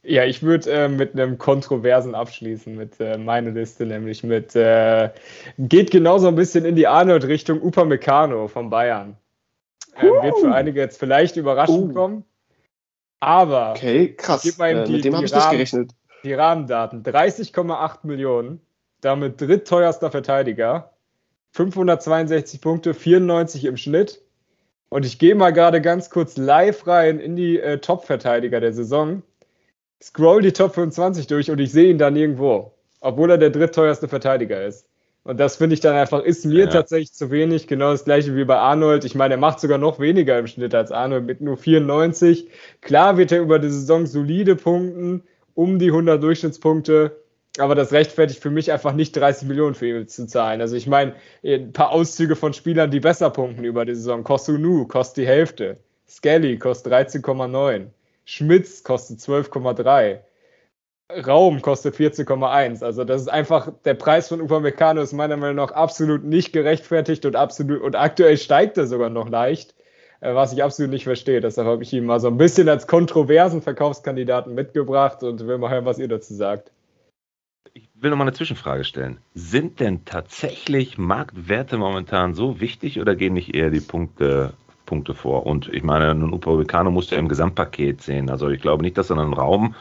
Ja, 0.05 0.25
ich 0.25 0.43
würde 0.43 0.69
äh, 0.69 0.89
mit 0.89 1.13
einem 1.13 1.37
kontroversen 1.37 2.13
abschließen, 2.13 2.75
mit 2.75 2.99
äh, 2.99 3.17
meiner 3.17 3.51
Liste, 3.51 3.85
nämlich 3.85 4.21
mit, 4.21 4.53
äh, 4.53 5.09
geht 5.57 5.91
genauso 5.91 6.27
ein 6.27 6.35
bisschen 6.35 6.65
in 6.65 6.75
die 6.75 6.87
Arnold-Richtung 6.87 7.61
Upamecano 7.61 8.49
von 8.49 8.69
Bayern. 8.69 9.15
Uh. 9.97 10.23
wird 10.23 10.37
für 10.39 10.53
einige 10.53 10.81
jetzt 10.81 10.99
vielleicht 10.99 11.37
überraschend 11.37 11.91
uh. 11.91 11.93
kommen, 11.93 12.25
aber 13.19 13.71
okay, 13.71 14.13
krass. 14.13 14.41
Gib 14.41 14.57
mal 14.57 14.75
äh, 14.75 14.83
die, 14.83 14.93
mit 14.93 15.05
dem 15.05 15.15
habe 15.15 15.25
ich 15.25 15.33
nicht 15.33 15.51
gerechnet. 15.51 15.91
Die 16.25 16.33
Rahmendaten, 16.33 17.03
30,8 17.03 17.99
Millionen, 18.03 18.59
damit 18.99 19.39
drittteuerster 19.39 20.11
Verteidiger, 20.11 20.91
562 21.51 22.59
Punkte, 22.59 22.93
94 22.93 23.65
im 23.65 23.77
Schnitt. 23.77 24.21
Und 24.89 25.05
ich 25.05 25.19
gehe 25.19 25.35
mal 25.35 25.51
gerade 25.51 25.81
ganz 25.81 26.09
kurz 26.09 26.37
live 26.37 26.85
rein 26.87 27.19
in 27.19 27.35
die 27.35 27.59
äh, 27.59 27.77
Top-Verteidiger 27.79 28.59
der 28.59 28.73
Saison 28.73 29.23
scroll 30.03 30.41
die 30.41 30.51
Top 30.51 30.75
25 30.75 31.27
durch 31.27 31.49
und 31.49 31.59
ich 31.59 31.71
sehe 31.71 31.89
ihn 31.89 31.97
da 31.97 32.11
nirgendwo, 32.11 32.73
obwohl 32.99 33.31
er 33.31 33.37
der 33.37 33.51
drittteuerste 33.51 34.09
Verteidiger 34.09 34.65
ist. 34.65 34.85
Und 35.23 35.39
das 35.39 35.55
finde 35.55 35.75
ich 35.75 35.79
dann 35.79 35.95
einfach, 35.95 36.21
ist 36.21 36.45
mir 36.45 36.65
ja. 36.65 36.69
tatsächlich 36.69 37.13
zu 37.13 37.31
wenig. 37.31 37.67
Genau 37.67 37.91
das 37.91 38.03
gleiche 38.03 38.35
wie 38.35 38.43
bei 38.43 38.57
Arnold. 38.57 39.05
Ich 39.05 39.15
meine, 39.15 39.35
er 39.35 39.39
macht 39.39 39.61
sogar 39.61 39.77
noch 39.77 39.99
weniger 39.99 40.37
im 40.37 40.47
Schnitt 40.47 40.75
als 40.75 40.91
Arnold 40.91 41.25
mit 41.25 41.39
nur 41.39 41.55
94. 41.55 42.49
Klar 42.81 43.15
wird 43.15 43.31
er 43.31 43.39
über 43.39 43.59
die 43.59 43.69
Saison 43.69 44.05
solide 44.05 44.57
punkten, 44.57 45.23
um 45.53 45.79
die 45.79 45.87
100 45.87 46.21
Durchschnittspunkte. 46.21 47.23
Aber 47.57 47.73
das 47.73 47.93
rechtfertigt 47.93 48.41
für 48.41 48.49
mich 48.49 48.73
einfach 48.73 48.93
nicht 48.93 49.15
30 49.15 49.47
Millionen 49.47 49.75
für 49.75 49.87
ihn 49.87 50.07
zu 50.09 50.27
zahlen. 50.27 50.59
Also 50.59 50.75
ich 50.75 50.87
meine, 50.87 51.13
ein 51.45 51.71
paar 51.71 51.91
Auszüge 51.91 52.35
von 52.35 52.51
Spielern, 52.51 52.91
die 52.91 52.99
besser 52.99 53.29
punkten 53.29 53.63
über 53.63 53.85
die 53.85 53.95
Saison. 53.95 54.25
Kosunu 54.25 54.87
kostet 54.87 55.23
die 55.23 55.27
Hälfte. 55.27 55.77
Skelly 56.09 56.57
kostet 56.57 56.91
13,9. 56.91 57.85
Schmitz 58.25 58.83
kostet 58.83 59.19
12,3. 59.19 60.19
Raum 61.25 61.61
kostet 61.61 61.95
14,1. 61.95 62.83
Also 62.83 63.03
das 63.03 63.21
ist 63.21 63.27
einfach, 63.27 63.71
der 63.85 63.93
Preis 63.93 64.29
von 64.29 64.41
Upamecano 64.41 65.01
ist 65.01 65.13
meiner 65.13 65.37
Meinung 65.37 65.57
nach 65.57 65.71
absolut 65.71 66.23
nicht 66.23 66.53
gerechtfertigt 66.53 67.25
und 67.25 67.35
absolut, 67.35 67.81
und 67.81 67.95
aktuell 67.95 68.37
steigt 68.37 68.77
er 68.77 68.87
sogar 68.87 69.09
noch 69.09 69.29
leicht, 69.29 69.75
äh, 70.21 70.33
was 70.33 70.53
ich 70.53 70.63
absolut 70.63 70.91
nicht 70.91 71.03
verstehe. 71.03 71.41
Deshalb 71.41 71.67
habe 71.67 71.83
ich 71.83 71.93
ihn 71.93 72.05
mal 72.05 72.19
so 72.19 72.27
ein 72.27 72.37
bisschen 72.37 72.69
als 72.69 72.87
kontroversen 72.87 73.61
Verkaufskandidaten 73.61 74.53
mitgebracht 74.53 75.23
und 75.23 75.45
will 75.45 75.57
mal 75.57 75.69
hören, 75.69 75.85
was 75.85 75.99
ihr 75.99 76.07
dazu 76.07 76.33
sagt. 76.33 76.71
Ich 77.73 77.89
will 77.95 78.11
noch 78.11 78.17
mal 78.17 78.25
eine 78.25 78.33
Zwischenfrage 78.33 78.83
stellen. 78.83 79.17
Sind 79.33 79.79
denn 79.79 80.05
tatsächlich 80.05 80.97
Marktwerte 80.97 81.77
momentan 81.77 82.35
so 82.35 82.59
wichtig 82.59 82.99
oder 82.99 83.15
gehen 83.15 83.33
nicht 83.33 83.55
eher 83.55 83.71
die 83.71 83.81
Punkte 83.81 84.53
Punkte 84.85 85.13
vor. 85.13 85.45
Und 85.45 85.69
ich 85.73 85.83
meine, 85.83 86.11
ein 86.11 86.33
Upamecano 86.33 86.91
musst 86.91 87.11
du 87.11 87.15
ja 87.15 87.21
im 87.21 87.29
Gesamtpaket 87.29 88.01
sehen. 88.01 88.29
Also 88.29 88.49
ich 88.49 88.61
glaube 88.61 88.83
nicht, 88.83 88.97
dass 88.97 89.07
du 89.07 89.15
einen 89.15 89.33
Raum 89.33 89.75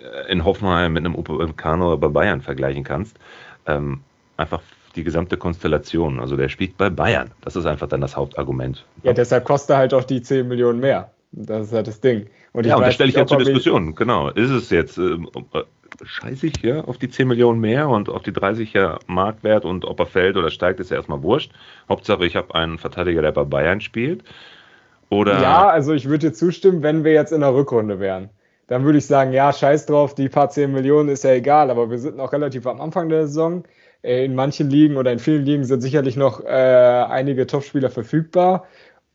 äh, 0.00 0.32
in 0.32 0.44
Hoffenheim 0.44 0.92
mit 0.92 1.04
einem 1.04 1.14
Upamecano 1.14 1.96
bei 1.96 2.08
Bayern 2.08 2.40
vergleichen 2.40 2.84
kannst. 2.84 3.18
Ähm, 3.66 4.00
einfach 4.36 4.60
die 4.96 5.04
gesamte 5.04 5.36
Konstellation. 5.36 6.20
Also 6.20 6.36
der 6.36 6.48
spielt 6.48 6.76
bei 6.76 6.90
Bayern. 6.90 7.30
Das 7.42 7.56
ist 7.56 7.66
einfach 7.66 7.88
dann 7.88 8.00
das 8.00 8.16
Hauptargument. 8.16 8.84
Ja, 9.02 9.12
deshalb 9.12 9.44
kostet 9.44 9.70
er 9.70 9.78
halt 9.78 9.94
auch 9.94 10.04
die 10.04 10.22
10 10.22 10.48
Millionen 10.48 10.80
mehr. 10.80 11.12
Das 11.32 11.66
ist 11.66 11.72
halt 11.72 11.86
das 11.86 12.00
Ding. 12.00 12.26
Und 12.52 12.64
ja, 12.64 12.76
und 12.76 12.86
das 12.86 12.94
stelle 12.94 13.10
ich 13.10 13.16
ja 13.16 13.26
zur 13.26 13.38
Diskussion. 13.38 13.94
Genau. 13.94 14.30
Ist 14.30 14.50
es 14.50 14.70
jetzt, 14.70 14.98
äh, 14.98 15.16
scheiße 16.02 16.46
ich 16.46 16.62
ja 16.62 16.82
auf 16.82 16.98
die 16.98 17.08
10 17.08 17.28
Millionen 17.28 17.60
mehr 17.60 17.88
und 17.88 18.08
auf 18.08 18.22
die 18.22 18.32
30er 18.32 18.98
Marktwert 19.06 19.64
und 19.64 19.84
ob 19.84 20.00
er 20.00 20.06
fällt 20.06 20.36
oder 20.36 20.50
steigt, 20.50 20.80
ist 20.80 20.90
ja 20.90 20.96
erstmal 20.96 21.22
wurscht. 21.22 21.52
Hauptsache, 21.88 22.24
ich 22.26 22.36
habe 22.36 22.54
einen 22.54 22.78
Verteidiger, 22.78 23.22
der 23.22 23.32
bei 23.32 23.44
Bayern 23.44 23.80
spielt. 23.80 24.24
Oder 25.10 25.40
ja, 25.40 25.68
also 25.68 25.92
ich 25.94 26.06
würde 26.08 26.28
dir 26.28 26.32
zustimmen, 26.32 26.82
wenn 26.82 27.04
wir 27.04 27.12
jetzt 27.12 27.32
in 27.32 27.40
der 27.40 27.54
Rückrunde 27.54 27.98
wären. 28.00 28.30
Dann 28.66 28.84
würde 28.84 28.98
ich 28.98 29.06
sagen, 29.06 29.32
ja, 29.32 29.52
scheiß 29.52 29.86
drauf, 29.86 30.14
die 30.14 30.28
paar 30.28 30.50
10 30.50 30.72
Millionen 30.72 31.08
ist 31.08 31.24
ja 31.24 31.32
egal, 31.32 31.70
aber 31.70 31.90
wir 31.90 31.98
sind 31.98 32.16
noch 32.16 32.32
relativ 32.32 32.66
am 32.66 32.80
Anfang 32.80 33.08
der 33.08 33.26
Saison. 33.26 33.64
Äh, 34.02 34.24
in 34.24 34.34
manchen 34.34 34.70
Ligen 34.70 34.96
oder 34.96 35.10
in 35.10 35.18
vielen 35.18 35.44
Ligen 35.44 35.64
sind 35.64 35.80
sicherlich 35.80 36.16
noch 36.16 36.44
äh, 36.44 36.48
einige 36.48 37.46
Topspieler 37.46 37.90
verfügbar. 37.90 38.66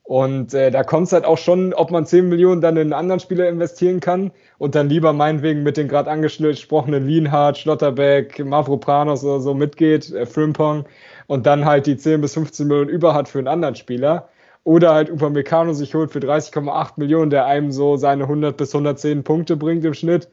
Und 0.03 0.53
äh, 0.53 0.69
da 0.69 0.83
kommt 0.83 1.07
es 1.07 1.13
halt 1.13 1.23
auch 1.23 1.37
schon, 1.37 1.73
ob 1.73 1.89
man 1.89 2.05
10 2.05 2.27
Millionen 2.27 2.59
dann 2.59 2.75
in 2.75 2.81
einen 2.81 2.93
anderen 2.93 3.21
Spieler 3.21 3.47
investieren 3.47 4.01
kann 4.01 4.31
und 4.57 4.75
dann 4.75 4.89
lieber 4.89 5.13
meinetwegen 5.13 5.63
mit 5.63 5.77
den 5.77 5.87
gerade 5.87 6.11
angesprochenen 6.11 7.07
Lienhardt, 7.07 7.57
Schlotterbeck, 7.57 8.43
Mavropranos 8.43 9.23
oder 9.23 9.39
so 9.39 9.53
mitgeht, 9.53 10.11
äh, 10.11 10.25
Frimpong 10.25 10.85
und 11.27 11.45
dann 11.45 11.65
halt 11.65 11.85
die 11.87 11.95
10 11.97 12.19
bis 12.19 12.33
15 12.33 12.67
Millionen 12.67 12.89
über 12.89 13.13
hat 13.13 13.29
für 13.29 13.39
einen 13.39 13.47
anderen 13.47 13.75
Spieler. 13.75 14.29
Oder 14.65 14.93
halt 14.93 15.09
Upamecano 15.09 15.73
sich 15.73 15.93
holt 15.93 16.11
für 16.11 16.19
30,8 16.19 16.93
Millionen, 16.97 17.29
der 17.29 17.45
einem 17.45 17.71
so 17.71 17.97
seine 17.97 18.23
100 18.23 18.55
bis 18.55 18.73
110 18.73 19.23
Punkte 19.23 19.57
bringt 19.57 19.83
im 19.83 19.93
Schnitt. 19.93 20.29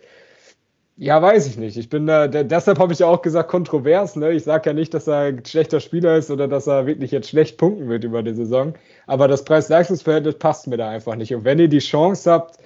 Ja, 1.03 1.23
weiß 1.23 1.47
ich 1.47 1.57
nicht. 1.57 1.79
Ich 1.79 1.89
bin 1.89 2.07
da, 2.07 2.29
deshalb 2.29 2.79
habe 2.79 2.93
ich 2.93 2.99
ja 2.99 3.07
auch 3.07 3.23
gesagt, 3.23 3.49
kontrovers. 3.49 4.17
Ne? 4.17 4.33
Ich 4.33 4.45
sage 4.45 4.69
ja 4.69 4.75
nicht, 4.75 4.93
dass 4.93 5.07
er 5.07 5.21
ein 5.21 5.43
schlechter 5.47 5.81
Spieler 5.81 6.17
ist 6.17 6.31
oder 6.31 6.47
dass 6.47 6.67
er 6.67 6.85
wirklich 6.85 7.11
jetzt 7.11 7.31
schlecht 7.31 7.57
punkten 7.57 7.89
wird 7.89 8.05
über 8.05 8.23
die 8.23 8.35
Saison. 8.35 8.75
Aber 9.07 9.27
das 9.27 9.43
Preis-Leistungsverhältnis 9.47 10.35
passt 10.35 10.67
mir 10.67 10.77
da 10.77 10.91
einfach 10.91 11.15
nicht. 11.15 11.35
Und 11.35 11.45
wenn 11.47 11.59
ihr 11.59 11.69
die 11.69 11.79
Chance 11.79 12.31
habt, 12.31 12.59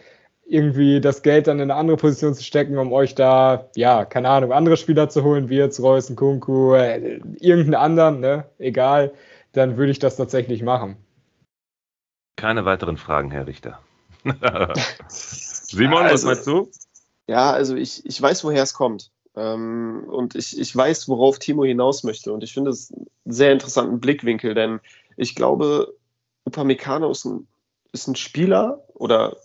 irgendwie 0.47 1.01
das 1.01 1.22
Geld 1.22 1.47
dann 1.47 1.61
in 1.61 1.70
eine 1.70 1.78
andere 1.78 1.97
Position 1.97 2.35
zu 2.35 2.43
stecken, 2.43 2.76
um 2.76 2.93
euch 2.93 3.14
da, 3.14 3.70
ja, 3.76 4.05
keine 4.05 4.30
Ahnung, 4.30 4.53
andere 4.53 4.76
Spieler 4.76 5.09
zu 5.09 5.22
holen, 5.22 5.49
wie 5.49 5.59
jetzt 5.59 5.80
Reus, 5.80 6.12
Kunku, 6.16 6.74
äh, 6.74 7.20
irgendeinen 7.39 7.74
anderen, 7.76 8.18
ne, 8.18 8.47
egal, 8.59 9.12
dann 9.53 9.76
würde 9.76 9.93
ich 9.93 10.01
das 10.01 10.16
tatsächlich 10.16 10.64
machen. 10.64 10.97
Keine 12.35 12.64
weiteren 12.64 12.97
Fragen, 12.97 13.30
Herr 13.30 13.47
Richter. 13.47 13.78
Simon, 15.07 16.03
also, 16.03 16.14
was 16.14 16.24
meinst 16.24 16.47
du? 16.49 16.68
Ja, 17.27 17.53
also 17.53 17.75
ich, 17.77 18.05
ich 18.05 18.20
weiß, 18.20 18.45
woher 18.45 18.62
es 18.62 18.75
kommt. 18.75 19.11
Ähm, 19.37 20.05
und 20.09 20.35
ich, 20.35 20.59
ich 20.59 20.75
weiß, 20.75 21.09
worauf 21.09 21.39
Timo 21.39 21.64
hinaus 21.64 22.05
möchte. 22.05 22.33
Und 22.33 22.45
ich 22.45 22.53
finde 22.53 22.70
es 22.70 22.93
einen 22.93 23.07
sehr 23.25 23.53
interessanten 23.53 24.01
Blickwinkel, 24.01 24.55
denn 24.55 24.81
ich 25.16 25.35
glaube, 25.35 25.95
Upamecano 26.45 27.11
ist 27.11 27.25
ein, 27.25 27.49
ist 27.93 28.09
ein 28.09 28.16
Spieler 28.16 28.85
oder 28.95 29.37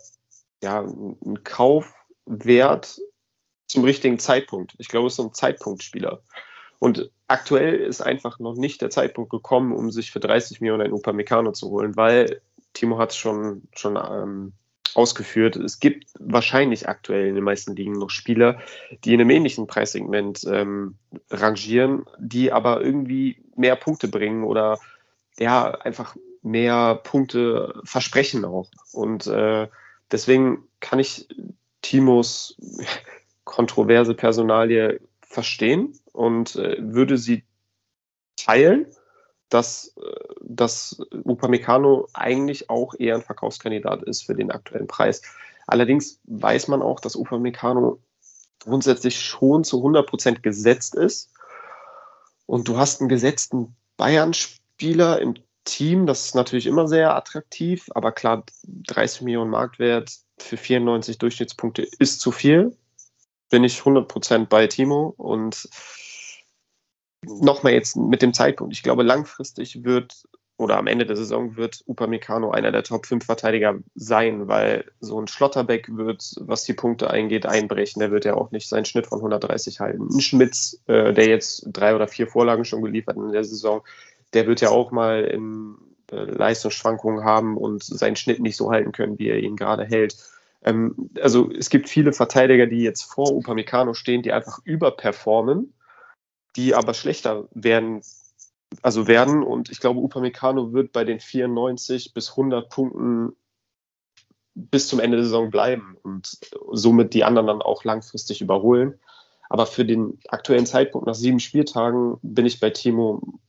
ja, 0.62 0.82
ein 0.82 1.44
Kaufwert, 1.44 3.00
zum 3.70 3.84
richtigen 3.84 4.20
Zeitpunkt. 4.20 4.74
Ich 4.80 4.88
glaube, 4.88 5.08
es 5.08 5.14
ist 5.14 5.20
ein 5.20 5.34
Zeitpunktspieler. 5.34 6.24
Und 6.80 7.12
aktuell 7.28 7.76
ist 7.76 8.02
einfach 8.02 8.40
noch 8.40 8.56
nicht 8.56 8.82
der 8.82 8.90
Zeitpunkt 8.90 9.30
gekommen, 9.30 9.74
um 9.74 9.92
sich 9.92 10.12
für 10.12 10.20
30 10.20 10.60
Millionen 10.60 10.88
ein 10.88 10.94
Upamecano 10.94 11.52
zu 11.52 11.70
holen, 11.70 11.96
weil 11.96 12.42
Timo 12.74 12.98
hat 12.98 13.12
es 13.12 13.18
schon, 13.18 13.68
schon 13.74 13.96
ähm, 13.98 14.54
ausgeführt. 14.96 15.56
Es 15.56 15.80
gibt 15.80 16.06
wahrscheinlich 16.20 16.88
aktuell 16.88 17.28
in 17.28 17.36
den 17.36 17.44
meisten 17.44 17.76
Ligen 17.76 17.94
noch 17.94 18.10
Spieler, 18.10 18.60
die 19.04 19.14
in 19.14 19.22
einem 19.22 19.30
ähnlichen 19.30 19.68
Preissegment 19.68 20.44
ähm, 20.46 20.96
rangieren, 21.30 22.06
die 22.18 22.52
aber 22.52 22.82
irgendwie 22.82 23.44
mehr 23.56 23.76
Punkte 23.76 24.08
bringen 24.08 24.44
oder 24.44 24.80
ja, 25.38 25.72
einfach 25.72 26.16
mehr 26.42 26.96
Punkte 26.96 27.74
versprechen 27.84 28.46
auch. 28.46 28.70
Und 28.94 29.28
äh, 29.28 29.68
deswegen 30.12 30.64
kann 30.80 31.00
ich 31.00 31.28
Timos 31.82 32.58
kontroverse 33.44 34.14
Personalie 34.14 35.00
verstehen 35.22 35.98
und 36.14 36.56
äh, 36.56 36.78
würde 36.80 37.18
sie 37.18 37.44
teilen, 38.36 38.88
dass, 39.50 39.96
äh, 39.98 40.36
dass 40.42 41.02
Upamecano 41.26 42.08
eigentlich 42.14 42.70
auch 42.70 42.94
eher 42.98 43.16
ein 43.16 43.22
Verkaufskandidat 43.22 44.04
ist 44.04 44.24
für 44.26 44.36
den 44.36 44.52
aktuellen 44.52 44.88
Preis. 44.88 45.22
Allerdings 45.68 46.20
weiß 46.26 46.68
man 46.68 46.82
auch, 46.82 47.00
dass 47.00 47.16
Upamecano 47.16 48.00
grundsätzlich 48.60 49.22
schon 49.22 49.64
zu 49.64 49.84
100% 49.84 50.42
gesetzt 50.42 50.96
ist. 50.96 51.32
Und 52.46 52.68
du 52.68 52.78
hast 52.78 53.00
einen 53.00 53.10
gesetzten 53.10 53.76
Bayern-Spieler 53.98 55.20
im 55.22 55.36
Team, 55.66 56.08
das 56.08 56.26
ist 56.26 56.36
natürlich 56.36 56.66
immer 56.66 56.88
sehr 56.88 57.16
attraktiv, 57.16 57.90
aber 57.94 58.12
klar, 58.12 58.44
30 58.64 59.22
Millionen 59.22 59.52
Marktwert 59.52 60.12
für 60.40 60.58
94 60.58 61.20
Durchschnittspunkte 61.20 61.84
ist 62.00 62.22
zu 62.22 62.32
viel. 62.32 62.76
Bin 63.50 63.64
ich 63.64 63.80
100% 63.80 64.48
bei 64.48 64.68
Timo 64.68 65.14
und 65.18 65.70
nochmal 67.24 67.74
jetzt 67.74 67.96
mit 67.96 68.22
dem 68.22 68.34
Zeitpunkt. 68.34 68.74
Ich 68.74 68.84
glaube, 68.84 69.04
langfristig 69.04 69.84
wird 69.84 70.24
oder 70.60 70.78
am 70.78 70.88
Ende 70.88 71.06
der 71.06 71.16
Saison 71.16 71.56
wird 71.56 71.84
Upamecano 71.88 72.52
einer 72.52 72.74
der 72.74 72.84
Top 72.84 73.06
5 73.06 73.26
Verteidiger 73.26 73.80
sein, 73.96 74.50
weil 74.50 74.84
so 75.00 75.20
ein 75.20 75.28
Schlotterbeck 75.28 75.88
wird, 75.96 76.36
was 76.42 76.66
die 76.66 76.74
Punkte 76.74 77.10
eingeht, 77.10 77.46
einbrechen. 77.46 78.02
Der 78.02 78.12
wird 78.12 78.26
ja 78.26 78.34
auch 78.34 78.52
nicht 78.52 78.68
seinen 78.68 78.84
Schnitt 78.84 79.08
von 79.08 79.20
130 79.20 79.80
halten. 79.80 80.10
Ein 80.12 80.20
Schmitz, 80.20 80.82
äh, 80.88 81.14
der 81.14 81.30
jetzt 81.30 81.66
drei 81.72 81.96
oder 81.96 82.10
vier 82.10 82.28
Vorlagen 82.28 82.66
schon 82.66 82.82
geliefert 82.82 83.16
in 83.16 83.32
der 83.32 83.46
Saison, 83.46 83.84
der 84.34 84.48
wird 84.48 84.60
ja 84.60 84.70
auch 84.70 84.92
mal 84.92 85.24
in 85.24 85.76
äh, 86.12 86.26
Leistungsschwankungen 86.26 87.24
haben 87.24 87.56
und 87.56 87.82
seinen 87.82 88.18
Schnitt 88.18 88.42
nicht 88.42 88.58
so 88.58 88.70
halten 88.70 88.92
können, 88.92 89.18
wie 89.18 89.30
er 89.30 89.40
ihn 89.40 89.56
gerade 89.56 89.86
hält. 89.86 90.18
Ähm, 90.64 91.10
also 91.22 91.50
es 91.52 91.70
gibt 91.70 91.88
viele 91.88 92.12
Verteidiger, 92.12 92.68
die 92.68 92.82
jetzt 92.82 93.04
vor 93.04 93.32
Upamecano 93.32 93.94
stehen, 93.94 94.24
die 94.24 94.34
einfach 94.34 94.60
überperformen, 94.66 95.74
die 96.56 96.76
aber 96.76 96.94
schlechter 96.94 97.48
werden, 97.52 98.02
also 98.82 99.08
werden. 99.08 99.44
Und 99.44 99.70
ich 99.70 99.80
glaube, 99.80 100.00
Upamecano 100.00 100.74
wird 100.74 100.92
bei 100.92 101.04
den 101.04 101.20
94 101.20 102.14
bis 102.14 102.32
100 102.32 102.70
Punkten 102.70 103.36
bis 104.56 104.88
zum 104.88 105.00
Ende 105.00 105.18
der 105.18 105.26
Saison 105.26 105.52
bleiben 105.52 105.98
und 106.04 106.38
somit 106.72 107.14
die 107.14 107.24
anderen 107.24 107.48
dann 107.48 107.62
auch 107.62 107.84
langfristig 107.84 108.42
überholen. 108.42 109.00
Aber 109.50 109.66
für 109.66 109.86
den 109.86 110.20
aktuellen 110.28 110.66
Zeitpunkt 110.66 111.08
nach 111.08 111.16
sieben 111.16 111.40
Spieltagen 111.40 112.18
bin 112.22 112.46
ich 112.46 112.60
bei 112.60 112.70
Timo 112.70 113.40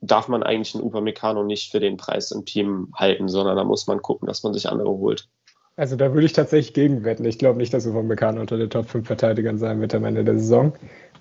darf 0.00 0.28
man 0.28 0.42
eigentlich 0.42 0.74
einen 0.74 0.84
Upamecano 0.84 1.44
nicht 1.44 1.70
für 1.70 1.80
den 1.80 1.96
Preis 1.96 2.30
im 2.30 2.44
Team 2.44 2.88
halten, 2.94 3.28
sondern 3.28 3.56
da 3.56 3.64
muss 3.64 3.86
man 3.86 4.00
gucken, 4.00 4.26
dass 4.26 4.42
man 4.42 4.54
sich 4.54 4.68
andere 4.68 4.88
holt. 4.88 5.28
Also 5.76 5.96
da 5.96 6.12
würde 6.12 6.26
ich 6.26 6.32
tatsächlich 6.32 6.74
gegenwetten. 6.74 7.24
Ich 7.24 7.38
glaube 7.38 7.58
nicht, 7.58 7.72
dass 7.72 7.86
Upamecano 7.86 8.40
unter 8.40 8.56
den 8.56 8.70
Top 8.70 8.88
5 8.88 9.06
Verteidigern 9.06 9.58
sein 9.58 9.80
wird 9.80 9.94
am 9.94 10.04
Ende 10.04 10.24
der 10.24 10.38
Saison. 10.38 10.72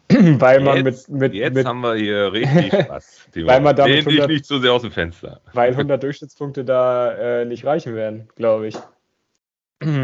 weil 0.40 0.60
man 0.62 0.86
jetzt, 0.86 1.10
mit, 1.10 1.20
mit, 1.20 1.34
jetzt 1.36 1.54
mit, 1.54 1.68
haben 1.68 1.82
wir 1.82 1.96
hier 1.96 2.34
richtig 2.34 2.74
Spaß. 2.74 3.30
weil 3.36 3.62
man 3.62 3.76
damit 3.76 4.08
100, 4.08 4.28
nicht 4.28 4.46
so 4.46 4.60
sehr 4.60 4.74
aus 4.74 4.82
dem 4.82 4.92
Fenster. 4.92 5.42
Weil 5.54 5.72
100 5.72 6.02
Durchschnittspunkte 6.02 6.66
da 6.66 7.42
äh, 7.42 7.46
nicht 7.46 7.66
reichen 7.66 7.96
werden, 7.96 8.30
glaube 8.36 8.68
ich. 8.68 8.76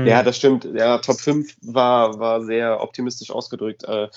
Ja, 0.05 0.23
das 0.23 0.37
stimmt. 0.37 0.63
Ja, 0.73 0.99
Top 0.99 1.19
5 1.19 1.57
war, 1.61 2.17
war 2.17 2.45
sehr 2.45 2.81
optimistisch 2.81 3.29
ausgedrückt. 3.29 3.83
Äh, 3.83 4.07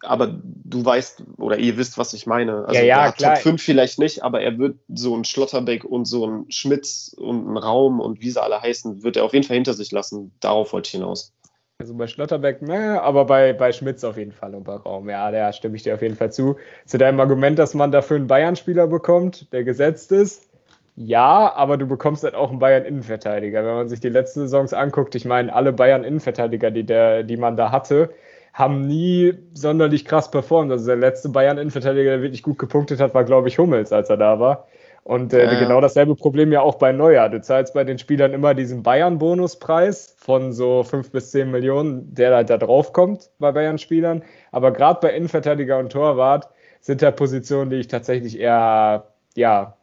aber 0.00 0.40
du 0.42 0.84
weißt 0.84 1.22
oder 1.36 1.58
ihr 1.58 1.76
wisst, 1.76 1.96
was 1.96 2.12
ich 2.12 2.26
meine. 2.26 2.64
Also 2.66 2.80
ja, 2.80 2.84
ja, 2.84 3.12
klar. 3.12 3.34
Top 3.34 3.42
5 3.42 3.62
vielleicht 3.62 4.00
nicht, 4.00 4.24
aber 4.24 4.40
er 4.40 4.58
wird 4.58 4.78
so 4.88 5.16
ein 5.16 5.24
Schlotterbeck 5.24 5.84
und 5.84 6.06
so 6.06 6.26
ein 6.26 6.46
Schmitz 6.50 7.14
und 7.16 7.52
ein 7.52 7.56
Raum 7.56 8.00
und 8.00 8.20
wie 8.20 8.30
sie 8.30 8.42
alle 8.42 8.60
heißen, 8.60 9.04
wird 9.04 9.16
er 9.16 9.24
auf 9.24 9.32
jeden 9.32 9.46
Fall 9.46 9.54
hinter 9.54 9.74
sich 9.74 9.92
lassen. 9.92 10.32
Darauf 10.40 10.72
wollte 10.72 10.88
ich 10.88 10.92
hinaus. 10.92 11.32
Also 11.80 11.92
bei 11.96 12.06
Schlotterbeck, 12.06 12.62
ne, 12.62 13.02
aber 13.02 13.24
bei, 13.24 13.52
bei 13.52 13.72
Schmitz 13.72 14.04
auf 14.04 14.16
jeden 14.16 14.30
Fall 14.30 14.54
und 14.54 14.62
bei 14.62 14.74
Raum. 14.76 15.08
Ja, 15.10 15.30
da 15.32 15.52
stimme 15.52 15.74
ich 15.74 15.82
dir 15.82 15.94
auf 15.94 16.02
jeden 16.02 16.14
Fall 16.14 16.30
zu. 16.30 16.56
Zu 16.86 16.98
deinem 16.98 17.18
Argument, 17.18 17.58
dass 17.58 17.74
man 17.74 17.90
dafür 17.90 18.16
einen 18.16 18.28
Bayern-Spieler 18.28 18.86
bekommt, 18.86 19.52
der 19.52 19.64
gesetzt 19.64 20.12
ist. 20.12 20.48
Ja, 20.94 21.52
aber 21.52 21.76
du 21.76 21.86
bekommst 21.86 22.22
halt 22.22 22.36
auch 22.36 22.50
einen 22.50 22.60
Bayern-Innenverteidiger. 22.60 23.64
Wenn 23.64 23.74
man 23.74 23.88
sich 23.88 23.98
die 23.98 24.08
letzten 24.08 24.42
Saisons 24.42 24.72
anguckt, 24.72 25.16
ich 25.16 25.24
meine, 25.24 25.52
alle 25.52 25.72
Bayern-Innenverteidiger, 25.72 26.70
die, 26.70 26.84
die 27.26 27.36
man 27.36 27.56
da 27.56 27.72
hatte, 27.72 28.10
haben 28.52 28.86
nie 28.86 29.34
sonderlich 29.52 30.04
krass 30.04 30.30
performt. 30.30 30.70
Also 30.70 30.86
der 30.86 30.94
letzte 30.96 31.28
Bayern-Innenverteidiger, 31.30 32.10
der 32.10 32.22
wirklich 32.22 32.44
gut 32.44 32.60
gepunktet 32.60 33.00
hat, 33.00 33.14
war, 33.14 33.24
glaube 33.24 33.48
ich, 33.48 33.58
Hummels, 33.58 33.92
als 33.92 34.08
er 34.10 34.16
da 34.16 34.38
war. 34.38 34.68
Und 35.04 35.34
äh, 35.34 35.44
ja. 35.44 35.58
genau 35.58 35.82
dasselbe 35.82 36.16
Problem 36.16 36.50
ja 36.50 36.62
auch 36.62 36.76
bei 36.76 36.90
Neuer. 36.90 37.28
Du 37.28 37.40
zahlst 37.40 37.74
bei 37.74 37.84
den 37.84 37.98
Spielern 37.98 38.32
immer 38.32 38.54
diesen 38.54 38.82
Bayern-Bonuspreis 38.82 40.16
von 40.18 40.54
so 40.54 40.82
5 40.82 41.10
bis 41.12 41.30
10 41.30 41.50
Millionen, 41.50 42.14
der 42.14 42.34
halt 42.34 42.48
da 42.48 42.56
drauf 42.56 42.94
kommt 42.94 43.30
bei 43.38 43.52
Bayern-Spielern. 43.52 44.22
Aber 44.50 44.72
gerade 44.72 45.00
bei 45.00 45.14
Innenverteidiger 45.14 45.78
und 45.78 45.92
Torwart 45.92 46.48
sind 46.80 47.02
da 47.02 47.10
Positionen, 47.10 47.68
die 47.68 47.76
ich 47.76 47.88
tatsächlich 47.88 48.38
eher, 48.38 49.12
ja, 49.36 49.76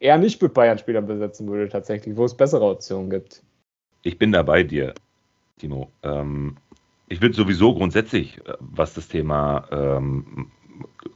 eher 0.00 0.18
nicht 0.18 0.42
mit 0.42 0.52
Bayern-Spielern 0.52 1.06
besetzen 1.06 1.48
würde, 1.48 1.70
tatsächlich, 1.70 2.14
wo 2.18 2.26
es 2.26 2.36
bessere 2.36 2.66
Optionen 2.66 3.08
gibt. 3.08 3.42
Ich 4.02 4.18
bin 4.18 4.32
da 4.32 4.42
bei 4.42 4.64
dir, 4.64 4.92
Timo. 5.58 5.90
Ähm, 6.02 6.58
ich 7.08 7.22
würde 7.22 7.34
sowieso 7.34 7.74
grundsätzlich, 7.74 8.38
äh, 8.46 8.52
was 8.60 8.92
das 8.92 9.08
Thema 9.08 9.66
ähm, 9.70 10.52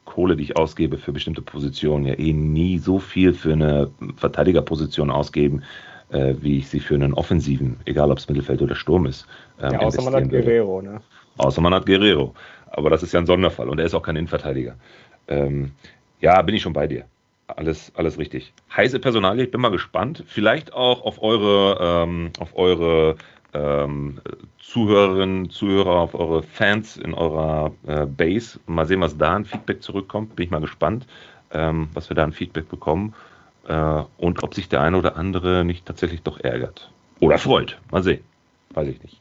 Kohle, 0.05 0.37
die 0.37 0.45
ich 0.45 0.57
ausgebe 0.57 0.99
für 0.99 1.13
bestimmte 1.13 1.43
Positionen, 1.43 2.07
ja 2.07 2.19
eh 2.19 2.33
nie 2.33 2.79
so 2.79 2.99
viel 2.99 3.33
für 3.33 3.53
eine 3.53 3.91
Verteidigerposition 4.17 5.11
ausgeben, 5.11 5.63
äh, 6.11 6.35
wie 6.41 6.59
ich 6.59 6.69
sie 6.69 6.81
für 6.81 6.95
einen 6.95 7.15
Offensiven, 7.15 7.77
egal 7.85 8.11
ob 8.11 8.19
es 8.19 8.29
Mittelfeld 8.29 8.63
oder 8.63 8.75
Sturm 8.75 9.07
ist. 9.07 9.27
Ähm, 9.61 9.73
ja, 9.73 9.79
außer 9.81 10.03
man 10.03 10.15
hat 10.15 10.29
Guerrero, 10.29 10.83
ne? 10.83 11.01
Außer 11.39 11.61
man 11.61 11.75
hat 11.75 11.87
Guerrero. 11.87 12.35
Aber 12.67 12.91
das 12.91 13.03
ist 13.03 13.13
ja 13.13 13.21
ein 13.21 13.27
Sonderfall 13.27 13.69
und 13.69 13.79
er 13.79 13.87
ist 13.87 13.95
auch 13.95 14.03
kein 14.03 14.17
Innenverteidiger. 14.17 14.77
Ähm, 15.29 15.73
ja, 16.21 16.41
bin 16.43 16.55
ich 16.55 16.63
schon 16.63 16.73
bei 16.73 16.87
dir. 16.87 17.05
Alles, 17.49 17.93
alles 17.95 18.19
richtig. 18.19 18.53
Heiße 18.75 18.99
Personalie, 18.99 19.45
ich 19.45 19.51
bin 19.51 19.61
mal 19.61 19.71
gespannt. 19.71 20.25
Vielleicht 20.27 20.73
auch 20.73 21.03
auf 21.05 21.23
eure, 21.23 21.79
ähm, 21.81 22.31
auf 22.39 22.57
eure 22.57 23.17
ähm, 23.55 24.21
Zuhörerinnen, 24.59 25.51
Zuhörer, 25.51 25.97
auf 26.01 26.15
eure 26.15 26.43
Fans 26.43 26.97
in 26.97 27.15
eurer 27.15 27.73
äh, 27.87 28.07
Base. 28.07 28.59
Mal 28.67 28.87
sehen, 28.87 29.01
was 29.01 29.17
da 29.19 29.35
an 29.35 29.45
Feedback 29.45 29.83
zurückkommt. 29.83 30.37
Bin 30.37 30.45
ich 30.45 30.51
mal 30.51 30.61
gespannt, 30.61 31.07
ähm, 31.53 31.89
was 31.95 32.09
wir 32.09 32.15
da 32.15 32.25
an 32.25 32.33
Feedback 32.33 32.69
bekommen 32.69 33.15
äh, 33.69 34.03
und 34.17 34.43
ob 34.43 34.55
sich 34.55 34.69
der 34.69 34.81
eine 34.81 34.97
oder 34.97 35.17
andere 35.17 35.65
nicht 35.65 35.87
tatsächlich 35.87 36.23
doch 36.23 36.41
ärgert. 36.41 36.91
Oder 37.21 37.39
freut. 37.39 37.79
Mal 37.91 38.03
sehen. 38.03 38.25
Weiß 38.71 38.89
ich 38.89 39.03
nicht. 39.03 39.19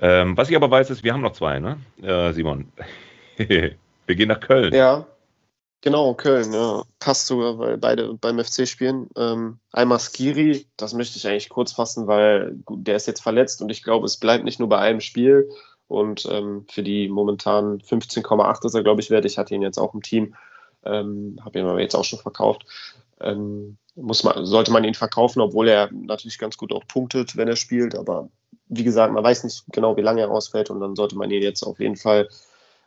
Ähm, 0.00 0.36
was 0.36 0.50
ich 0.50 0.56
aber 0.56 0.70
weiß, 0.70 0.90
ist, 0.90 1.02
wir 1.02 1.12
haben 1.12 1.22
noch 1.22 1.32
zwei, 1.32 1.58
ne? 1.58 1.78
Äh, 2.02 2.32
Simon. 2.32 2.70
wir 3.36 3.76
gehen 4.06 4.28
nach 4.28 4.40
Köln. 4.40 4.72
Ja, 4.74 5.06
Genau, 5.80 6.12
Köln, 6.14 6.52
ja. 6.52 6.82
Passt 6.98 7.28
sogar, 7.28 7.58
weil 7.58 7.78
beide 7.78 8.14
beim 8.14 8.42
FC 8.42 8.66
spielen. 8.66 9.08
Ähm, 9.16 9.60
einmal 9.72 10.00
Skiri, 10.00 10.66
das 10.76 10.92
möchte 10.92 11.18
ich 11.18 11.26
eigentlich 11.26 11.48
kurz 11.48 11.72
fassen, 11.72 12.08
weil 12.08 12.56
der 12.68 12.96
ist 12.96 13.06
jetzt 13.06 13.22
verletzt 13.22 13.62
und 13.62 13.70
ich 13.70 13.84
glaube, 13.84 14.06
es 14.06 14.16
bleibt 14.16 14.44
nicht 14.44 14.58
nur 14.58 14.68
bei 14.68 14.78
einem 14.78 15.00
Spiel. 15.00 15.48
Und 15.86 16.26
ähm, 16.30 16.66
für 16.68 16.82
die 16.82 17.08
momentan 17.08 17.78
15,8 17.80 18.66
ist 18.66 18.74
er, 18.74 18.82
glaube 18.82 19.00
ich, 19.00 19.10
wert. 19.10 19.24
Ich 19.24 19.38
hatte 19.38 19.54
ihn 19.54 19.62
jetzt 19.62 19.78
auch 19.78 19.94
im 19.94 20.02
Team, 20.02 20.34
ähm, 20.84 21.38
habe 21.44 21.58
ihn 21.58 21.64
aber 21.64 21.80
jetzt 21.80 21.94
auch 21.94 22.04
schon 22.04 22.18
verkauft. 22.18 22.66
Ähm, 23.20 23.78
muss 23.94 24.22
man, 24.24 24.44
sollte 24.44 24.70
man 24.72 24.84
ihn 24.84 24.94
verkaufen, 24.94 25.40
obwohl 25.40 25.68
er 25.68 25.90
natürlich 25.92 26.38
ganz 26.38 26.56
gut 26.56 26.72
auch 26.72 26.86
punktet, 26.86 27.36
wenn 27.36 27.48
er 27.48 27.56
spielt. 27.56 27.94
Aber 27.94 28.28
wie 28.66 28.84
gesagt, 28.84 29.12
man 29.12 29.24
weiß 29.24 29.44
nicht 29.44 29.64
genau, 29.72 29.96
wie 29.96 30.02
lange 30.02 30.22
er 30.22 30.30
ausfällt 30.30 30.70
und 30.70 30.80
dann 30.80 30.96
sollte 30.96 31.16
man 31.16 31.30
ihn 31.30 31.42
jetzt 31.42 31.62
auf 31.62 31.80
jeden 31.80 31.96
Fall 31.96 32.28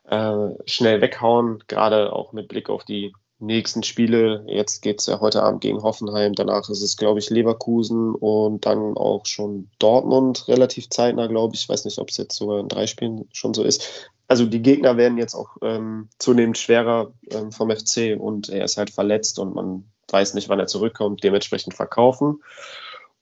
äh, 0.05 0.49
schnell 0.65 1.01
weghauen, 1.01 1.63
gerade 1.67 2.13
auch 2.13 2.33
mit 2.33 2.47
Blick 2.47 2.69
auf 2.69 2.83
die 2.83 3.13
nächsten 3.41 3.83
Spiele. 3.83 4.43
Jetzt 4.47 4.81
geht 4.81 4.99
es 4.99 5.07
ja 5.07 5.19
heute 5.19 5.41
Abend 5.43 5.61
gegen 5.61 5.81
Hoffenheim, 5.81 6.33
danach 6.33 6.69
ist 6.69 6.81
es, 6.81 6.95
glaube 6.95 7.19
ich, 7.19 7.29
Leverkusen 7.29 8.13
und 8.13 8.65
dann 8.65 8.95
auch 8.95 9.25
schon 9.25 9.69
Dortmund 9.79 10.47
relativ 10.47 10.89
zeitnah, 10.89 11.27
glaube 11.27 11.55
ich. 11.55 11.63
Ich 11.63 11.69
weiß 11.69 11.85
nicht, 11.85 11.97
ob 11.97 12.09
es 12.09 12.17
jetzt 12.17 12.35
sogar 12.35 12.59
in 12.59 12.69
drei 12.69 12.87
Spielen 12.87 13.27
schon 13.33 13.53
so 13.53 13.63
ist. 13.63 14.09
Also 14.27 14.45
die 14.45 14.61
Gegner 14.61 14.95
werden 14.95 15.17
jetzt 15.17 15.33
auch 15.33 15.57
ähm, 15.61 16.07
zunehmend 16.17 16.57
schwerer 16.57 17.11
ähm, 17.31 17.51
vom 17.51 17.69
FC 17.69 18.17
und 18.17 18.47
er 18.49 18.63
ist 18.63 18.77
halt 18.77 18.91
verletzt 18.91 19.39
und 19.39 19.55
man 19.55 19.91
weiß 20.09 20.35
nicht, 20.35 20.47
wann 20.47 20.59
er 20.59 20.67
zurückkommt, 20.67 21.23
dementsprechend 21.23 21.73
verkaufen. 21.73 22.41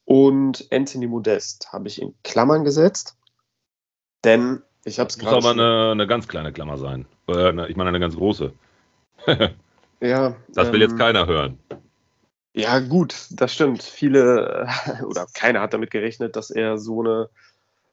Und 0.05 0.67
Anthony 0.71 1.07
Modest 1.07 1.71
habe 1.71 1.87
ich 1.87 2.01
in 2.01 2.13
Klammern 2.23 2.63
gesetzt, 2.63 3.15
denn 4.23 4.61
Ich 4.85 4.99
habe 4.99 5.09
es 5.09 5.17
gerade. 5.17 5.35
Muss 5.35 5.45
aber 5.45 5.53
eine, 5.53 5.91
eine, 5.91 6.07
ganz 6.07 6.27
kleine 6.27 6.51
Klammer 6.51 6.77
sein. 6.77 7.05
Äh, 7.27 7.69
ich 7.69 7.75
meine 7.75 7.89
eine 7.89 7.99
ganz 7.99 8.15
große. 8.15 8.53
ja. 10.01 10.35
Das 10.49 10.71
will 10.71 10.81
ähm, 10.81 10.89
jetzt 10.89 10.97
keiner 10.97 11.27
hören. 11.27 11.59
Ja, 12.53 12.79
gut, 12.79 13.15
das 13.31 13.53
stimmt. 13.53 13.83
Viele 13.83 14.67
oder 15.05 15.27
keiner 15.33 15.61
hat 15.61 15.73
damit 15.73 15.91
gerechnet, 15.91 16.35
dass 16.35 16.49
er 16.49 16.77
so 16.77 17.01
eine 17.01 17.29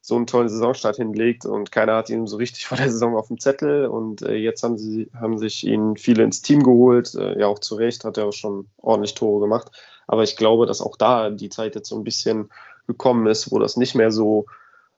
so 0.06 0.14
einen 0.14 0.28
tollen 0.28 0.48
Saisonstart 0.48 0.96
hinlegt 0.96 1.46
und 1.46 1.72
keiner 1.72 1.96
hat 1.96 2.10
ihn 2.10 2.28
so 2.28 2.36
richtig 2.36 2.66
vor 2.68 2.78
der 2.78 2.90
Saison 2.90 3.16
auf 3.16 3.26
dem 3.26 3.40
Zettel 3.40 3.86
und 3.86 4.22
äh, 4.22 4.34
jetzt 4.34 4.62
haben 4.62 4.78
sie 4.78 5.10
haben 5.18 5.36
sich 5.36 5.66
ihn 5.66 5.96
viele 5.96 6.22
ins 6.22 6.42
Team 6.42 6.62
geholt, 6.62 7.16
äh, 7.16 7.40
ja 7.40 7.48
auch 7.48 7.58
zu 7.58 7.74
Recht, 7.74 8.04
hat 8.04 8.16
er 8.16 8.26
auch 8.26 8.32
schon 8.32 8.68
ordentlich 8.76 9.14
Tore 9.14 9.40
gemacht, 9.40 9.72
aber 10.06 10.22
ich 10.22 10.36
glaube, 10.36 10.66
dass 10.66 10.80
auch 10.80 10.96
da 10.96 11.30
die 11.30 11.48
Zeit 11.48 11.74
jetzt 11.74 11.88
so 11.88 11.96
ein 11.96 12.04
bisschen 12.04 12.50
gekommen 12.86 13.26
ist, 13.26 13.50
wo 13.50 13.58
das 13.58 13.76
nicht 13.76 13.96
mehr 13.96 14.12
so 14.12 14.46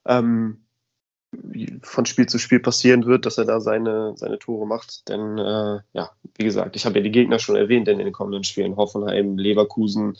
ähm, 0.05 0.61
von 1.83 2.05
Spiel 2.05 2.27
zu 2.27 2.39
Spiel 2.39 2.59
passieren 2.59 3.05
wird, 3.05 3.25
dass 3.25 3.37
er 3.37 3.45
da 3.45 3.59
seine, 3.59 4.13
seine 4.15 4.39
Tore 4.39 4.65
macht. 4.65 5.07
Denn 5.09 5.37
äh, 5.37 5.79
ja, 5.93 6.11
wie 6.35 6.43
gesagt, 6.43 6.75
ich 6.75 6.85
habe 6.85 6.99
ja 6.99 7.03
die 7.03 7.11
Gegner 7.11 7.39
schon 7.39 7.55
erwähnt 7.55 7.87
in 7.87 7.99
den 7.99 8.11
kommenden 8.11 8.43
Spielen. 8.43 8.77
Hoffenheim, 8.77 9.37
Leverkusen, 9.37 10.17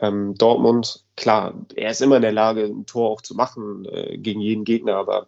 ähm, 0.00 0.34
Dortmund, 0.34 1.04
klar, 1.16 1.54
er 1.74 1.90
ist 1.90 2.02
immer 2.02 2.16
in 2.16 2.22
der 2.22 2.32
Lage, 2.32 2.64
ein 2.64 2.86
Tor 2.86 3.10
auch 3.10 3.22
zu 3.22 3.34
machen 3.34 3.86
äh, 3.86 4.18
gegen 4.18 4.40
jeden 4.40 4.64
Gegner, 4.64 4.96
aber 4.96 5.26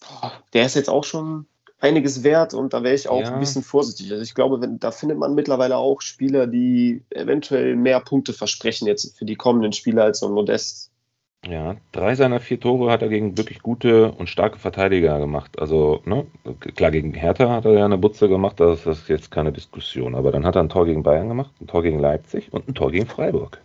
boah, 0.00 0.32
der 0.52 0.66
ist 0.66 0.74
jetzt 0.74 0.90
auch 0.90 1.04
schon 1.04 1.46
einiges 1.80 2.22
wert 2.22 2.54
und 2.54 2.72
da 2.72 2.82
wäre 2.82 2.94
ich 2.94 3.08
auch 3.08 3.20
ja. 3.20 3.32
ein 3.32 3.40
bisschen 3.40 3.62
vorsichtig. 3.62 4.10
Also 4.10 4.22
ich 4.22 4.34
glaube, 4.34 4.60
wenn, 4.60 4.78
da 4.78 4.90
findet 4.90 5.18
man 5.18 5.34
mittlerweile 5.34 5.76
auch 5.76 6.00
Spieler, 6.00 6.46
die 6.46 7.02
eventuell 7.10 7.76
mehr 7.76 8.00
Punkte 8.00 8.32
versprechen 8.32 8.86
jetzt 8.86 9.18
für 9.18 9.24
die 9.24 9.36
kommenden 9.36 9.72
Spiele 9.72 10.02
als 10.02 10.20
so 10.20 10.26
ein 10.26 10.32
Modest. 10.32 10.90
Ja, 11.48 11.76
drei 11.92 12.14
seiner 12.14 12.40
vier 12.40 12.58
Tore 12.58 12.90
hat 12.90 13.02
er 13.02 13.08
gegen 13.08 13.36
wirklich 13.36 13.60
gute 13.60 14.12
und 14.12 14.30
starke 14.30 14.58
Verteidiger 14.58 15.18
gemacht. 15.18 15.58
Also, 15.58 16.00
ne, 16.06 16.26
klar, 16.74 16.90
gegen 16.90 17.12
Hertha 17.12 17.50
hat 17.50 17.66
er 17.66 17.72
ja 17.72 17.84
eine 17.84 17.98
Butze 17.98 18.28
gemacht, 18.28 18.60
das 18.60 18.86
ist 18.86 19.08
jetzt 19.08 19.30
keine 19.30 19.52
Diskussion. 19.52 20.14
Aber 20.14 20.32
dann 20.32 20.46
hat 20.46 20.56
er 20.56 20.62
ein 20.62 20.70
Tor 20.70 20.86
gegen 20.86 21.02
Bayern 21.02 21.28
gemacht, 21.28 21.50
ein 21.60 21.66
Tor 21.66 21.82
gegen 21.82 21.98
Leipzig 21.98 22.52
und 22.52 22.68
ein 22.68 22.74
Tor 22.74 22.90
gegen 22.90 23.06
Freiburg. 23.06 23.60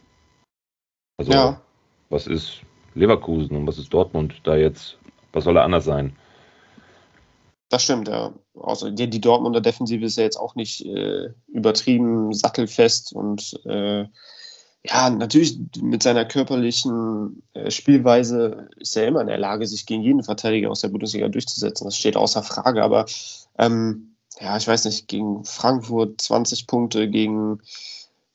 Also, 1.17 1.32
ja. 1.32 1.61
was 2.09 2.27
ist 2.27 2.61
Leverkusen 2.95 3.55
und 3.55 3.67
was 3.67 3.77
ist 3.77 3.93
Dortmund 3.93 4.41
da 4.43 4.55
jetzt? 4.55 4.97
Was 5.32 5.45
soll 5.45 5.55
er 5.55 5.63
anders 5.63 5.86
sein? 5.86 6.15
Das 7.69 7.84
stimmt, 7.84 8.07
ja. 8.07 8.34
Also 8.59 8.89
die, 8.89 9.09
die 9.09 9.21
Dortmunder 9.21 9.61
Defensive 9.61 10.03
ist 10.03 10.17
ja 10.17 10.23
jetzt 10.23 10.38
auch 10.38 10.55
nicht 10.55 10.86
äh, 10.86 11.30
übertrieben 11.47 12.34
sattelfest 12.34 13.13
und 13.13 13.59
äh, 13.65 14.05
ja, 14.84 15.09
natürlich 15.09 15.59
mit 15.82 16.03
seiner 16.03 16.25
körperlichen 16.25 17.43
äh, 17.53 17.69
Spielweise 17.69 18.69
ist 18.77 18.95
er 18.95 19.07
immer 19.07 19.21
in 19.21 19.27
der 19.27 19.38
Lage, 19.38 19.67
sich 19.67 19.86
gegen 19.86 20.03
jeden 20.03 20.23
Verteidiger 20.23 20.71
aus 20.71 20.82
der 20.82 20.88
Bundesliga 20.88 21.27
durchzusetzen. 21.27 21.86
Das 21.86 21.97
steht 21.97 22.15
außer 22.15 22.43
Frage. 22.43 22.84
Aber 22.84 23.05
ähm, 23.57 24.15
ja, 24.39 24.55
ich 24.55 24.67
weiß 24.67 24.86
nicht, 24.86 25.07
gegen 25.07 25.43
Frankfurt 25.43 26.21
20 26.21 26.67
Punkte, 26.67 27.09
gegen 27.09 27.59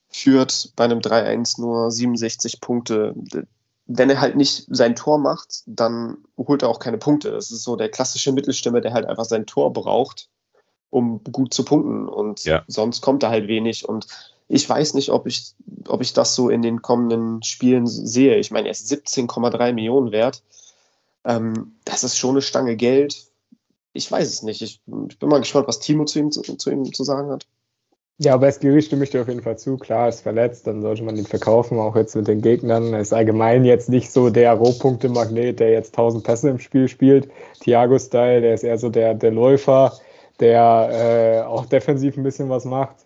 Fürth 0.09 0.73
bei 0.77 0.85
einem 0.85 0.99
3-1 0.99 1.61
nur 1.61 1.91
67 1.91 2.61
Punkte. 2.61 3.15
Wenn 3.87 4.11
er 4.11 4.21
halt 4.21 4.37
nicht 4.37 4.67
sein 4.69 4.97
Tor 4.97 5.19
macht, 5.19 5.63
dann 5.67 6.19
holt 6.37 6.63
er 6.63 6.69
auch 6.69 6.79
keine 6.79 6.99
Punkte. 6.99 7.31
Das 7.31 7.51
ist 7.51 7.63
so 7.63 7.77
der 7.77 7.89
klassische 7.89 8.33
Mittelstimme, 8.33 8.83
der 8.83 8.93
halt 8.93 9.07
einfach 9.07 9.25
sein 9.25 9.47
Tor 9.47 9.73
braucht, 9.73 10.29
um 10.91 11.25
gut 11.25 11.55
zu 11.55 11.65
punkten. 11.65 12.07
Und 12.07 12.45
ja. 12.45 12.65
sonst 12.69 13.01
kommt 13.01 13.23
er 13.23 13.31
halt 13.31 13.49
wenig. 13.49 13.89
Und 13.89 14.07
ich 14.49 14.69
weiß 14.69 14.95
nicht, 14.95 15.11
ob 15.11 15.27
ich, 15.27 15.55
ob 15.89 16.01
ich 16.03 16.13
das 16.13 16.35
so 16.35 16.49
in 16.49 16.63
den 16.63 16.83
kommenden 16.83 17.43
Spielen 17.43 17.87
sehe. 17.87 18.37
Ich 18.37 18.51
meine, 18.51 18.69
er 18.69 18.73
ist 18.73 18.91
17,3 18.93 19.73
Millionen 19.73 20.13
wert. 20.13 20.43
Ähm, 21.25 21.77
das 21.85 22.05
ist 22.05 22.19
schon 22.19 22.33
eine 22.33 22.43
Stange 22.43 22.77
Geld. 22.77 23.27
Ich 23.93 24.11
weiß 24.11 24.29
es 24.29 24.43
nicht. 24.43 24.61
Ich, 24.61 24.81
ich 25.09 25.19
bin 25.19 25.29
mal 25.29 25.39
gespannt, 25.39 25.69
was 25.69 25.81
Timo 25.81 26.05
zu 26.05 26.19
ihm 26.19 26.31
zu, 26.31 26.43
zu 26.43 26.71
ihm 26.71 26.93
zu 26.93 27.05
sagen 27.05 27.31
hat. 27.31 27.47
Ja, 28.19 28.37
bei 28.37 28.53
Skiri 28.53 28.81
stimme 28.81 29.05
ich 29.05 29.11
dir 29.11 29.23
auf 29.23 29.29
jeden 29.29 29.43
Fall 29.43 29.59
zu. 29.59 29.77
Klar, 29.77 30.09
ist 30.09 30.21
verletzt, 30.21 30.69
dann 30.69 30.83
sollte 30.83 31.03
man 31.03 31.17
ihn 31.17 31.27
verkaufen, 31.27 31.81
auch 31.81 31.97
jetzt 31.97 32.15
mit 32.15 32.29
den 32.29 32.43
Gegnern. 32.43 32.93
Er 32.93 33.01
ist 33.01 33.13
allgemein 33.13 33.65
jetzt 33.65 33.89
nicht 33.89 34.13
so 34.13 34.31
der 34.31 34.53
Rohpunkte-Magnet, 34.53 35.59
der 35.59 35.73
jetzt 35.73 35.95
1000 35.95 36.23
Pässe 36.23 36.51
im 36.51 36.61
Spiel 36.61 36.87
spielt. 36.87 37.29
Thiago-Style, 37.61 38.41
der 38.41 38.55
ist 38.55 38.63
eher 38.63 38.79
so 38.79 38.89
der, 38.89 39.15
der 39.15 39.33
Läufer, 39.33 39.99
der 40.39 40.91
äh, 40.93 41.45
auch 41.45 41.67
defensiv 41.67 42.17
ein 42.17 42.23
bisschen 42.23 42.49
was 42.51 42.65
macht. 42.65 43.05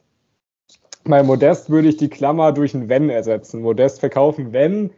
Bei 1.09 1.23
Modest 1.23 1.71
würde 1.71 1.89
ich 1.89 1.97
die 1.97 2.11
Klammer 2.11 2.53
durch 2.53 2.75
ein 2.75 2.91
Wenn 2.91 3.09
ersetzen. 3.09 3.63
Modest 3.63 4.01
verkaufen, 4.01 4.53
wenn 4.53 4.91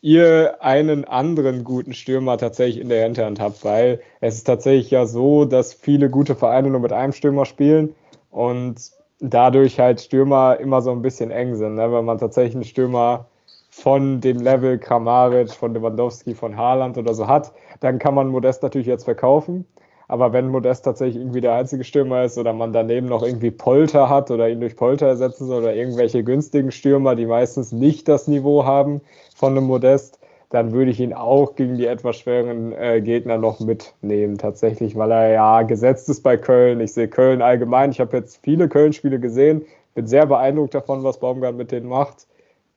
ihr 0.00 0.56
einen 0.60 1.04
anderen 1.04 1.62
guten 1.62 1.94
Stürmer 1.94 2.36
tatsächlich 2.36 2.82
in 2.82 2.88
der 2.88 3.04
Hinterhand 3.04 3.38
habt, 3.38 3.64
weil 3.64 4.00
es 4.20 4.34
ist 4.34 4.44
tatsächlich 4.44 4.90
ja 4.90 5.06
so, 5.06 5.44
dass 5.44 5.72
viele 5.72 6.10
gute 6.10 6.34
Vereine 6.34 6.68
nur 6.68 6.80
mit 6.80 6.92
einem 6.92 7.12
Stürmer 7.12 7.44
spielen 7.44 7.94
und 8.32 8.90
dadurch 9.20 9.78
halt 9.78 10.00
Stürmer 10.00 10.58
immer 10.58 10.82
so 10.82 10.90
ein 10.90 11.00
bisschen 11.00 11.30
eng 11.30 11.54
sind. 11.54 11.76
Ne? 11.76 11.92
Wenn 11.92 12.06
man 12.06 12.18
tatsächlich 12.18 12.56
einen 12.56 12.64
Stürmer 12.64 13.28
von 13.70 14.20
dem 14.20 14.40
Level 14.40 14.78
Kramaric, 14.78 15.52
von 15.52 15.74
Lewandowski, 15.74 16.34
von 16.34 16.56
Haaland 16.56 16.98
oder 16.98 17.14
so 17.14 17.28
hat, 17.28 17.52
dann 17.78 18.00
kann 18.00 18.16
man 18.16 18.26
Modest 18.30 18.64
natürlich 18.64 18.88
jetzt 18.88 19.04
verkaufen. 19.04 19.64
Aber 20.12 20.34
wenn 20.34 20.48
Modest 20.48 20.84
tatsächlich 20.84 21.16
irgendwie 21.16 21.40
der 21.40 21.54
einzige 21.54 21.84
Stürmer 21.84 22.24
ist 22.24 22.36
oder 22.36 22.52
man 22.52 22.74
daneben 22.74 23.06
noch 23.06 23.22
irgendwie 23.22 23.50
Polter 23.50 24.10
hat 24.10 24.30
oder 24.30 24.46
ihn 24.50 24.60
durch 24.60 24.76
Polter 24.76 25.06
ersetzen 25.06 25.46
soll 25.46 25.62
oder 25.62 25.74
irgendwelche 25.74 26.22
günstigen 26.22 26.70
Stürmer, 26.70 27.16
die 27.16 27.24
meistens 27.24 27.72
nicht 27.72 28.08
das 28.08 28.28
Niveau 28.28 28.66
haben 28.66 29.00
von 29.34 29.56
einem 29.56 29.64
Modest, 29.64 30.18
dann 30.50 30.72
würde 30.72 30.90
ich 30.90 31.00
ihn 31.00 31.14
auch 31.14 31.54
gegen 31.54 31.78
die 31.78 31.86
etwas 31.86 32.18
schweren 32.18 32.72
äh, 32.72 33.00
Gegner 33.00 33.38
noch 33.38 33.60
mitnehmen, 33.60 34.36
tatsächlich, 34.36 34.96
weil 34.96 35.12
er 35.12 35.28
ja 35.30 35.62
gesetzt 35.62 36.10
ist 36.10 36.22
bei 36.22 36.36
Köln. 36.36 36.80
Ich 36.80 36.92
sehe 36.92 37.08
Köln 37.08 37.40
allgemein. 37.40 37.90
Ich 37.90 37.98
habe 37.98 38.14
jetzt 38.18 38.38
viele 38.42 38.68
Köln-Spiele 38.68 39.18
gesehen, 39.18 39.64
bin 39.94 40.06
sehr 40.06 40.26
beeindruckt 40.26 40.74
davon, 40.74 41.04
was 41.04 41.20
Baumgart 41.20 41.56
mit 41.56 41.72
denen 41.72 41.88
macht. 41.88 42.26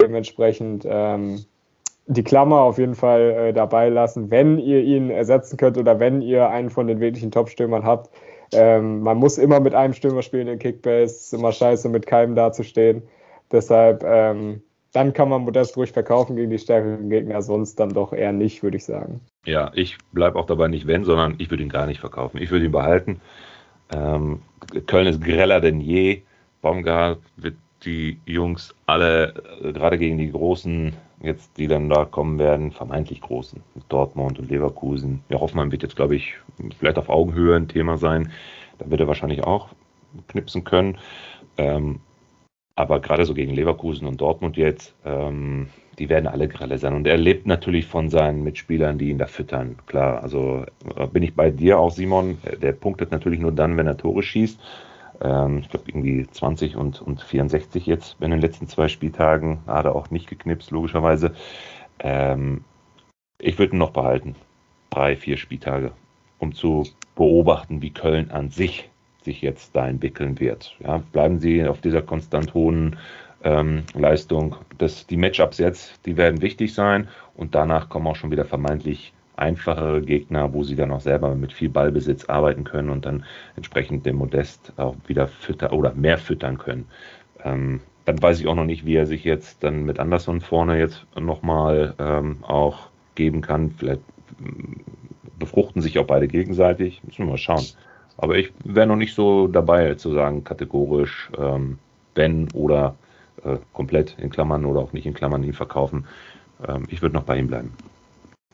Dementsprechend 0.01 0.87
ähm, 0.89 1.43
die 2.07 2.23
Klammer 2.23 2.61
auf 2.61 2.77
jeden 2.77 2.95
Fall 2.95 3.21
äh, 3.31 3.53
dabei 3.53 3.89
lassen, 3.89 4.29
wenn 4.29 4.59
ihr 4.59 4.81
ihn 4.81 5.09
ersetzen 5.09 5.57
könnt 5.57 5.77
oder 5.77 5.99
wenn 5.99 6.21
ihr 6.21 6.49
einen 6.49 6.69
von 6.69 6.87
den 6.87 6.99
wirklichen 6.99 7.31
Top-Stürmern 7.31 7.83
habt. 7.83 8.09
Ähm, 8.53 9.01
man 9.01 9.17
muss 9.17 9.37
immer 9.37 9.59
mit 9.59 9.73
einem 9.73 9.93
Stürmer 9.93 10.21
spielen 10.21 10.47
in 10.47 10.59
Kickbase, 10.59 11.15
ist 11.15 11.33
immer 11.33 11.51
scheiße, 11.51 11.89
mit 11.89 12.05
keinem 12.05 12.35
dazustehen. 12.35 13.01
Deshalb, 13.51 14.03
ähm, 14.03 14.61
dann 14.93 15.13
kann 15.13 15.29
man 15.29 15.41
Modest 15.41 15.75
ruhig 15.77 15.91
verkaufen 15.91 16.35
gegen 16.35 16.51
die 16.51 16.59
stärkeren 16.59 17.09
Gegner, 17.09 17.41
sonst 17.41 17.79
dann 17.79 17.89
doch 17.89 18.13
eher 18.13 18.31
nicht, 18.31 18.61
würde 18.61 18.77
ich 18.77 18.85
sagen. 18.85 19.19
Ja, 19.45 19.71
ich 19.73 19.97
bleibe 20.11 20.37
auch 20.37 20.45
dabei 20.45 20.67
nicht 20.67 20.87
wenn, 20.87 21.03
sondern 21.03 21.35
ich 21.39 21.49
würde 21.49 21.63
ihn 21.63 21.69
gar 21.69 21.87
nicht 21.87 21.99
verkaufen. 21.99 22.37
Ich 22.37 22.51
würde 22.51 22.65
ihn 22.65 22.71
behalten. 22.71 23.19
Ähm, 23.93 24.41
Köln 24.85 25.07
ist 25.07 25.23
greller 25.23 25.59
denn 25.59 25.81
je. 25.81 26.21
Baumgart 26.61 27.19
wird 27.35 27.55
die 27.83 28.19
Jungs 28.25 28.73
alle, 28.85 29.33
äh, 29.61 29.73
gerade 29.73 29.97
gegen 29.97 30.17
die 30.17 30.31
großen 30.31 30.93
jetzt, 31.25 31.57
die 31.57 31.67
dann 31.67 31.89
da 31.89 32.05
kommen 32.05 32.39
werden, 32.39 32.71
vermeintlich 32.71 33.21
großen, 33.21 33.61
Dortmund 33.89 34.39
und 34.39 34.49
Leverkusen. 34.49 35.21
Ja, 35.29 35.39
Hoffmann 35.39 35.71
wird 35.71 35.83
jetzt, 35.83 35.95
glaube 35.95 36.15
ich, 36.15 36.35
vielleicht 36.79 36.97
auf 36.97 37.09
Augenhöhe 37.09 37.55
ein 37.55 37.67
Thema 37.67 37.97
sein. 37.97 38.31
Da 38.77 38.89
wird 38.89 39.01
er 39.01 39.07
wahrscheinlich 39.07 39.43
auch 39.43 39.69
knipsen 40.27 40.63
können. 40.63 40.97
Ähm, 41.57 41.99
aber 42.75 42.99
gerade 42.99 43.25
so 43.25 43.33
gegen 43.33 43.53
Leverkusen 43.53 44.05
und 44.05 44.19
Dortmund 44.19 44.57
jetzt, 44.57 44.93
ähm, 45.05 45.69
die 45.97 46.09
werden 46.09 46.27
alle 46.27 46.49
Grelle 46.49 46.77
sein. 46.77 46.93
Und 46.93 47.07
er 47.07 47.17
lebt 47.17 47.47
natürlich 47.47 47.85
von 47.85 48.09
seinen 48.09 48.43
Mitspielern, 48.43 48.97
die 48.97 49.09
ihn 49.09 49.17
da 49.17 49.27
füttern. 49.27 49.77
Klar, 49.85 50.21
also 50.21 50.65
äh, 50.97 51.07
bin 51.07 51.23
ich 51.23 51.35
bei 51.35 51.51
dir 51.51 51.79
auch, 51.79 51.91
Simon. 51.91 52.37
Der 52.61 52.73
punktet 52.73 53.11
natürlich 53.11 53.39
nur 53.39 53.53
dann, 53.53 53.77
wenn 53.77 53.87
er 53.87 53.95
Tore 53.95 54.23
schießt. 54.23 54.59
Ähm, 55.21 55.59
ich 55.59 55.69
glaube, 55.69 55.85
irgendwie 55.87 56.27
20 56.27 56.75
und, 56.75 57.01
und 57.01 57.21
64 57.21 57.85
jetzt 57.85 58.17
in 58.19 58.31
den 58.31 58.41
letzten 58.41 58.67
zwei 58.67 58.87
Spieltagen. 58.87 59.59
Hat 59.67 59.85
er 59.85 59.95
auch 59.95 60.09
nicht 60.09 60.27
geknipst, 60.27 60.71
logischerweise. 60.71 61.33
Ähm, 61.99 62.63
ich 63.39 63.57
würde 63.57 63.75
ihn 63.75 63.79
noch 63.79 63.91
behalten. 63.91 64.35
Drei, 64.89 65.15
vier 65.15 65.37
Spieltage, 65.37 65.91
um 66.39 66.53
zu 66.53 66.83
beobachten, 67.15 67.81
wie 67.81 67.91
Köln 67.91 68.31
an 68.31 68.49
sich 68.49 68.89
sich 69.23 69.41
jetzt 69.41 69.75
da 69.75 69.87
entwickeln 69.87 70.39
wird. 70.39 70.75
Ja, 70.79 71.03
bleiben 71.11 71.39
sie 71.39 71.65
auf 71.65 71.81
dieser 71.81 72.01
konstant 72.01 72.53
hohen 72.53 72.95
ähm, 73.43 73.83
Leistung. 73.93 74.55
Das, 74.77 75.07
die 75.07 75.17
Matchups 75.17 75.57
jetzt, 75.57 76.05
die 76.05 76.15
werden 76.15 76.41
wichtig 76.41 76.73
sein 76.73 77.09
und 77.35 77.55
danach 77.55 77.89
kommen 77.89 78.07
auch 78.07 78.15
schon 78.15 78.31
wieder 78.31 78.45
vermeintlich 78.45 79.13
einfachere 79.37 80.01
Gegner, 80.01 80.53
wo 80.53 80.63
sie 80.63 80.75
dann 80.75 80.91
auch 80.91 81.01
selber 81.01 81.35
mit 81.35 81.53
viel 81.53 81.69
Ballbesitz 81.69 82.25
arbeiten 82.25 82.63
können 82.63 82.89
und 82.89 83.05
dann 83.05 83.25
entsprechend 83.55 84.05
den 84.05 84.15
Modest 84.15 84.73
auch 84.77 84.95
wieder 85.07 85.27
füttern 85.27 85.71
oder 85.71 85.93
mehr 85.93 86.17
füttern 86.17 86.57
können. 86.57 86.85
Ähm, 87.43 87.81
dann 88.05 88.21
weiß 88.21 88.39
ich 88.39 88.47
auch 88.47 88.55
noch 88.55 88.65
nicht, 88.65 88.85
wie 88.85 88.95
er 88.95 89.07
sich 89.07 89.23
jetzt 89.23 89.63
dann 89.63 89.83
mit 89.83 89.99
Anderson 89.99 90.39
vorne 90.41 90.77
jetzt 90.77 91.05
nochmal 91.19 91.95
ähm, 91.99 92.37
auch 92.43 92.89
geben 93.15 93.41
kann. 93.41 93.71
Vielleicht 93.71 94.01
mm, 94.39 94.81
befruchten 95.39 95.81
sich 95.81 95.97
auch 95.99 96.05
beide 96.05 96.27
gegenseitig. 96.27 97.03
Müssen 97.03 97.25
wir 97.25 97.31
mal 97.31 97.37
schauen. 97.37 97.65
Aber 98.17 98.37
ich 98.37 98.53
wäre 98.63 98.87
noch 98.87 98.95
nicht 98.95 99.13
so 99.13 99.47
dabei 99.47 99.95
zu 99.95 100.13
sagen, 100.13 100.43
kategorisch, 100.43 101.29
ähm, 101.37 101.79
wenn 102.13 102.49
oder 102.53 102.95
äh, 103.43 103.57
komplett 103.73 104.15
in 104.19 104.29
Klammern 104.29 104.65
oder 104.65 104.79
auch 104.79 104.93
nicht 104.93 105.05
in 105.05 105.13
Klammern 105.13 105.43
ihn 105.43 105.53
verkaufen. 105.53 106.05
Ähm, 106.65 106.83
ich 106.89 107.01
würde 107.01 107.15
noch 107.15 107.23
bei 107.23 107.37
ihm 107.37 107.47
bleiben. 107.47 107.73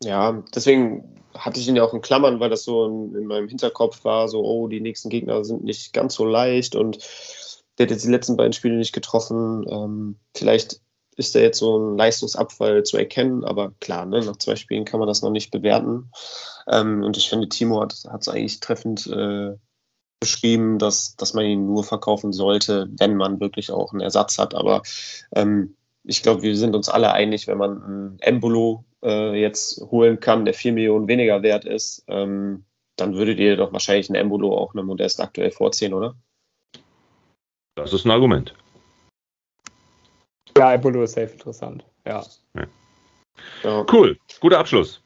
Ja, 0.04 0.44
deswegen 0.54 1.22
hatte 1.36 1.60
ich 1.60 1.68
ihn 1.68 1.76
ja 1.76 1.84
auch 1.84 1.94
in 1.94 2.02
Klammern, 2.02 2.40
weil 2.40 2.50
das 2.50 2.64
so 2.64 2.86
in, 2.86 3.16
in, 3.16 3.26
meinem 3.26 3.48
Hinterkopf 3.48 4.04
war, 4.04 4.28
so, 4.28 4.44
oh, 4.44 4.68
die 4.68 4.82
nächsten 4.82 5.10
Gegner 5.10 5.44
sind 5.46 5.64
nicht 5.64 5.94
ganz 5.94 6.16
so 6.16 6.26
leicht 6.26 6.76
und 6.76 6.98
der 7.78 7.86
hat 7.86 7.92
jetzt 7.92 8.06
die 8.06 8.12
letzten 8.12 8.38
beiden 8.38 8.54
Spiele 8.54 8.76
nicht 8.76 8.94
getroffen. 8.94 9.66
Ähm, 9.70 10.18
vielleicht 10.36 10.82
ist 11.16 11.36
da 11.36 11.40
jetzt 11.40 11.60
so 11.60 11.78
ein 11.78 11.98
Leistungsabfall 11.98 12.84
zu 12.84 12.98
erkennen, 12.98 13.44
aber 13.44 13.74
klar, 13.80 14.06
ne, 14.06 14.22
nach 14.22 14.38
zwei 14.38 14.56
Spielen 14.56 14.86
kann 14.86 15.00
man 15.00 15.08
das 15.08 15.22
noch 15.22 15.30
nicht 15.30 15.52
bewerten. 15.52 16.12
Ähm, 16.68 17.04
und 17.04 17.18
ich 17.18 17.30
finde, 17.30 17.50
Timo 17.50 17.82
hat 17.82 17.94
es 17.94 18.28
eigentlich 18.28 18.60
treffend 18.60 19.08
äh, 19.08 19.56
beschrieben, 20.20 20.78
dass, 20.78 21.16
dass 21.16 21.34
man 21.34 21.46
ihn 21.46 21.66
nur 21.66 21.84
verkaufen 21.84 22.32
sollte, 22.32 22.90
wenn 22.98 23.16
man 23.16 23.40
wirklich 23.40 23.72
auch 23.72 23.92
einen 23.92 24.02
Ersatz 24.02 24.38
hat. 24.38 24.56
Aber 24.56 24.84
ähm, 25.36 25.76
ich 26.04 26.24
glaube, 26.24 26.44
wir 26.44 26.56
sind 26.56 26.76
uns 26.76 26.90
alle 26.90 27.12
einig, 27.12 27.48
wenn 27.48 27.58
man 27.58 27.84
einen 27.84 28.20
Embolo 28.20 28.86
äh, 29.04 29.40
jetzt 29.40 29.82
holen 29.92 30.20
kann, 30.20 30.46
der 30.46 30.54
4 30.54 30.74
Millionen 30.74 31.08
weniger 31.08 31.42
wert 31.44 31.66
ist, 31.66 32.04
ähm, 32.08 32.66
dann 32.98 33.16
würdet 33.16 33.40
ihr 33.40 33.58
doch 33.58 33.74
wahrscheinlich 33.74 34.10
einen 34.10 34.22
Embolo 34.22 34.56
auch 34.56 34.74
einem 34.74 34.86
Modest 34.86 35.20
aktuell 35.20 35.52
vorziehen, 35.52 35.94
oder? 35.94 36.16
Das 37.76 37.94
ist 37.94 38.06
ein 38.06 38.12
Argument. 38.12 38.54
Ja, 40.58 40.74
Embolo 40.74 41.04
ist 41.04 41.14
safe 41.14 41.34
interessant. 41.34 41.84
Ja. 42.06 42.24
ja. 43.64 43.86
Cool, 43.92 44.18
guter 44.40 44.60
Abschluss. 44.60 45.02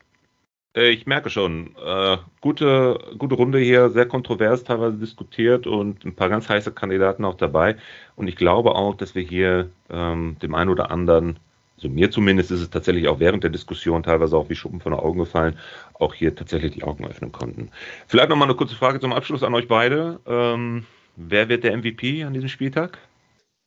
Äh, 0.76 0.90
ich 0.90 1.06
merke 1.06 1.30
schon, 1.30 1.76
äh, 1.84 2.18
gute, 2.42 3.00
gute 3.18 3.36
Runde 3.36 3.60
hier, 3.60 3.90
sehr 3.90 4.08
kontrovers 4.08 4.64
teilweise 4.64 4.98
diskutiert 4.98 5.68
und 5.68 6.04
ein 6.06 6.16
paar 6.16 6.30
ganz 6.30 6.50
heiße 6.50 6.72
Kandidaten 6.72 7.26
auch 7.26 7.36
dabei. 7.36 7.78
Und 8.16 8.28
ich 8.28 8.36
glaube 8.36 8.76
auch, 8.76 8.96
dass 8.96 9.16
wir 9.16 9.24
hier 9.24 9.70
ähm, 9.90 10.38
dem 10.42 10.54
einen 10.54 10.70
oder 10.70 10.92
anderen, 10.92 11.40
also 11.76 11.90
mir 11.90 12.10
zumindest 12.10 12.52
ist 12.52 12.62
es 12.62 12.70
tatsächlich 12.70 13.08
auch 13.08 13.20
während 13.20 13.44
der 13.44 13.52
Diskussion 13.52 14.04
teilweise 14.04 14.38
auch 14.38 14.50
wie 14.50 14.56
Schuppen 14.56 14.80
von 14.80 14.94
den 14.94 15.02
Augen 15.02 15.20
gefallen, 15.20 15.58
auch 15.94 16.14
hier 16.14 16.36
tatsächlich 16.36 16.74
die 16.74 16.84
Augen 16.84 17.06
öffnen 17.06 17.32
konnten. 17.32 17.70
Vielleicht 18.08 18.30
nochmal 18.30 18.48
eine 18.48 18.58
kurze 18.58 18.76
Frage 18.76 19.00
zum 19.00 19.14
Abschluss 19.14 19.44
an 19.44 19.54
euch 19.54 19.68
beide. 19.68 20.20
Ähm, 20.26 20.86
wer 21.16 21.50
wird 21.50 21.64
der 21.64 21.76
MVP 21.76 22.24
an 22.24 22.34
diesem 22.34 22.50
Spieltag? 22.50 22.98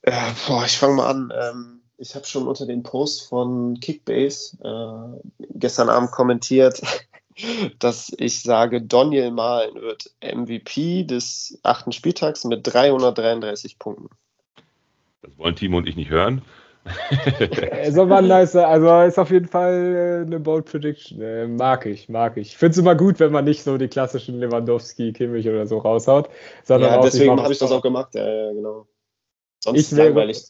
Äh, 0.03 0.13
boah, 0.47 0.65
ich 0.65 0.79
fange 0.79 0.95
mal 0.95 1.11
an. 1.11 1.33
Ähm, 1.39 1.81
ich 1.99 2.15
habe 2.15 2.25
schon 2.25 2.47
unter 2.47 2.65
den 2.65 2.83
Post 2.83 3.29
von 3.29 3.79
Kickbase 3.81 4.57
äh, 4.63 5.45
gestern 5.55 5.91
Abend 5.91 6.11
kommentiert, 6.11 6.81
dass 7.79 8.11
ich 8.17 8.41
sage, 8.41 8.81
Daniel 8.81 9.33
Mahlen 9.33 9.75
wird 9.75 10.11
MVP 10.23 11.05
des 11.05 11.59
achten 11.63 11.93
Spieltags 11.93 12.45
mit 12.45 12.67
333 12.67 13.79
Punkten. 13.79 14.09
Das 15.21 15.37
wollen 15.37 15.57
Timo 15.57 15.77
und 15.79 15.89
ich 15.89 15.97
nicht 15.97 16.11
hören. 16.11 16.43
Ist 17.83 17.99
aber 17.99 18.23
nice, 18.23 18.57
also 18.57 19.01
ist 19.03 19.19
auf 19.19 19.31
jeden 19.31 19.49
Fall 19.49 20.23
äh, 20.23 20.27
eine 20.27 20.41
Bold 20.41 20.67
Prediction. 20.67 21.21
Äh, 21.21 21.47
mag 21.47 21.87
ich, 21.87 22.09
mag 22.09 22.37
ich. 22.37 22.49
Ich 22.49 22.57
finde 22.57 22.73
es 22.73 22.79
immer 22.79 22.95
gut, 22.95 23.21
wenn 23.21 23.33
man 23.33 23.45
nicht 23.45 23.63
so 23.63 23.79
die 23.79 23.89
klassischen 23.89 24.39
Lewandowski, 24.41 25.13
Kimmich 25.13 25.49
oder 25.49 25.67
so 25.67 25.79
raushaut. 25.79 26.29
Sondern 26.65 26.93
ja, 26.93 27.01
deswegen 27.01 27.41
habe 27.41 27.53
ich 27.53 27.59
das 27.59 27.71
auch 27.71 27.83
gemacht, 27.83 28.15
ja, 28.15 28.53
genau. 28.53 28.87
Sonst 29.61 29.93
ich 29.93 29.97
wäre, 29.97 30.09
langweilig. 30.09 30.45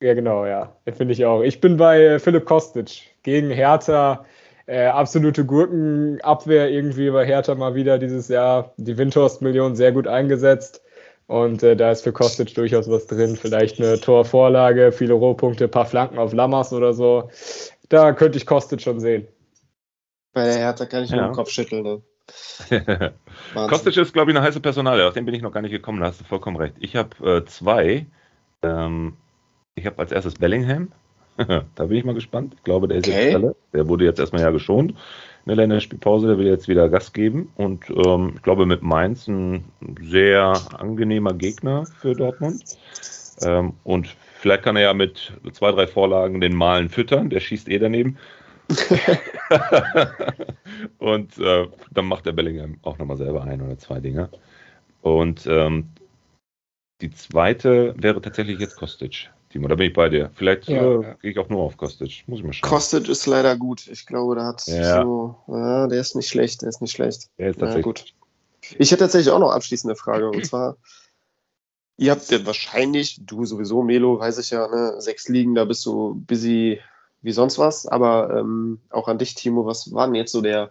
Ja, 0.00 0.14
genau, 0.14 0.46
ja. 0.46 0.76
Finde 0.96 1.12
ich 1.12 1.24
auch. 1.24 1.42
Ich 1.42 1.60
bin 1.60 1.76
bei 1.76 2.02
äh, 2.02 2.18
Philipp 2.18 2.46
Kostic 2.46 3.14
gegen 3.22 3.50
Hertha. 3.50 4.24
Äh, 4.66 4.86
absolute 4.86 5.44
Gurkenabwehr 5.44 6.70
irgendwie 6.70 7.10
bei 7.10 7.26
Hertha 7.26 7.54
mal 7.54 7.74
wieder 7.74 7.98
dieses 7.98 8.28
Jahr. 8.28 8.72
Die 8.76 8.96
Windhorst-Million 8.96 9.74
sehr 9.76 9.92
gut 9.92 10.06
eingesetzt. 10.06 10.82
Und 11.30 11.62
äh, 11.62 11.76
da 11.76 11.92
ist 11.92 12.02
für 12.02 12.10
Kostic 12.12 12.52
durchaus 12.56 12.90
was 12.90 13.06
drin. 13.06 13.36
Vielleicht 13.36 13.78
eine 13.78 14.00
Torvorlage, 14.00 14.90
viele 14.90 15.14
Rohpunkte, 15.14 15.66
ein 15.66 15.70
paar 15.70 15.86
Flanken 15.86 16.18
auf 16.18 16.32
Lammers 16.32 16.72
oder 16.72 16.92
so. 16.92 17.30
Da 17.88 18.12
könnte 18.14 18.36
ich 18.36 18.46
Kostic 18.46 18.80
schon 18.80 18.98
sehen. 18.98 19.28
Bei 20.32 20.42
der 20.46 20.58
Hertha 20.58 20.86
kann 20.86 21.04
ich 21.04 21.10
ja. 21.10 21.18
nur 21.18 21.26
den 21.26 21.34
Kopf 21.34 21.50
schütteln. 21.50 21.84
Ne? 21.84 22.02
Kostic 23.54 23.96
ist, 23.96 24.12
glaube 24.12 24.32
ich, 24.32 24.36
eine 24.36 24.44
heiße 24.44 24.58
Personalie. 24.58 25.06
Auf 25.06 25.14
den 25.14 25.24
bin 25.24 25.32
ich 25.32 25.40
noch 25.40 25.52
gar 25.52 25.62
nicht 25.62 25.70
gekommen. 25.70 26.00
Da 26.00 26.06
hast 26.06 26.18
du 26.20 26.24
vollkommen 26.24 26.56
recht. 26.56 26.74
Ich 26.80 26.96
habe 26.96 27.24
äh, 27.24 27.44
zwei. 27.44 28.06
Ähm, 28.62 29.16
ich 29.76 29.86
habe 29.86 30.00
als 30.00 30.10
erstes 30.10 30.34
Bellingham. 30.34 30.90
da 31.36 31.84
bin 31.84 31.92
ich 31.96 32.04
mal 32.04 32.14
gespannt. 32.14 32.54
Ich 32.56 32.64
glaube, 32.64 32.88
der 32.88 32.98
ist 32.98 33.06
okay. 33.06 33.26
jetzt 33.26 33.34
alle. 33.36 33.54
Der 33.72 33.86
wurde 33.86 34.04
jetzt 34.04 34.18
erstmal 34.18 34.42
ja 34.42 34.50
geschont 34.50 34.94
in 35.50 35.70
der. 35.70 36.28
Der 36.28 36.38
will 36.38 36.46
jetzt 36.46 36.68
wieder 36.68 36.88
Gas 36.88 37.12
geben. 37.12 37.50
Und 37.56 37.90
ähm, 37.90 38.32
ich 38.36 38.42
glaube, 38.42 38.66
mit 38.66 38.82
Mainz 38.82 39.28
ein 39.28 39.64
sehr 40.02 40.54
angenehmer 40.78 41.34
Gegner 41.34 41.86
für 42.00 42.14
Dortmund. 42.14 42.64
Ähm, 43.42 43.74
und 43.84 44.08
vielleicht 44.38 44.62
kann 44.62 44.76
er 44.76 44.82
ja 44.82 44.94
mit 44.94 45.32
zwei, 45.52 45.72
drei 45.72 45.86
Vorlagen 45.86 46.40
den 46.40 46.54
Malen 46.54 46.88
füttern. 46.88 47.30
Der 47.30 47.40
schießt 47.40 47.68
eh 47.68 47.78
daneben. 47.78 48.18
und 50.98 51.38
äh, 51.38 51.66
dann 51.90 52.06
macht 52.06 52.26
der 52.26 52.32
Bellingham 52.32 52.78
auch 52.82 52.98
nochmal 52.98 53.16
selber 53.16 53.42
ein 53.44 53.60
oder 53.60 53.78
zwei 53.78 54.00
Dinge. 54.00 54.30
Und 55.02 55.46
ähm, 55.46 55.88
die 57.00 57.10
zweite 57.10 57.94
wäre 57.98 58.20
tatsächlich 58.20 58.60
jetzt 58.60 58.76
Kostic. 58.76 59.30
Timo, 59.50 59.66
da 59.66 59.74
bin 59.74 59.88
ich 59.88 59.92
bei 59.92 60.08
dir. 60.08 60.30
Vielleicht 60.34 60.68
ja, 60.68 60.80
äh, 60.80 61.02
ja. 61.02 61.14
gehe 61.14 61.32
ich 61.32 61.38
auch 61.38 61.48
nur 61.48 61.62
auf 61.62 61.76
Kostic. 61.76 62.22
Muss 62.28 62.38
ich 62.38 62.44
mal 62.44 62.52
schauen. 62.52 62.70
Kostic 62.70 63.08
ist 63.08 63.26
leider 63.26 63.56
gut. 63.56 63.88
Ich 63.88 64.06
glaube, 64.06 64.36
der 64.36 64.44
hat 64.44 64.64
ja. 64.66 65.02
so. 65.02 65.36
Ja, 65.48 65.88
der 65.88 66.00
ist 66.00 66.14
nicht 66.14 66.28
schlecht. 66.28 66.62
Der 66.62 66.68
ist 66.68 66.80
nicht 66.80 66.92
schlecht. 66.92 67.30
Der 67.36 67.50
ist 67.50 67.58
tatsächlich 67.58 67.84
gut. 67.84 68.04
Ich 68.78 68.92
hätte 68.92 69.04
tatsächlich 69.04 69.32
auch 69.32 69.40
noch 69.40 69.50
abschließende 69.50 69.96
Frage. 69.96 70.30
Und 70.30 70.46
zwar, 70.46 70.76
ihr 71.96 72.12
habt 72.12 72.30
ja 72.30 72.46
wahrscheinlich, 72.46 73.20
du 73.26 73.44
sowieso, 73.44 73.82
Melo, 73.82 74.20
weiß 74.20 74.38
ich 74.38 74.50
ja, 74.50 74.68
ne, 74.68 75.00
sechs 75.00 75.28
Ligen, 75.28 75.56
da 75.56 75.64
bist 75.64 75.84
du 75.84 76.14
busy 76.26 76.80
wie 77.22 77.32
sonst 77.32 77.58
was. 77.58 77.88
Aber 77.88 78.30
ähm, 78.38 78.80
auch 78.90 79.08
an 79.08 79.18
dich, 79.18 79.34
Timo, 79.34 79.66
was 79.66 79.92
war 79.92 80.06
denn 80.06 80.14
jetzt 80.14 80.30
so 80.30 80.42
der 80.42 80.70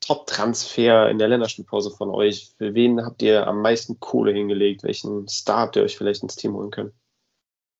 Top-Transfer 0.00 1.10
in 1.10 1.18
der 1.18 1.28
Länderspielpause 1.28 1.90
von 1.90 2.08
euch? 2.08 2.52
Für 2.56 2.72
wen 2.72 3.04
habt 3.04 3.20
ihr 3.20 3.46
am 3.46 3.60
meisten 3.60 4.00
Kohle 4.00 4.32
hingelegt? 4.32 4.82
Welchen 4.82 5.28
Star 5.28 5.58
habt 5.58 5.76
ihr 5.76 5.82
euch 5.82 5.98
vielleicht 5.98 6.22
ins 6.22 6.36
Team 6.36 6.54
holen 6.54 6.70
können? 6.70 6.92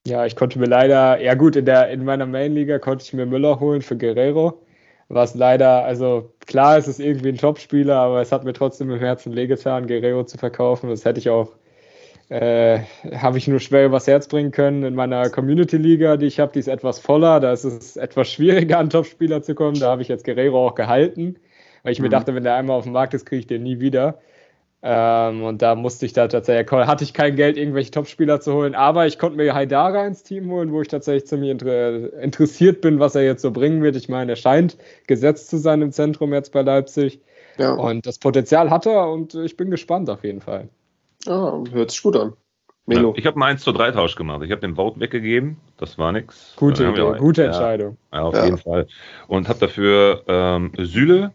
Ja, 0.07 0.27
ich 0.27 0.37
konnte 0.37 0.59
mir 0.59 0.67
leider, 0.67 1.19
ja 1.21 1.33
gut, 1.35 1.57
in, 1.57 1.65
der, 1.65 1.89
in 1.89 2.05
meiner 2.05 2.27
Main-Liga 2.27 2.79
konnte 2.79 3.05
ich 3.05 3.15
mir 3.15 3.25
Müller 3.25 3.59
holen 3.59 3.81
für 3.81 3.97
Guerrero. 3.97 4.61
Was 5.09 5.35
leider, 5.35 5.85
also 5.85 6.31
klar, 6.47 6.77
es 6.77 6.89
ist 6.89 7.01
irgendwie 7.01 7.31
ein 7.31 7.39
Topspieler, 7.39 7.97
aber 7.97 8.21
es 8.21 8.31
hat 8.31 8.45
mir 8.45 8.53
trotzdem 8.53 8.91
im 8.91 8.99
Herzen 8.99 9.35
wehgetan, 9.35 9.87
Guerrero 9.87 10.25
zu 10.25 10.37
verkaufen. 10.37 10.91
Das 10.91 11.07
hätte 11.07 11.21
ich 11.21 11.31
auch, 11.31 11.53
äh, 12.29 12.81
habe 13.17 13.39
ich 13.39 13.49
nur 13.49 13.61
schwer 13.61 13.87
übers 13.87 14.07
Herz 14.07 14.29
bringen 14.29 14.51
können. 14.51 14.83
In 14.85 14.95
meiner 14.95 15.31
Community-Liga, 15.31 16.19
die 16.19 16.27
ich 16.27 16.39
habe, 16.39 16.53
die 16.53 16.59
ist 16.59 16.69
etwas 16.69 16.99
voller. 16.99 17.41
Da 17.41 17.53
ist 17.53 17.65
es 17.65 17.97
etwas 17.97 18.31
schwieriger, 18.31 18.79
an 18.79 18.91
Topspieler 18.91 19.43
zu 19.43 19.55
kommen. 19.55 19.81
Da 19.81 19.91
habe 19.91 20.03
ich 20.03 20.09
jetzt 20.09 20.25
Guerrero 20.25 20.67
auch 20.67 20.75
gehalten, 20.75 21.37
weil 21.83 21.93
ich 21.93 21.99
mhm. 21.99 22.05
mir 22.05 22.11
dachte, 22.11 22.35
wenn 22.35 22.45
der 22.45 22.57
einmal 22.57 22.77
auf 22.77 22.85
dem 22.85 22.93
Markt 22.93 23.15
ist, 23.15 23.25
kriege 23.25 23.41
ich 23.41 23.47
den 23.47 23.63
nie 23.63 23.81
wieder. 23.81 24.19
Ähm, 24.87 25.43
und 25.43 25.63
da 25.63 25.75
musste 25.77 26.05
ich 26.05 26.13
da 26.13 26.29
tatsächlich, 26.29 26.71
hatte 26.71 27.05
ich 27.05 27.15
kein 27.15 27.37
Geld, 27.37 27.57
irgendwelche 27.57 27.91
Topspieler 27.91 28.43
zu 28.43 28.53
holen, 28.53 28.75
aber 28.75 29.07
ich 29.07 29.19
konnte 29.19 29.39
mir 29.39 29.55
Haidara 29.55 30.07
ins 30.07 30.25
Team 30.25 30.51
holen, 30.51 30.73
wo 30.73 30.83
ich 30.83 30.89
tatsächlich 30.89 31.27
ziemlich 31.27 31.53
inter 31.53 32.13
interessiert 32.21 32.83
bin, 32.83 33.01
was 33.01 33.15
er 33.15 33.23
jetzt 33.23 33.41
so 33.41 33.51
bringen 33.51 33.83
wird. 33.83 33.97
Ich 33.97 34.11
meine, 34.11 34.33
er 34.33 34.37
scheint 34.37 34.77
gesetzt 35.07 35.49
zu 35.49 35.57
sein 35.57 35.81
im 35.81 35.91
Zentrum 35.91 36.35
jetzt 36.35 36.53
bei 36.53 36.61
Leipzig. 36.61 37.23
Ja. 37.57 37.73
Und 37.73 38.05
das 38.05 38.19
Potenzial 38.19 38.69
hat 38.69 38.85
er 38.85 39.09
und 39.09 39.35
ich 39.35 39.57
bin 39.57 39.71
gespannt 39.71 40.11
auf 40.11 40.23
jeden 40.23 40.43
Fall. 40.43 40.69
Ah, 41.27 41.63
hört 41.73 41.91
sich 41.91 42.03
gut 42.03 42.17
an. 42.17 42.35
Melo. 42.85 43.13
Ja, 43.13 43.15
ich 43.17 43.25
habe 43.27 43.37
einen 43.37 43.55
1 43.55 43.63
zu 43.63 43.73
3 43.73 43.93
Tausch 43.93 44.17
gemacht. 44.17 44.43
Ich 44.45 44.51
habe 44.51 44.61
den 44.61 44.77
Vote 44.77 45.01
weggegeben. 45.01 45.57
Das 45.79 45.97
war 45.97 46.13
nichts. 46.13 46.53
Gute, 46.57 46.89
Idee, 46.89 47.17
gute 47.17 47.45
Entscheidung. 47.45 47.97
Ja, 48.13 48.25
auf 48.25 48.35
jeden 48.45 48.59
Fall. 48.59 48.87
Und 49.29 49.49
habe 49.49 49.61
dafür 49.61 50.23
ähm, 50.29 50.73
Süle 50.77 51.33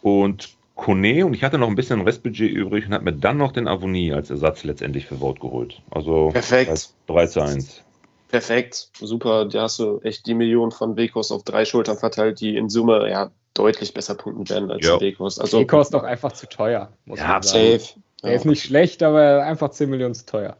und 0.00 0.56
Kone 0.82 1.24
und 1.24 1.32
ich 1.34 1.44
hatte 1.44 1.58
noch 1.58 1.68
ein 1.68 1.76
bisschen 1.76 2.00
Restbudget 2.00 2.50
übrig 2.50 2.86
und 2.86 2.92
habe 2.92 3.04
mir 3.04 3.12
dann 3.12 3.36
noch 3.36 3.52
den 3.52 3.68
Avonie 3.68 4.12
als 4.12 4.30
Ersatz 4.30 4.64
letztendlich 4.64 5.06
für 5.06 5.18
Vote 5.18 5.40
geholt. 5.40 5.80
Also 5.90 6.30
Perfekt. 6.32 6.90
3 7.06 7.26
zu 7.28 7.40
1. 7.40 7.82
Perfekt, 8.28 8.88
super. 8.98 9.44
Da 9.44 9.62
hast 9.62 9.78
du 9.78 10.00
echt 10.00 10.26
die 10.26 10.34
Million 10.34 10.72
von 10.72 10.96
Wekos 10.96 11.30
auf 11.30 11.44
drei 11.44 11.64
Schultern 11.64 11.98
verteilt, 11.98 12.40
die 12.40 12.56
in 12.56 12.68
Summe 12.68 13.08
ja 13.08 13.30
deutlich 13.54 13.94
besser 13.94 14.16
punkten 14.16 14.48
werden 14.48 14.70
als 14.72 14.84
ja. 14.84 15.00
Wekos. 15.00 15.38
Also, 15.38 15.60
Wekos 15.60 15.86
ist 15.86 15.94
doch 15.94 16.02
einfach 16.02 16.32
zu 16.32 16.48
teuer. 16.48 16.90
ja, 17.06 17.40
safe. 17.42 17.80
Er 18.22 18.30
ja. 18.30 18.36
ist 18.36 18.44
nicht 18.44 18.64
schlecht, 18.64 19.04
aber 19.04 19.44
einfach 19.44 19.70
10 19.70 19.88
Millionen 19.88 20.14
zu 20.14 20.26
teuer. 20.26 20.56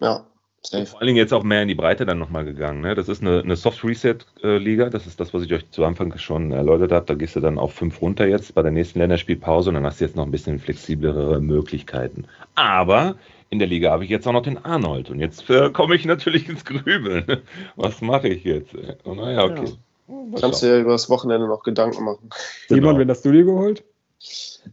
Ja. 0.00 0.26
Vor 0.70 1.00
allen 1.00 1.06
Dingen 1.06 1.18
jetzt 1.18 1.34
auch 1.34 1.42
mehr 1.42 1.62
in 1.62 1.68
die 1.68 1.74
Breite 1.74 2.06
dann 2.06 2.18
nochmal 2.18 2.44
gegangen. 2.44 2.80
Ne? 2.80 2.94
Das 2.94 3.08
ist 3.08 3.20
eine, 3.20 3.40
eine 3.40 3.56
Soft 3.56 3.84
Reset 3.84 4.16
Liga. 4.42 4.88
Das 4.88 5.06
ist 5.06 5.20
das, 5.20 5.34
was 5.34 5.42
ich 5.42 5.52
euch 5.52 5.70
zu 5.70 5.84
Anfang 5.84 6.16
schon 6.18 6.52
erläutert 6.52 6.90
habe. 6.90 7.04
Da 7.04 7.14
gehst 7.14 7.36
du 7.36 7.40
dann 7.40 7.58
auf 7.58 7.74
fünf 7.74 8.00
runter 8.00 8.26
jetzt 8.26 8.54
bei 8.54 8.62
der 8.62 8.70
nächsten 8.70 8.98
Länderspielpause 8.98 9.68
und 9.68 9.74
dann 9.74 9.84
hast 9.84 10.00
du 10.00 10.06
jetzt 10.06 10.16
noch 10.16 10.24
ein 10.24 10.30
bisschen 10.30 10.58
flexiblere 10.58 11.40
Möglichkeiten. 11.40 12.26
Aber 12.54 13.16
in 13.50 13.58
der 13.58 13.68
Liga 13.68 13.90
habe 13.90 14.04
ich 14.04 14.10
jetzt 14.10 14.26
auch 14.26 14.32
noch 14.32 14.42
den 14.42 14.64
Arnold 14.64 15.10
und 15.10 15.20
jetzt 15.20 15.48
äh, 15.50 15.70
komme 15.70 15.94
ich 15.94 16.04
natürlich 16.06 16.48
ins 16.48 16.64
Grübeln. 16.64 17.42
Was 17.76 18.00
mache 18.00 18.28
ich 18.28 18.44
jetzt? 18.44 18.74
Oh, 19.04 19.14
naja, 19.14 19.44
okay. 19.44 19.74
Ja. 20.08 20.40
Kannst 20.40 20.62
du 20.62 20.66
ja 20.66 20.78
über 20.78 20.92
das 20.92 21.08
Wochenende 21.08 21.46
noch 21.46 21.62
Gedanken 21.62 22.04
machen. 22.04 22.30
Simon, 22.68 22.82
genau. 22.82 22.98
wen 22.98 23.10
hast 23.10 23.24
du 23.24 23.32
dir 23.32 23.44
geholt? 23.44 23.84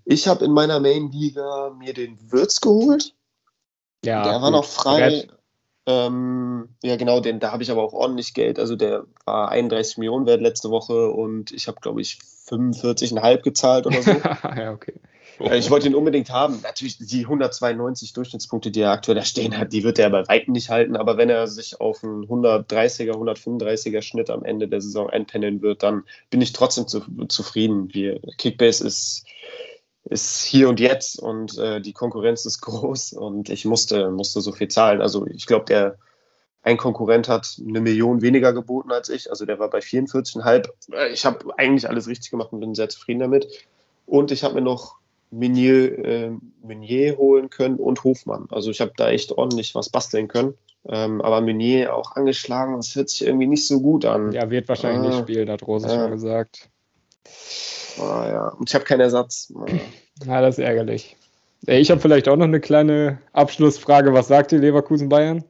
Ich 0.06 0.28
habe 0.28 0.46
in 0.46 0.52
meiner 0.52 0.80
Main-Liga 0.80 1.76
mir 1.78 1.94
den 1.94 2.18
Würz 2.32 2.62
geholt. 2.62 3.14
Ja, 4.04 4.24
der 4.24 4.42
war 4.42 4.52
noch 4.52 4.66
frei. 4.66 5.28
Ähm, 5.88 6.70
ja, 6.84 6.96
genau, 6.96 7.20
denn 7.22 7.40
da 7.40 7.52
habe 7.52 7.64
ich 7.64 7.72
aber 7.72 7.84
auch 7.84 7.94
ordentlich 7.94 8.34
Geld. 8.34 8.60
Also 8.60 8.76
der 8.76 9.06
war 9.26 9.50
31 9.50 9.98
Millionen 9.98 10.26
wert 10.26 10.42
letzte 10.42 10.70
Woche 10.70 11.10
und 11.10 11.52
ich 11.52 11.68
habe, 11.68 11.80
glaube 11.82 12.02
ich, 12.02 12.20
45,5 12.50 13.42
gezahlt 13.42 13.88
oder 13.88 14.02
so. 14.02 14.12
ja, 14.56 14.72
okay. 14.72 14.94
Äh, 15.40 15.58
Ich 15.58 15.70
wollte 15.72 15.88
ihn 15.88 15.96
unbedingt 15.96 16.30
haben. 16.30 16.60
Natürlich, 16.62 16.98
die 17.00 17.24
192 17.24 18.14
Durchschnittspunkte, 18.14 18.70
die 18.70 18.82
er 18.82 18.92
aktuell 18.92 19.16
da 19.16 19.24
stehen 19.24 19.58
hat, 19.58 19.74
die 19.74 19.84
wird 19.84 19.98
er 19.98 20.10
bei 20.10 20.28
Weitem 20.28 20.54
nicht 20.54 20.70
halten. 20.70 20.96
Aber 20.96 21.18
wenn 21.18 21.30
er 21.30 21.48
sich 21.48 21.82
auf 21.82 22.04
einen 22.04 22.26
130er, 22.26 23.14
135er 23.14 24.02
Schnitt 24.02 24.30
am 24.30 24.44
Ende 24.44 24.68
der 24.68 24.82
Saison 24.82 25.10
einpendeln 25.10 25.62
wird, 25.62 25.82
dann 25.82 26.04
bin 26.30 26.42
ich 26.42 26.54
trotzdem 26.54 26.88
zu, 26.88 27.02
zufrieden. 27.28 27.94
Wir, 27.94 28.20
Kickbase 28.38 28.86
ist, 28.86 29.26
ist 30.12 30.44
hier 30.44 30.70
und 30.70 30.80
jetzt 30.80 31.18
und 31.20 31.58
äh, 31.58 31.82
die 31.82 31.94
Konkurrenz 31.94 32.46
ist 32.46 32.62
groß 32.62 33.14
und 33.14 33.50
ich 33.50 33.66
musste, 33.66 34.12
musste 34.12 34.42
so 34.42 34.52
viel 34.52 34.68
zahlen. 34.68 35.02
Also 35.02 35.26
ich 35.26 35.46
glaube, 35.48 35.66
der 35.66 35.98
ein 36.64 36.78
Konkurrent 36.78 37.28
hat 37.28 37.58
eine 37.68 37.82
Million 37.82 38.22
weniger 38.22 38.54
geboten 38.54 38.92
als 38.92 39.10
ich. 39.10 39.32
Also 39.32 39.46
der 39.46 39.58
war 39.58 39.70
bei 39.72 39.80
44,5. 39.80 40.70
Äh, 40.94 41.12
Ich 41.14 41.26
habe 41.26 41.58
eigentlich 41.58 41.90
alles 41.90 42.08
richtig 42.08 42.30
gemacht 42.30 42.52
und 42.54 42.60
bin 42.60 42.76
sehr 42.76 42.90
zufrieden 42.90 43.20
damit. 43.22 43.48
Und 44.06 44.32
ich 44.32 44.44
habe 44.44 44.56
mir 44.56 44.62
noch 44.62 44.98
Meunier, 45.32 45.98
äh, 46.06 46.32
Meunier 46.62 47.18
holen 47.18 47.50
können 47.50 47.78
und 47.78 48.04
Hofmann. 48.04 48.48
Also 48.52 48.70
ich 48.70 48.82
habe 48.82 48.92
da 48.98 49.10
echt 49.10 49.32
ordentlich 49.32 49.74
was 49.74 49.90
basteln 49.90 50.28
können. 50.28 50.54
Ähm, 50.88 51.22
aber 51.22 51.42
Meunier 51.42 51.96
auch 51.96 52.16
angeschlagen, 52.16 52.76
das 52.76 52.96
hört 52.96 53.10
sich 53.10 53.26
irgendwie 53.26 53.48
nicht 53.48 53.66
so 53.66 53.80
gut 53.82 54.04
an. 54.04 54.32
Ja, 54.34 54.50
wird 54.50 54.68
wahrscheinlich 54.68 55.04
Ah. 55.14 55.16
nicht 55.16 55.20
spielen, 55.22 55.50
hat 55.50 55.66
Rose 55.66 55.88
Ja. 55.88 55.94
schon 55.94 56.12
gesagt. 56.12 56.70
Ah, 58.00 58.28
ja. 58.30 58.48
Und 58.50 58.70
ich 58.70 58.76
habe 58.76 58.84
keinen 58.86 59.02
Ersatz. 59.02 59.52
Ah. 59.56 59.66
Ja, 60.26 60.42
das 60.42 60.58
ist 60.58 60.64
ärgerlich. 60.64 61.16
Äh, 61.68 61.80
Ich 61.80 61.90
habe 61.92 62.02
vielleicht 62.02 62.28
auch 62.28 62.36
noch 62.36 62.46
eine 62.46 62.60
kleine 62.60 63.20
Abschlussfrage. 63.34 64.14
Was 64.14 64.28
sagt 64.28 64.52
ihr 64.52 64.60
Leverkusen 64.60 65.10
Bayern? 65.10 65.44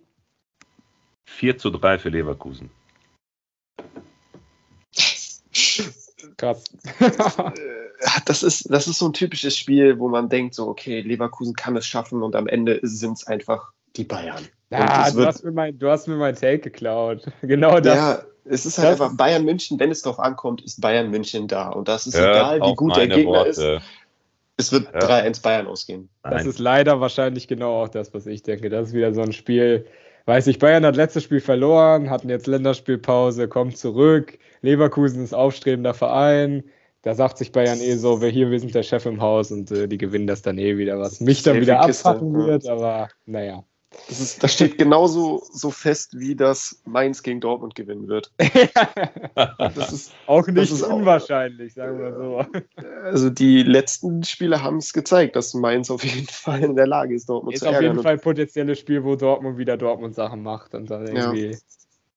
4 1.25 1.57
zu 1.57 1.69
3 1.69 1.97
für 1.99 2.09
Leverkusen. 2.09 2.69
Krass. 6.37 6.63
Das 8.25 8.43
ist, 8.43 8.69
das 8.71 8.87
ist 8.87 8.97
so 8.97 9.07
ein 9.07 9.13
typisches 9.13 9.55
Spiel, 9.57 9.99
wo 9.99 10.09
man 10.09 10.27
denkt, 10.29 10.55
so, 10.55 10.67
okay, 10.67 11.01
Leverkusen 11.01 11.53
kann 11.53 11.75
es 11.77 11.85
schaffen 11.85 12.23
und 12.23 12.35
am 12.35 12.47
Ende 12.47 12.79
sind 12.83 13.13
es 13.13 13.27
einfach 13.27 13.71
die 13.95 14.03
Bayern. 14.03 14.47
ja, 14.71 15.09
du 15.09 15.17
wird- 15.17 15.27
hast, 15.27 15.43
mir 15.43 15.51
mein, 15.51 15.77
du 15.77 15.89
hast 15.89 16.07
mir 16.07 16.15
mein 16.15 16.35
Take 16.35 16.59
geklaut. 16.59 17.25
Genau 17.41 17.79
das. 17.79 17.95
Ja, 17.95 18.23
es 18.45 18.65
ist 18.65 18.77
halt 18.79 18.93
das 18.93 19.01
einfach 19.01 19.15
Bayern 19.17 19.45
München, 19.45 19.79
wenn 19.79 19.91
es 19.91 20.01
drauf 20.01 20.19
ankommt, 20.19 20.63
ist 20.63 20.81
Bayern 20.81 21.11
München 21.11 21.47
da. 21.47 21.69
Und 21.69 21.87
das 21.87 22.07
ist 22.07 22.15
egal, 22.15 22.59
wie 22.61 22.75
gut 22.75 22.95
der 22.95 23.07
Gegner 23.07 23.45
ist. 23.45 23.59
Es 24.61 24.71
wird 24.71 24.87
Ja. 24.93 24.99
3-1 24.99 25.41
Bayern 25.41 25.67
ausgehen. 25.67 26.09
Das 26.23 26.33
Nein. 26.33 26.47
ist 26.47 26.59
leider 26.59 27.01
wahrscheinlich 27.01 27.47
genau 27.47 27.81
auch 27.83 27.89
das, 27.89 28.13
was 28.13 28.25
ich 28.27 28.43
denke. 28.43 28.69
Das 28.69 28.89
ist 28.89 28.93
wieder 28.93 29.13
so 29.13 29.21
ein 29.21 29.33
Spiel. 29.33 29.85
Weiß 30.25 30.45
ich, 30.47 30.59
Bayern 30.59 30.85
hat 30.85 30.95
letztes 30.95 31.23
Spiel 31.23 31.39
verloren, 31.41 32.09
hatten 32.09 32.29
jetzt 32.29 32.45
Länderspielpause, 32.47 33.47
kommt 33.47 33.77
zurück. 33.77 34.37
Leverkusen 34.61 35.23
ist 35.23 35.33
aufstrebender 35.33 35.93
Verein. 35.95 36.63
Da 37.01 37.15
sagt 37.15 37.39
sich 37.39 37.51
Bayern 37.51 37.79
eh 37.81 37.95
so, 37.95 38.21
wir 38.21 38.29
hier, 38.29 38.51
wir 38.51 38.59
sind 38.59 38.75
der 38.75 38.83
Chef 38.83 39.07
im 39.07 39.19
Haus 39.19 39.51
und 39.51 39.71
äh, 39.71 39.87
die 39.87 39.97
gewinnen 39.97 40.27
das 40.27 40.43
dann 40.43 40.59
eh 40.59 40.77
wieder, 40.77 40.99
was 40.99 41.19
mich 41.19 41.41
dann 41.41 41.59
wieder 41.59 41.81
abfacken 41.81 42.33
wird, 42.35 42.67
aber 42.67 43.09
naja. 43.25 43.63
Das, 44.07 44.21
ist, 44.21 44.41
das 44.41 44.53
steht 44.53 44.77
genauso 44.77 45.43
so 45.51 45.69
fest, 45.69 46.17
wie 46.17 46.33
das 46.35 46.81
Mainz 46.85 47.23
gegen 47.23 47.41
Dortmund 47.41 47.75
gewinnen 47.75 48.07
wird. 48.07 48.31
Das 49.75 49.91
ist, 49.91 50.11
auch 50.27 50.45
nicht 50.47 50.71
ist 50.71 50.83
auch- 50.83 50.95
unwahrscheinlich, 50.95 51.73
sagen 51.73 51.99
wir 51.99 52.13
so. 52.15 52.45
also 53.03 53.29
die 53.29 53.63
letzten 53.63 54.23
Spiele 54.23 54.61
haben 54.61 54.77
es 54.77 54.93
gezeigt, 54.93 55.35
dass 55.35 55.53
Mainz 55.53 55.89
auf 55.91 56.03
jeden 56.03 56.27
Fall 56.31 56.63
in 56.63 56.75
der 56.75 56.87
Lage 56.87 57.15
ist, 57.15 57.27
Dortmund 57.29 57.53
Ist 57.55 57.61
zu 57.61 57.67
auf 57.67 57.73
ärgern. 57.75 57.91
jeden 57.93 58.03
Fall 58.03 58.13
ein 58.13 58.19
potenzielles 58.21 58.79
Spiel, 58.79 59.03
wo 59.03 59.15
Dortmund 59.15 59.57
wieder 59.57 59.77
Dortmund-Sachen 59.77 60.41
macht 60.41 60.73
und 60.73 60.89
dann 60.89 61.07
Ja. 61.07 61.31
irgendwie 61.33 61.57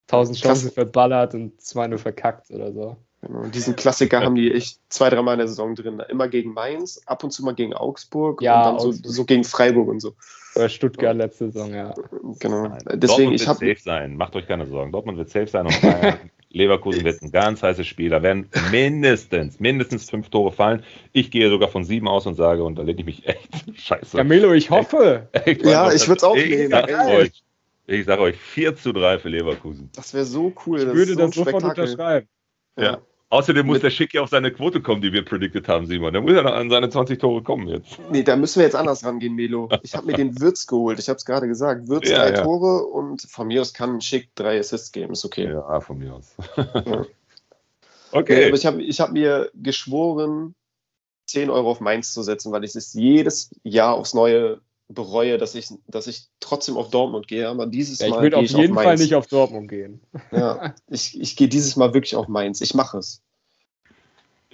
tausend 0.07 0.37
Krass. 0.41 0.61
Chancen 0.61 0.71
verballert 0.73 1.35
und 1.35 1.61
zwei 1.61 1.87
nur 1.89 1.99
verkackt 1.99 2.51
oder 2.51 2.73
so. 2.73 2.97
Genau, 3.23 3.45
diesen 3.47 3.75
Klassiker 3.75 4.21
haben 4.21 4.35
die 4.35 4.53
echt 4.53 4.81
zwei, 4.91 5.09
dreimal 5.11 5.35
in 5.35 5.39
der 5.39 5.49
Saison 5.49 5.75
drin. 5.75 6.01
Immer 6.09 6.29
gegen 6.29 6.53
Mainz, 6.53 7.01
ab 7.07 7.25
und 7.25 7.31
zu 7.31 7.43
mal 7.45 7.55
gegen 7.55 7.73
Augsburg 7.75 8.43
Ja, 8.43 8.69
und 8.71 8.81
dann 8.83 8.93
so, 8.93 8.93
so 9.11 9.25
gegen 9.25 9.45
Freiburg 9.45 9.89
und 9.89 10.01
so. 10.01 10.15
Oder 10.57 10.69
Stuttgart 10.69 11.17
letzte 11.17 11.51
Saison, 11.51 11.75
ja. 11.75 11.95
Genau. 12.41 12.69
Nein. 12.69 12.79
Deswegen, 12.95 13.01
Dortmund 13.01 13.35
ich 13.35 13.41
wird 13.41 13.49
habe 13.49 13.67
safe 13.67 13.81
sein. 13.81 14.17
Macht 14.17 14.37
euch 14.37 14.47
keine 14.47 14.67
Sorgen. 14.67 14.93
Dortmund 14.93 15.19
wird 15.19 15.31
safe 15.31 15.47
sein 15.49 15.67
und 15.67 15.81
Bayern, 15.83 16.19
Leverkusen 16.51 17.05
wird 17.05 17.21
ein 17.23 17.33
ganz 17.33 17.63
heißes 17.63 17.87
Spiel. 17.87 18.11
Da 18.11 18.23
werden 18.23 18.49
mindestens, 18.71 19.59
mindestens 19.59 20.09
fünf 20.09 20.29
Tore 20.31 20.53
fallen. 20.53 20.85
Ich 21.13 21.31
gehe 21.31 21.51
sogar 21.51 21.69
von 21.69 21.85
sieben 21.85 22.07
aus 22.09 22.27
und 22.27 22.35
sage, 22.35 22.63
und 22.63 22.77
da 22.77 22.83
lehne 22.83 23.01
ich 23.01 23.07
mich 23.07 23.27
echt 23.27 23.49
scheiße. 23.75 24.17
Camilo, 24.17 24.53
ich 24.53 24.71
hoffe. 24.71 25.29
Echt, 25.33 25.65
Ja, 25.65 25.85
Mann, 25.85 25.97
ich 25.97 26.07
würd's 26.09 26.23
auch 26.23 26.37
Ich 26.37 26.49
nehmen. 26.49 26.73
euch, 26.73 27.43
ich 27.87 28.05
sage 28.07 28.23
euch 28.23 28.37
4 28.37 28.77
zu 28.77 28.93
3 28.93 29.19
für 29.19 29.29
Leverkusen. 29.29 29.91
Das 29.97 30.15
wäre 30.15 30.25
so 30.25 30.53
cool. 30.67 30.79
Ich 30.79 30.85
das 30.85 30.95
würde 30.95 31.13
ist 31.13 31.19
so 31.19 31.27
das 31.27 31.35
sofort 31.35 31.65
unterschreiben. 31.65 32.29
Ja. 32.79 32.99
Außerdem 33.35 33.67
muss 33.67 33.81
der 33.81 33.91
Schick 33.91 34.15
ja 34.15 34.23
auf 34.23 34.29
seine 34.29 34.53
Quote 34.53 34.81
kommen, 34.81 35.03
die 35.03 35.13
wir 35.13 35.25
predicted 35.25 35.67
haben, 35.67 35.87
Simon. 35.87 36.13
Der 36.13 36.23
muss 36.23 36.33
ja 36.33 36.43
noch 36.43 36.53
an 36.53 36.71
seine 36.71 36.89
20 36.89 37.19
Tore 37.19 37.43
kommen 37.43 37.67
jetzt. 37.67 37.99
Nee, 38.11 38.23
da 38.23 38.37
müssen 38.37 38.61
wir 38.61 38.65
jetzt 38.65 38.77
anders 38.77 39.05
rangehen, 39.05 39.35
Melo. 39.35 39.69
Ich 39.83 39.95
habe 39.95 40.07
mir 40.07 40.13
den 40.13 40.39
Wirtz 40.41 40.67
geholt. 40.67 41.01
Ich 41.01 41.09
habe 41.09 41.17
es 41.17 41.25
gerade 41.25 41.49
gesagt. 41.49 41.89
Wirtz 41.89 42.09
Ja, 42.09 42.19
drei 42.19 42.33
ja. 42.33 42.43
Tore 42.43 42.85
und 42.87 43.23
von 43.23 43.49
mir 43.49 43.61
aus 43.61 43.75
kann 43.75 44.01
Schick 44.01 44.31
drei 44.37 44.59
Assists 44.61 44.93
geben. 44.93 45.15
Ist 45.15 45.25
okay. 45.25 45.51
Ja, 45.51 45.81
von 45.81 45.99
mir 45.99 46.15
aus. 46.15 46.37
Ja. 46.57 47.07
Okay. 48.15 48.37
Nee, 48.37 48.47
aber 48.47 48.57
ich 48.57 48.65
habe 48.65 48.81
ich 48.81 49.01
hab 49.01 49.11
mir 49.11 49.51
geschworen, 49.55 50.55
10 51.27 51.51
Euro 51.51 51.69
auf 51.69 51.81
Mainz 51.81 52.15
zu 52.15 52.23
setzen, 52.23 52.53
weil 52.53 52.63
ich 52.63 52.77
es 52.77 52.93
jedes 52.93 53.51
Jahr 53.65 53.95
aufs 53.95 54.15
Neue 54.15 54.61
bereue, 54.87 55.37
dass 55.37 55.57
ich, 55.57 55.69
dass 55.89 56.07
ich 56.07 56.29
trotzdem 56.39 56.77
auf 56.77 56.91
Dortmund 56.91 57.27
gehe. 57.27 57.49
Aber 57.49 57.67
dieses 57.67 57.99
Ja, 57.99 58.07
ich 58.07 58.13
Mal 58.13 58.23
würde 58.23 58.37
gehe 58.37 58.39
auf 58.39 58.45
ich 58.45 58.53
jeden 58.53 58.77
auf 58.77 58.85
Fall 58.85 58.97
nicht 58.97 59.17
auf 59.17 59.27
Dortmund 59.27 59.69
gehen. 59.69 60.01
Ja, 60.31 60.77
ich, 60.89 61.21
ich 61.21 61.35
gehe 61.35 61.49
dieses 61.49 61.75
Mal 61.75 61.93
wirklich 61.93 62.15
auf 62.15 62.29
Mainz. 62.29 62.61
Ich 62.61 62.75
mache 62.75 62.99
es. 62.99 63.24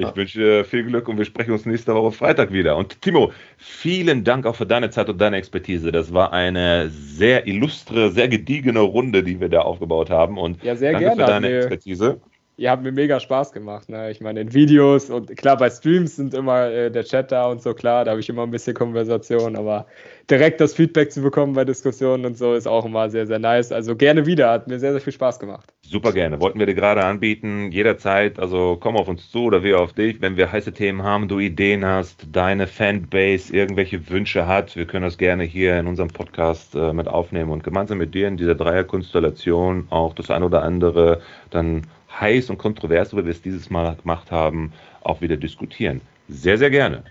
Ich 0.00 0.06
Ja. 0.08 0.16
wünsche 0.16 0.38
dir 0.38 0.64
viel 0.64 0.84
Glück 0.84 1.08
und 1.08 1.18
wir 1.18 1.24
sprechen 1.26 1.52
uns 1.52 1.66
nächste 1.66 1.94
Woche 1.94 2.10
Freitag 2.12 2.52
wieder. 2.52 2.76
Und 2.76 3.02
Timo, 3.02 3.32
vielen 3.58 4.24
Dank 4.24 4.46
auch 4.46 4.56
für 4.56 4.64
deine 4.66 4.88
Zeit 4.90 5.08
und 5.10 5.20
deine 5.20 5.36
Expertise. 5.36 5.92
Das 5.92 6.14
war 6.14 6.32
eine 6.32 6.88
sehr 6.88 7.46
illustre, 7.46 8.10
sehr 8.10 8.28
gediegene 8.28 8.80
Runde, 8.80 9.22
die 9.22 9.40
wir 9.40 9.50
da 9.50 9.60
aufgebaut 9.60 10.08
haben. 10.08 10.38
Und 10.38 10.62
Ja, 10.62 10.74
sehr 10.74 10.92
danke 10.92 11.10
gerne. 11.10 11.16
für 11.16 11.24
deine 11.26 11.50
Expertise. 11.50 12.22
Ihr 12.60 12.70
habt 12.70 12.82
mir 12.82 12.92
mega 12.92 13.18
Spaß 13.18 13.52
gemacht. 13.52 13.88
Ne? 13.88 14.10
Ich 14.10 14.20
meine, 14.20 14.42
in 14.42 14.52
Videos 14.52 15.08
und 15.08 15.34
klar, 15.34 15.56
bei 15.56 15.70
Streams 15.70 16.16
sind 16.16 16.34
immer 16.34 16.70
äh, 16.70 16.90
der 16.90 17.04
Chat 17.04 17.32
da 17.32 17.46
und 17.46 17.62
so, 17.62 17.72
klar, 17.72 18.04
da 18.04 18.10
habe 18.10 18.20
ich 18.20 18.28
immer 18.28 18.42
ein 18.42 18.50
bisschen 18.50 18.74
Konversation, 18.74 19.56
aber 19.56 19.86
direkt 20.28 20.60
das 20.60 20.74
Feedback 20.74 21.10
zu 21.10 21.22
bekommen 21.22 21.54
bei 21.54 21.64
Diskussionen 21.64 22.26
und 22.26 22.36
so 22.36 22.52
ist 22.52 22.68
auch 22.68 22.84
immer 22.84 23.08
sehr, 23.08 23.26
sehr 23.26 23.38
nice. 23.38 23.72
Also 23.72 23.96
gerne 23.96 24.26
wieder, 24.26 24.50
hat 24.50 24.68
mir 24.68 24.78
sehr, 24.78 24.92
sehr 24.92 25.00
viel 25.00 25.14
Spaß 25.14 25.38
gemacht. 25.38 25.72
Super 25.80 26.12
gerne. 26.12 26.38
Wollten 26.40 26.58
wir 26.58 26.66
dir 26.66 26.74
gerade 26.74 27.02
anbieten, 27.02 27.72
jederzeit. 27.72 28.38
Also 28.38 28.76
komm 28.78 28.96
auf 28.96 29.08
uns 29.08 29.30
zu 29.30 29.44
oder 29.44 29.62
wir 29.62 29.80
auf 29.80 29.94
dich. 29.94 30.20
Wenn 30.20 30.36
wir 30.36 30.52
heiße 30.52 30.72
Themen 30.72 31.02
haben, 31.02 31.28
du 31.28 31.38
Ideen 31.40 31.84
hast, 31.84 32.26
deine 32.30 32.66
Fanbase 32.66 33.52
irgendwelche 33.52 34.08
Wünsche 34.10 34.46
hat, 34.46 34.76
wir 34.76 34.84
können 34.84 35.04
das 35.04 35.16
gerne 35.16 35.44
hier 35.44 35.80
in 35.80 35.86
unserem 35.86 36.10
Podcast 36.10 36.74
äh, 36.74 36.92
mit 36.92 37.08
aufnehmen 37.08 37.50
und 37.50 37.64
gemeinsam 37.64 37.96
mit 37.98 38.14
dir 38.14 38.28
in 38.28 38.36
dieser 38.36 38.54
Dreierkonstellation 38.54 39.86
auch 39.88 40.14
das 40.14 40.30
ein 40.30 40.42
oder 40.42 40.62
andere 40.62 41.22
dann 41.48 41.86
heiß 42.18 42.50
und 42.50 42.58
kontrovers, 42.58 43.10
so 43.10 43.16
wie 43.16 43.24
wir 43.24 43.30
es 43.30 43.42
dieses 43.42 43.70
Mal 43.70 43.96
gemacht 43.96 44.30
haben, 44.30 44.72
auch 45.02 45.20
wieder 45.20 45.36
diskutieren. 45.36 46.00
Sehr, 46.28 46.58
sehr 46.58 46.70
gerne. 46.70 47.04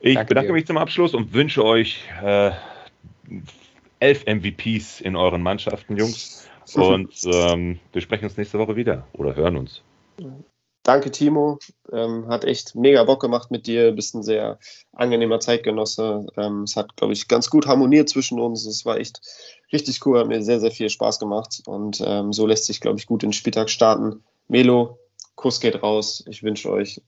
Ich 0.00 0.14
Danke 0.14 0.28
bedanke 0.28 0.48
dir. 0.48 0.54
mich 0.54 0.66
zum 0.66 0.78
Abschluss 0.78 1.14
und 1.14 1.32
wünsche 1.32 1.64
euch 1.64 2.04
äh, 2.22 2.50
elf 4.00 4.26
MVPs 4.26 5.00
in 5.00 5.16
euren 5.16 5.42
Mannschaften, 5.42 5.96
Jungs. 5.96 6.48
Und 6.74 7.12
ähm, 7.24 7.80
wir 7.92 8.00
sprechen 8.00 8.24
uns 8.24 8.36
nächste 8.36 8.58
Woche 8.58 8.76
wieder 8.76 9.06
oder 9.14 9.34
hören 9.34 9.56
uns. 9.56 9.82
Danke, 10.84 11.10
Timo. 11.10 11.58
Ähm, 11.92 12.26
hat 12.28 12.44
echt 12.44 12.74
mega 12.74 13.04
Bock 13.04 13.20
gemacht 13.20 13.50
mit 13.50 13.66
dir. 13.66 13.92
Bist 13.92 14.14
ein 14.14 14.22
sehr 14.22 14.58
angenehmer 14.92 15.38
Zeitgenosse. 15.38 16.26
Ähm, 16.36 16.62
es 16.62 16.76
hat, 16.76 16.96
glaube 16.96 17.12
ich, 17.12 17.28
ganz 17.28 17.50
gut 17.50 17.66
harmoniert 17.66 18.08
zwischen 18.08 18.40
uns. 18.40 18.66
Es 18.66 18.84
war 18.84 18.98
echt 18.98 19.20
richtig 19.72 20.04
cool. 20.04 20.18
Hat 20.18 20.26
mir 20.26 20.42
sehr, 20.42 20.60
sehr 20.60 20.72
viel 20.72 20.88
Spaß 20.88 21.20
gemacht. 21.20 21.62
Und 21.66 22.02
ähm, 22.04 22.32
so 22.32 22.46
lässt 22.46 22.66
sich, 22.66 22.80
glaube 22.80 22.98
ich, 22.98 23.06
gut 23.06 23.22
in 23.22 23.28
den 23.28 23.34
Spieltag 23.34 23.70
starten. 23.70 24.24
Melo, 24.52 24.98
Kuss 25.34 25.60
geht 25.60 25.82
raus. 25.82 26.22
Ich 26.28 26.42
wünsche 26.42 26.70
euch 26.70 27.00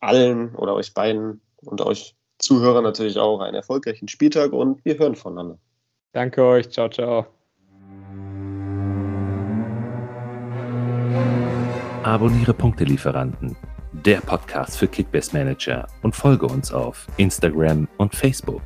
allen 0.00 0.54
oder 0.54 0.74
euch 0.74 0.94
beiden 0.94 1.42
und 1.56 1.82
euch 1.82 2.16
Zuhörern 2.38 2.82
natürlich 2.82 3.18
auch 3.18 3.40
einen 3.40 3.56
erfolgreichen 3.56 4.08
Spieltag 4.08 4.52
und 4.54 4.82
wir 4.86 4.98
hören 4.98 5.14
voneinander. 5.14 5.58
Danke 6.12 6.42
euch, 6.42 6.70
ciao, 6.70 6.88
ciao. 6.88 7.26
Abonniere 12.04 12.54
Punktelieferanten, 12.54 13.54
der 13.92 14.22
Podcast 14.22 14.78
für 14.78 14.88
Kickbase 14.88 15.36
Manager 15.36 15.86
und 16.02 16.16
folge 16.16 16.46
uns 16.46 16.72
auf 16.72 17.06
Instagram 17.18 17.86
und 17.98 18.14
Facebook. 18.14 18.62